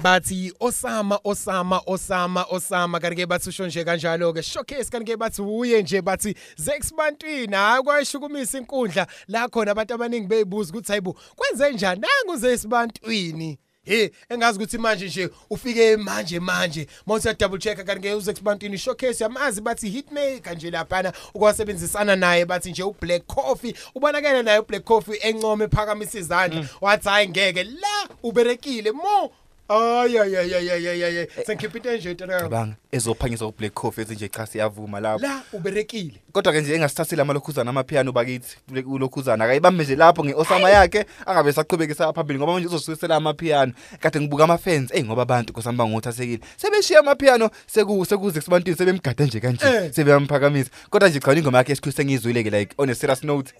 Bathi 0.02 0.52
Osama 0.60 1.18
Osama 1.24 1.80
Osama 1.86 2.44
Osama 2.50 3.00
kanike 3.00 3.26
bathi 3.26 3.48
usho 3.48 3.66
nje 3.66 3.84
kanjalo 3.84 4.32
ke 4.32 4.42
showcase 4.42 4.90
kanike 4.90 5.16
bathi 5.16 5.42
uye 5.42 5.82
nje 5.82 6.02
bathi 6.02 6.34
Zex 6.56 6.94
Bantwini 6.94 7.56
hayi 7.56 7.82
kwashukumisa 7.82 8.58
inkundla. 8.58 9.06
La 9.28 9.48
khona 9.48 9.70
abantu 9.70 9.94
abaningi 9.94 10.26
beyibuza 10.26 10.70
ukuthi 10.70 10.88
hayibo 10.88 11.16
kwenze 11.36 11.72
njani? 11.72 12.00
Nangu 12.00 12.40
Zex 12.40 12.66
Bantwini. 12.66 13.58
Hey 13.84 14.08
engazi 14.28 14.58
ukuthi 14.58 14.78
manje 14.78 15.06
nje 15.06 15.30
ufike 15.50 15.96
manje 15.96 16.40
manje. 16.40 16.86
Mawuthi 17.06 17.34
double 17.34 17.58
check 17.58 17.84
kanike 17.84 18.14
uZex 18.14 18.42
Bantwini 18.42 18.78
showcase 18.78 19.24
yamazi 19.24 19.60
bathi 19.60 19.90
hitmaker 19.90 20.56
nje 20.56 20.70
laphana 20.70 21.12
ukwasebenzisana 21.34 22.16
naye 22.16 22.44
bathi 22.44 22.70
nje 22.70 22.82
uBlack 22.82 23.26
Coffee. 23.26 23.74
Ubonakala 23.94 24.42
naye 24.42 24.58
uBlack 24.58 24.84
Coffee 24.84 25.18
encome 25.22 25.64
ephakamisa 25.64 26.18
izandla. 26.18 26.66
Wathi 26.80 27.08
hayi 27.08 27.28
ngeke. 27.28 27.64
La 27.64 28.08
uberekile. 28.22 28.92
Mo 28.92 29.30
ay 29.72 30.18
ay 30.18 30.36
ay 30.36 30.54
ay 30.54 30.70
ay 30.70 30.86
ay 31.04 31.18
ay 31.18 31.26
sengikhipha 31.46 31.76
into 31.78 31.96
nje 31.96 32.14
tata 32.14 32.40
cabanga 32.40 32.74
ezophangisa 32.92 33.46
ublack 33.46 33.74
coffee 33.74 34.02
ethi 34.02 34.14
nje 34.14 34.28
cha 34.28 34.46
siyavuma 34.46 35.00
lapho. 35.00 35.26
La 35.26 35.42
uberekile. 35.52 36.14
Kodwa 36.32 36.52
ke 36.52 36.60
nje 36.60 36.74
engasithathile 36.74 37.22
amalokhuzana 37.22 37.70
amapiano 37.70 38.12
bakithi 38.12 38.56
ulokhuzana 38.86 39.44
akayibambe 39.44 39.84
nje 39.84 39.96
lapho 39.96 40.24
ngeosama 40.24 40.70
yakhe 40.70 41.04
angabe 41.26 41.52
saqhubekisa 41.52 42.12
phambili 42.12 42.38
ngoba 42.38 42.52
manje 42.52 42.68
uzosukisela 42.68 43.16
amapiano. 43.16 43.72
Kade 44.00 44.20
ngibuka 44.20 44.44
ama-fans 44.44 44.90
eyi 44.92 45.04
ngoba 45.04 45.22
abantu 45.22 45.52
kusamba 45.52 45.86
ngothathekile 45.86 46.40
sebeshiya 46.56 47.00
amapiano 47.00 47.50
seku 47.66 48.04
sekuze 48.06 48.40
kusibantwini 48.40 48.78
sebemgade 48.78 49.24
nje 49.24 49.40
kanje 49.40 49.66
Eh. 49.66 49.92
sebeyamuphakamisa 49.92 50.70
kodwa 50.90 51.08
nje 51.08 51.20
cha 51.20 51.32
ingoma 51.32 51.58
yakhe 51.58 51.72
esikhulu 51.72 51.92
sengiyizwile-ke 51.92 52.50
like 52.50 52.74
on 52.78 52.90
a 52.90 52.94
serious 52.94 53.22
note. 53.24 53.52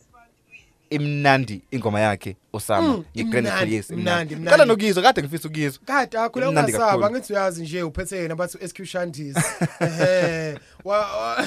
Imnandi 0.95 1.63
ingoma 1.71 2.01
yakhe 2.01 2.37
osama 2.53 2.89
Mm, 2.89 3.05
nge-grand 3.17 3.47
imnandi, 3.47 3.75
yes 3.75 3.91
imnandi, 3.91 4.35
qala 4.35 4.41
imnandi. 4.53 4.69
nokuyizwa 4.69 5.03
kade 5.03 5.23
ngifisa 5.23 5.49
ukuyizwa 5.49 5.83
kade 5.87 6.19
akhula 6.19 6.47
Imnandi 6.49 6.73
ungasaba 6.73 6.93
kakhulu. 6.99 7.11
ngithi 7.19 7.33
uyazi 7.33 7.63
nje 7.63 7.83
uphethe 7.83 8.17
yena 8.17 8.35
bathi 8.37 8.69
SQ 8.69 8.85
Shandies 8.85 9.37
ehe 9.81 10.59
wa 10.85 10.99
wa- 10.99 11.47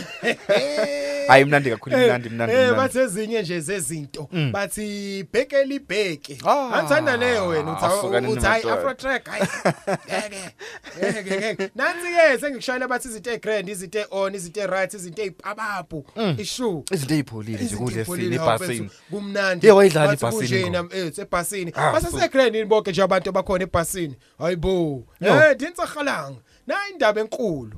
Hayi, 1.28 1.42
imnandi 1.44 1.70
kakhulu, 1.70 1.96
Eh, 1.96 2.04
imnandi, 2.04 2.28
imnandi, 2.30 2.54
eh 2.54 2.60
imnandi. 2.60 2.78
bathi 2.78 3.00
ezinye 3.00 3.42
nje 3.42 3.60
zezinto 3.60 4.30
Mm. 4.32 4.52
bathi 4.52 5.24
bhekeli 5.34 5.80
bheke 5.80 6.38
anthanda 6.74 7.18
leyo 7.18 7.48
wena 7.48 7.72
uthi 7.72 7.86
ahlukane 7.86 8.28
uthi 8.28 8.46
hayi 8.46 8.64
nemadoda. 8.64 8.82
afro 8.82 8.94
track 8.94 9.28
hayi 9.28 9.44
ngeke 10.08 11.22
ngeke 11.22 11.38
ngeke 11.38 11.70
nansi 11.76 12.08
ke 12.08 12.40
sengikushayela 12.40 12.88
bathi 12.88 13.08
izinto 13.08 13.32
egrand 13.32 13.70
izinto 13.70 14.00
eon 14.00 14.36
izinto 14.36 14.62
eright 14.62 14.94
izinto 14.94 15.22
ezipabapu 15.22 16.06
Mm. 16.16 16.36
ishu 16.40 16.84
izinto 16.92 17.14
ey'pholile 17.16 17.56
nje 17.58 17.66
Izinto 17.66 17.84
kule 17.84 18.00
ey'pholile, 18.00 18.24
sini 18.30 18.38
hawu, 18.38 18.56
ebhasini 18.56 18.90
mfethu, 19.36 19.60
kumnandi 19.62 19.68
ye 19.68 19.72
wayidlala 19.74 20.07
Bathi 20.07 20.26
ibhasini 20.26 20.41
kunje 20.41 20.62
ingoma. 20.62 20.90
na- 20.90 20.95
eh 20.98 21.14
sebhasini. 21.14 21.72
Ah, 21.76 21.91
basasegrand 21.94 22.56
yini 22.56 22.68
bonke 22.68 22.91
nje 22.91 23.02
abantu 23.03 23.30
abakhona 23.30 23.64
ebhasini. 23.64 24.16
Hayibo 24.38 25.03
Yo. 25.22 25.36
eh 25.36 25.56
dinsa 25.57 25.86
khalanga 25.88 26.40
na 26.68 26.76
indaba 26.91 27.22
enkulu. 27.22 27.78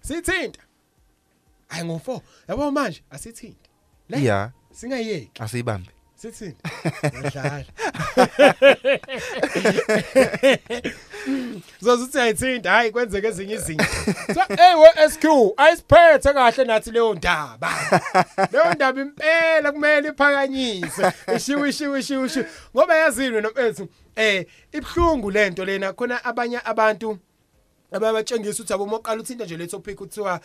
Sithinta. 0.00 0.60
Hayi 1.68 1.84
ngo4 1.84 2.20
yabo 2.48 2.70
manje 2.70 3.02
asithinta 3.10 3.68
Le, 4.08 4.24
ya 4.24 4.52
singayeki. 4.72 5.42
Asiyibambe. 5.42 5.90
Sithinta 6.18 6.70
yadlala 7.14 7.64
zozuthi 11.80 12.18
ayithinta 12.18 12.70
hayi 12.70 12.90
kwenzeke 12.90 13.26
ezinye 13.26 13.54
izinto. 13.54 13.84
So 14.34 14.40
hey 14.56 14.74
we 14.74 15.08
SQ 15.10 15.24
ayisiphethe 15.56 16.32
kahle 16.32 16.64
nathi 16.64 16.90
leyo 16.90 17.14
ndaba. 17.14 17.72
Leyo 18.52 18.74
ndaba 18.74 19.00
impela 19.00 19.72
kumele 19.72 20.08
iphakanyiswe. 20.08 21.12
Ishiwe 21.36 21.68
ishiwe 21.68 22.00
ishiwe 22.00 22.26
ishiwe 22.26 22.46
ngoba 22.76 22.96
yazini 22.96 23.40
nomfethu 23.40 23.88
eh 24.16 24.46
ibhlungu 24.72 25.30
lento 25.30 25.64
lena. 25.64 25.92
Khona 25.92 26.24
abanye 26.24 26.60
abantu 26.64 27.18
ababatshengisa 27.92 28.52
ukuthi 28.52 28.72
abomoqala 28.72 29.20
uthinta 29.20 29.44
nje 29.44 29.56
le 29.56 29.66
topic 29.66 29.98
kuthiwa 29.98 30.40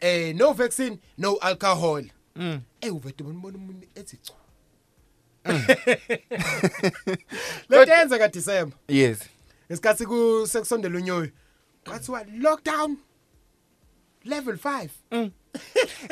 eh 0.00 0.36
no 0.36 0.52
vaccine 0.52 0.98
no 1.18 1.36
alcohol. 1.36 2.04
Mm. 2.36 2.60
eh 2.80 2.94
uvete 2.94 3.24
bonibona 3.24 3.56
umuntu 3.56 3.86
ethi 3.94 4.16
cha. 4.16 4.34
lento 7.68 7.92
yenza 7.92 8.28
December 8.28 8.78
yes. 8.88 9.18
Ngesikhathi 9.70 10.06
ku 10.06 10.46
sekusondela 10.46 10.98
unyoyo 10.98 11.30
kwathiwa 11.84 12.24
lockdown 12.38 12.96
level 14.24 14.54
5 14.54 14.88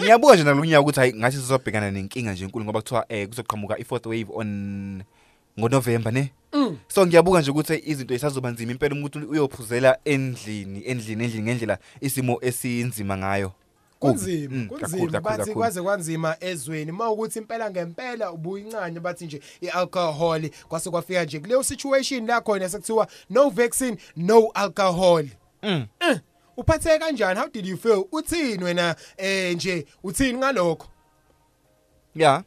ngiyabuka 0.00 0.34
nje 0.34 0.44
nalonyaka 0.44 0.80
ukuthi 0.80 1.00
hayi 1.00 1.14
ngathi 1.14 1.36
sizobhekana 1.36 1.90
nenkinga 1.90 2.32
nje 2.32 2.44
enkulu 2.44 2.64
ngoba 2.64 2.80
kuthiwa 2.80 3.06
eh 3.08 3.28
kuzoqhamuka 3.28 3.78
i-fourth 3.78 4.06
wave 4.06 4.26
on 4.34 5.02
ngoNovember 5.58 6.12
ne? 6.12 6.32
Mm. 6.52 6.78
so 6.88 7.06
ngiyabuka 7.06 7.40
nje 7.40 7.50
ukuthi 7.50 7.82
izinto 7.86 8.14
isazoba 8.14 8.50
nzima 8.50 8.72
impela 8.72 8.94
umuntu 8.94 9.30
uyophuzela 9.30 9.98
endlini 10.04 10.82
endlini 10.86 11.24
endlini 11.24 11.42
ngendlela 11.42 11.78
isimo 12.00 12.38
esinzima 12.42 13.16
ngayo. 13.16 13.52
Kunzima 14.10 14.54
Mm, 14.54 14.68
kunzima 14.68 15.20
bathi 15.20 15.52
kwaze 15.52 15.82
kwanzima 15.82 16.36
ezweni. 16.40 16.92
Mawukuthi 16.92 17.38
impela 17.38 17.70
ngempela 17.70 18.32
ubuyincane 18.32 19.00
bathi 19.00 19.24
nje 19.26 19.40
ialcohol 19.60 20.50
kwase 20.68 20.90
kwafika 20.90 21.24
nje 21.24 21.40
kuleyo 21.40 21.62
situation 21.62 22.26
la 22.26 22.40
khona 22.40 22.68
sekuthiwa 22.68 23.06
no 23.30 23.50
vaccine 23.50 23.96
no 24.16 24.50
alcohol. 24.54 25.26
Mm. 25.62 25.86
Eh, 26.00 26.20
uphatheke 26.56 26.98
kanjani? 26.98 27.40
How 27.40 27.48
did 27.48 27.66
you 27.66 27.76
feel? 27.76 28.04
Uthini 28.12 28.64
wena 28.64 28.96
eh 29.16 29.54
nje? 29.56 29.86
Uthini 30.02 30.38
ngalokho? 30.38 30.86
Ya. 32.14 32.42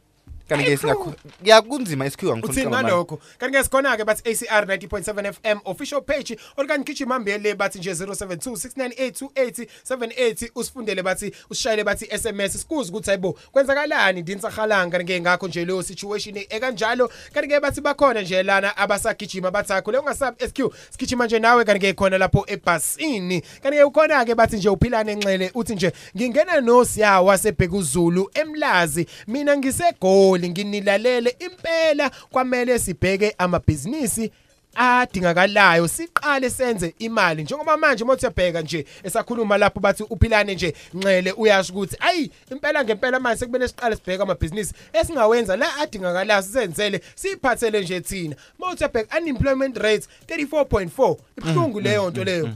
Kanti 0.48 0.64
ke 0.64 0.76
singakho 0.76 1.14
ya 1.44 1.62
kunzima 1.62 2.06
esikhiwa 2.06 2.36
ngifuna 2.36 2.52
uthini 2.52 2.66
ukucabanga. 2.66 2.88
ngalokho 2.88 3.18
kanti 3.38 3.58
ke 3.58 3.64
sikhona 3.64 3.96
ke 3.96 4.04
bathi 4.04 4.30
ACR 4.30 4.64
90.7 4.64 5.32
FM 5.32 5.58
official 5.64 6.02
page 6.02 6.36
olukani 6.56 6.84
gijima 6.84 7.18
mbele 7.18 7.54
bathi 7.54 7.78
nje 7.78 7.92
0726982878 7.92 10.50
usifundele 10.54 11.02
bathi 11.02 11.32
usishayele 11.50 11.84
bathi 11.84 12.18
SMS 12.18 12.52
sikuze 12.60 12.90
ukuthi 12.90 13.06
hayibo 13.10 13.38
kwenzakalani 13.52 14.22
dinsa 14.22 14.50
khalanga 14.50 14.98
kanti 14.98 15.12
ke 15.12 15.20
ngakho 15.20 15.48
nje 15.48 15.64
leyo 15.64 15.82
situation 15.82 16.36
ekanjalo. 16.48 17.10
Kanti 17.34 17.48
ke 17.48 17.60
bathi 17.60 17.80
bakhona 17.80 18.20
nje 18.22 18.42
lana 18.42 18.76
abasagijima 18.76 19.50
bathakho 19.50 19.92
le 19.92 19.98
ungasabi 19.98 20.46
SQ 20.48 20.60
sigijima 20.90 21.26
nje 21.26 21.38
nawe. 21.38 21.64
Kanti 21.64 21.80
ke 21.86 21.92
khona 21.92 22.18
lapho 22.18 22.44
ebhasini. 22.46 23.40
Kanti 23.62 23.78
ke 23.78 23.84
ukhona 23.84 24.24
ke 24.24 24.34
bathi 24.34 24.56
nje 24.56 24.68
uphilane 24.68 25.12
enxele 25.12 25.50
uthi 25.54 25.74
nje 25.74 25.92
ngingena 26.16 26.60
nosiya 26.60 27.20
wasebhekuzulu 27.20 28.30
emlazi 28.34 29.06
mina 29.26 29.56
ngisegoli. 29.56 30.37
Nginilalele 30.46 31.36
impela 31.38 32.10
kwamele 32.30 32.78
sibheke 32.78 33.34
amabhizinisi 33.38 34.32
adingakalayo 34.74 35.88
siqale 35.88 36.50
senze 36.50 36.94
imali. 36.98 37.42
Njengoba 37.42 37.76
manje 37.76 38.04
uma 38.04 38.12
uthebheka 38.12 38.60
nje 38.62 38.86
esakhuluma 39.02 39.58
lapho 39.58 39.80
bathi 39.80 40.02
uphilane 40.02 40.54
nje 40.54 40.74
nxele 40.94 41.32
uyasho 41.32 41.72
ukuthi 41.72 41.96
ayi 42.00 42.30
impela 42.52 42.84
ngempela 42.84 43.20
manje 43.20 43.38
sekubene 43.40 43.68
siqale 43.68 43.96
sibheke 43.96 44.22
amabhizinisi 44.22 44.74
esingawenza 44.92 45.56
la 45.56 45.76
adingakalayo 45.76 46.42
sisenzele 46.42 47.00
siphathele 47.14 47.80
nje 47.80 48.00
thina. 48.00 48.36
Uma 48.58 48.72
uthebheka 48.72 49.18
unemployment 49.18 49.76
rate 49.76 50.06
34.4 50.26 51.16
ibhlungu 51.38 51.80
leyo 51.80 52.10
nto 52.10 52.24
leyo. 52.24 52.50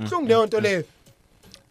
ibhlungu 0.00 0.28
leyo 0.28 0.46
nto 0.46 0.60
leyo. 0.60 0.84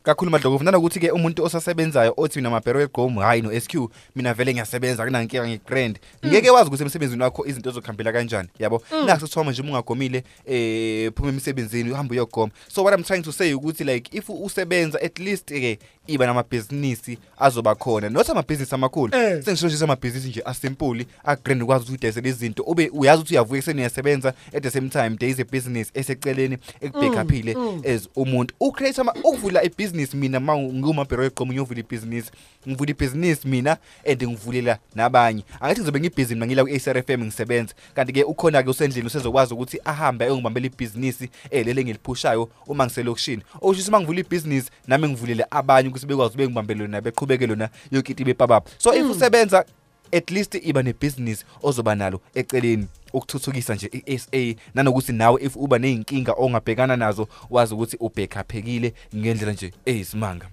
Kakhulu 0.05 0.31
madlovu. 0.31 0.63
Nanokuthi 0.63 0.99
ke 0.99 1.11
umuntu 1.11 1.43
osasebenzayo 1.43 2.13
othi 2.17 2.39
mina 2.39 2.49
mabhero 2.49 2.81
egqomu 2.81 3.19
hayi 3.19 3.41
no 3.41 3.59
SQ 3.59 3.89
mina 4.15 4.33
vele 4.33 4.53
ngiyasebenza 4.53 5.03
kunankinga 5.05 5.47
ngegrand 5.47 5.99
ngeke 6.25 6.49
wazi 6.49 6.67
ukuthi 6.67 6.83
emsebenzini 6.83 7.23
wakho 7.23 7.45
izinto 7.45 7.69
ezokhambela 7.69 8.11
kanjani 8.13 8.49
yabo? 8.59 8.81
Mm. 8.91 9.05
naku 9.05 9.27
sithoma 9.27 9.51
nje 9.51 9.61
ungagomile 9.61 10.23
eh 10.45 11.11
phuma 11.15 11.29
emsebenzini 11.29 11.91
uhamba 11.91 12.11
uyogoma. 12.13 12.51
So 12.67 12.83
what 12.83 12.93
i'm 12.93 13.03
trying 13.03 13.21
to 13.23 13.31
say 13.31 13.53
ukuthi 13.53 13.83
like 13.83 14.17
if 14.17 14.29
usebenza 14.29 15.01
at 15.01 15.19
least 15.19 15.45
ke 15.45 15.79
iba 16.07 16.25
namabhizinisi 16.25 17.17
azoba 17.39 17.75
khona. 17.75 18.09
Not 18.09 18.29
amabhizinisi 18.29 18.75
amakhulu 18.75 19.15
Eh. 19.15 19.43
sengisho 19.43 19.67
nje 19.67 19.83
amabhizinisi 19.83 20.29
nje 20.29 20.41
asimple 20.45 21.05
agrand 21.23 21.63
ukwazi 21.63 21.83
ukuthi 21.83 21.97
udayisele 21.97 22.29
izinto 22.29 22.63
ube 22.63 22.89
uyazi 22.93 23.21
ukuthi 23.21 23.33
uyavuka 23.33 23.57
ekseni 23.57 23.79
uyasebenza 23.81 24.33
at 24.53 24.63
the 24.63 24.69
same 24.71 24.89
time 24.89 25.09
there 25.17 25.31
is 25.31 25.39
a 25.39 25.43
business 25.43 25.91
eseceleni 25.93 26.57
ekubhekaphile 26.81 27.55
Mm, 27.55 27.61
mm. 27.61 27.81
as 27.95 28.09
umuntu. 28.15 28.55
Ucreate 28.59 29.01
ama 29.01 29.13
ukuvula 29.23 29.63
ibusiness 29.95 30.13
mina 30.13 30.39
ma 30.39 30.57
ngumabhero 30.57 31.23
yeqomo 31.23 31.53
ngiyovula 31.53 31.79
ibusiness 31.79 32.31
ngivula 32.67 32.91
ibusiness 32.91 33.45
mina 33.45 33.77
and 34.05 34.23
ngivulela 34.23 34.79
nabanye. 34.95 35.43
Angathi 35.59 35.81
ngizobe 35.81 35.99
ngibhizi 35.99 36.35
mina 36.35 36.45
ngila 36.45 36.63
ku-ACRFM 36.63 37.23
ngisebenza 37.23 37.73
kanti 37.95 38.13
ke 38.13 38.23
ukhona 38.23 38.63
ke 38.63 38.69
usendlini 38.69 39.07
usezokwazi 39.07 39.53
ukuthi 39.53 39.79
ahambe 39.85 40.25
ayongibambela 40.25 40.65
ibhizinisi 40.65 41.29
elele 41.51 41.83
ngiliphushayo 41.83 42.49
uma 42.67 42.85
ngiselokishini. 42.85 43.43
Okusho 43.61 43.87
uma 43.87 43.99
ngivula 43.99 44.19
ibhizinisi 44.19 44.69
nami 44.87 45.07
ngivulele 45.07 45.45
abanye 45.51 45.89
ukuthi 45.89 46.05
bekwazi 46.05 46.35
ube 46.35 46.45
ngibambele 46.47 46.79
lona 46.79 47.01
beqhubeke 47.01 47.47
lona 47.47 47.69
yonke 47.91 48.11
into 48.11 48.23
ibepababa 48.23 48.65
so 48.77 48.93
if 48.93 49.05
Mm. 49.05 49.11
usebenza 49.11 49.65
at 50.11 50.31
least 50.31 50.55
iba 50.55 50.83
nebhizinisi 50.83 51.45
ozoba 51.63 51.95
nalo 51.95 52.21
eceleni. 52.35 52.87
Ukuthuthukisa 53.17 53.75
nje 53.75 53.89
i-SA 53.93 54.55
nanokuthi 54.75 55.13
nawe 55.13 55.37
if 55.43 55.55
uba 55.55 55.77
neyinkinga 55.79 56.33
ongabhekana 56.37 56.95
nazo 56.95 57.27
wazi 57.49 57.73
ukuthi 57.73 57.97
ubhekhaphekile 57.99 58.93
ngendlela 59.15 59.53
nje 59.53 59.73
eyisimanga 59.85 60.47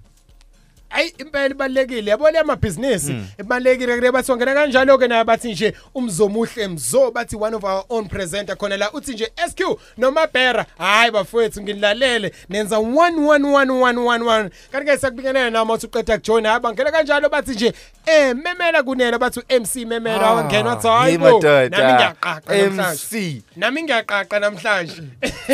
hayi 0.93 1.13
impela 1.17 1.45
ibalekile 1.55 2.11
yabo 2.11 2.29
le 2.31 2.39
amabhizinisi 2.39 3.11
Mm. 3.13 3.25
ibalekile 3.39 3.95
kule 3.95 4.11
bathi 4.11 4.31
ongena 4.31 4.53
kanjalo 4.53 4.97
ke 4.97 5.07
nayo 5.07 5.23
bathi 5.25 5.51
nje 5.51 5.73
umzomuhle 5.95 6.67
mzo 6.67 7.11
bathi 7.11 7.35
one 7.35 7.55
of 7.55 7.63
our 7.63 7.83
own 7.89 8.05
presenter 8.07 8.55
khona 8.57 8.77
la 8.77 8.91
uthi 8.91 9.13
nje 9.13 9.31
SQ 9.49 9.59
noma 9.97 10.27
Bera 10.27 10.65
hayi 10.77 11.11
bafowethu 11.11 11.61
nginilalele 11.61 12.31
nenza 12.49 12.77
111111 12.77 14.49
kanti 14.71 14.91
ke 14.91 14.97
sakubingelela 14.97 15.49
nami 15.49 15.71
uthi 15.71 15.85
uqeda 15.85 16.17
kujoin 16.17 16.45
haba 16.45 16.73
ngena 16.73 16.91
kanjalo 16.91 17.29
bathi 17.29 17.51
nje 17.51 17.73
eh 18.05 18.35
memela 18.35 18.83
kunela 18.83 19.19
bathi 19.19 19.39
MC 19.59 19.85
memela 19.85 20.27
Ah, 20.27 20.33
wangena 20.33 20.69
wathi 20.69 20.87
hey, 20.87 20.97
hayi 20.97 21.17
bo 21.17 21.25
madoda. 21.25 21.69
nami 21.69 21.93
ngiyaqaqa 21.93 22.55
namhlanje 22.55 23.01
MC. 23.03 23.41
nami 23.55 23.83
ngiyaqaqa 23.83 24.39
namhlanje 24.39 25.01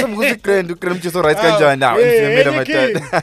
Somukuthi 0.02 0.36
grand 0.36 0.72
ugrand 0.72 0.98
mthiso 0.98 1.22
right 1.22 1.38
Ah, 1.40 1.42
kanjani 1.42 1.80
now 1.80 1.96
hey, 1.98 2.22
msimela 2.22 2.52
hey, 2.52 2.94
madoda. 2.94 3.22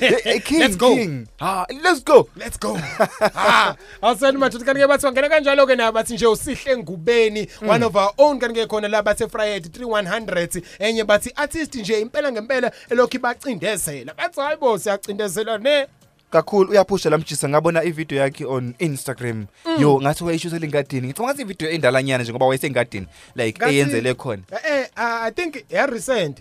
Hey, 0.00 0.40
King 0.40 0.58
Let's 0.60 0.76
go. 0.76 0.94
King. 0.96 1.26
Ah 1.56 1.64
let's 1.82 2.00
go. 2.04 2.28
Let's 2.36 2.58
go. 2.58 2.76
Ah, 3.34 3.74
awusani 4.02 4.38
madoda 4.38 4.64
kanti 4.64 4.80
ke 4.80 4.88
bathi 4.88 5.06
wangena 5.06 5.28
kanjalo 5.28 5.66
ke 5.66 5.76
nabo 5.76 5.92
bathi 5.98 6.14
nje 6.14 6.26
usihle 6.26 6.72
engubeni 6.72 7.48
one 7.68 7.82
of 7.82 7.96
our 7.96 8.12
own 8.18 8.38
kanti 8.38 8.60
ke 8.60 8.66
khona 8.68 8.88
la 8.90 9.02
bathe 9.02 9.28
Friday 9.28 9.60
3100 9.60 10.62
enye 10.78 11.04
bathi 11.04 11.32
artist 11.36 11.74
nje 11.74 12.00
impela 12.00 12.32
ngempela 12.32 12.72
elokhu 12.90 13.16
ibacindezela. 13.16 14.14
Bathi 14.14 14.40
hayibo 14.40 14.78
siyacindezela 14.78 15.58
ne? 15.58 15.86
Kakhulu 16.30 16.70
uyaphusha 16.70 17.10
lamjisa 17.10 17.48
ngabona 17.48 17.84
ivideo 17.84 18.18
yakhe 18.18 18.44
on 18.44 18.74
Instagram. 18.78 19.46
Mm. 19.64 19.80
yo 19.82 20.00
ngathi 20.00 20.24
wayishusela 20.24 20.64
engadini 20.66 21.06
ngicabanga 21.06 21.32
ngathi 21.32 21.42
ivideo 21.42 21.70
endalanyana 21.70 22.22
nje 22.24 22.32
ngoba 22.32 22.46
wayesengadini 22.46 23.06
like 23.34 23.58
Ngathi- 23.60 23.70
eyenzele 23.72 24.14
khona. 24.14 24.42
Eh 24.68 24.86
ah, 24.96 25.22
i 25.22 25.30
think 25.30 25.64
ya 25.70 25.86
recent. 25.86 26.38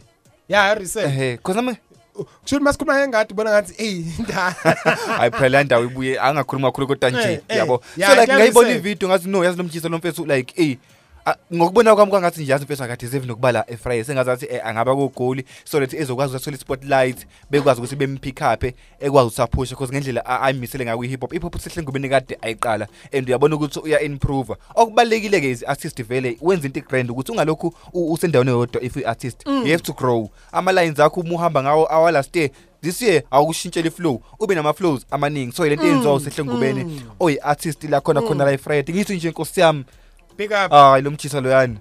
Ya 0.50 0.74
recent. 0.76 1.08
Ehe 1.08 1.38
cause 1.38 1.60
nami 2.16 2.28
kusho 2.44 2.60
masikhuluma 2.60 3.00
ngengadi 3.00 3.34
bona 3.34 3.50
ngathi 3.52 3.74
hey 3.78 4.04
nda 4.20 4.56
hayi 5.18 5.32
phela 5.32 5.50
la 5.50 5.64
ndawo 5.64 5.84
ibuye 5.84 6.20
angakhuluma 6.20 6.68
kakhulu 6.68 6.88
kodwa 6.88 7.10
nje 7.10 7.20
Eh, 7.20 7.40
eh, 7.48 7.58
yabo. 7.58 7.82
Ya, 7.98 8.08
so 8.08 8.14
like 8.16 8.26
kuya 8.26 8.38
ngayibona 8.38 8.68
research. 8.68 8.86
ivideo 8.86 9.10
ngathi 9.10 9.30
no 9.30 9.44
yazi 9.44 9.58
lo 9.58 9.64
mjisa 9.64 9.90
lo 9.90 9.98
mfethu 9.98 10.26
like 10.26 10.54
eh 10.64 10.78
ah, 10.78 10.95
ngokubona 11.54 11.96
kwami 11.96 12.12
kwangathi 12.12 12.42
nje 12.42 12.52
yazi 12.52 12.64
mfethu 12.66 12.84
akade 12.84 13.08
seven 13.08 13.28
nokubala 13.28 13.66
efriday 13.72 14.04
sengazathi 14.04 14.46
eh, 14.50 14.62
angaba 14.68 14.96
kugoli. 14.96 15.46
So 15.64 15.80
that 15.80 15.94
ezokwazi 15.94 16.36
ukuthola 16.36 16.58
spotlight 16.58 17.28
bekwazi 17.50 17.80
ukuthi 17.82 17.96
bempick 17.96 18.42
up 18.54 18.64
ekwazi 19.00 19.28
ukusaphusha 19.28 19.76
because 19.76 19.94
ngendlela 19.94 20.26
a- 20.26 20.42
ayimisele 20.42 20.86
ngayo 20.86 21.02
hip 21.02 21.22
hop 21.22 21.34
hip 21.34 21.42
hop 21.44 21.58
sihle 21.60 21.84
ngubeni 21.84 22.10
kade 22.10 22.38
ayiqala. 22.42 22.88
And 23.14 23.28
uyabona 23.30 23.56
ukuthi 23.56 23.80
uya 23.80 24.02
improve 24.02 24.54
okubalekile 24.76 25.42
ke 25.42 25.52
is 25.52 25.64
artist 25.68 26.04
vele 26.04 26.38
wenza 26.42 26.68
into 26.68 26.82
grand 26.82 27.10
ukuthi 27.12 27.32
ungalokhu 27.32 27.74
u- 27.94 28.14
usendaweni 28.14 28.52
eyodwa 28.52 28.82
if 28.82 28.96
u 28.98 29.08
artist 29.08 29.46
Mm. 29.46 29.66
you 29.66 29.72
have 29.72 29.84
to 29.84 29.94
grow. 29.94 30.30
Ama 30.52 30.72
lines 30.72 31.00
akho 31.00 31.22
uma 31.22 31.34
uhamba 31.34 31.64
ngawo 31.64 31.92
awa 31.94 32.12
last 32.12 32.36
year 32.36 32.50
this 32.82 33.02
year 33.02 33.24
awukushintshela 33.32 33.88
iflow 33.88 34.22
ube 34.40 34.56
nama 34.56 34.74
flows 34.74 35.06
amaningi. 35.12 35.52
So 35.56 35.66
lento 35.66 35.84
Mm, 35.84 35.90
yenziwa 35.92 36.14
usehle 36.14 36.44
ngubeni 36.46 36.84
mm. 36.84 37.02
oyi 37.20 37.38
artist 37.40 37.84
la 37.84 38.02
khona 38.02 38.22
khona 38.22 38.46
Mm. 38.46 38.52
la 38.52 38.58
Friday 38.58 38.96
ngithi 38.96 39.16
nje 39.16 39.28
inkosi 39.28 39.60
yami 39.60 39.84
Big 40.38 40.52
up. 40.52 40.72
hayi 40.72 41.02
lo 41.04 41.12
mjisa 41.12 41.42
loyani 41.42 41.78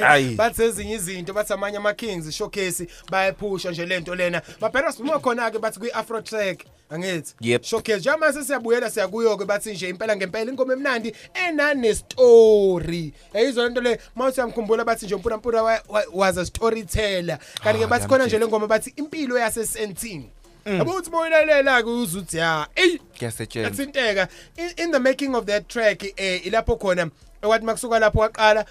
Hayi. 0.00 0.34
bathi 0.40 0.62
ezinye 0.62 0.94
izinto 0.94 1.32
bathi 1.32 1.52
amanye 1.52 1.76
ama-kings 1.76 2.30
showcase 2.34 2.86
bayaphusha 3.10 3.70
nje 3.70 3.86
lento 3.86 4.14
lena 4.14 4.42
baphela 4.60 4.92
siphuma 4.92 5.18
khona-ke 5.18 5.58
bathi 5.58 5.78
kwi-afro 5.80 6.20
track 6.22 6.64
angithi 6.90 7.34
Yep. 7.40 7.62
showcase 7.64 7.98
njengamanje 7.98 8.38
sesiyabuyela 8.38 8.90
siyakuyo-ke 8.90 9.44
bathi 9.44 9.72
nje 9.72 9.88
impela 9.88 10.16
ngempela 10.16 10.50
ingoma 10.52 10.72
emnandi 10.72 11.14
enanestori 11.48 13.12
yayizwa 13.34 13.64
lento 13.64 13.80
le 13.80 13.98
ma 14.16 14.26
usiyamkhumbula 14.28 14.84
bathi 14.84 15.06
nje 15.06 15.14
umpurampura 15.14 15.62
wa- 15.62 15.82
wa- 15.88 16.04
was 16.12 16.38
a 16.38 16.46
storyteller 16.46 17.38
kanti-ke 17.64 17.84
Ah, 17.84 17.88
bathi 17.88 18.06
khona 18.08 18.26
nje 18.26 18.38
le 18.38 18.46
ngoma 18.46 18.66
bathi 18.66 18.92
impilo 18.96 19.38
yasesentini 19.38 20.18
Mm. 20.18 20.28
Yabo 20.76 20.92
uthi 20.94 21.10
moyilalela-ke 21.10 21.88
uze 21.90 22.18
uthi 22.18 22.36
ya 22.36 22.66
eyi 22.76 22.98
kuyasetshenzwa. 23.18 23.70
yathinteka. 23.70 24.28
In, 24.76 24.90
the 24.90 25.00
making 25.00 25.34
of 25.34 25.44
that 25.46 25.68
track 25.68 26.04
eh 26.16 26.46
ilapho 26.46 26.76
khona 26.76 27.10
wathi 27.42 27.64
makusuka 27.64 27.98
lapho 27.98 28.20
waqala 28.20 28.64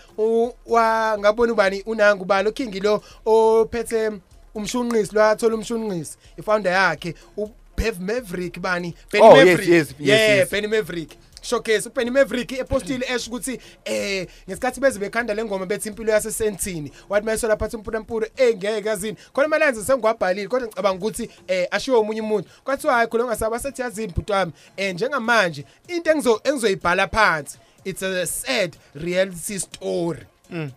wa 0.66 1.18
ngabona 1.20 1.54
ubani 1.54 1.82
unangu 1.86 2.26
balo 2.26 2.52
king 2.52 2.84
lo 2.84 3.02
ophethe 3.26 4.12
umshunqisi 4.56 5.16
lo 5.16 5.24
athola 5.24 5.56
umshunqisi 5.56 6.18
ifounder 6.38 6.72
yakhe 6.74 7.14
uBev 7.38 8.00
Maverick 8.00 8.60
bani 8.60 8.96
Benny 9.12 9.26
Oh, 9.26 9.36
yes, 9.36 9.60
Maverick. 9.60 9.96
yeah. 10.00 10.46
Benny 10.46 10.68
Maverick. 10.68 11.18
Showcase 11.48 11.90
uBenny 11.90 12.12
Maverick 12.12 12.52
epostile 12.52 13.06
esho 13.16 13.32
ukuthi 13.32 13.60
eh 13.86 14.28
ngesikhathi 14.50 14.80
beze 14.80 15.00
bekhanda 15.00 15.34
lengoma 15.34 15.66
bethi 15.66 15.90
impilo 15.90 16.12
yasesentini 16.12 16.92
wathi 17.10 17.26
mayeso 17.26 17.48
lapha 17.48 17.70
umpurampura 17.78 18.28
engeke 18.36 18.90
yazini 18.90 19.18
khona 19.34 19.48
malenze 19.48 19.84
sengwabhalile 19.84 20.48
kodwa 20.48 20.68
ngicabanga 20.68 21.06
ukuthi 21.06 21.30
eh 21.48 21.68
ashiwo 21.72 22.02
umunye 22.02 22.22
umuntu. 22.22 22.50
Kwathiwa 22.64 22.94
hayi 22.94 23.08
khona 23.08 23.26
ngasaba 23.26 23.60
sethi 23.60 23.82
yazini 23.82 24.14
bhuti 24.14 24.32
wami 24.32 24.52
eh 24.78 24.94
njengamanje 24.94 25.66
into 25.88 26.12
engizo 26.12 26.42
engizoyibhala 26.44 27.08
phansi 27.08 27.58
it's 27.86 28.04
a 28.04 28.26
sad 28.26 28.76
reality 28.94 29.60
story. 29.60 30.26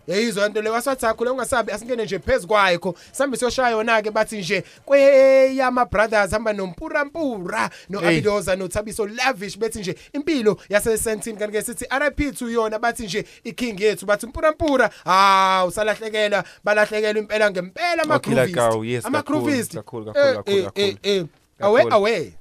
Yayizwa 0.07 0.47
into 0.47 0.61
leyo 0.61 0.73
wasathi 0.73 1.05
akhule 1.05 1.29
ungasabi 1.29 1.71
asingene 1.71 2.03
nje 2.05 2.19
phezukwayo 2.19 2.95
sambe 3.11 3.37
siyoshaya 3.37 3.69
yona 3.69 4.01
ke 4.01 4.11
bathi 4.11 4.37
nje 4.37 4.63
kweyama 4.85 5.85
brothers 5.85 6.31
hamba 6.31 6.53
nompurampura 6.53 7.69
no 7.89 7.99
Hey. 7.99 8.09
Abidoza 8.09 8.55
no 8.55 8.67
Thabiso 8.67 9.07
Lavish. 9.07 9.57
Bethi 9.57 9.79
nje 9.79 9.95
impilo 10.13 10.57
yase 10.69 10.97
Sentini 10.97 11.37
kanti 11.37 11.57
ke 11.57 11.61
sithi 11.61 11.85
RIP 11.99 12.35
to 12.37 12.49
yona. 12.49 12.79
Bathi 12.79 13.03
nje 13.03 13.25
iking 13.43 13.79
yethu. 13.81 14.05
Bathi 14.05 14.27
mpurampura 14.27 14.89
ah 15.05 15.65
usalahlekela 15.67 16.43
balahlekela 16.63 17.19
impela 17.19 17.51
ngempela 17.51 18.03
ama 18.03 18.19
yes, 18.83 19.05
ama 19.05 19.17
kakhulu, 19.23 19.39
groovists 19.41 19.75
kakhulu, 19.75 20.05
kakhulu, 20.05 20.27
Eh, 20.29 20.35
kakhulu, 20.35 20.57
eh, 20.57 20.95
kakhulu. 21.57 22.07
eh, 22.07 22.25
eh. 22.27 22.31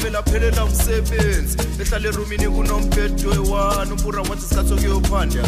Vele 0.00 0.18
aphelela 0.18 0.64
umsebenzi. 0.64 1.56
Ehlala 1.80 2.08
erumini 2.08 2.48
kunomphetho 2.48 3.28
oyi-one 3.30 3.92
upura 3.92 4.22
wathi 4.22 4.44
isikhathi 4.44 4.68
sokuyophanda 4.68 5.42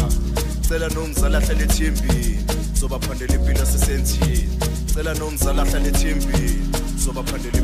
cela 0.67 0.89
nomzala 0.89 1.37
ahlale 1.37 1.63
ethembeni 1.63 2.45
zobaphandela 2.79 3.35
impilo 3.35 3.59
yasesentini 3.59 4.49
cela 4.93 5.13
nomzala 5.13 5.61
ahlale 5.63 5.89
ethembeni 5.89 6.61
zobaphandela 7.03 7.57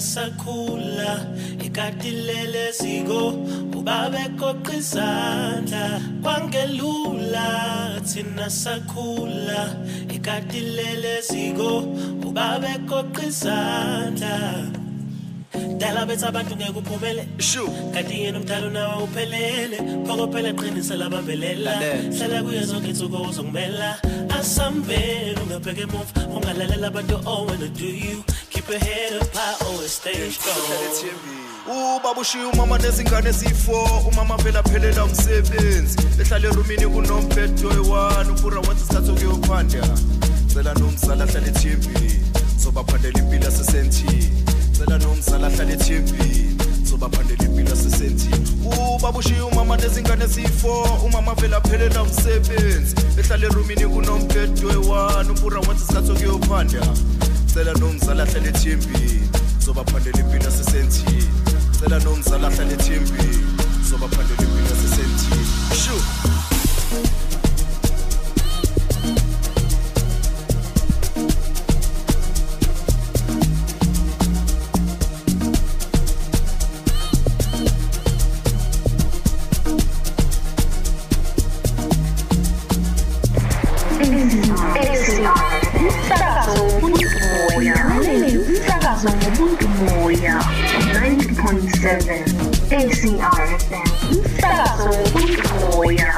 sakhula 0.00 1.26
ikatilele 1.64 2.72
siko 2.72 3.32
ubabekoqa 3.78 4.74
izandla. 4.76 6.00
Kwangelula 6.22 8.00
thina 8.02 8.50
sakhula 8.50 9.76
ikatilele 10.08 11.22
siko 11.22 11.82
ubabekoqa 12.26 13.22
izandla. 13.26 14.34
Dala 15.78 16.06
bethu 16.06 16.26
abantu 16.26 16.56
ngeke 16.56 16.78
uphumele 16.78 17.22
kanti 17.94 18.14
yena 18.22 18.38
umdala 18.38 18.66
unawo 18.66 19.04
uphelele 19.04 19.78
phokopela 20.06 20.52
qinisela 20.52 21.08
bambelela 21.08 21.74
hlala 22.16 22.42
kuye 22.42 22.62
zonke 22.64 22.88
insuku 22.90 23.16
uzongimela 23.16 23.98
asambele 24.38 25.38
ungabheke 25.42 25.82
emuva. 25.86 26.12
Ungalalela 26.34 26.86
abantu 26.88 27.16
all 27.26 27.46
wanna 27.46 27.68
do 27.68 27.86
you? 27.86 28.24
Keep 28.68 28.80
your 28.80 28.90
head 28.90 29.22
up 29.22 29.28
high 29.34 29.66
always 29.66 29.92
stay 29.92 30.30
strong 30.30 30.56
ubaba 31.66 32.20
ushiye 32.20 32.44
umama 32.44 32.78
nezingane 32.78 33.28
eziyi-4 33.30 34.08
umama 34.08 34.36
vele 34.36 34.58
aphelela 34.58 35.04
umsebenzi. 35.04 35.98
Ehlala 36.20 36.48
erumini 36.48 36.86
kunombhedo 36.86 37.68
oyi-one 37.68 38.30
upura 38.30 38.60
wathi 38.60 38.82
isikhathi 38.82 39.10
okuyophanda 39.10 39.82
cela 40.52 40.74
nomzala 40.74 41.24
ahlale 41.24 41.48
ethembeni 41.48 42.20
zobaphandela 42.58 43.18
impilo 43.18 43.44
yasesentini 43.44 44.44
cela 44.78 44.98
nomzala 44.98 45.46
ahlale 45.46 45.72
ethembeni 45.72 46.56
zobaphandela 46.84 47.44
impilo 47.44 47.70
yasesentini 47.70 48.48
ubaba 48.64 49.18
ushiye 49.18 49.40
umama 49.40 49.76
nezingane 49.76 50.24
eziyi-4 50.24 51.04
umama 51.06 51.34
vele 51.34 51.56
aphelela 51.56 52.02
umsebenzi. 52.02 52.94
Ehlala 53.18 53.46
erumini 53.46 53.86
kunombhedo 53.86 54.68
oyi-one 54.68 55.30
upura 55.30 55.60
wathi 55.60 55.82
isikhathi 55.82 56.12
okuyophanda 56.12 56.80
cela 57.58 57.72
nomzala 57.72 58.22
ahlale 58.22 58.48
ethembeni 58.48 59.28
zobaphandela 59.64 60.20
impilo 60.20 60.44
yasesentini 60.44 61.24
cela 61.80 61.98
nomzala 61.98 62.46
ahlale 62.48 62.74
ethembeni 62.74 63.38
zobaphandela 63.88 64.42
impilo 64.42 64.68
yasesentini 64.70 65.46
shu 65.82 65.96
90.7 91.78 92.74
ACR 92.76 93.58
FM 93.66 93.88
umsakazo 94.18 94.84
wobuntu 94.90 95.48
moya 95.76 96.12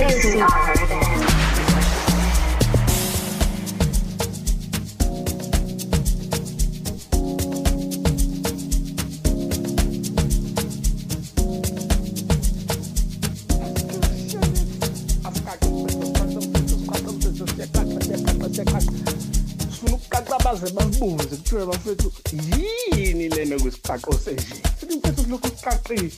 ACR 0.00 0.76
FM 0.88 1.20
sifuna 19.70 19.94
ukuqaqa 19.96 20.36
baze 20.44 20.66
basibuze 20.76 21.24
kuthiwe 21.36 21.66
bafethu 21.66 22.08
yini 22.32 22.65
kwisiqaqo 23.66 24.12
senje 24.24 24.54
sithi 24.80 24.96
mfethu 24.96 25.22
silokhu 25.22 25.48
siqaqile 25.48 26.10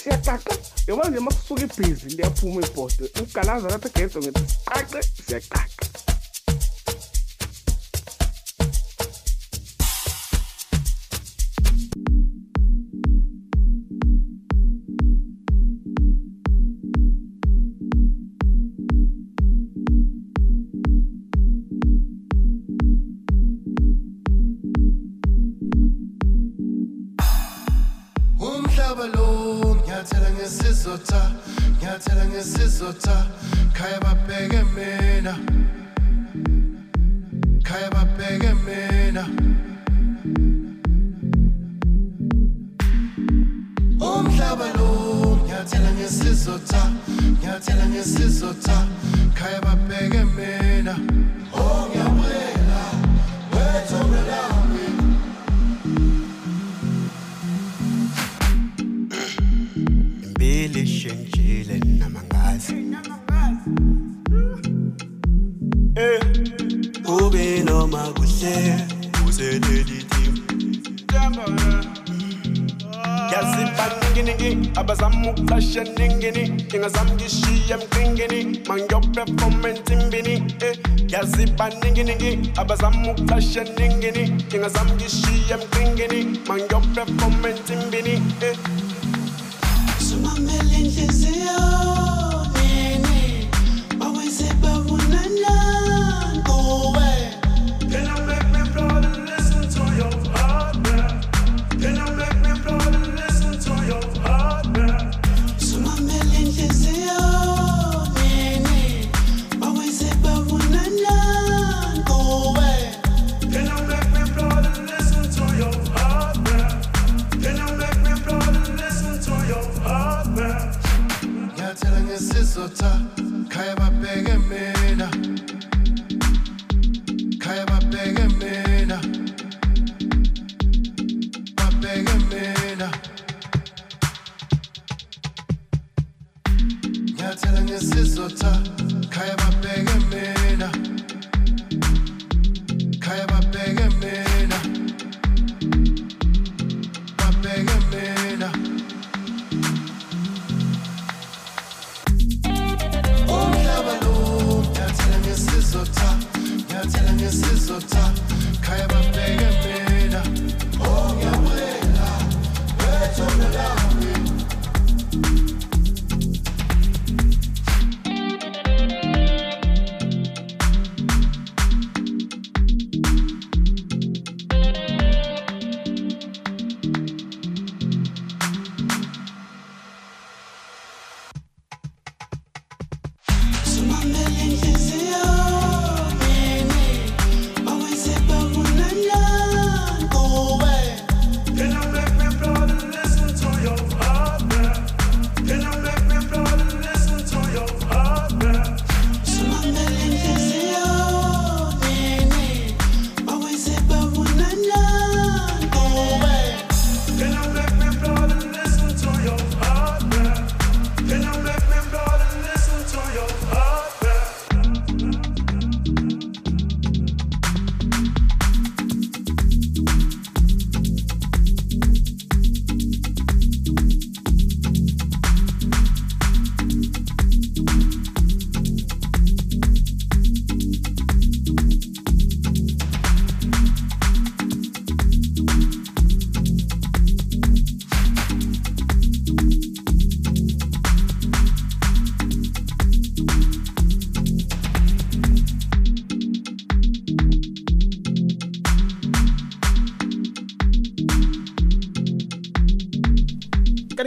siyaqaqa 0.00 0.54
yoba 0.88 1.08
nje 1.08 1.18
uma 1.18 1.32
kusuka 1.36 1.62
ibhizi 1.66 2.06
liyaphuma 2.16 2.60
ibhodo 2.66 3.04
ukugalaza 3.20 3.68
lapha 3.72 3.88
egedo 3.88 4.18
ngithi 4.20 4.42
siqaqe 4.52 5.00
siyaqaqa 5.26 5.79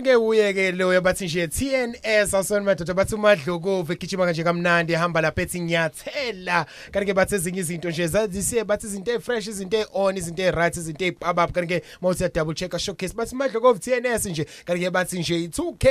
kanti-ke 0.03 0.15
uye-ke 0.15 0.71
loyo 0.71 1.01
bathi 1.01 1.25
nje 1.25 1.47
tns 1.47 2.33
awusoni 2.33 2.65
madoda 2.65 2.93
bathi 2.93 3.15
umadlokovu 3.15 3.93
egijima 3.93 4.25
kanje 4.25 4.43
kamnandi 4.43 4.93
ehamba 4.93 5.21
lapha 5.21 5.41
ethi 5.41 5.59
nyathela 5.59 6.65
kanti-ke 6.91 7.13
bathi 7.13 7.35
ezinye 7.35 7.59
izinto 7.59 7.89
nje 7.89 8.07
zazisiye 8.07 8.63
bathi 8.63 8.87
izinto 8.87 9.11
ey'fresh 9.11 9.47
izinto 9.47 9.77
ey-on 9.77 10.17
izinto 10.17 10.43
ey-right 10.43 10.77
izinto 10.77 11.05
ey'pabap 11.05 11.51
kanti-ke 11.51 11.83
uma 12.01 12.09
uthi 12.09 12.29
double 12.33 12.53
check 12.53 12.77
showcase 12.77 13.13
bathi 13.13 13.35
umadlokovu 13.35 13.79
tns 13.79 14.25
nje. 14.25 14.45
Kanti-ke 14.65 14.91
bathi 14.91 15.19
nje 15.19 15.35
i-2 15.43 15.77
k 15.77 15.87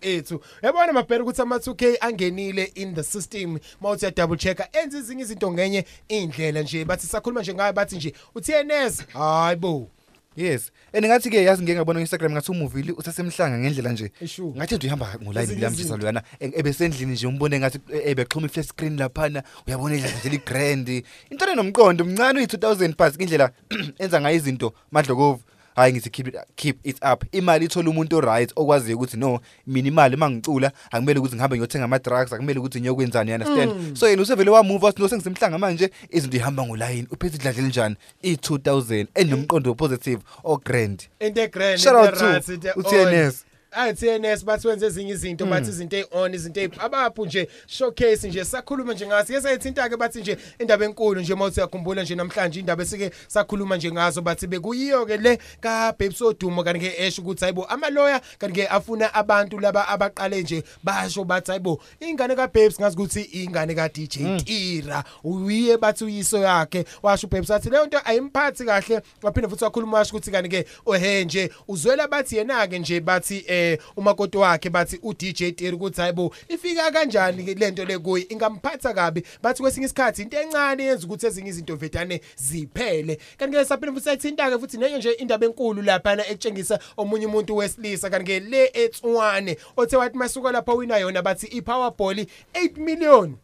ethu. 0.00 0.40
Yabona 0.62 0.92
mabhela 0.92 1.24
ukuthi 1.24 1.42
ama-2 1.42 1.74
k 1.74 1.96
angenile 2.00 2.72
in 2.74 2.94
the 2.94 3.02
system. 3.02 3.58
Uma 3.80 3.90
uthi 3.90 4.10
double 4.10 4.36
check 4.36 4.60
enza 4.72 4.98
ezinye 4.98 5.22
izinto 5.22 5.52
ngenye 5.52 5.84
indlela 6.08 6.62
nje. 6.62 6.84
Bathi 6.84 7.06
sakhuluma 7.06 7.40
nje 7.40 7.54
ngayo 7.54 7.72
bathi 7.72 7.96
nje 7.96 8.12
u-tns 8.34 9.02
hayi 9.12 9.56
bo. 9.56 9.95
Yes. 10.36 10.70
And 10.92 11.04
ngathi 11.04 11.30
ke 11.30 11.42
yazi 11.44 11.62
ngeke 11.62 11.76
ngabona 11.78 11.98
ku-instagram 12.00 12.32
ngathi 12.32 12.50
umuvili 12.52 12.92
usesemhlanga 12.92 13.58
ngendlela 13.58 13.92
nje. 13.92 14.10
Ngathi 14.56 14.74
nje 14.76 14.86
uhamba 14.86 15.14
ngolayini 15.22 15.52
Ezinye 15.52 15.62
lamjisa 15.64 15.82
izinto. 15.88 15.96
loyana 16.02 16.22
e- 16.40 16.52
ebesendlini 16.58 17.12
nje 17.12 17.26
umbone 17.26 17.58
ngathi 17.60 17.78
e- 17.92 18.10
ebexhuma 18.10 18.46
i-flat 18.46 18.66
screen 18.66 18.96
laphana. 18.98 19.42
Uyabona 19.66 19.94
indlela 19.94 20.18
nje 20.18 20.28
ligrand 20.28 20.88
into 21.30 21.46
enomqondo 21.52 22.04
mncane 22.04 22.40
uyi-2000 22.40 22.94
pas 22.94 23.14
indlela 23.18 23.50
enza 23.98 24.20
ngayo 24.20 24.36
izinto 24.36 24.72
madlokovu. 24.92 25.40
Hayi 25.76 25.92
ngithi 25.92 26.10
keep 26.10 26.28
it, 26.28 26.36
keep 26.56 26.86
it 26.86 26.96
up. 27.12 27.24
Imali 27.32 27.64
ithola 27.64 27.90
umuntu 27.90 28.16
oright 28.16 28.52
okwaziyo 28.56 28.96
ukuthi 28.96 29.16
no 29.16 29.40
mina 29.66 29.88
imali 29.88 30.16
uma 30.16 30.30
ngicula 30.30 30.72
akumele 30.90 31.18
ukuthi 31.18 31.34
ngihambe 31.34 31.56
ngiyothenga 31.56 31.84
ama-drugs 31.84 32.32
akumele 32.32 32.58
ukuthi 32.58 32.80
ngiyokwenzani 32.80 33.30
you 33.30 33.36
understand? 33.36 33.72
Mm. 33.72 33.96
so 33.96 34.08
yena 34.08 34.22
usevele 34.22 34.50
wamove 34.50 34.86
wathi 34.86 35.02
no 35.02 35.08
sengisemhlanga 35.08 35.58
manje 35.58 35.90
izinto 36.10 36.36
ihamba 36.36 36.66
ngolayini. 36.66 37.08
Uphethe 37.10 37.36
idladleli 37.36 37.68
njani 37.68 37.96
i-2000 38.22 39.06
enomqondo 39.14 39.74
positive 39.74 40.22
o-grand. 40.44 41.02
Into 41.20 41.42
egrand 41.42 41.78
Shout 41.78 41.96
out 41.96 42.08
into 42.08 42.18
to 42.18 42.26
right, 42.26 42.48
into 42.48 42.72
u-TNS. 42.76 43.45
On. 43.76 43.82
hayi 43.82 43.94
TNS 43.94 44.44
bathi 44.44 44.68
wenze 44.68 44.86
ezinye 44.86 45.12
izinto 45.12 45.44
Mm. 45.44 45.50
bathi 45.50 45.68
izinto 45.70 45.96
ey-on 45.96 46.34
izinto 46.34 46.60
abaphu 46.78 47.26
nje 47.26 47.48
showcase 47.66 48.28
nje 48.28 48.44
sakhuluma 48.44 48.94
nje 48.94 49.06
ngazo 49.06 49.32
ke 49.32 49.40
sayithinta 49.40 49.88
ke 49.88 49.96
bathi 49.96 50.20
nje 50.20 50.36
indaba 50.58 50.84
enkulu 50.84 51.20
nje 51.20 51.34
mawuthi 51.34 51.60
uyakhumbula 51.60 52.02
nje 52.02 52.14
namhlanje 52.14 52.60
indaba 52.60 52.82
esike 52.82 53.10
sakhuluma 53.28 53.76
nje 53.76 53.92
ngazo 53.92 54.22
bathi 54.22 54.46
bekuyiyo 54.46 55.06
ke 55.06 55.16
le 55.16 55.38
ka 55.60 55.92
Babes 55.98 56.20
Odumo 56.22 56.64
kanti 56.64 56.80
ke 56.80 56.94
esho 57.06 57.22
ukuthi 57.22 57.40
hayibo 57.44 57.64
amaloya 57.64 58.20
kanti 58.38 58.60
ke 58.60 58.66
afuna 58.68 59.14
abantu 59.14 59.58
laba 59.60 59.88
abaqale 59.88 60.42
nje 60.42 60.62
basho 60.84 61.24
bathi 61.24 61.50
hayibo 61.50 61.80
ingane 62.00 62.34
ka 62.36 62.46
Babes 62.46 62.80
ngazi 62.80 62.96
ukuthi 62.96 63.20
ingane 63.22 63.74
ka 63.74 63.88
DJ 63.88 64.42
Tira 64.44 65.04
uyiye 65.24 65.76
bathi 65.76 66.04
uyiso 66.04 66.38
yakhe 66.38 66.84
washo 67.02 67.26
Babes 67.26 67.50
athi 67.50 67.70
leyo 67.70 67.86
nto 67.86 67.98
ayimphathi 68.04 68.64
kahle 68.64 69.00
waphinde 69.22 69.48
futhi 69.48 69.64
wakhuluma 69.64 69.98
washo 69.98 70.10
ukuthi 70.16 70.30
kanti 70.30 70.48
ke 70.48 70.66
ohe 70.86 71.24
nje 71.24 71.50
uzwela 71.68 72.08
bathi 72.08 72.36
yena 72.36 72.66
ke 72.66 72.78
nje 72.78 73.00
bathi 73.00 73.44
eh 73.46 73.65
umakoti 73.96 74.38
wakhe 74.38 74.70
bathi 74.70 74.98
uDJ 75.02 75.38
Tiri 75.56 75.72
ukuthi 75.72 76.00
hayibo 76.00 76.34
ifika 76.48 76.90
kanjani 76.90 77.54
lento 77.54 77.84
lekuyi 77.84 78.26
ingamphatha 78.28 78.94
kabi. 78.94 79.22
Bathi 79.42 79.62
kwesinye 79.62 79.86
isikhathi 79.86 80.22
into 80.22 80.40
encane 80.40 80.84
yenza 80.84 81.06
ukuthi 81.06 81.26
ezinye 81.26 81.50
izinto 81.50 81.76
vedane 81.76 82.20
ziphele. 82.36 83.18
Kanti 83.36 83.56
ke 83.56 83.64
saphinde 83.64 83.92
futhi 83.92 84.04
sayithinta 84.04 84.50
ke 84.50 84.58
futhi 84.58 84.78
nenye 84.78 84.98
nje 84.98 85.10
indaba 85.12 85.46
enkulu 85.46 85.82
lapha 85.82 86.26
etshengisa 86.26 86.78
omunye 86.96 87.26
umuntu 87.26 87.56
wesilisa 87.56 88.10
kanti 88.10 88.26
ke 88.26 88.40
le 88.40 88.70
etswane 88.74 89.56
othe 89.76 89.96
wathi 89.96 90.18
masuka 90.18 90.52
lapha 90.52 90.72
wina 90.72 90.98
yona 90.98 91.22
bathi 91.22 91.46
iPowerball 91.46 92.26
8 92.54 92.78
million. 92.78 93.36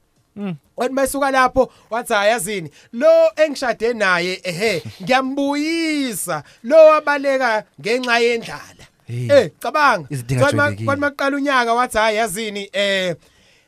Wathi 0.76 0.94
mayisuka 0.94 1.31
lapho 1.31 1.73
wathi 1.91 2.15
ayazini 2.15 2.70
lo 2.92 3.33
engishade 3.36 3.92
naye 3.92 4.41
ehe 4.42 4.83
ngiyambuyisa. 5.02 6.42
Lo 6.62 6.76
wabaleka 6.86 7.65
ngenxa 7.81 8.18
yendlala. 8.18 8.86
Eh. 9.13 9.51
Cabanga. 9.61 10.07
Izinto 10.11 10.35
kwathi 10.35 11.01
maqala 11.01 11.37
unyaka 11.37 11.75
wathi 11.75 11.99
hayi 11.99 12.17
yazini 12.17 12.69
eh 12.73 13.17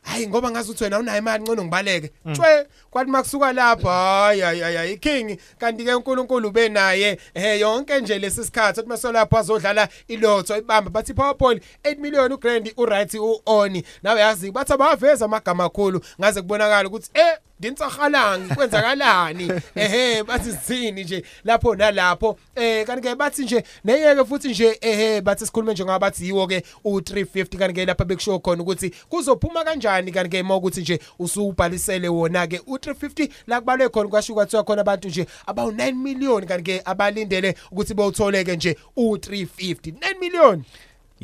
hayi 0.04 0.28
ngoba 0.28 0.50
ngazi 0.50 0.70
ukuthi 0.70 0.84
wena 0.84 0.98
unayo 0.98 1.18
imali 1.18 1.42
ngcono 1.42 1.62
ngibaleke. 1.64 2.10
Tshwe 2.32 2.66
kwathi 2.90 3.10
makusuka 3.10 3.52
lapho 3.52 3.88
hayi 3.88 4.40
hayi 4.40 4.60
hayi, 4.60 4.76
hayi 4.76 4.96
king 4.96 5.38
kanti 5.58 5.84
ke 5.84 5.94
uNkulunkulu 5.94 6.50
benaye 6.50 7.18
eh 7.34 7.60
yonke 7.60 8.00
nje 8.00 8.18
lesi 8.18 8.44
sikhathi 8.44 8.80
ukuthi 8.80 8.88
masolapho 8.88 9.38
azodlala 9.38 9.88
ilotho 10.08 10.56
ibamba 10.56 10.90
bathi 10.90 11.14
powerball 11.14 11.60
8 11.84 11.98
million 11.98 12.32
ugrand 12.32 12.72
uright 12.76 13.14
uoni 13.14 13.84
nawe 14.02 14.20
yazi 14.20 14.50
bathi 14.50 14.72
abaveza 14.72 15.24
amagama 15.24 15.64
amakhulu 15.64 16.00
ngaze 16.20 16.40
kubonakala 16.42 16.88
ukuthi 16.88 17.10
eh 17.14 17.38
dintsakhalangi 17.60 18.54
kwenzakalani? 18.54 19.52
Ehe 19.74 20.22
bathi 20.22 20.52
sithini 20.52 21.04
nje 21.04 21.24
lapho 21.44 21.74
nalapho. 21.74 22.38
Eh 22.54 22.86
kanti 22.86 23.08
ke 23.08 23.14
bathi 23.14 23.42
nje 23.42 23.64
neyeke 23.84 24.24
futhi 24.24 24.48
nje 24.48 24.78
ehe 24.80 25.20
bathi 25.20 25.46
sikhulume 25.46 25.72
nje 25.72 25.84
ngabathi 25.84 26.24
yiwo 26.26 26.46
ke 26.46 26.62
u350 26.84 27.58
kanti 27.58 27.74
ke 27.74 27.86
lapha 27.86 28.04
bekusho 28.04 28.38
khona 28.38 28.62
ukuthi 28.62 28.90
kuzophuma 29.08 29.64
kanjani 29.64 30.12
kanti 30.12 30.30
ke 30.30 30.40
uma 30.40 30.56
ukuthi 30.56 30.80
nje 30.80 30.98
usubhalisele 31.18 32.08
wona 32.08 32.46
ke 32.46 32.56
u350 32.56 33.28
la 33.46 33.60
kubalwe 33.60 33.88
khona 33.88 34.08
kwasho 34.08 34.34
kwathiwa 34.34 34.64
khona 34.64 34.80
abantu 34.80 35.08
nje 35.08 35.26
abawu 35.46 35.70
9 35.70 35.94
million 35.94 36.46
kanti 36.46 36.64
ke 36.64 36.82
abalindele 36.84 37.54
ukuthi 37.70 37.94
bawutholeke 37.94 38.56
nje 38.56 38.76
u350 38.96 39.92
9 39.92 40.18
million! 40.20 40.64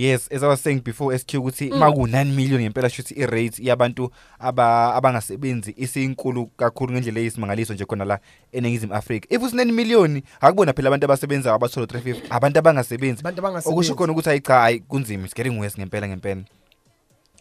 Yes, 0.01 0.29
as 0.33 0.43
I 0.43 0.47
was 0.49 0.61
saying 0.62 0.81
before 0.81 1.12
SQ 1.19 1.35
ukuthi 1.35 1.70
Mm. 1.70 1.79
maku 1.79 2.07
9 2.07 2.25
million 2.25 2.61
ngempela 2.62 2.89
shuthi 2.91 3.15
i-rate 3.15 3.62
yabantu 3.62 4.11
aba 4.39 4.95
abangasebenzi 4.95 5.75
isinkulu 5.77 6.47
kakhulu 6.47 6.93
ngendlela 6.93 7.20
eyisimangaliso 7.20 7.75
nje 7.75 7.85
khona 7.85 8.05
la 8.05 8.19
eningizimu 8.53 8.95
Afrika. 8.95 9.27
If 9.35 9.43
usi 9.43 9.57
9 9.57 9.73
million 9.73 10.23
akubona 10.41 10.73
phela 10.73 10.89
abantu 10.89 11.05
abasebenza 11.05 11.55
abathola 11.55 11.87
350 11.87 12.23
abantu 12.31 12.59
abangasebenzi. 12.59 13.20
Abantu 13.20 13.41
abangasebenzi. 13.41 13.75
Okusho 13.75 13.95
khona 13.95 14.12
ukuthi 14.12 14.29
hayi 14.29 14.41
cha 14.41 14.55
hayi 14.55 14.81
kunzima 14.81 15.25
it's 15.25 15.35
getting 15.35 15.59
worse 15.59 15.77
ngempela 15.79 16.09
ngempela. 16.09 16.43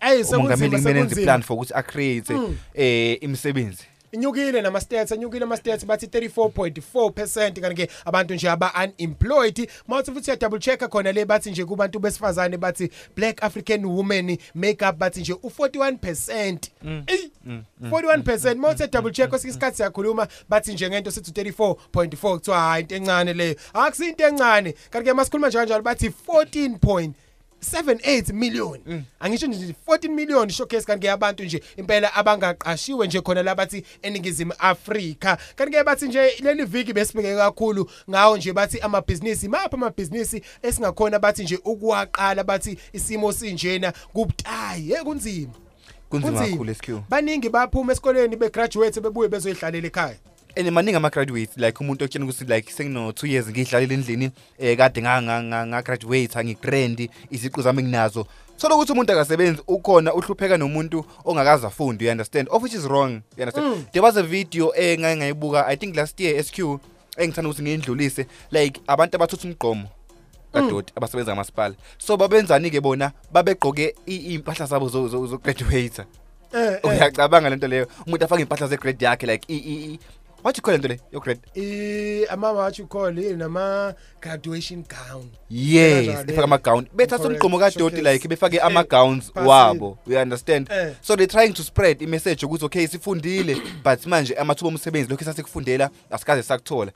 Hey 0.01 0.23
Umongameli 0.23 0.25
sekunzima 0.25 0.77
kumele 0.79 0.99
enze 0.99 1.09
sekunzima 1.09 1.25
plan 1.25 1.41
for 1.41 1.55
ukuthi 1.57 1.73
a 1.75 1.83
create 1.83 2.33
Mm. 2.33 2.55
eh 2.73 3.17
imisebenzi. 3.21 3.83
Inyukile 4.11 4.61
nama 4.61 4.81
stats 4.81 5.11
anyukile 5.11 5.43
ama 5.43 5.57
stats 5.57 5.85
bathi 5.85 6.05
34.4% 6.05 7.61
kanti 7.61 7.75
ke 7.75 7.91
abantu 8.05 8.33
nje 8.33 8.49
aba 8.49 8.73
unemployed. 8.83 9.69
Mawuthi 9.87 10.11
futhi 10.11 10.29
ya 10.29 10.35
double 10.35 10.59
check 10.59 10.89
khona 10.89 11.11
le 11.11 11.25
bathi 11.25 11.51
nje 11.51 11.65
kubantu 11.65 11.99
besifazane 11.99 12.57
bathi 12.57 12.91
black 13.15 13.43
african 13.43 13.85
women 13.85 14.37
make 14.55 14.85
up 14.89 14.97
bathi 14.97 15.21
nje 15.21 15.33
u41% 15.33 16.57
Ey, 17.07 17.29
41% 17.81 18.55
mawuthi 18.55 18.81
ya 18.81 18.87
double 18.87 19.11
check 19.11 19.29
kwesikhathi 19.29 19.77
siyakhuluma 19.77 20.27
bathi 20.49 20.73
nje 20.73 20.89
ngento 20.89 21.11
sithi 21.11 21.31
34.4 21.31 22.33
kuthiwa 22.33 22.59
hayi 22.59 22.81
into 22.81 22.95
encane 22.95 23.33
leyo 23.33 23.55
akusinto 23.73 24.27
encane. 24.27 24.73
Kanti 24.89 25.09
ke 25.09 25.13
masikhuluma 25.13 25.47
nje 25.47 25.57
kanjalo 25.57 25.83
bathi 25.83 26.07
14. 26.27 27.09
78 27.61 28.33
million. 28.33 29.03
Angisho 29.19 29.47
nje 29.47 29.75
14 29.87 30.09
million 30.09 30.49
showcase 30.49 30.85
kanti 30.85 31.07
ke 31.07 31.11
abantu 31.11 31.43
nje 31.43 31.63
impela 31.77 32.13
abangaqashiwe 32.13 33.07
nje 33.07 33.21
khona 33.21 33.43
labathi 33.43 33.83
eningizimu 34.01 34.53
Afrika. 34.59 35.37
Kanti 35.55 35.71
ke 35.77 35.83
bathi 35.83 36.07
nje 36.07 36.33
leli 36.41 36.65
viki 36.65 36.93
besibheke 36.93 37.35
kakhulu 37.35 37.89
ngawo 38.09 38.37
nje 38.37 38.53
bathi 38.53 38.79
amabhizinisi 38.79 39.47
mapha 39.47 39.71
amabhizinisi 39.73 40.41
esingakhona 40.61 41.19
bathi 41.19 41.43
nje 41.43 41.59
ukuwaqala 41.65 42.43
bathi 42.43 42.77
isimo 42.93 43.31
sinjena 43.33 43.93
kubutayi. 44.13 44.87
Hey 44.87 45.03
kunzima. 45.03 45.53
Kunzima 46.09 46.31
Kunzima. 46.31 46.51
kakhulu 46.51 46.75
SQ. 46.75 46.89
baningi 47.09 47.49
baphuma 47.49 47.91
esikoleni 47.93 48.35
begraduate 48.35 49.01
bebuye 49.01 49.29
bezoyihlalela 49.29 49.87
ekhaya. 49.87 50.15
And 50.59 50.69
maningi 50.71 50.95
ama 50.97 51.09
graduates 51.09 51.57
like 51.57 51.79
umuntu 51.79 52.03
okutshena 52.05 52.25
ukuthi 52.25 52.45
like 52.45 52.71
sengino 52.71 53.09
2 53.11 53.27
years 53.27 53.47
ngidlalela 53.47 53.93
endlini 53.93 54.31
eh 54.59 54.77
kade 54.77 55.01
nga 55.01 55.21
nga 55.21 55.65
nga 55.65 55.81
graduate 55.81 56.43
ngigrand 56.43 57.09
iziqu 57.31 57.61
zami 57.61 57.83
nginazo. 57.83 58.27
Thola 58.57 58.75
ukuthi 58.75 58.91
umuntu 58.91 59.11
akasebenzi 59.13 59.61
ukhona 59.67 60.13
uhlupheka 60.13 60.57
nomuntu 60.57 61.05
ongakaza 61.25 61.67
afundi 61.67 62.05
you 62.05 62.11
understand? 62.11 62.47
Of 62.51 62.63
which 62.63 62.73
is 62.73 62.85
wrong 62.85 63.21
you 63.37 63.43
understand? 63.43 63.67
Mm. 63.75 63.85
there 63.91 64.01
was 64.03 64.17
a 64.17 64.23
video 64.23 64.71
engake 64.75 65.17
ngayibuka 65.17 65.65
i 65.67 65.75
think 65.77 65.95
last 65.95 66.19
year 66.19 66.43
SQ 66.43 66.59
engithanda 67.17 67.49
ukuthi 67.49 67.61
ngiyindlulise 67.63 68.25
like 68.51 68.81
abantu 68.87 69.15
abathutha 69.15 69.47
umgqomo 69.47 69.87
kadoti 70.53 70.93
abasebenza 70.95 71.31
ngamasipala 71.31 71.75
so 71.97 72.17
babenzani 72.17 72.69
ke 72.71 72.81
bona 72.81 73.11
babegqoke 73.31 73.95
i- 74.05 74.33
impahla 74.33 74.65
zabo 74.65 74.89
zo 74.89 75.07
zo- 75.07 75.27
zo 75.27 75.37
graduate 75.37 76.01
eh. 76.53 76.79
Uyacabanga 76.83 77.49
lento 77.49 77.67
leyo? 77.67 77.87
Umuntu 78.07 78.25
afaka 78.25 78.41
impahla 78.41 78.67
ze 78.67 78.77
grade 78.77 79.05
yakhe 79.05 79.27
like 79.27 79.45
i 80.43 80.45
i 80.45 80.45
i- 80.45 80.45
what 80.45 80.57
you 80.57 80.61
call 80.63 80.71
lento 80.73 80.87
le 80.87 80.99
yo 81.11 81.19
grade 81.19 81.39
eh 81.55 82.25
ama 82.29 82.51
what 82.51 82.79
you 82.79 82.87
call 82.87 83.17
it 83.19 83.37
nama 83.37 83.93
graduation 84.21 84.83
gown 84.83 85.29
yes 85.49 86.05
Kanjalo, 86.05 86.23
befaka 86.25 86.43
ama 86.43 86.57
gown 86.57 86.85
bethatha 86.95 87.23
Correct. 87.23 87.43
umgqomo 87.43 87.59
kadoti 87.59 87.79
Showcase. 87.95 88.13
like 88.13 88.27
befake 88.27 88.55
Eh, 88.57 88.65
ama 88.65 88.83
gowns 88.83 89.31
phasi. 89.33 89.47
wabo 89.47 89.97
you 90.07 90.17
understand 90.17 90.69
Eh. 90.71 90.93
so 91.01 91.15
they 91.15 91.27
trying 91.27 91.53
to 91.53 91.63
spread 91.63 92.01
i 92.01 92.05
message 92.05 92.45
ukuthi 92.45 92.65
okay 92.65 92.87
sifundile 92.87 93.55
but 93.83 94.05
manje 94.05 94.33
amathuba 94.35 94.67
omsebenzi 94.67 95.09
lokho 95.11 95.25
sasikufundela 95.25 95.89
asikaze 96.11 96.43
sakuthola 96.43 96.91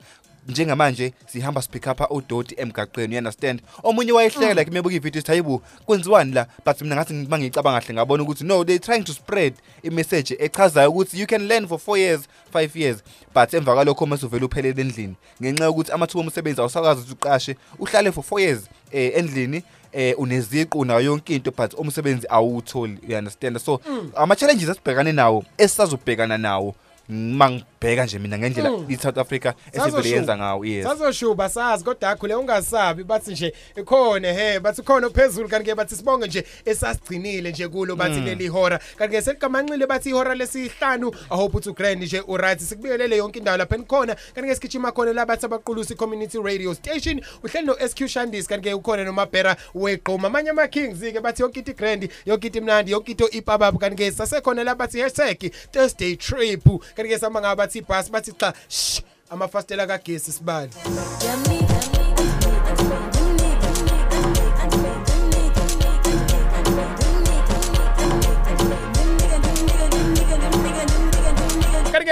njengamanje 0.48 1.12
sihamba 1.26 1.62
speak 1.62 1.86
up 1.86 2.00
odoti 2.10 2.54
emgaqweni 2.58 3.14
you 3.14 3.18
understand? 3.18 3.62
Omunye 3.82 4.12
wayehleka 4.12 4.54
like 4.54 4.70
mebuka 4.70 4.94
ivideo 4.94 5.20
sithi 5.20 5.30
hayibo 5.30 5.62
kwenziwani 5.86 6.32
la? 6.32 6.46
But 6.66 6.80
mina 6.82 6.96
ngathi 6.96 7.12
mangicabanga 7.14 7.80
kahle 7.80 7.94
ngabona 7.94 8.22
ukuthi 8.22 8.44
no 8.44 8.64
they 8.64 8.78
trying 8.78 9.02
to 9.04 9.12
spread 9.12 9.54
i 9.82 9.90
message 9.90 10.36
echazayo 10.38 10.90
ukuthi 10.90 11.20
you 11.20 11.26
can 11.26 11.48
learn 11.48 11.66
for 11.66 11.78
4 11.78 11.98
years 11.98 12.20
5 12.54 12.80
years. 12.80 13.02
But 13.34 13.54
emva 13.54 13.74
kwalokho 13.74 14.06
mase 14.06 14.26
uvela 14.26 14.46
uphelele 14.46 14.80
endlini 14.80 15.14
ngenxa 15.42 15.64
yokuthi 15.64 15.92
amathuba 15.92 16.24
omsebenzi 16.24 16.60
awusakwazi 16.60 17.00
ukuthi 17.00 17.12
uqashe 17.12 17.56
uhlale 17.78 18.12
for 18.12 18.24
4 18.24 18.40
years 18.40 18.60
eh 18.92 19.12
endlini 19.16 19.62
eh 19.92 20.14
uneziqu 20.18 20.78
unayo 20.78 21.00
yonke 21.00 21.34
into 21.34 21.50
but 21.50 21.74
umsebenzi 21.74 22.26
awutholi 22.30 22.98
you 23.08 23.18
understand? 23.18 23.58
So 23.58 23.80
Mm. 23.86 24.10
ama 24.16 24.36
challenges 24.36 24.68
asibhekane 24.68 25.12
nawo 25.12 25.44
esizobhekana 25.58 26.38
nawo 26.38 26.74
mangibheka 27.08 28.04
nje 28.04 28.18
mina 28.18 28.38
ngendlela 28.38 28.70
Mm. 28.70 28.86
iSouth 28.88 29.18
Africa 29.18 29.52
Sazoshuba. 29.72 29.86
esivele 29.98 30.10
yenza 30.16 30.36
ngawo 30.36 30.64
yes 30.64 30.84
sazoshuba 30.86 31.48
sazi 31.48 31.84
kodwa 31.84 32.10
akhule 32.10 32.34
ungasabi 32.34 33.04
bathi 33.04 33.30
nje 33.32 33.54
ikhona 33.76 34.32
he 34.32 34.60
bathi 34.60 34.82
khona 34.82 35.10
phezulu 35.10 35.48
kanti 35.48 35.64
ke 35.70 35.74
bathi 35.74 35.96
sibonge 35.96 36.26
nje 36.26 36.44
esasigcinile 36.64 37.50
nje 37.50 37.68
kulo 37.68 37.96
bathi 37.96 38.14
Mm. 38.20 38.24
leli 38.26 38.48
hora 38.48 38.80
kanti 38.98 39.16
ke 39.16 39.22
selikamanxile 39.22 39.86
bathi 39.86 40.08
ihora 40.08 40.34
lesihlanu 40.34 41.08
i 41.30 41.36
hope 41.36 41.56
uthi 41.56 41.68
ugrand 41.70 42.02
nje 42.02 42.20
uright 42.28 42.60
sikubiyelele 42.60 43.16
yonke 43.16 43.38
indawo 43.38 43.56
lapha 43.56 43.74
enikhona 43.74 44.14
kanti 44.34 44.48
ke 44.50 44.54
sigijima 44.54 44.92
khona 44.92 45.12
la 45.12 45.26
bathi 45.26 45.46
abaqulusi 45.46 45.94
community 45.94 46.38
radio 46.42 46.74
station 46.74 47.20
uhleli 47.42 47.66
no 47.66 47.76
SQ 47.88 48.06
Shandis 48.08 48.46
kanti 48.46 48.68
ke 48.68 48.74
ukhona 48.74 49.04
nomabhera 49.04 49.56
weqhoma 49.74 50.28
amanye 50.28 50.50
ama 50.50 50.68
kings 50.68 51.00
ke 51.00 51.20
bathi 51.20 51.42
yonke 51.42 51.58
into 51.58 51.72
grand 51.72 52.08
yonke 52.26 52.46
into 52.46 52.58
imnandi 52.58 52.92
yonke 52.92 53.10
into 53.10 53.28
ipababa 53.30 53.78
kanti 53.78 53.96
ke 53.96 54.12
sasekhona 54.12 54.64
la 54.64 54.74
bathi 54.74 55.00
hashtag 55.00 55.52
Thursday 55.72 56.16
trip 56.16 56.62
kanti 56.94 57.10
ke 57.10 57.18
sama 57.18 57.40
ngaba 57.40 57.66
bathi 57.66 57.80
bus 57.82 58.10
bathi 58.10 58.32
cha 58.32 58.52
shh 58.68 59.02
amafastela 59.30 59.86
kagesi 59.86 60.32
sibali 60.32 60.70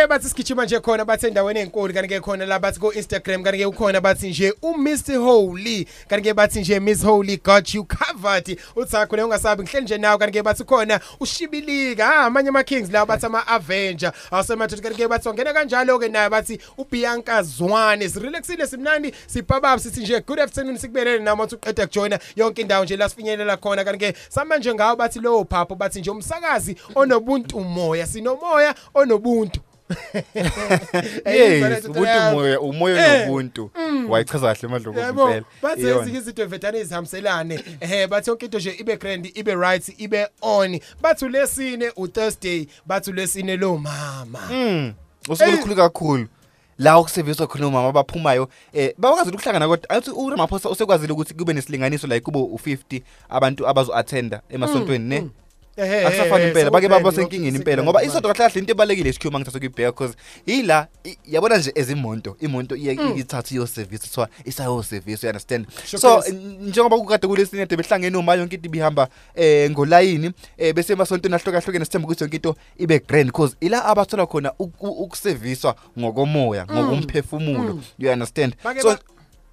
kanti 0.02 0.08
ke 0.08 0.08
bathi 0.08 0.28
sigijima 0.28 0.64
nje 0.64 0.80
khona 0.80 1.04
bathi 1.04 1.26
endaweni 1.26 1.60
enkulu 1.60 1.94
kanti 1.94 2.08
ke 2.08 2.20
khona 2.20 2.46
la 2.46 2.58
bathi 2.58 2.80
ko 2.80 2.92
Instagram 2.92 3.44
kanti 3.44 3.58
ke 3.58 3.66
ukhona 3.66 4.00
bathi 4.00 4.30
nje 4.30 4.52
u 4.62 4.74
Mr 4.74 5.16
Holy 5.16 5.86
kanti 6.08 6.28
ke 6.28 6.34
bathi 6.34 6.60
nje 6.60 6.80
Miss 6.80 7.02
Holy 7.02 7.36
got 7.36 7.74
you 7.74 7.84
covered. 7.84 8.58
Uthakho 8.76 9.16
le 9.16 9.22
ungasabi 9.22 9.62
ngihleli 9.62 9.84
nje 9.84 9.98
nawe. 9.98 10.18
Kanti 10.18 10.38
ke 10.38 10.42
bathi 10.42 10.64
khona 10.64 11.00
ushibilika. 11.20 12.06
Ha 12.06 12.26
amanye 12.26 12.48
ama 12.48 12.64
Kings 12.64 12.90
la 12.90 13.06
bathi 13.06 13.26
ama 13.26 13.46
Avenger 13.46 14.12
awusemathuthi 14.30 14.82
kanti 14.82 15.02
ke 15.02 15.08
bathi 15.08 15.28
ongena 15.28 15.52
kanjalo 15.52 15.98
ke 15.98 16.08
naye 16.08 16.30
bathi 16.30 16.58
uBianca 16.78 17.42
Zwane. 17.42 18.08
Sirelaxile 18.08 18.66
simnandi 18.66 19.12
sipababa 19.26 19.78
sithi 19.78 20.00
nje 20.00 20.20
good 20.26 20.40
afternoon 20.40 20.78
sikubelele 20.78 21.22
nami 21.22 21.42
uthi 21.42 21.54
uqeda 21.54 21.86
kujoina 21.86 22.18
yonke 22.36 22.62
indawo 22.62 22.84
nje 22.84 22.96
la 22.96 23.08
sifinyelela 23.08 23.56
khona. 23.56 23.84
Kanti 23.84 23.98
ke 23.98 24.18
samanje 24.28 24.74
ngawo 24.74 24.96
bathi 24.96 25.20
lowo 25.20 25.44
phapho 25.44 25.74
bathi 25.74 26.00
nje 26.00 26.10
umsakazi 26.10 26.76
onobuntu 26.94 27.60
moya 27.60 28.06
sinomoya 28.06 28.74
onobuntu. 28.94 29.60
yes 31.26 31.84
ubuntu 31.84 32.00
umoya 32.30 32.60
umoya 32.60 33.14
Eh, 33.14 33.26
nobuntu. 33.26 33.70
Mm. 33.74 34.10
wayichaza 34.10 34.54
kahle 34.54 34.74
Yabo, 35.00 35.22
impela 35.22 35.44
bathi 35.62 35.86
ezinye 35.86 36.18
izinto 36.18 36.46
vedane 36.46 36.78
ezihambiselane 36.78 37.60
eh 37.80 38.08
bathi 38.08 38.30
yonke 38.30 38.44
into 38.46 38.58
nje 38.58 38.74
ibe 38.78 38.96
grand 38.96 39.26
ibe 39.34 39.54
right 39.54 39.94
ibe 40.00 40.28
on. 40.42 40.80
Bathi 41.02 41.24
ulesine 41.24 41.92
uThursday 41.96 42.66
bathi 42.86 43.10
ulesine 43.10 43.56
lo 43.56 43.78
mama. 43.78 44.40
Mm. 44.50 44.92
Usukulukhulu 45.28 45.76
kakhulu. 45.76 46.26
La 46.78 46.96
okuseviswa 46.96 47.46
khona 47.46 47.66
umama 47.66 47.88
abaphumayo 47.88 48.48
eh 48.72 48.94
bawakazi 48.98 49.30
ukuhlangana 49.30 49.68
kodwa 49.68 49.90
athi 49.90 50.10
uRamaphosa 50.10 50.70
usekwazile 50.70 51.12
ukuthi 51.12 51.34
kube 51.34 51.52
nesilinganiso 51.52 52.06
like 52.06 52.20
kube 52.20 52.38
u50 52.38 53.02
abantu 53.28 53.68
abazo 53.68 53.96
attenda 53.96 54.40
emasontweni 54.50 55.08
ne. 55.08 55.28
Ehhe, 55.76 56.06
Akusafani 56.06 56.34
ehhe, 56.42 56.48
impela 56.48 56.70
bake 56.70 56.86
sekuphele 56.86 56.88
baba 56.88 57.12
senkingeni 57.16 57.44
yonke 57.46 57.58
impela 57.58 57.82
isikhathi 57.82 57.84
ngoba 57.84 57.98
manje. 57.98 58.10
isonto 58.10 58.28
kahle 58.28 58.38
kahle 58.48 58.60
into 58.60 58.72
ebalekile 58.72 59.10
isikhiwa 59.10 59.32
mangithatha 59.32 59.58
kuyibheka 59.58 59.90
because 59.92 60.14
ila 60.46 60.86
i- 61.04 61.16
yabona 61.26 61.56
nje 61.58 61.72
ezimonto 61.74 62.36
imoto 62.40 62.76
iye 62.76 62.94
Mm. 62.94 63.18
ithatha 63.18 63.54
iyo 63.54 63.66
service 63.66 64.06
so 64.08 64.26
isayo 64.44 64.82
service 64.82 65.26
you 65.26 65.30
understand 65.30 65.66
so 65.84 65.98
Showcase. 65.98 66.30
n- 66.32 66.56
njengoba 66.68 66.96
kukade 66.98 67.26
kulesine 67.26 67.66
de 67.66 67.76
behlangene 67.76 68.16
uma 68.16 68.34
yonke 68.34 68.56
into 68.56 68.66
ibihamba 68.68 69.08
eh 69.34 69.70
ngolayini 69.70 70.30
eh 70.58 70.74
bese 70.74 70.92
emasontweni 70.92 71.34
ahlukahlukene 71.34 71.84
sithemba 71.84 72.06
ukuthi 72.08 72.24
yonke 72.24 72.36
into 72.36 72.56
ibe 72.78 72.98
grand 72.98 73.26
because 73.26 73.56
ila 73.60 73.84
abathola 73.84 74.26
khona 74.26 74.52
uku- 74.58 74.88
ukuserviswa 75.04 75.76
ngokomoya 75.98 76.66
Mm. 76.68 76.76
ngokomphefumulo 76.76 77.74
Mm. 77.74 77.82
you 77.98 78.10
understand 78.12 78.54
Bake 78.64 78.80
so 78.80 78.88
ba- 78.88 78.98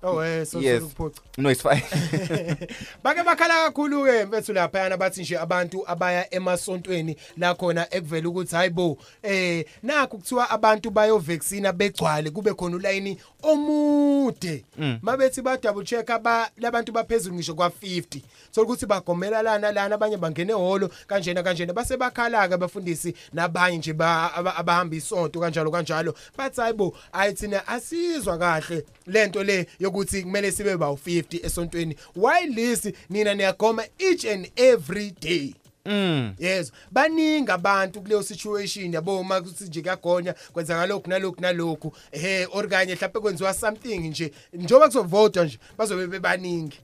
Oh 0.02 0.22
eh 0.24 0.46
so 0.46 0.60
yes. 0.62 0.82
sokuphuca 0.84 1.20
no 1.38 1.50
it's 1.50 1.62
fine. 1.62 1.82
Bake 3.04 3.24
bakhala 3.24 3.54
kakhulu 3.66 4.06
ke 4.06 4.26
mfethu 4.26 4.54
lapha 4.54 4.98
bathi 4.98 5.22
nje 5.22 5.38
abantu 5.38 5.84
abaya 5.88 6.34
emasontweni 6.34 7.16
la 7.38 7.54
khona 7.56 7.88
ekuvela 7.94 8.30
ukuthi 8.30 8.56
hayibo 8.56 8.98
eh 9.24 9.66
nakho 9.84 10.18
kuthiwa 10.18 10.50
abantu 10.50 10.92
bayo 10.92 11.18
vaccine 11.18 11.72
begcwale 11.72 12.30
kube 12.32 12.54
khona 12.54 12.76
ulayini 12.76 13.18
omude. 13.44 14.66
Mm. 14.78 15.00
mabethi 15.02 15.42
ba 15.42 15.58
double 15.58 15.84
check 15.84 16.10
aba 16.10 16.50
labantu 16.58 16.92
baphezulu 16.92 17.36
ngisho 17.36 17.54
kwa 17.56 17.68
50 17.70 18.22
so 18.52 18.62
ukuthi 18.62 18.86
bagomela 18.86 19.42
lana 19.42 19.72
lana 19.72 19.96
abanye 19.96 20.18
bangene 20.18 20.52
ehholo 20.54 20.90
kanjena 21.08 21.44
kanjena. 21.44 21.74
Base 21.74 21.98
bakhala 21.98 22.48
ke 22.48 22.54
abafundisi 22.54 23.14
nabanye 23.34 23.78
nje 23.78 23.94
ba- 23.94 24.34
aba- 24.36 24.56
abahamba 24.56 24.96
isonto 24.96 25.40
kanjalo 25.40 25.72
kanjalo. 25.72 26.14
Bathi 26.38 26.62
hayibo 26.62 26.98
ayithina 27.14 27.68
asizwa 27.68 28.38
kahle 28.38 28.86
lento 29.08 29.44
le 29.44 29.68
yokuthi 29.90 30.24
kumele 30.24 30.52
sibe 30.52 30.78
ba 30.78 30.86
50 30.88 31.46
esontweni. 31.46 31.96
Why 32.16 32.46
list 32.46 32.94
nina 33.10 33.34
niyagoma 33.34 33.84
each 34.00 34.26
and 34.26 34.52
every 34.56 35.12
day? 35.20 35.56
Mm. 35.86 36.34
Yes, 36.40 36.72
baningi 36.92 37.52
abantu 37.52 38.02
kuleyo 38.02 38.24
situation 38.24 38.94
yabo 38.94 39.20
uma 39.20 39.42
kuthi 39.42 39.64
nje 39.64 39.82
kuyagonya 39.82 40.36
kwenzeka 40.54 40.86
lokhu 40.86 41.10
nalokhu 41.10 41.42
nalokhu. 41.42 41.94
Eh 42.12 42.48
or 42.52 42.68
kanye 42.68 42.96
mhlawumbe 42.96 43.20
kwenziwa 43.20 43.54
something 43.54 43.98
nje 43.98 44.32
njoba 44.54 44.88
kuzovota 44.88 45.44
nje 45.44 45.60
bazobe 45.78 46.08
bebaningi. 46.08 46.80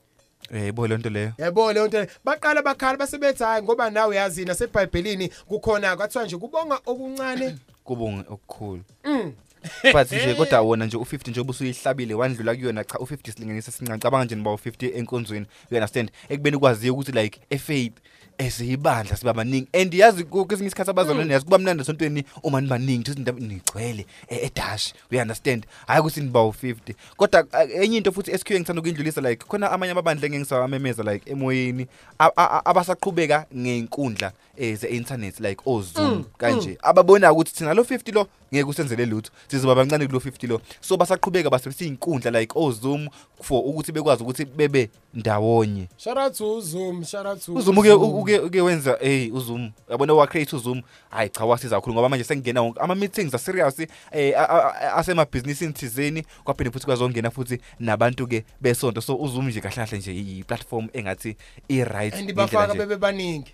Eh 0.51 0.71
bo 0.73 0.87
lonto 0.87 1.09
leyo. 1.09 1.33
Yabo 1.37 1.73
leyo 1.73 1.87
nto 1.87 1.99
le. 1.99 2.09
baqala 2.23 2.61
bakhala 2.61 2.97
basebethi 2.97 3.43
hayi 3.43 3.63
ngoba 3.63 3.89
nawe 3.89 4.15
yazi 4.15 4.45
naseBhayibhelini 4.45 5.29
kukhona 5.47 5.95
kwathiwa 5.95 6.25
nje 6.25 6.37
kubonga 6.37 6.79
okuncane. 6.85 7.57
Kubonge 7.83 8.25
okukhulu. 8.29 8.83
Mm. 9.03 9.33
but 9.93 10.11
nje 10.11 10.33
kodwa 10.33 10.61
wona 10.61 10.85
nje 10.85 10.97
u50 10.97 11.29
nje 11.29 11.39
obusuyihlabile 11.41 12.13
wandlula 12.13 12.55
kuyona 12.55 12.83
cha 12.83 12.97
u50 12.97 13.31
silinganisa 13.33 13.71
sincane. 13.71 13.99
Cabanga 13.99 14.25
nje 14.25 14.35
niba 14.35 14.51
u50 14.51 14.97
enkonzweni 14.97 15.45
you 15.71 15.77
understand? 15.77 16.11
Ekubeni 16.29 16.57
kwaziyo 16.57 16.93
ukuthi 16.93 17.11
like 17.11 17.39
efaith 17.49 17.93
esiyibandla 18.37 19.17
siba 19.17 19.33
baningi 19.33 19.67
and 19.81 19.93
yazi 19.93 20.23
ku- 20.23 20.45
kwesinye 20.45 20.67
isikhathi 20.67 20.89
abazalwane 20.91 21.33
yazi 21.33 21.45
kuba 21.45 21.57
mnandi 21.57 21.81
esontweni 21.83 22.23
uma 22.43 22.61
nibaningi 22.61 23.01
ukuthi 23.01 23.19
indaba 23.19 23.39
nigcwele 23.39 24.05
e- 24.29 24.45
edash 24.45 24.93
you 25.11 25.19
understand? 25.21 25.65
Hayi 25.87 25.99
ukuthi 26.01 26.21
niba 26.21 26.39
u50 26.39 26.93
kodwa 27.17 27.43
uh, 27.43 27.83
enye 27.83 27.97
into 27.97 28.11
futhi 28.11 28.37
SQ 28.37 28.51
engithanda 28.51 28.79
ukuyindlulisa 28.79 29.21
like 29.21 29.45
khona 29.47 29.71
amanye 29.71 29.91
amabandla 29.91 30.25
engisawamemeza 30.27 31.03
like 31.03 31.31
emoyeni 31.31 31.87
a- 32.19 32.25
a- 32.35 32.49
a- 32.57 32.65
abasaqhubeka 32.65 33.45
ngenkundla 33.57 34.31
eh, 34.57 34.77
ze-internet 34.77 35.39
like 35.39 35.61
ozoom 35.65 36.11
Mm, 36.15 36.23
kanje. 36.37 36.69
mm. 36.69 36.75
ababona 36.81 37.31
ukuthi 37.31 37.53
thina 37.53 37.73
lo 37.73 37.83
50 37.83 38.13
lo 38.13 38.27
ngeke 38.53 38.69
usenzele 38.69 39.05
lutho. 39.05 39.31
Sizoba 39.47 39.75
bancane 39.75 40.07
kulo 40.07 40.19
50 40.19 40.47
lo. 40.47 40.61
So 40.81 40.97
basaqhubeka 40.97 41.49
basebenzisa 41.49 41.85
izinkundla 41.85 42.31
like 42.39 42.53
ozoom 42.59 43.07
for 43.41 43.59
ukuthi 43.65 43.91
bekwazi 43.91 44.23
ukuthi 44.23 44.45
bebe 44.45 44.89
ndawonye. 45.13 45.87
Shout 45.97 46.17
out 46.17 46.33
to 46.37 46.61
Zoom 46.61 47.03
shout 47.03 47.25
out 47.25 47.41
to 47.45 47.53
uzoom 47.53 47.77
uke 47.77 47.91
uke 47.91 48.39
uke 48.39 48.61
wenza 48.61 48.97
hey 49.01 49.31
uzoom. 49.31 49.71
Yabona 49.89 50.13
wa 50.13 50.27
create 50.27 50.55
uzoom? 50.55 50.81
Hayi 51.09 51.29
cha 51.29 51.45
wasiza 51.45 51.75
kakhulu 51.75 51.93
ngoba 51.93 52.09
manje 52.09 52.23
sengena 52.23 52.61
wonke 52.61 52.79
ama 52.79 52.95
meetings 52.95 53.33
a 53.33 53.37
serious 53.37 53.79
eh 53.79 53.87
a- 54.37 54.49
a- 54.49 54.73
a- 54.81 54.93
asema 54.95 55.25
business 55.25 55.73
thizeni 55.73 56.23
kwaphinde 56.43 56.71
futhi 56.71 56.85
kwazongena 56.85 57.31
futhi 57.31 57.59
nabantu 57.79 58.27
ke 58.27 58.45
besonto. 58.61 59.01
So 59.01 59.15
uzoom 59.15 59.47
nje 59.47 59.61
kahle 59.61 59.75
kahle 59.75 59.97
nje 59.97 60.11
i 60.11 60.43
platform 60.47 60.87
engathi 60.93 61.35
i 61.67 61.83
right 61.83 62.13
and 62.13 62.33
bafaka 62.33 62.73
bebe 62.75 62.95
baningi. 62.95 63.51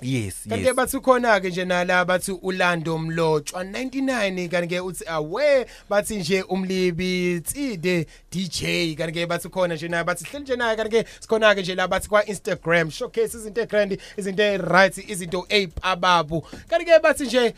Yes 0.00 0.34
kanti 0.48 0.66
yes. 0.66 0.76
bathi 0.76 1.00
khona 1.00 1.40
ke 1.40 1.50
nje 1.50 1.64
nala 1.64 2.04
bathi 2.04 2.32
ulando 2.32 2.98
mlotshwa 2.98 3.64
99 3.64 4.48
kanti 4.48 4.68
ke 4.68 4.80
uthi 4.80 5.04
awe 5.06 5.66
bathi 5.90 6.16
nje 6.16 6.42
umlibi 6.42 7.40
tside 7.40 8.06
DJ 8.30 8.94
kanti 8.94 9.12
ke 9.12 9.26
bathi 9.26 9.48
khona 9.48 9.74
nje 9.74 9.88
naye 9.88 10.04
bathi 10.04 10.24
hleli 10.24 10.42
nje 10.44 10.56
naye 10.56 10.76
kanti 10.76 10.90
ke 10.90 11.04
sikhona 11.20 11.54
ke 11.54 11.62
nje 11.62 11.74
la 11.74 11.88
bathi 11.88 12.08
kwa 12.08 12.26
Instagram 12.26 12.90
showcase 12.90 13.36
izinto 13.38 13.60
egrand 13.60 13.98
izinto 14.16 14.56
right 14.56 14.98
izinto 14.98 15.42
ape 15.42 15.72
ababu 15.82 16.46
kanti 16.68 16.84
ke 16.84 16.98
bathi 17.02 17.24
nje 17.24 17.54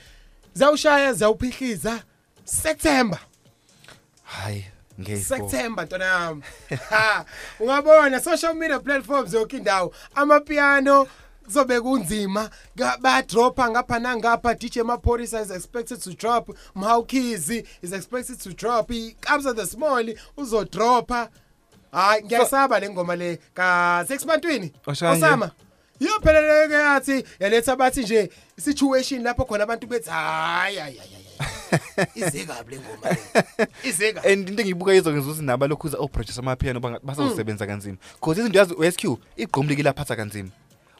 zawushaya 0.54 1.12
zawuphihliza 1.12 2.02
September. 2.44 3.18
Hayi 4.24 4.64
ngeke. 5.00 5.20
September 5.20 5.84
ntona 5.84 6.04
yami 6.04 6.42
ha 6.90 7.24
ungabona 7.60 8.20
social 8.20 8.54
media 8.54 8.80
platforms 8.80 9.34
yonke 9.34 9.56
indawo 9.56 9.94
amapiano 10.14 11.06
kuzobe 11.50 11.80
kunzima. 11.80 12.50
Ga- 12.76 12.96
bayadropha 13.00 13.70
ngapha 13.70 13.98
nangapha 13.98 14.54
DJ 14.54 14.78
Maphorisa 14.82 15.42
is 15.42 15.50
expected 15.50 16.00
to 16.02 16.14
drop. 16.14 16.48
Mhawkizi 16.76 17.64
is 17.82 17.92
expected 17.92 18.38
to 18.40 18.52
drop. 18.52 18.88
iKabza 18.90 19.54
the 19.56 19.66
Small 19.66 20.04
uzodropha. 20.36 21.28
Hayi 21.92 22.22
ngiyasaba 22.24 22.80
le 22.80 22.88
ngoma 22.90 23.16
le. 23.16 23.38
Ka 23.54 24.04
6 24.08 24.26
bantwini 24.26 24.72
Oshanje. 24.86 25.26
Osama 25.26 25.50
yopheleleke 26.00 26.74
yathi 26.74 27.24
yaletha 27.40 27.76
bathi 27.76 28.00
nje 28.02 28.30
situation 28.58 29.22
lapho 29.22 29.44
khona 29.44 29.64
abantu 29.64 29.86
bethi 29.86 30.10
hayi 30.10 30.76
hayi 30.76 30.96
hayi 30.98 32.10
izekabi 32.14 32.74
le 32.74 32.80
ngoma 32.80 33.10
le? 33.10 33.66
Izeka 33.84 34.24
and 34.24 34.48
into 34.48 34.62
engiyibuka 34.62 34.94
izokwenza 34.94 35.30
ukuthi 35.30 35.42
nabo 35.44 35.66
lokhuza 35.66 35.98
oproducer 35.98 36.40
amapiano 36.40 36.80
banga- 36.80 37.00
basazosebenza 37.02 37.66
kanzima. 37.66 37.96
Because 38.14 38.40
izinto 38.40 38.58
yazi 38.58 38.74
u-SQ 38.74 39.18
igqomu 39.36 39.68
liki 39.68 39.82
laphatha 39.82 40.16
kanzima. 40.16 40.48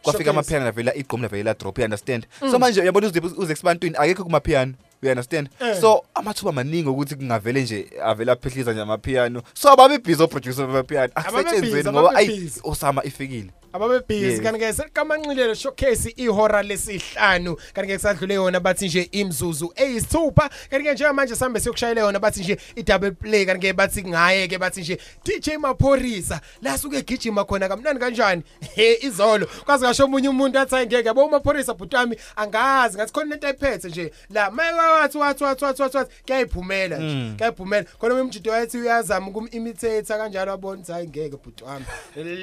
Kwafika 0.03 0.25
Showcase. 0.25 0.31
amapiano 0.31 0.65
lavela 0.65 0.95
igqomu 0.95 1.23
lavela 1.23 1.55
drop 1.55 1.79
you 1.79 1.85
understand 1.85 2.27
Mm. 2.43 2.51
so 2.51 2.59
manje 2.59 2.81
uyabona 2.81 3.07
uze 3.07 3.21
uze 3.37 3.55
kubantwini 3.55 3.97
akekho 3.99 4.25
kumapiano 4.25 4.75
you 5.03 5.09
understand 5.11 5.49
Eh. 5.61 5.81
so 5.81 6.05
amathuba 6.15 6.53
maningi 6.53 6.89
ukuthi 6.89 7.15
kungavele 7.15 7.63
nje 7.63 7.87
avela 8.05 8.33
aphehliza 8.33 8.73
nje 8.73 8.81
amapiano 8.83 9.43
so 9.55 9.69
ababe 9.73 9.99
busy 9.99 10.23
oproducer 10.23 10.67
bamapiano 10.67 11.13
Ababe 11.15 11.39
akusetshenzeni 11.39 11.73
busy, 11.83 11.91
ngoba 11.91 12.01
ababe 12.11 12.17
ayi 12.19 12.41
busy. 12.41 12.61
osama 12.65 13.05
ifikile 13.05 13.51
ababe 13.73 14.01
busy. 14.09 14.27
Yes. 14.27 14.41
kanti 14.41 14.59
ke 14.61 14.73
selikamanxilelo 14.73 15.55
showcase 15.55 16.11
ihora 16.17 16.63
lesihlanu. 16.63 17.57
Kanti 17.75 17.89
ke 17.93 17.97
kusadlule 17.99 18.35
yona 18.35 18.61
bathi 18.61 18.87
nje 18.87 19.09
imzuzu 19.13 19.73
eyisithupha. 19.77 20.51
Kanti 20.71 20.85
ke 20.85 20.95
njengamanje 20.95 21.37
sambe 21.37 21.61
siyokushayela 21.61 22.01
yona 22.01 22.19
bathi 22.19 22.41
nje 22.41 22.59
i-double 22.77 23.11
play. 23.11 23.47
Kanti 23.47 23.67
ke 23.67 23.73
bathi 23.73 24.03
ngaye 24.05 24.49
ke 24.49 24.59
bathi 24.59 24.81
nje 24.81 24.99
DJ 25.25 25.57
Maphorisa 25.59 26.41
la 26.63 26.79
suke 26.79 26.99
egijima 26.99 27.45
khona 27.45 27.69
kamnandi 27.69 28.01
kanjani? 28.01 28.43
He 28.75 28.95
izolo. 29.03 29.47
Kwazi 29.65 29.85
ngasho 29.85 30.05
omunye 30.05 30.29
umuntu 30.29 30.59
athi 30.59 30.75
hayi 30.75 30.87
ngeke 30.87 31.09
yabo 31.09 31.29
Maphorisa 31.29 31.75
bhutami 31.75 32.17
angazi. 32.37 32.97
Ngathi 32.97 33.13
khona 33.13 33.35
into 33.35 33.47
ayiphethe 33.47 33.89
nje 33.89 34.13
la 34.31 34.51
maye 34.51 34.73
wathi 34.73 35.19
wathi 35.19 35.45
wathi 35.45 35.65
wathi 35.65 35.83
wathi 35.83 35.97
wathi 35.97 36.11
kuyayiphumela 36.27 36.97
nje 36.99 37.15
Mm. 37.15 37.35
kuyayiphumela. 37.37 37.85
Khona 37.99 38.15
umjito 38.15 38.51
wathi 38.51 38.79
uyazama 38.79 39.27
ukum-imitate 39.29 40.03
kanjalo 40.19 40.53
abona 40.53 40.81
ukuthi 40.81 40.93
hayi 40.93 41.09
ngeke 41.09 41.37
bhutami 41.37 41.85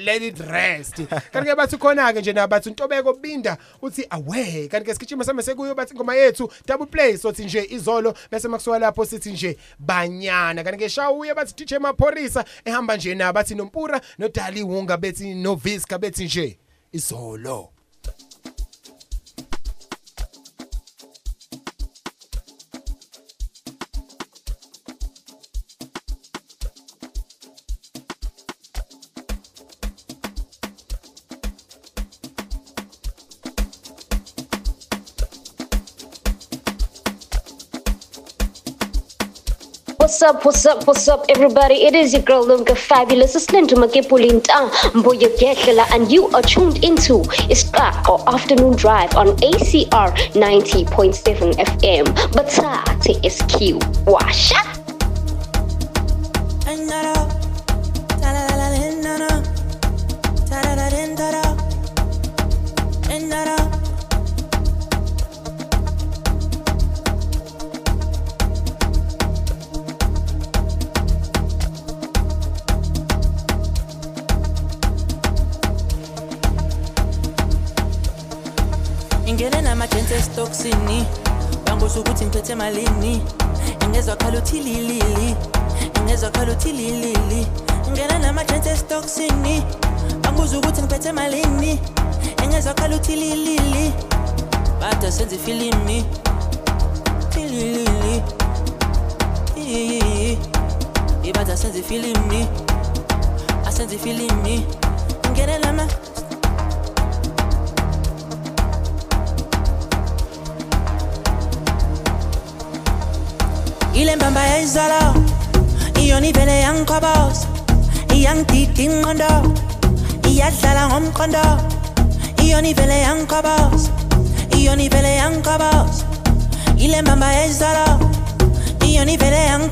let 0.04 0.22
it 0.22 0.38
rest. 0.40 1.00
Kanti 1.32 1.50
ke 1.50 1.56
bathi 1.56 1.76
khona 1.76 2.12
ke 2.12 2.20
nje 2.20 2.32
nabathi 2.32 2.68
untobeko 2.68 3.12
binda 3.12 3.56
uthi 3.82 4.06
awe 4.10 4.68
kanti 4.68 4.86
ke 4.86 4.94
sigijima 4.94 5.24
same 5.24 5.42
sekuyo 5.42 5.74
bathi 5.74 5.94
ingoma 5.94 6.14
yethu 6.14 6.50
double 6.66 6.86
play 6.86 7.16
sothi 7.16 7.44
nje 7.44 7.66
izolo 7.70 8.14
bese 8.30 8.48
makusuka 8.48 8.78
lapho 8.78 9.06
sithi 9.06 9.32
nje 9.32 9.56
banyana. 9.78 10.64
Kanti 10.64 10.78
ke 10.78 10.88
shawuye 10.88 11.34
bathi 11.34 11.64
DJ 11.64 11.78
Maphorisa 11.78 12.44
ehamba 12.64 12.96
nje 12.96 13.14
na 13.14 13.32
bathi 13.32 13.54
nompura 13.54 14.00
nodali 14.18 14.62
wunga 14.62 14.96
bethi 14.96 15.34
no 15.34 15.54
Visca 15.54 15.98
bethi 15.98 16.24
nje 16.24 16.58
izolo. 16.92 17.77
What's 40.18 40.34
up, 40.34 40.44
what's 40.44 40.66
up, 40.66 40.86
what's 40.88 41.06
up, 41.06 41.26
everybody? 41.28 41.84
It 41.84 41.94
is 41.94 42.12
your 42.12 42.22
girl 42.22 42.44
Lumka 42.44 42.76
Fabulous. 42.76 43.36
It's 43.36 43.52
Linda 43.52 43.76
Makepulinta 43.76 44.68
Mboya 44.90 45.28
Gekela, 45.38 45.88
and 45.94 46.10
you 46.10 46.26
are 46.30 46.42
tuned 46.42 46.82
into 46.82 47.22
Iskak 47.46 48.08
or 48.08 48.28
Afternoon 48.28 48.74
Drive 48.74 49.14
on 49.14 49.28
ACR 49.36 50.10
90.7 50.32 51.52
FM. 51.52 52.06
Batate 52.32 53.24
is 53.24 53.40
Q. 53.42 53.78
Washa. 54.10 54.77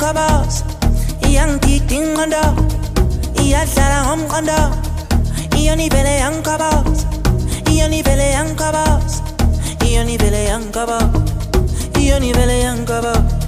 Ivele 0.07 0.23
yangikhobos 0.23 0.63
iyangidida 1.29 1.95
ingqondo 1.99 2.43
iyadlala 3.43 3.99
ngomqondo 4.07 4.59
iyona 5.59 5.83
ivele 5.83 6.15
yangikhobos 6.23 7.01
iyona 7.71 7.97
ivele 7.97 8.27
yangikhobos 8.37 9.13
iyona 9.87 10.11
ivele 10.15 10.41
yangikhobos 10.51 11.11
iyona 11.99 12.27
ivele 12.27 12.57
yangikhobos 12.63 13.47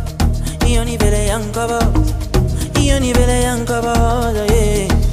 Io 0.69 0.85
ni 0.85 0.97
vele 0.99 1.27
yankaba 1.27 1.79
Io 2.83 3.01
ni 3.01 3.13
vele 3.13 3.43
yankaba 3.43 4.33
yeah. 4.51 5.08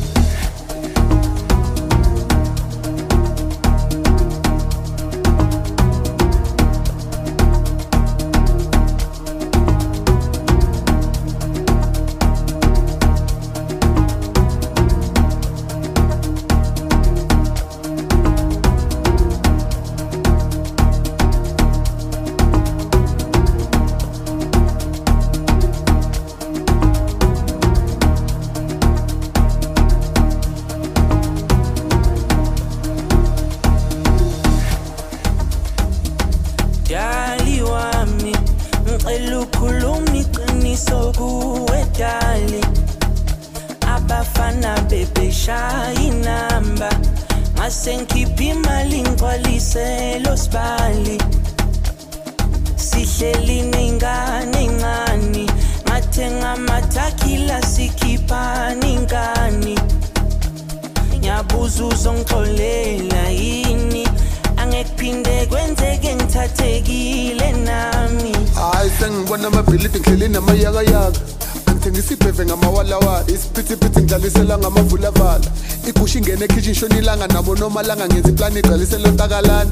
Ingene 76.86 76.86
ekhishini 76.86 76.88
shona 76.88 76.98
ilanga 76.98 77.28
nabo 77.28 77.56
nomalanga 77.56 78.08
ngenza 78.08 78.30
iplani 78.30 78.60
igcwalisela 78.60 79.10
ontakalana 79.10 79.72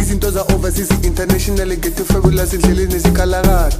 izinto 0.00 0.30
za-overseas 0.30 0.90
international 1.02 1.68
ngethi 1.78 2.04
fabulous 2.04 2.54
endleleni 2.54 2.98
zikhalakala 2.98 3.72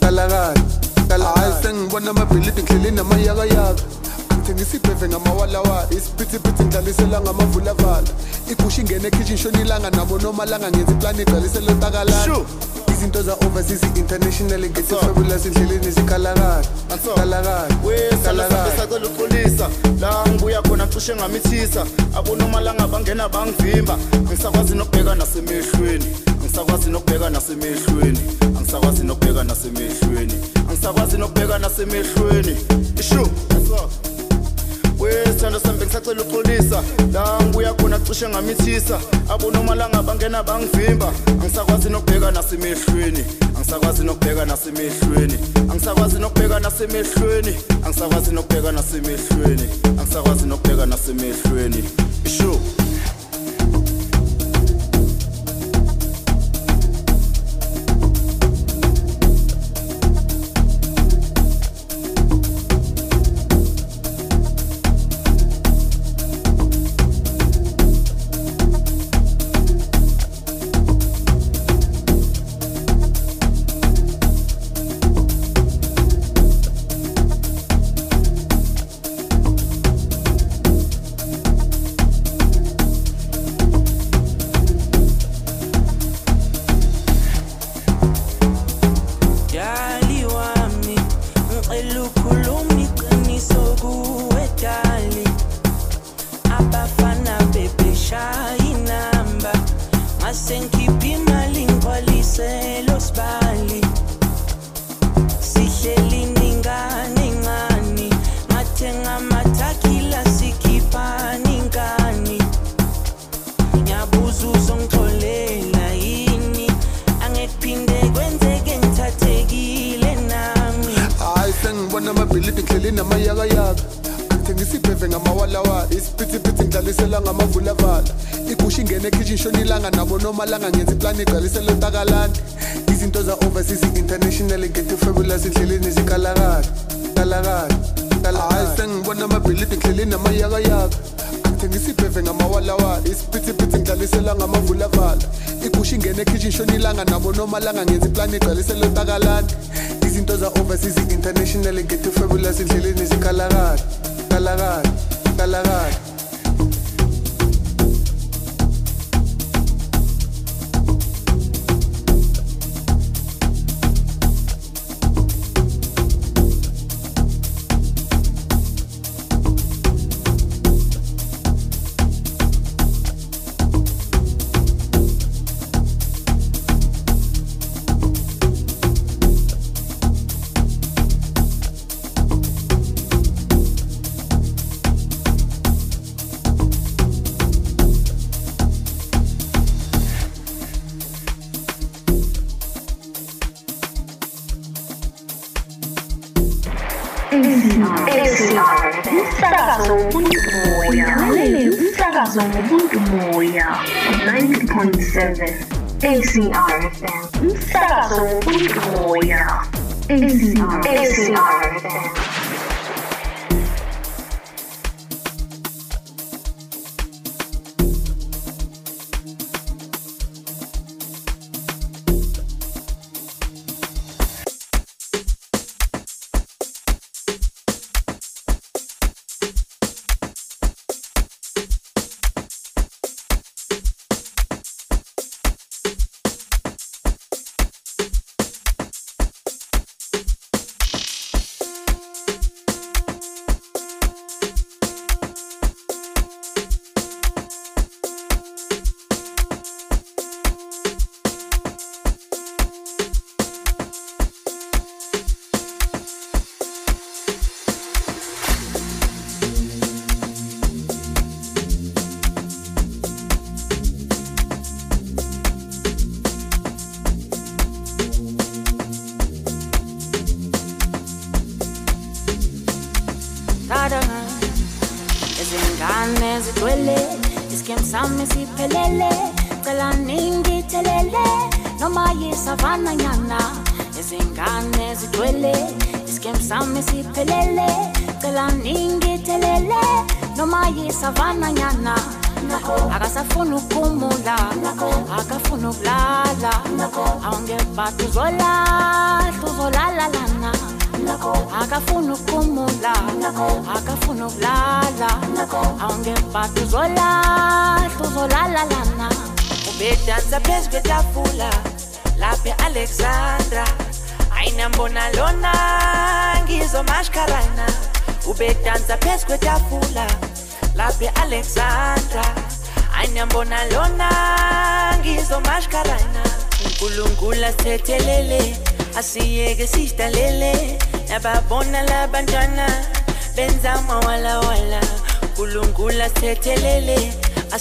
kalakala 0.00 1.24
hayi 1.36 1.52
sengibona 1.62 2.10
amabhilidi 2.10 2.62
ngihleli 2.62 2.90
namayakayaka 2.90 3.82
angithengisa 4.30 4.76
ibheve 4.76 5.08
ngamawalawala 5.08 5.86
isiphithiphithi 5.90 6.62
ngidlalisela 6.62 7.20
ngamavulavala 7.20 8.08
igusha 8.50 8.80
ingene 8.80 9.08
ekhishini 9.08 9.38
shona 9.38 9.60
ilanga 9.60 9.90
nabo 9.90 10.18
nomalanga 10.18 10.70
ngenza 10.70 10.92
iplani 10.92 11.22
igcwalisela 11.22 11.72
ontakalana 11.72 12.44
izinto 13.04 13.22
za-overseas 13.22 13.82
international 13.96 14.60
ngethi 14.60 14.94
fabulous 14.94 15.46
endleleni 15.46 15.90
zikhalakala 15.90 16.64
kalakala 17.16 17.68
wesalasabe 17.84 18.94
uxolisa 18.94 19.68
la 20.00 20.24
ngibuya 20.28 20.62
khona 20.62 20.86
cishe 20.86 21.14
ngamithisa 21.16 21.86
abonomalanga 22.16 22.88
bangena 22.88 23.28
bangivimba 23.28 23.98
angisakwazi 24.14 24.74
nokubheka 24.74 25.14
nasemehlweni 25.14 26.06
angisakwazi 26.30 26.90
nokubheka 26.90 27.30
nasemehlweni 27.30 28.20
angisakwazi 28.56 29.04
nokubheka 29.04 29.44
nasemehlweni 29.44 30.34
angisakwazi 30.68 31.18
nokubheka 31.18 31.58
nasemehlweni 31.58 32.56
ishu 33.00 33.28
wesithando 35.04 35.60
sambe 35.60 35.86
ngisacela 35.86 36.22
uxolisa 36.22 36.82
la 37.12 37.38
ngibuya 37.42 37.74
khona 37.74 37.98
cishe 37.98 38.28
ngamithisa. 38.28 39.00
Abonomalanga 39.28 40.02
bangena 40.02 40.42
bangivimba. 40.42 41.12
Angisakwazi 41.42 41.90
nokubheka 41.90 42.30
nasemehlweni 42.30 43.24
angisakwazi 43.56 44.04
nokubheka 44.04 44.44
nasemehlweni 44.44 45.38
angisakwazi 45.70 46.18
nokubheka 46.18 46.60
nasemehlweni 46.60 47.56
angisakwazi 47.86 48.32
nokubheka 48.32 48.72
nasemehlweni 48.72 49.68
angisakwazi 49.98 50.46
nokubheka 50.46 50.86
nasemehlweni 50.86 51.84
ishu 52.24 52.60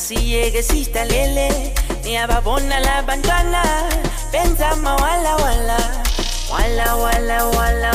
siye-ke 0.08 0.64
sidlalele 0.64 1.48
niyababona 2.04 2.80
labantwana 2.80 3.64
benzama 4.32 4.96
wala 4.96 5.36
wala 5.36 5.80
wala 6.52 6.88
wala 6.96 7.38
wala 7.58 7.92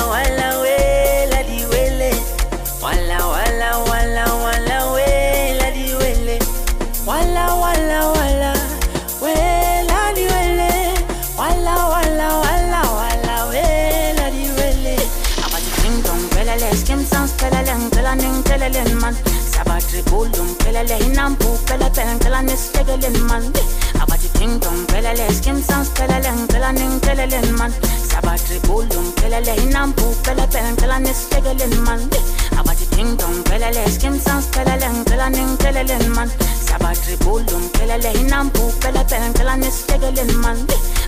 ngicela 22.38 22.42
nesilekeleni 22.42 23.18
mani 23.18 23.62
abathi 24.00 24.28
kingdom 24.38 24.74
ngiphelele 24.82 25.26
iskim 25.30 25.62
sam 25.62 25.84
siphelele 25.84 26.30
ngicela 26.32 26.72
ningiceleleni 26.72 27.52
mani 27.52 27.74
sabatribulu 28.10 29.00
ngiphelele 29.02 29.54
inambu 29.56 30.02
upelepele 30.10 30.72
ngicela 30.72 30.98
nesilekeleni 30.98 31.76
mani 31.86 32.06
abathi 32.58 32.86
kingdom 32.94 33.32
ngiphelele 33.38 33.84
iskim 33.88 34.20
sam 34.20 34.42
siphelele 34.42 34.88
ngicela 34.90 35.30
ningiceleleni 35.30 36.08
mani 36.08 36.32
sabatribulu 36.68 37.58
ngiphelele 37.58 38.12
inambu 38.20 38.66
upelepele 38.68 39.28
ngicela 39.28 39.56
nesilekeleni 39.56 40.32
mani 40.32 40.62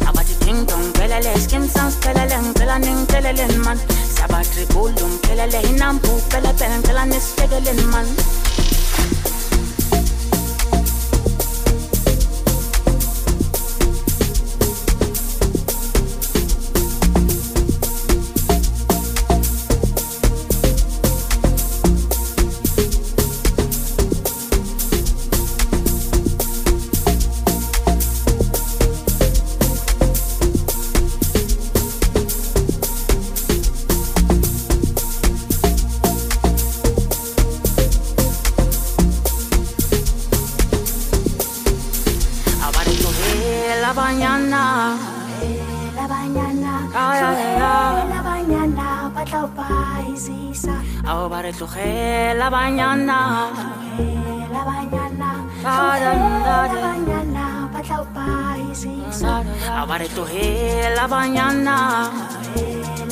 abathi 0.09 0.35
kingdom 0.45 0.81
ngiphelele 0.81 1.35
iskim 1.37 1.69
sam 1.69 1.91
siphelele 1.91 2.37
ngicela 2.43 2.79
ningiceleleni 2.79 3.59
mani 3.59 3.81
sabatribulu 4.17 5.09
ngiphelele 5.09 5.61
inambu 5.71 6.09
upelepele 6.17 6.79
ngicela 6.79 7.05
nesilekeleni 7.07 7.83
mani 7.83 8.15
ao 51.61 51.67
ba 51.69 51.77
re 51.77 52.29
tlogela 52.39 52.49
banyana 52.51 53.19
labanyana 54.55 55.31
Da, 55.63 55.77
da, 56.01 56.13
da, 56.17 56.57
da. 56.73 56.79
labanyana 56.81 57.45
ba 57.73 57.81
tla 57.85 57.97
o 58.01 58.05
paisisa 58.17 59.33
ao 59.77 59.87
ba 59.87 59.97
re 60.01 60.09
tlogela 60.09 61.05
banyana 61.13 61.77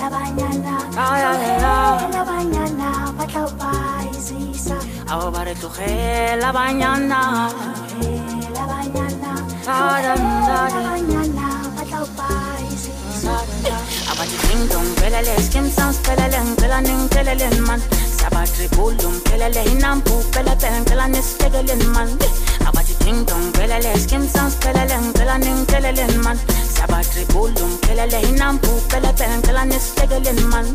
labanyana 0.00 0.74
Ay, 0.96 1.22
ay, 1.30 1.44
ay. 1.60 2.08
labanyana 2.16 2.88
ba 3.18 3.24
tla 3.28 3.40
o 3.44 3.50
paisisa 3.60 4.76
ao 5.12 5.30
ba 5.30 5.44
re 5.44 5.54
tlogela 5.60 6.48
banyana 6.56 7.20
labanyana 8.56 9.32
Da, 9.66 9.76
da, 10.04 10.14
da, 10.16 10.58
da. 10.72 10.78
labanyana 10.80 11.48
ba 11.76 11.82
tla 11.88 11.98
o 12.00 12.06
paisisa 12.18 13.34
abathi 14.10 14.36
ding 14.48 14.64
dong 14.72 14.88
pelele 15.00 15.34
skim 15.44 15.66
sounds 15.76 15.98
pelele 16.00 16.38
ngicela 16.48 16.78
ningipheleleni 16.80 17.60
man 17.68 17.80
sabatribula 18.28 19.08
umphelele 19.08 19.64
inampu 19.72 20.12
phela 20.32 20.54
phela 20.56 20.80
ngicela 20.80 21.08
nisihlekeleni 21.08 21.86
man. 21.94 22.08
Abathi 22.66 22.94
ding 23.04 23.24
dong 23.24 23.52
pelele 23.52 23.96
skim 23.98 24.28
sounds 24.28 24.54
pelele 24.56 24.96
ngicela 25.00 25.38
ningipheleleni 25.38 26.18
man. 26.22 26.36
Sabatribula 26.76 27.62
umphelele 27.64 28.20
inampu 28.28 28.68
phela 28.88 29.12
phela 29.16 29.36
ngicela 29.38 29.64
nisihlekeleni 29.64 30.44
man. 30.52 30.66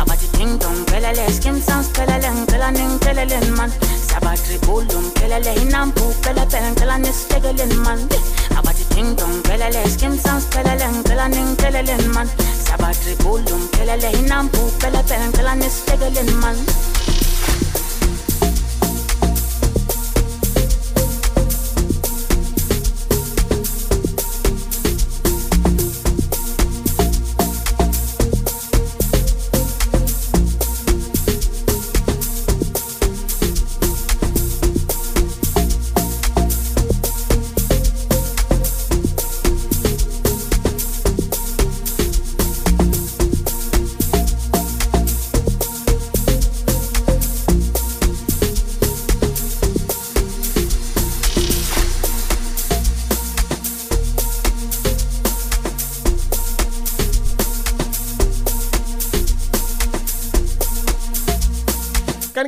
Abathi 0.00 0.28
ding 0.38 0.58
dong 0.58 0.84
pelele 0.86 1.28
skim 1.30 1.60
sounds 1.60 1.88
pelele 1.88 2.30
ngicela 2.30 2.70
ningipheleleni 2.70 3.50
man. 3.50 3.70
Sabatribula 4.08 4.94
umphelele 4.98 5.54
inampu 5.62 6.04
phela 6.22 6.46
phela 6.46 6.70
ngicela 6.70 6.98
nisihlekeleni 6.98 7.76
man. 7.84 7.98
Abathi 8.56 8.84
ding 8.94 9.14
dong 9.16 9.42
pelele 9.42 9.84
skim 9.90 10.16
sounds 10.16 10.46
pelele 10.46 10.86
ngicela 10.88 11.28
ningipheleleni 11.28 12.08
man. 12.14 12.28
Sabatribula 12.64 13.54
umphelele 13.54 14.10
inampu 14.20 14.70
phela 14.80 15.02
phela 15.02 15.26
ngicela 15.28 15.54
nisihlekeleni 15.54 16.34
man. 16.40 16.56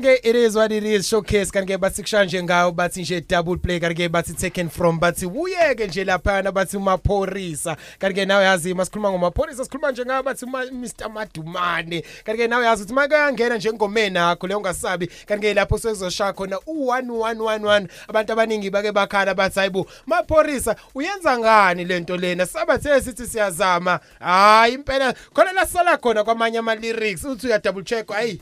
Kanti-ke 0.07 0.21
it 0.29 0.37
is 0.37 0.55
what 0.57 0.73
it 0.73 0.85
is. 0.85 1.09
Showcase 1.09 1.51
kanti-ke 1.51 1.79
bathi 1.79 2.03
kusha 2.03 2.25
nje 2.25 2.43
ngayo 2.43 2.73
bathi 2.73 3.01
nje 3.03 3.21
double 3.29 3.57
play 3.57 3.81
kanti-ke 3.81 4.09
bathi 4.09 4.35
taken 4.35 4.69
from 4.69 5.01
bathi 5.01 5.27
uyeke 5.27 5.87
nje 5.87 6.05
laphana 6.05 6.53
bathi 6.53 6.79
maphorisa 6.79 7.77
kanti-ke 7.99 8.25
nawe 8.27 8.45
yazi 8.45 8.75
masikhuluma 8.75 9.11
ngomaphorisa 9.11 9.65
sikhuluma 9.65 9.93
nje 9.93 10.05
ngayo 10.05 10.23
bathi 10.23 10.47
ma- 10.47 10.65
mr 10.65 11.09
madumane. 11.11 12.05
Kanti-ke 12.25 12.49
nawe 12.49 12.65
yazi 12.65 12.83
ukuthi 12.83 12.95
makangena 12.95 13.57
nje 13.57 13.69
engomeni 13.69 14.19
akho 14.19 14.47
leyo 14.47 14.59
ungasabi 14.59 15.07
kanti-ke 15.27 15.55
lapho 15.55 15.79
sekuzoshaya 15.79 16.33
khona 16.33 16.59
u-one 16.67 17.11
one 17.11 17.41
one 17.41 17.67
one 17.67 17.89
abantu 18.09 18.33
abaningi 18.33 18.71
bake 18.71 18.93
bakhala 18.93 19.35
bathi 19.35 19.59
hayi 19.59 19.71
bo 19.71 19.87
maphorisa 20.07 20.77
uyenza 20.95 21.39
ngani 21.39 21.85
le 21.85 22.01
nto 22.01 22.17
lena? 22.17 22.47
Sabathe 22.47 23.01
sithi 23.01 23.27
siyazama. 23.27 24.01
Hayi 24.21 24.75
impela 24.75 25.15
khona 25.35 25.53
la 25.53 25.67
sala 25.67 25.97
khona 25.97 26.25
kwamanye 26.25 26.59
ama-lyrics 26.59 27.25
uthi 27.25 27.47
uya-double 27.47 27.83
check 27.85 28.09
hayi. 28.09 28.41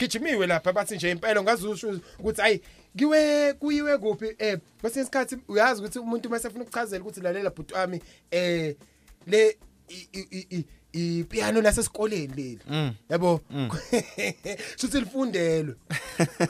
Gijimiwe 0.00 0.46
lapha 0.46 0.72
bathi 0.72 0.94
nje 0.96 1.10
impela 1.10 1.42
ngazusho 1.42 2.00
ukuthi 2.18 2.40
hayi 2.40 2.60
kiwe 2.96 3.52
kuyiwe 3.52 3.98
kuphi 3.98 4.34
eh 4.38 4.58
kwesinye 4.80 5.02
isikhathi 5.02 5.36
uyazi 5.48 5.80
ukuthi 5.80 5.98
umuntu 5.98 6.30
mase 6.30 6.48
efuna 6.48 6.64
ukuchazela 6.64 7.02
ukuthi 7.04 7.20
lalela 7.20 7.50
bhuti 7.50 7.74
wami 7.74 8.02
eh 8.30 8.76
le 9.26 9.56
ipiano 10.92 11.60
lasesikoleni 11.60 12.26
leli 12.36 12.58
Mm. 12.68 12.94
yabo 13.08 13.40
Mm. 13.50 13.70
shuthi 14.78 15.00
lifundelwe 15.00 15.74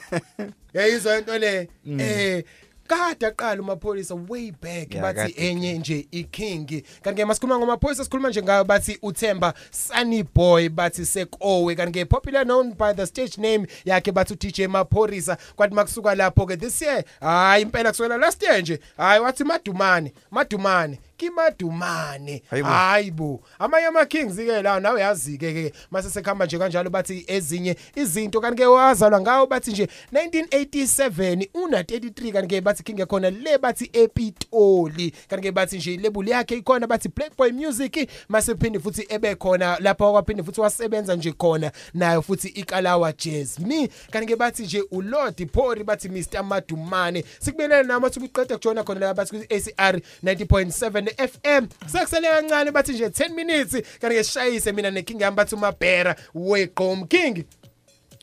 yayizwa 0.74 1.18
into 1.18 1.38
le 1.38 1.68
Mm. 1.84 2.00
eh 2.00 2.44
kade 2.90 3.26
aqala 3.26 3.62
umapholisa 3.62 4.14
way 4.28 4.50
back 4.62 4.94
Ya, 4.94 5.02
bathi 5.02 5.32
kade. 5.32 5.48
enye 5.48 5.78
nje 5.78 6.06
iking. 6.10 6.82
Kanti 7.02 7.22
ke 7.22 7.24
masikhuluma 7.24 7.58
ngomapholisa 7.58 8.04
sikhuluma 8.04 8.28
nje 8.28 8.42
ngayo 8.42 8.64
bathi 8.64 8.98
uThemba 9.02 9.54
Sunny 9.70 10.22
Boy 10.22 10.68
bathi 10.68 11.06
sekowe. 11.06 11.74
Kanti 11.74 11.98
ke 11.98 12.04
popular 12.08 12.44
known 12.44 12.72
by 12.72 12.92
the 12.92 13.06
stage 13.06 13.38
name 13.38 13.66
yakhe 13.84 14.12
bathi 14.12 14.32
uDJ 14.34 14.60
Maphorisa 14.68 15.36
kwathi 15.56 15.74
makusuka 15.74 16.14
lapho 16.14 16.46
ke 16.46 16.56
this 16.60 16.82
year 16.82 17.04
hayi 17.20 17.62
impela 17.62 17.90
kusukela 17.90 18.16
last 18.18 18.42
year 18.42 18.60
nje 18.62 18.80
hayi 18.96 19.20
wathi 19.20 19.44
madumane 19.44 20.12
madumane. 20.30 20.98
Kimadumane. 21.20 22.42
Hayi 22.50 22.62
bo. 22.62 22.68
hayi 22.68 23.10
bo. 23.10 23.40
Amanye 23.58 23.86
ama 23.86 24.06
kings 24.06 24.36
ke 24.36 24.62
la 24.62 24.80
nawe 24.80 25.00
yazi 25.00 25.38
ke 25.38 25.52
ke 25.52 25.72
mase 25.90 26.10
sekhamba 26.10 26.46
nje 26.46 26.58
kanjalo 26.58 26.90
bathi 26.90 27.24
ezinye 27.26 27.76
izinto 27.94 28.40
kanti 28.40 28.62
ke 28.62 28.66
wazalwa 28.66 29.20
ngawo 29.20 29.46
bathi 29.46 29.70
nje 29.70 29.88
1987 30.12 31.48
una 31.54 31.82
33 31.82 32.32
kanti 32.32 32.48
ke 32.48 32.60
bathi 32.60 32.82
king 32.82 33.00
ekhona 33.00 33.30
le 33.30 33.58
bathi 33.58 33.90
epitoli. 33.92 35.12
Kanti 35.28 35.48
ke 35.48 35.52
bathi 35.52 35.76
nje 35.76 35.96
label 35.96 36.28
yakhe 36.28 36.56
ikhona 36.56 36.86
bathi 36.86 37.08
Black 37.08 37.36
Boy 37.36 37.52
Music 37.52 38.08
mase 38.28 38.54
phinde 38.54 38.78
futhi 38.78 39.06
ebe 39.08 39.34
khona 39.34 39.78
lapho 39.80 40.12
kwaphinde 40.12 40.42
futhi 40.42 40.60
wasebenza 40.60 41.16
nje 41.16 41.32
khona 41.32 41.72
nayo 41.94 42.22
futhi 42.22 42.48
ikalawa 42.48 43.12
jazz 43.12 43.58
me 43.58 43.88
kanti 44.10 44.26
ke 44.26 44.36
bathi 44.36 44.62
nje 44.62 44.84
uLord 44.90 45.50
Phori 45.52 45.84
bathi 45.84 46.08
Mr 46.08 46.42
Madumane. 46.44 47.24
Sikubelele 47.38 47.82
nami 47.82 48.06
ukuthi 48.06 48.20
uqeda 48.20 48.56
kujona 48.56 48.84
khona 48.84 49.00
la 49.00 49.14
bathi 49.14 49.30
ku 49.30 49.54
ACR 49.54 50.00
90.7 50.24 51.09
FM 51.16 51.66
sekusele 51.86 52.28
kancane 52.28 52.70
bathi 52.70 52.92
nje 52.92 53.06
10 53.08 53.34
minutes 53.34 53.72
kanti 54.00 54.16
ke 54.16 54.24
shayise 54.24 54.72
mina 54.72 54.90
neking 54.90 55.20
yami 55.20 55.36
bathi 55.36 55.54
umabhera 55.54 56.16
weqom 56.34 57.06
king 57.08 57.44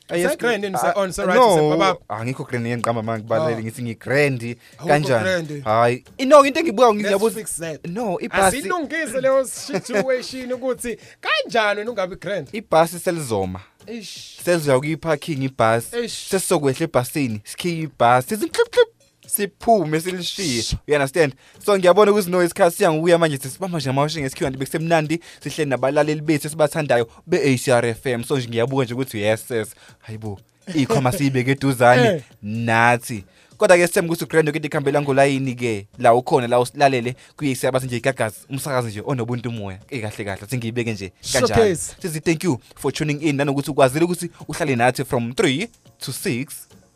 Segrand 0.10 0.64
in 0.64 0.74
Ah, 0.76 0.94
on 0.96 1.12
so 1.12 1.26
right 1.26 1.36
no, 1.36 1.76
baba 1.78 1.98
angikho 2.10 2.46
grand 2.48 2.66
ngiqamba 2.66 3.04
manje 3.04 3.24
kubalele 3.24 3.56
Oh. 3.58 3.64
ngithi 3.64 3.82
ngigrand 3.84 4.42
Awukho 4.42 4.88
kanjani 4.88 5.24
grand. 5.24 5.64
hayi 5.64 6.04
ino 6.18 6.46
into 6.46 6.60
engibuka 6.60 6.88
Let's 6.88 7.00
ngiyabuza 7.02 7.36
fix 7.40 7.58
that. 7.60 7.86
no 7.88 8.18
ibhasi 8.22 8.58
asilungise 8.58 9.22
leyo 9.22 9.46
situation 9.46 10.52
ukuthi 10.54 10.98
kanjani 11.22 11.80
wena 11.80 11.92
ungabi 11.92 12.16
grand 12.16 12.48
ibhasi 12.54 13.00
selizoma 13.00 13.60
Eish. 13.88 14.40
selizoya 14.46 14.80
kuyiparking 14.80 15.44
ibhasi 15.44 15.96
Eish. 15.98 16.30
sesizokwehla 16.30 16.84
ebhasini 16.84 17.42
sikhiye 17.44 17.82
ibhasi 17.84 18.30
sithi 18.30 18.50
clip 18.50 18.70
clip 18.72 18.88
siphume 19.28 20.02
silishiye 20.02 20.64
you 20.88 20.96
understand? 20.96 21.34
So 21.66 21.78
ngiyabona 21.78 22.12
ukuthi 22.12 22.30
no 22.30 22.44
isikhathi 22.44 22.78
siyanguya 22.78 23.18
manje 23.18 23.38
sisibamba 23.38 23.78
nje 23.78 23.90
amawashingi 23.90 24.26
esikhiwa 24.26 24.50
nje 24.50 24.60
bekusemnandi 24.60 25.20
sihleli 25.44 25.70
nabalaleli 25.70 26.22
bethu 26.22 26.48
esibathandayo 26.48 27.10
be-ACR 27.28 27.94
FM 27.94 28.24
so 28.24 28.38
nje 28.38 28.48
ngiyabuka 28.48 28.84
nje 28.84 28.94
ukuthi 28.94 29.18
yes 29.18 29.52
yes 29.52 29.76
hayibo 30.00 30.40
ikhoma 30.76 31.12
siyibeke 31.12 31.52
eduzane. 31.52 32.24
Nathi. 32.42 33.24
Kodwa 33.58 33.78
ke 33.78 33.88
sithemba 33.88 34.14
ukuthi 34.14 34.24
ugrand 34.24 34.48
into 34.48 34.68
ikhambela 34.68 35.02
ngolayini 35.02 35.56
ke 35.56 35.88
la 35.98 36.14
ukhona 36.14 36.48
la 36.48 36.60
usilalele 36.60 37.16
kuyisa 37.38 37.72
bathi 37.72 37.86
nje 37.86 37.98
igagazi 37.98 38.38
umsakazi 38.50 38.88
nje 38.88 39.02
onobuntu 39.06 39.50
umoya. 39.50 39.78
Ke 39.78 40.02
kahle 40.02 40.48
singiyibeke 40.50 40.94
nje 40.94 41.12
kanjalo. 41.34 41.76
sithi 41.76 42.20
thank 42.20 42.44
you 42.44 42.60
for 42.76 42.94
tuning 42.94 43.22
in 43.22 43.36
nanokuthi 43.36 43.72
ukwazile 43.72 44.06
ukuthi 44.06 44.30
uhlale 44.48 44.76
nathi 44.76 45.04
from 45.06 45.32
3 45.32 45.68
to 46.00 46.12
6 46.12 46.46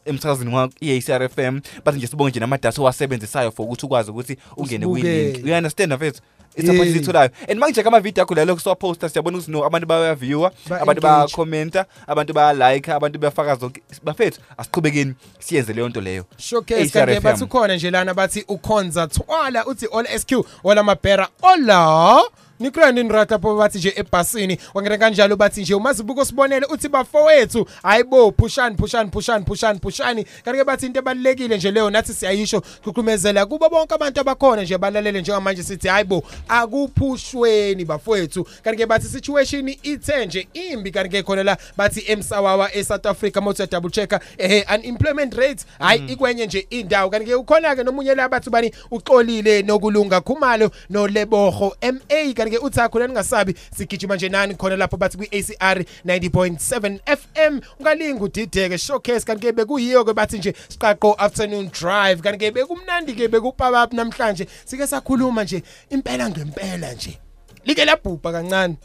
emsakazini 0.05 0.55
wakho 0.55 0.73
i-ACR 0.81 1.29
FM 1.29 1.59
bathi 1.85 1.97
nje 1.97 2.07
sibonge 2.07 2.29
nje 2.29 2.39
namadata 2.39 2.81
owasebenzisayo 2.81 3.51
for 3.51 3.65
ukuthi 3.65 3.85
ukwazi 3.85 4.11
ukuthi 4.11 4.37
ungene 4.57 4.85
Usibukele. 4.85 5.23
kwilink 5.31 5.47
you 5.47 5.55
understand 5.55 5.93
mfethu 5.93 6.21
it's 6.55 6.65
Yeah. 6.69 6.75
a 6.75 6.77
point 6.83 6.93
sitholayo 6.97 7.29
and 7.49 7.59
manje 7.59 7.83
kama 7.83 7.99
video 7.99 8.23
akho 8.23 8.35
lelo 8.35 8.55
kusiwaposta 8.55 9.09
siyabona 9.09 9.37
ukuthi 9.37 9.51
no 9.51 9.65
abantu 9.65 9.87
bayaviewer 9.87 10.51
Ba- 10.69 10.81
abantu 10.81 11.07
engage. 11.07 11.15
bayakhomenta 11.17 11.85
abantu 12.07 12.33
bayalike 12.33 12.91
abantu 12.91 13.19
bayafaka 13.19 13.55
zonke 13.55 13.81
bafethu 14.03 14.39
asiqhubekeni 14.57 15.13
siyenze 15.39 15.73
leyo 15.73 15.89
nto 15.89 16.01
leyo 16.01 16.25
showcase 16.37 16.81
ACR 16.81 16.91
kanti 17.05 17.13
FM. 17.15 17.23
bathi 17.23 17.43
ukhona 17.43 17.75
nje 17.75 17.91
lana 17.91 18.13
bathi 18.13 18.45
ukhonza 18.47 19.07
thwala 19.07 19.65
uthi 19.65 19.85
all 19.85 20.19
SQ 20.19 20.31
ola 20.63 20.83
mabhera 20.83 21.27
ola 21.41 22.21
nikrandi 22.61 23.03
nirata 23.03 23.39
pho 23.39 23.55
bathi 23.55 23.77
nje 23.77 23.93
ebhasini 23.95 24.57
wangena 24.73 24.97
kanjalo 24.97 25.35
bathi 25.35 25.61
nje 25.61 25.75
umazibuko 25.75 26.25
sibonele 26.25 26.65
uthi 26.65 26.87
bafowethu 26.89 27.65
hayibo 27.83 28.31
pushani 28.31 28.75
pushani 28.75 29.09
pushani 29.09 29.45
pushani 29.45 29.79
pushani. 29.79 30.25
Kanti 30.45 30.59
ke 30.59 30.65
bathi 30.65 30.85
into 30.85 30.99
ebalekile 30.99 31.57
nje 31.57 31.71
leyo 31.71 31.89
nathi 31.89 32.13
siyayisho 32.13 32.61
kuqhumezela 32.83 33.45
kubo 33.45 33.69
bonke 33.69 33.95
abantu 33.95 34.21
abakhona 34.21 34.61
nje 34.61 34.77
balalele 34.77 35.21
njengamanje 35.21 35.63
sithi 35.63 35.87
hayibo 35.87 36.23
akuphushweni 36.47 37.85
bafowethu. 37.85 38.47
Kanti 38.63 38.77
ke 38.77 38.85
bathi 38.85 39.07
situation 39.07 39.69
ithe 39.83 40.25
nje 40.25 40.47
imbi 40.53 40.91
kanti 40.91 41.09
ke 41.09 41.23
khona 41.23 41.43
la 41.43 41.57
bathi 41.77 42.03
emsawawa 42.07 42.75
eSouth 42.75 43.05
Africa 43.05 43.37
motho 43.41 43.65
double 43.65 43.89
checker 43.89 44.19
eh 44.37 44.65
unemployment 44.75 45.33
rate 45.33 45.65
hayi 45.79 46.05
ikwenye 46.07 46.45
nje 46.45 46.67
indawo. 46.69 47.09
Kanti 47.09 47.25
ke 47.25 47.35
ukhona 47.35 47.75
ke 47.75 47.83
nomunye 47.83 48.15
la 48.15 48.29
bathi 48.29 48.49
bani 48.49 48.71
uxolile 48.91 49.61
nokulunga 49.61 50.21
khumalo 50.21 50.71
noleboho 50.89 51.75
MA 51.81 52.33
kanti 52.33 52.50
ke 52.51 52.57
uthakho 52.57 52.99
leningasabi 52.99 53.55
sigijima 53.77 54.15
nje 54.15 54.29
nani 54.29 54.55
khona 54.55 54.75
lapho 54.75 54.97
bathi 54.97 55.17
kwi 55.17 55.27
ACR 55.31 55.83
90.7 56.05 56.99
FM 57.17 57.59
ungalinga 57.79 58.23
udideke 58.23 58.77
showcase 58.77 59.25
kanti 59.25 59.47
ke 59.47 59.51
bekuyiyo 59.51 60.05
ke 60.05 60.13
bathi 60.13 60.37
nje 60.37 60.53
siqaqo 60.69 61.15
afternoon 61.17 61.69
drive. 61.79 62.21
Kanti 62.21 62.39
ke 62.39 62.51
bekumnandi 62.51 63.13
ke 63.13 63.27
bekupapa 63.27 63.87
namhlanje. 63.93 64.47
Sike 64.65 64.87
sakhuluma 64.87 65.43
nje 65.43 65.63
impela 65.89 66.29
ngempela 66.29 66.93
nje. 66.93 67.17
Like 67.65 67.85
labhubha 67.85 68.31
kancane. 68.31 68.77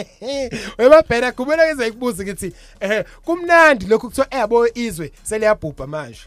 Webabhena 0.78 1.32
kubona 1.32 1.66
keze 1.66 1.88
ikubuza 1.88 2.22
ukuthi 2.22 2.52
eh 2.80 3.04
kumnandi 3.24 3.86
lokhu 3.86 4.08
kuthiwa 4.08 4.34
eyabo 4.34 4.68
izwe 4.74 5.12
seliyabhubha 5.22 5.86
manje. 5.86 6.20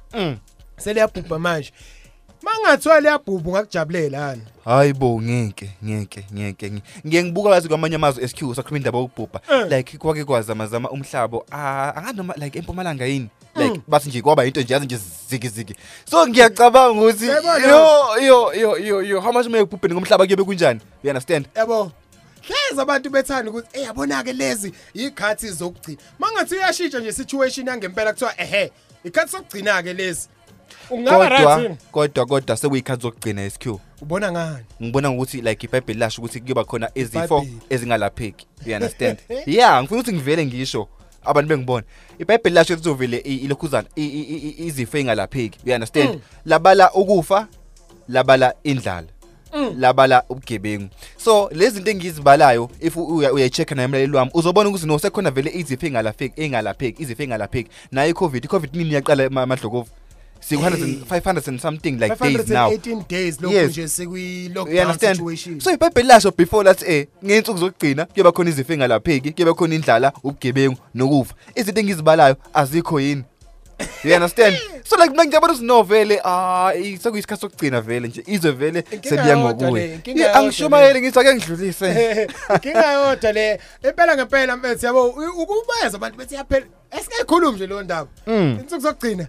Seliyabhubha 0.77 1.39
manje. 1.39 1.71
Mangathiwa 2.43 2.99
liyabhubha 3.01 3.49
ungakujabulela 3.49 4.17
yani 4.17 4.41
hayibo 4.65 5.21
ngeke 5.21 5.69
ngeke 5.85 6.25
ngeke. 6.33 6.69
Ngi- 6.69 6.81
ngiye 7.07 7.23
ngibuka 7.23 7.49
kazi 7.49 7.67
kwamanye 7.67 7.95
amazwe 7.95 8.27
SQ 8.27 8.37
sakhuluma 8.55 8.77
indaba 8.77 8.97
yokubhubha. 8.99 9.39
Like 9.69 9.97
kwake 9.97 10.25
kwazamazama 10.25 10.89
umhlabo 10.89 11.45
ah, 11.51 11.93
anganoma 11.95 12.33
like 12.37 12.59
empumalanga 12.59 13.05
yini? 13.05 13.29
Like 13.55 13.81
bathi 13.87 14.09
nje 14.09 14.21
kwaba 14.21 14.45
into 14.45 14.61
nje 14.61 14.73
yazi 14.73 14.85
nje 14.85 14.99
ziki 15.29 15.47
ziki 15.49 15.75
so 16.11 16.27
ngiyacabanga 16.27 17.01
ukuthi 17.01 17.27
Yabona. 17.27 17.67
yo 17.67 18.21
yo 18.21 18.53
yo 18.53 18.77
yo 18.77 19.01
yo 19.01 19.21
how 19.21 19.31
much 19.33 19.47
may 19.47 19.61
ubhubhe 19.61 19.89
ngomhlaba 19.93 20.25
kuyobe 20.25 20.43
kunjani? 20.43 20.79
You 21.03 21.09
understand? 21.09 21.47
Yabo. 21.55 21.91
Hleze 22.41 22.81
abantu 22.81 23.09
bethanda 23.09 23.51
ukuthi 23.51 23.67
eh 23.79 23.83
yabona 23.83 24.23
ke 24.23 24.33
lezi 24.33 24.73
ikhathi 24.93 25.47
zokugcina. 25.51 25.97
Mangathi 26.19 26.55
uyashintsha 26.55 26.99
nje 26.99 27.11
situation 27.11 27.67
yangempela 27.67 28.13
kuthiwa 28.13 28.33
ehe 28.41 28.71
ikhathi 29.03 29.31
sokugcina 29.31 29.83
ke 29.83 29.93
lezi. 29.93 30.27
Ungaba 30.91 31.29
right 31.29 31.43
kodwa 31.43 31.61
yini? 31.63 31.75
kodwa 31.91 32.25
kodwa 32.25 32.57
sekuyikhathi 32.57 33.01
zokugcina 33.01 33.49
SQ 33.49 33.65
ubona 34.01 34.31
ngani? 34.31 34.65
Ngibona 34.83 35.11
ngokuthi 35.11 35.41
like 35.41 35.67
iBhayibheli 35.67 35.99
lasho 35.99 36.21
ukuthi 36.21 36.39
kuyoba 36.39 36.63
khona 36.63 36.89
izifo 36.95 37.25
iBhayibheli. 37.25 37.61
ezingalapheki 37.69 38.47
you 38.65 38.75
understand? 38.75 39.17
Yeah 39.45 39.81
ngifuna 39.83 39.99
ukuthi 40.01 40.13
ngivele 40.13 40.45
ngisho. 40.45 40.87
Abantu 41.23 41.49
bengibona 41.49 41.85
iBhayibheli 42.19 42.55
lasho 42.55 42.73
ukuthi 42.73 42.89
uzovele 42.89 43.17
i- 43.17 43.35
ilokhuzana 43.35 43.87
i- 43.95 44.05
i- 44.05 44.55
i- 44.59 44.67
izifo 44.67 44.97
ezingalapheki 44.97 45.59
you 45.65 45.73
understand? 45.73 46.09
Mm. 46.15 46.21
labala 46.45 46.91
ukufa 46.93 47.47
labala 48.09 48.53
indlala 48.63 49.07
Mm. 49.53 49.73
labala 49.77 50.23
ubugebengu. 50.29 50.89
So 51.17 51.49
lezi 51.53 51.75
zinto 51.75 51.91
engizibalayo 51.91 52.69
if 52.79 52.95
uya- 52.97 53.33
uyayi-check 53.33 53.71
naye 53.71 53.85
emlaleli 53.85 54.15
wami 54.15 54.31
uzobona 54.33 54.69
ukuthi 54.69 54.85
no 54.87 54.99
sekhona 54.99 55.31
vele 55.31 55.51
izifo 55.53 55.85
engalapheki 55.85 56.41
engalapheki 56.41 57.03
izifo 57.03 57.23
engalapheki 57.23 57.69
nayo 57.91 58.09
i-covid 58.09 58.45
i-covid 58.45 58.75
nini 58.75 58.93
yaqala 58.93 59.23
ema- 59.23 59.41
amadlokovu 59.41 59.89
siku-500 60.39 61.47
and 61.47 61.59
something 61.59 61.91
like 61.99 62.15
days 62.19 62.47
now 62.49 62.69
518 62.69 63.03
days 63.09 63.41
lokhu 63.41 63.55
Yes. 63.55 63.69
nje 63.71 63.87
sekwi 63.87 64.45
You 64.45 64.49
lockdown 64.53 64.79
understand? 64.85 65.15
situation 65.17 65.59
So 65.59 65.71
iBhayibheli 65.73 66.07
lasho 66.07 66.31
before 66.37 66.63
lathi 66.63 66.85
eh 66.87 67.07
ngeensuku 67.25 67.57
zokugcina 67.59 68.05
kuyoba 68.05 68.31
khona 68.31 68.49
izifo 68.49 68.73
engalapheki, 68.73 69.31
kuyoba 69.31 69.53
khona 69.53 69.75
indlala, 69.75 70.13
ubugebengu 70.23 70.77
nokufa. 70.95 71.33
Izinto 71.55 71.79
engizibalayo 71.81 72.35
azikho 72.53 72.99
yini? 72.99 73.23
You 74.03 74.13
understand? 74.15 74.55
So 74.89 74.95
like 74.97 75.11
mina 75.11 75.25
ngiyabona 75.25 75.53
ukuthi 75.53 75.65
no 75.65 75.83
vele 75.83 76.19
ah 76.25 76.71
sekuyisikhathi 77.01 77.41
sokugcina 77.41 77.81
vele 77.81 78.07
nje 78.07 78.23
izwe 78.27 78.51
vele 78.51 78.79
Inkinga 78.91 79.09
seliya 79.09 79.37
yodwa 79.37 79.51
le, 79.51 79.55
ngokuwe. 79.55 79.93
inkinga 79.93 80.19
Yeah, 80.19 80.27
yodwa 80.35 80.41
Angishumayeli 80.45 81.01
ngithi 81.01 81.19
ake 81.19 81.33
ngidlulise. 81.35 82.27
inkinga 82.55 82.91
yodwa 82.93 83.31
le 83.31 83.59
impela 83.89 84.15
ngempela 84.15 84.57
mfethu 84.57 84.85
yabo 84.85 85.09
u- 85.09 85.41
ukubayeza 85.43 85.97
abantu 85.97 86.17
bethi 86.17 86.35
yaphela 86.35 86.65
esikekhulumi 86.91 87.55
nje 87.55 87.67
lo 87.67 87.83
ndaba 87.83 88.09
Mm. 88.27 88.57
insuku 88.63 88.81
zokugcina 88.81 89.27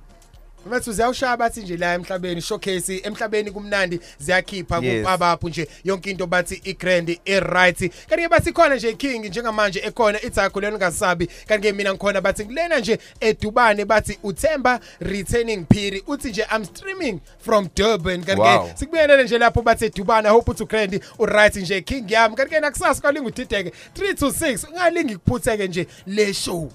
Mfethu 0.66 0.92
ziyawushaya 0.92 1.36
bathi 1.36 1.60
nje 1.60 1.76
la 1.76 1.94
emhlabeni 1.94 2.40
showcase 2.40 3.00
emhlabeni 3.05 3.50
kumnandi 3.50 4.00
ziyakhipha 4.18 4.80
kupabaphu 4.80 5.48
nje 5.48 5.68
yonke 5.84 6.10
into 6.10 6.26
bathi 6.26 6.60
i-grand 6.64 7.18
i-right. 7.24 7.78
Kanti 7.78 8.22
ke 8.22 8.28
bathi 8.28 8.52
khona 8.52 8.76
nje 8.76 8.92
king 8.92 9.24
njengamanje 9.24 9.80
ekhona 9.80 10.22
ithakho 10.22 10.60
leni 10.60 10.76
ngasabi 10.76 11.26
kanti 11.26 11.68
ke 11.68 11.72
mina 11.72 11.94
ngikhona 11.94 12.20
bathi 12.20 12.44
kulena 12.44 12.78
nje 12.78 12.98
edubane 13.20 13.84
bathi 13.84 14.18
uthemba 14.22 14.80
returning 15.00 15.66
phiri. 15.72 16.02
Uthi 16.06 16.28
nje 16.28 16.47
i'm 16.56 16.64
streaming 16.64 17.20
from 17.39 17.68
Durban. 17.76 18.24
Kanti 18.24 18.42
ke 18.42 18.78
sikubuyelele 18.78 19.24
nje 19.24 19.39
lapho 19.39 19.62
bathi 19.62 19.84
edubane 19.84 20.28
i 20.28 20.32
hope 20.32 20.50
uthi 20.50 20.62
ugrand 20.62 21.00
uright 21.18 21.56
nje 21.56 21.80
king 21.80 22.10
yami. 22.10 22.36
Kanti 22.36 22.55
ke 22.55 22.60
nakusasa 22.60 23.00
kwalinga 23.00 23.28
udideke. 23.28 23.72
3 23.94 24.14
to 24.14 24.26
6 24.26 24.68
ungalingi 24.68 25.16
kuphutheke 25.16 25.68
nje 25.68 25.86
le 26.06 26.34
show. 26.34 26.72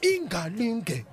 Ingalinge. 0.00 1.04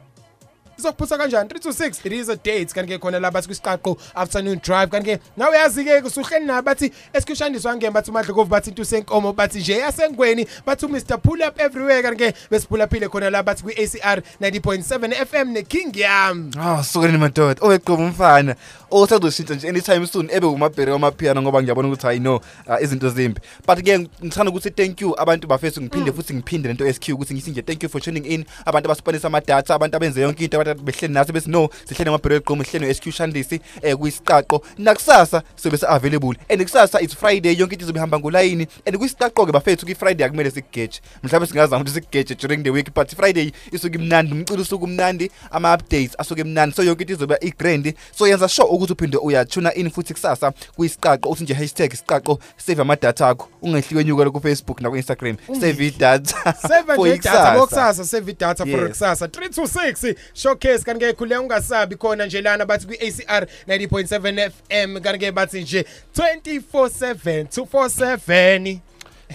Izokuphutha 0.77 1.17
kanjani? 1.17 1.49
3 1.49 1.59
to 1.59 1.69
6 1.69 2.05
it 2.05 2.11
is 2.11 2.29
a 2.29 2.35
date. 2.35 2.73
Kanti 2.73 2.97
ke 2.97 3.01
khona 3.01 3.21
la 3.21 3.31
bathi 3.31 3.47
kwisiqaqo 3.47 3.97
afternoon 4.15 4.59
drive. 4.63 4.89
Kanti 4.89 5.15
ke 5.15 5.21
nawe 5.37 5.55
yazi 5.57 5.83
ke 5.83 6.01
usuhleli 6.05 6.45
nabo 6.45 6.65
bathi 6.65 6.91
esikushandiswa 7.13 7.75
ngemba 7.75 8.01
bathi 8.01 8.11
umadlokovu 8.11 8.49
bathi 8.49 8.69
into 8.69 8.85
senkomo 8.85 9.33
bathi 9.33 9.59
nje 9.59 9.77
yasengweni. 9.77 10.47
Bathi 10.65 10.87
Mr 10.87 11.21
pull 11.21 11.43
up 11.43 11.59
everywhere. 11.59 12.01
Kanti 12.03 12.17
ke 12.17 12.33
besiphula 12.51 12.87
phile 12.87 13.09
khona 13.09 13.31
la 13.31 13.43
bathi 13.43 13.63
kwi 13.63 13.73
ACR 13.73 14.21
90.7 14.41 15.25
FM 15.25 15.51
ne 15.51 15.63
King 15.63 15.95
Yam. 15.95 16.51
Ah 16.57 16.83
sukeni 16.83 17.17
madoda. 17.17 17.61
Oweqobo 17.61 18.03
umfana. 18.03 18.55
Osazoshintsha 18.93 19.55
nje 19.55 19.69
anytime 19.69 20.07
soon 20.07 20.29
ebe 20.31 20.47
umabheri 20.47 20.91
wamapiano 20.91 21.41
ngoba 21.41 21.61
ngiyabona 21.61 21.87
ukuthi 21.87 22.05
hayi 22.05 22.19
no 22.19 22.41
ah, 22.67 22.81
izinto 22.81 23.09
zimbi. 23.09 23.41
But 23.67 23.83
ke 23.83 23.99
ngithanda 23.99 24.51
ukuthi 24.51 24.69
thank 24.69 25.01
you 25.01 25.15
abantu 25.19 25.47
bafethu 25.47 25.81
ngiphinde 25.81 26.11
futhi 26.11 26.33
ngiphinde 26.33 26.67
lento 26.67 26.93
SQ 26.93 27.09
ukuthi 27.09 27.33
ngithi 27.33 27.51
nje 27.51 27.61
thank 27.61 27.83
you 27.83 27.89
for 27.89 28.01
tuning 28.01 28.25
in. 28.25 28.45
Abantu 28.65 28.85
abasipanisa 28.85 29.27
ama 29.27 29.41
data 29.41 29.75
abantu 29.75 29.97
abenze 29.97 30.21
yonke 30.21 30.43
into 30.43 30.61
abantu 30.61 30.83
behleli 30.83 31.13
nathi 31.13 31.31
bese 31.33 31.49
no 31.49 31.69
sihlele 31.85 32.09
amabheri 32.09 32.35
weqomo 32.35 32.63
ihlelo 32.63 32.93
SQ 32.93 33.11
Shandisi 33.11 33.61
eh 33.81 33.95
kuyisiqaqo 33.97 34.61
nakusasa 34.77 35.41
sobe 35.55 35.77
se 35.77 35.87
available 35.89 36.35
and 36.49 36.61
kusasa 36.61 37.01
it's 37.01 37.15
Friday 37.15 37.55
yonke 37.55 37.73
into 37.73 37.85
izobe 37.85 37.97
ihamba 37.97 38.19
ngolayini. 38.19 38.67
And 38.85 38.97
kuyisiqaqo 38.97 39.45
ke 39.45 39.51
bafethu 39.51 39.85
ki 39.85 39.95
Friday 39.95 40.27
akumele 40.27 40.51
sikugeje. 40.51 41.01
Mhlawumbe 41.23 41.47
singazama 41.47 41.81
ukuthi 41.81 41.95
sikugeje 41.99 42.35
during 42.35 42.63
the 42.63 42.69
week 42.69 42.93
but 42.93 43.15
Friday 43.15 43.51
isuke 43.71 43.97
imnandi 43.97 44.33
umculo 44.33 44.61
usuke 44.61 44.83
umnandi 44.83 45.31
ama 45.51 45.73
updates 45.73 46.15
asuke 46.17 46.41
imnandi 46.41 46.75
so 46.75 46.83
yonke 46.83 47.01
into 47.01 47.13
izoba 47.13 47.39
igrand. 47.41 47.93
So 48.11 48.27
yenza 48.27 48.47
sure 48.47 48.82
ukuthi 48.83 48.93
uphinde 48.93 49.17
uyatuna 49.17 49.73
in 49.73 49.89
futhi 49.89 50.13
kusasa 50.13 50.51
kuyisiqaqo 50.75 51.29
uthi 51.29 51.43
nje 51.43 51.53
hashtag 51.53 51.93
isiqaqo 51.93 52.39
save 52.57 52.81
ama 52.81 52.95
data 52.95 53.27
akho 53.29 53.47
ungehliwe 53.61 54.03
nyuka 54.03 54.31
ku 54.31 54.39
Facebook 54.41 54.81
na 54.81 54.89
ku 54.89 54.95
Instagram 54.97 55.37
save 55.59 55.91
data 55.97 56.53
Save 56.67 56.95
for 56.95 57.07
nje 57.07 57.17
data 57.17 57.29
ikusasa. 57.29 57.53
bokusasa 57.59 58.05
save 58.05 58.33
data 58.33 58.65
for 58.65 58.79
Yes. 58.81 58.89
kusasa 58.89 59.25
326 59.27 60.15
showcase 60.33 60.83
kanti 60.83 61.05
ke 61.05 61.13
khule 61.13 61.37
ungasabi 61.37 61.95
khona 61.95 62.25
nje 62.25 62.41
lana 62.41 62.65
bathi 62.65 62.87
kwi 62.87 62.97
ACR 62.97 63.47
90.7 63.67 64.49
FM 64.51 64.99
kanti 65.01 65.19
ke 65.19 65.31
bathi 65.31 65.61
nje 65.61 65.85
24/7 66.15 67.45
247 67.47 68.79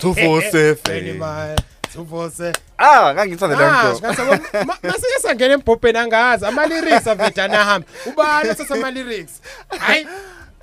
247. 0.01 1.57
247 1.97 2.55
Ah 2.78 3.15
ngangithanda 3.15 3.57
Ah, 3.57 3.58
le 3.58 3.65
yabo, 3.65 4.65
ma- 4.67 4.78
masike 4.83 5.18
sangena 5.23 5.55
embhobheni 5.55 5.99
angazi. 5.99 6.47
Ama 6.47 6.67
lyrics 6.67 7.07
avedana 7.07 7.60
ahamba 7.60 7.86
ubani 8.07 8.55
ama 8.70 8.91
lyrics 8.91 9.33
hayi 9.78 10.07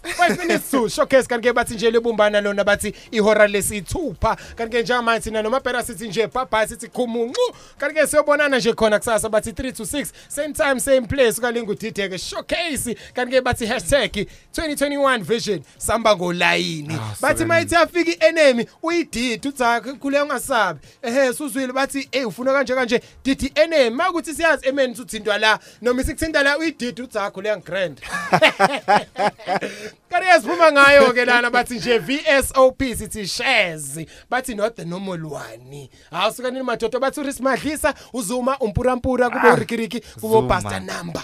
5 0.05 0.37
minutes 0.37 0.71
to 0.71 0.89
showcase. 0.89 1.27
Kanti 1.27 1.47
ke 1.49 1.53
bathi 1.53 1.75
nje 1.75 1.91
lebumbana 1.91 2.41
lona 2.41 2.63
bathi 2.63 2.93
ihora 3.11 3.47
lesithupha. 3.47 4.37
Kanti 4.55 4.77
ke 4.77 4.83
njengamanje 4.83 5.23
thina 5.23 5.41
noma 5.41 5.59
phela 5.59 5.83
sithi 5.83 6.07
nje 6.07 6.27
bye 6.27 6.67
sithi 6.67 6.87
khumuncu. 6.87 7.55
Kanti 7.77 7.95
ke 7.95 8.07
siyobonana 8.07 8.57
nje 8.57 8.73
khona 8.73 8.99
kusasa 8.99 9.29
bathi 9.29 9.51
3 9.51 9.73
to 9.73 9.83
6 9.83 10.11
same 10.27 10.53
time 10.53 10.79
same 10.79 11.07
place 11.07 11.39
kalinga 11.41 11.71
udideke. 11.71 12.17
Showcase. 12.17 12.95
Kanti 13.13 13.31
ke 13.31 13.41
bathi 13.41 13.65
hashtag 13.65 14.27
2021 14.53 15.23
vision 15.23 15.63
samba 15.77 16.15
ngolayini. 16.15 16.97
Bathi 17.21 17.45
mayithi 17.45 17.75
afika 17.75 18.11
i-enemy 18.11 18.67
uyididi 18.83 19.47
uthi 19.47 19.97
khule 19.99 20.21
ungasabi. 20.21 20.79
Ehe 21.01 21.33
suzwile 21.33 21.73
bathi 21.73 22.07
hey 22.11 22.25
ufuna 22.25 22.53
kanje 22.53 22.75
kanje 22.75 23.01
didi 23.23 23.51
enemy. 23.55 23.95
Makuthi 23.95 24.33
siyazi 24.33 24.67
emeni 24.67 24.93
uthintwa 24.93 25.37
la 25.37 25.59
noma 25.81 26.01
isikuthinta 26.01 26.43
la 26.43 26.57
uyididi 26.57 27.01
uthi 27.01 27.19
khule 27.33 27.57
ngigrand 27.57 28.01
kanti 30.09 30.27
yasiphuma 30.27 30.71
ngayo 30.71 31.13
ke 31.13 31.25
lana 31.25 31.49
bathi 31.51 31.75
nje 31.75 31.97
VSOP 31.99 32.79
sithi 32.95 33.27
shares 33.27 33.99
bathi 34.31 34.55
not 34.55 34.75
the 34.75 34.85
normal 34.85 35.25
one. 35.25 35.89
Awusuka 36.11 36.51
nini 36.51 36.63
madoda 36.65 36.99
bathi 36.99 37.19
uRis 37.19 37.39
Madlisa 37.39 37.93
uzuma 38.13 38.57
umpurampura 38.59 39.29
kubo 39.29 39.47
Ah, 39.47 39.55
Rikiriki 39.55 40.01
kubo. 40.21 40.47
Pastor 40.47 40.79
Number 40.79 41.23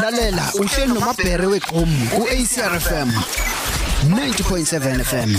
lalela 0.00 0.44
uhleli 0.60 0.92
nomabhere 0.94 1.46
weqom 1.46 1.90
ku-acr 2.14 2.72
fm 2.86 3.10
90.7 4.10 5.04
fm 5.10 5.30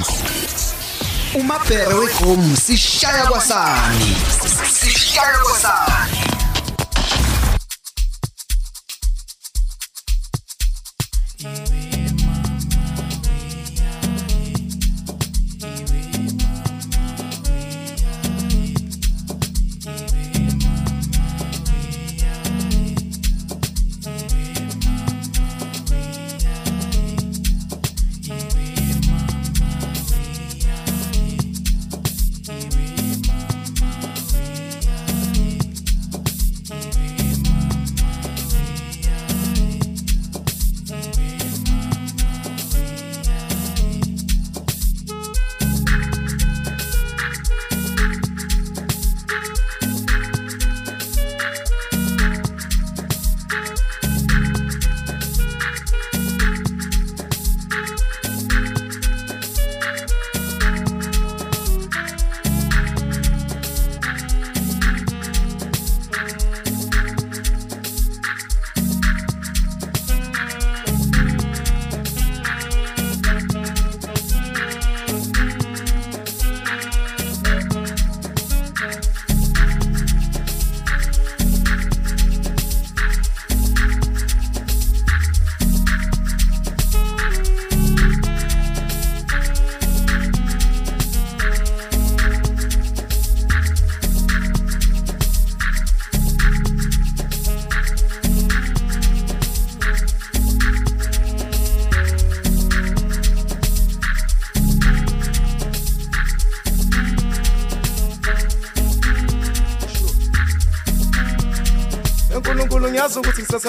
umabhere 1.40 1.94
weqom 1.94 2.42
sishaya 2.56 3.26
kwasani. 3.26 4.16
Sishaya 4.80 5.38
kwasani. 5.44 6.15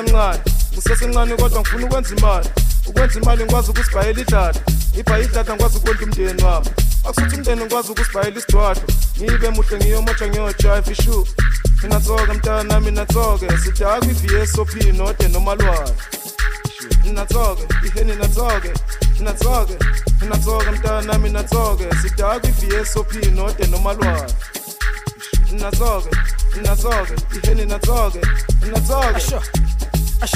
Ngiyazi 0.03 0.41
ukuthi 0.41 0.53
ngisesemncane 0.73 1.35
ngisesemncane 1.35 1.37
kodwa 1.37 1.61
ngifuna 1.61 1.87
ukwenza 1.87 2.15
imali. 2.17 2.49
Ukwenza 2.87 3.21
imali 3.21 3.45
ngikwazi 3.45 3.71
ukusibhayela 3.71 4.21
idlada 4.21 4.61
ngibhaye 4.95 5.25
idlada 5.25 5.53
ngikwazi 5.53 5.77
ukondla 5.79 6.05
umndeni 6.05 6.43
wami. 6.45 6.71
Akusuthi 7.05 7.37
umndeni 7.37 7.61
ngikwazi 7.61 7.93
ukusibhayela 7.93 8.39
isidwadlo 8.39 8.83
ngibe 9.23 9.51
muhle 9.51 9.77
ngiyomotsha 9.77 10.29
ngiyojive 10.29 10.93
ishu 10.93 11.27
nginatsoke 11.79 12.33
mntana 12.33 12.63
nami 12.63 12.91
natsoke 12.91 13.59
sidakwa 13.59 14.09
i-vsop 14.09 14.75
node 14.93 15.29
nomalwane 15.29 15.93
natsoke 17.13 17.65
iheni 17.87 18.17
natsoke 18.17 18.73
natsoke 19.21 19.77
natsoke 20.29 20.71
mntana 20.71 21.03
nami 21.03 21.31
natsoke 21.31 21.85
sidakwa 22.03 22.51
i-vsop 22.51 23.13
node 23.35 23.67
nomalwane 23.67 24.33
natsoke 25.53 26.11
natsoke 26.63 27.15
iheni 27.37 27.65
natsoke 27.65 28.21
natsoke 28.73 29.21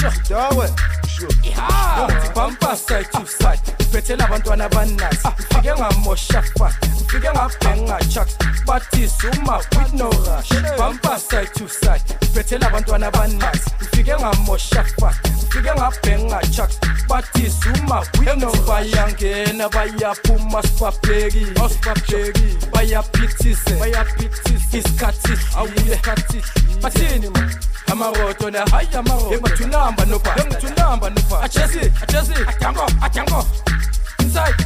asho 0.07 0.69
asho 1.03 1.27
dawe 1.49 2.31
bampa 2.35 2.75
side 2.75 3.07
to 3.11 3.25
side 3.25 3.59
iphethela 3.79 4.25
abantwana 4.25 4.65
abaninasi 4.65 5.27
ufike 5.27 5.73
ngamosha 5.75 6.41
fat 6.41 6.73
ufike 7.01 7.29
ngabhenga 7.31 7.99
chucks 8.09 8.37
bathi 8.65 9.07
suma 9.07 9.57
with 9.57 9.93
no 9.93 10.09
rush 10.09 10.77
bampa 10.77 11.19
side 11.19 11.53
to 11.53 11.67
side 11.67 12.01
iphethela 12.21 12.67
abantwana 12.67 13.07
abaninasi 13.07 13.69
ufike 13.81 14.15
ngamosha 14.19 14.83
fat 14.83 15.15
ufike 15.43 15.71
ngabhenga 15.73 16.41
chucks 16.55 16.79
bathi 17.07 17.49
suma 17.49 17.99
with 18.19 18.35
no 18.37 18.51
bayangena 18.67 19.69
bayaphuma 19.69 20.63
sibabheki 20.63 21.47
awusibabheki 21.59 22.57
bayaphithise 22.73 23.73
bayaphithise 23.79 24.77
isikhathi 24.77 25.33
awuye 25.57 25.93
isikhathi 25.93 26.41
bathini 26.81 27.29
ma 27.29 27.49
amaroto 27.91 28.51
na 28.51 28.65
hayi 28.71 28.87
amaroto. 28.95 29.33
Engathunamba 29.33 30.05
noba 30.05 30.31
engathunamba 30.41 31.09
noba 31.09 31.41
achesi 31.43 31.79
achesi 32.03 32.33
adango 32.47 32.85
adango 33.01 33.45
inside. 34.19 34.65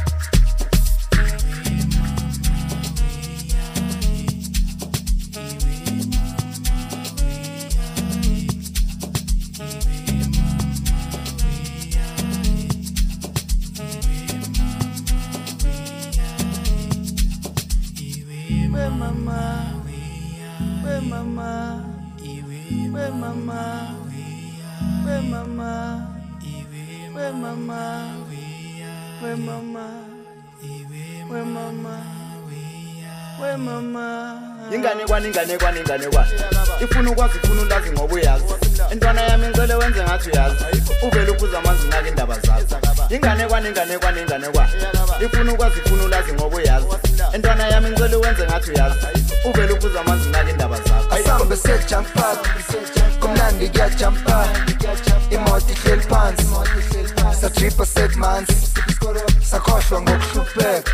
Inganekwane 35.96 36.30
inganekwane 36.30 36.84
ifuna 36.84 37.10
ukwazi 37.10 37.38
ifuna 37.44 37.62
ulazi 37.62 37.90
ngoba 37.92 38.14
uyazi. 38.14 38.44
Intwana 38.92 39.22
yami 39.22 39.46
ngicele 39.48 39.74
wenze 39.74 40.02
ngathi 40.02 40.30
uyazi. 40.30 40.56
Uvele 41.02 41.30
uphuza 41.30 41.58
amanzi 41.58 41.86
unake 41.86 42.08
indaba 42.08 42.34
zazi 42.34 42.74
inganekwane 43.10 43.68
inganekwane 43.68 44.20
inganekwane 44.22 44.72
ifuna 45.24 45.52
ukwazi 45.52 45.78
ifuna 45.86 46.04
ulazi 46.04 46.32
ngoba 46.32 46.56
uyazi. 46.56 46.86
Intwana 47.34 47.66
yami 47.68 47.90
ngicele 47.90 48.16
wenze 48.16 48.44
ngathi 48.46 48.70
uyazi. 48.70 48.96
Uvele 49.44 49.72
uphuza 49.72 50.00
amanzi 50.00 50.28
unake 50.28 50.50
indaba 50.50 50.76
zakho. 50.76 51.14
Asambe 51.14 51.56
sejampa 51.56 52.36
kumnandi 53.20 53.68
kuyajampa 53.68 54.48
imoto 55.30 55.66
ihleli 55.72 56.02
phansi. 56.02 56.46
Satripa 57.40 57.86
segmansi 57.86 58.56
sakhohlwa 59.50 60.00
ngokuhlupheka. 60.02 60.85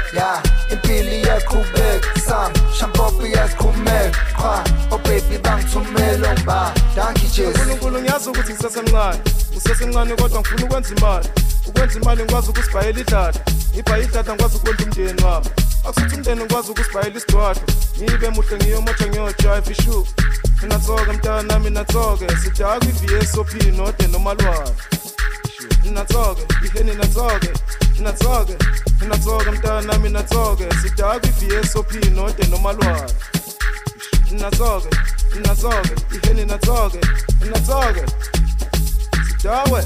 Ngiyazi 8.22 8.30
ukuthi 8.30 8.52
ngisesemncane. 8.52 9.20
Ngisesemncane 9.52 10.16
kodwa 10.16 10.40
ngifuna 10.40 10.64
ukwenza 10.64 10.94
imali 10.94 11.28
ukwenza 11.66 12.00
imali 12.00 12.22
ngikwazi 12.22 12.50
ukusibhayela 12.50 13.00
idlada 13.00 13.40
ngibhaye 13.74 14.04
idlada 14.04 14.32
ngikwazi 14.34 14.56
ukondla 14.56 14.84
umndeni 14.84 15.24
wami. 15.24 15.46
Akusuthi 15.84 16.14
umndeni 16.14 16.44
ngikwazi 16.44 16.70
ukusibhayela 16.70 17.18
isidwadlo 17.18 17.62
ngibe 18.02 18.28
muhle 18.30 18.56
ngiyomotsha 18.56 19.06
ngiyojive 19.06 19.72
ishu 19.72 20.06
nginatsoke 20.58 21.12
mntana 21.12 21.42
nami 21.42 21.70
natsoke 21.70 22.26
sidakwa 22.36 22.88
i-vsop 22.88 23.54
node 23.76 24.06
nomalwane 24.06 24.72
natsoke 25.92 26.42
iheni 26.66 26.94
natsoke 26.94 27.50
natsoke 28.00 28.56
natsoke 29.08 29.50
mntana 29.50 29.80
nami 29.82 30.08
natsoke 30.08 30.64
sidakwa 30.82 31.28
i-vsop 31.28 31.92
node 32.14 32.46
nomalwane 32.46 33.12
natsoke 34.30 34.88
natsoke 35.40 35.94
iheni 36.16 36.44
natsoke 36.44 37.00
natsoke 37.50 38.04
sidawe 39.38 39.84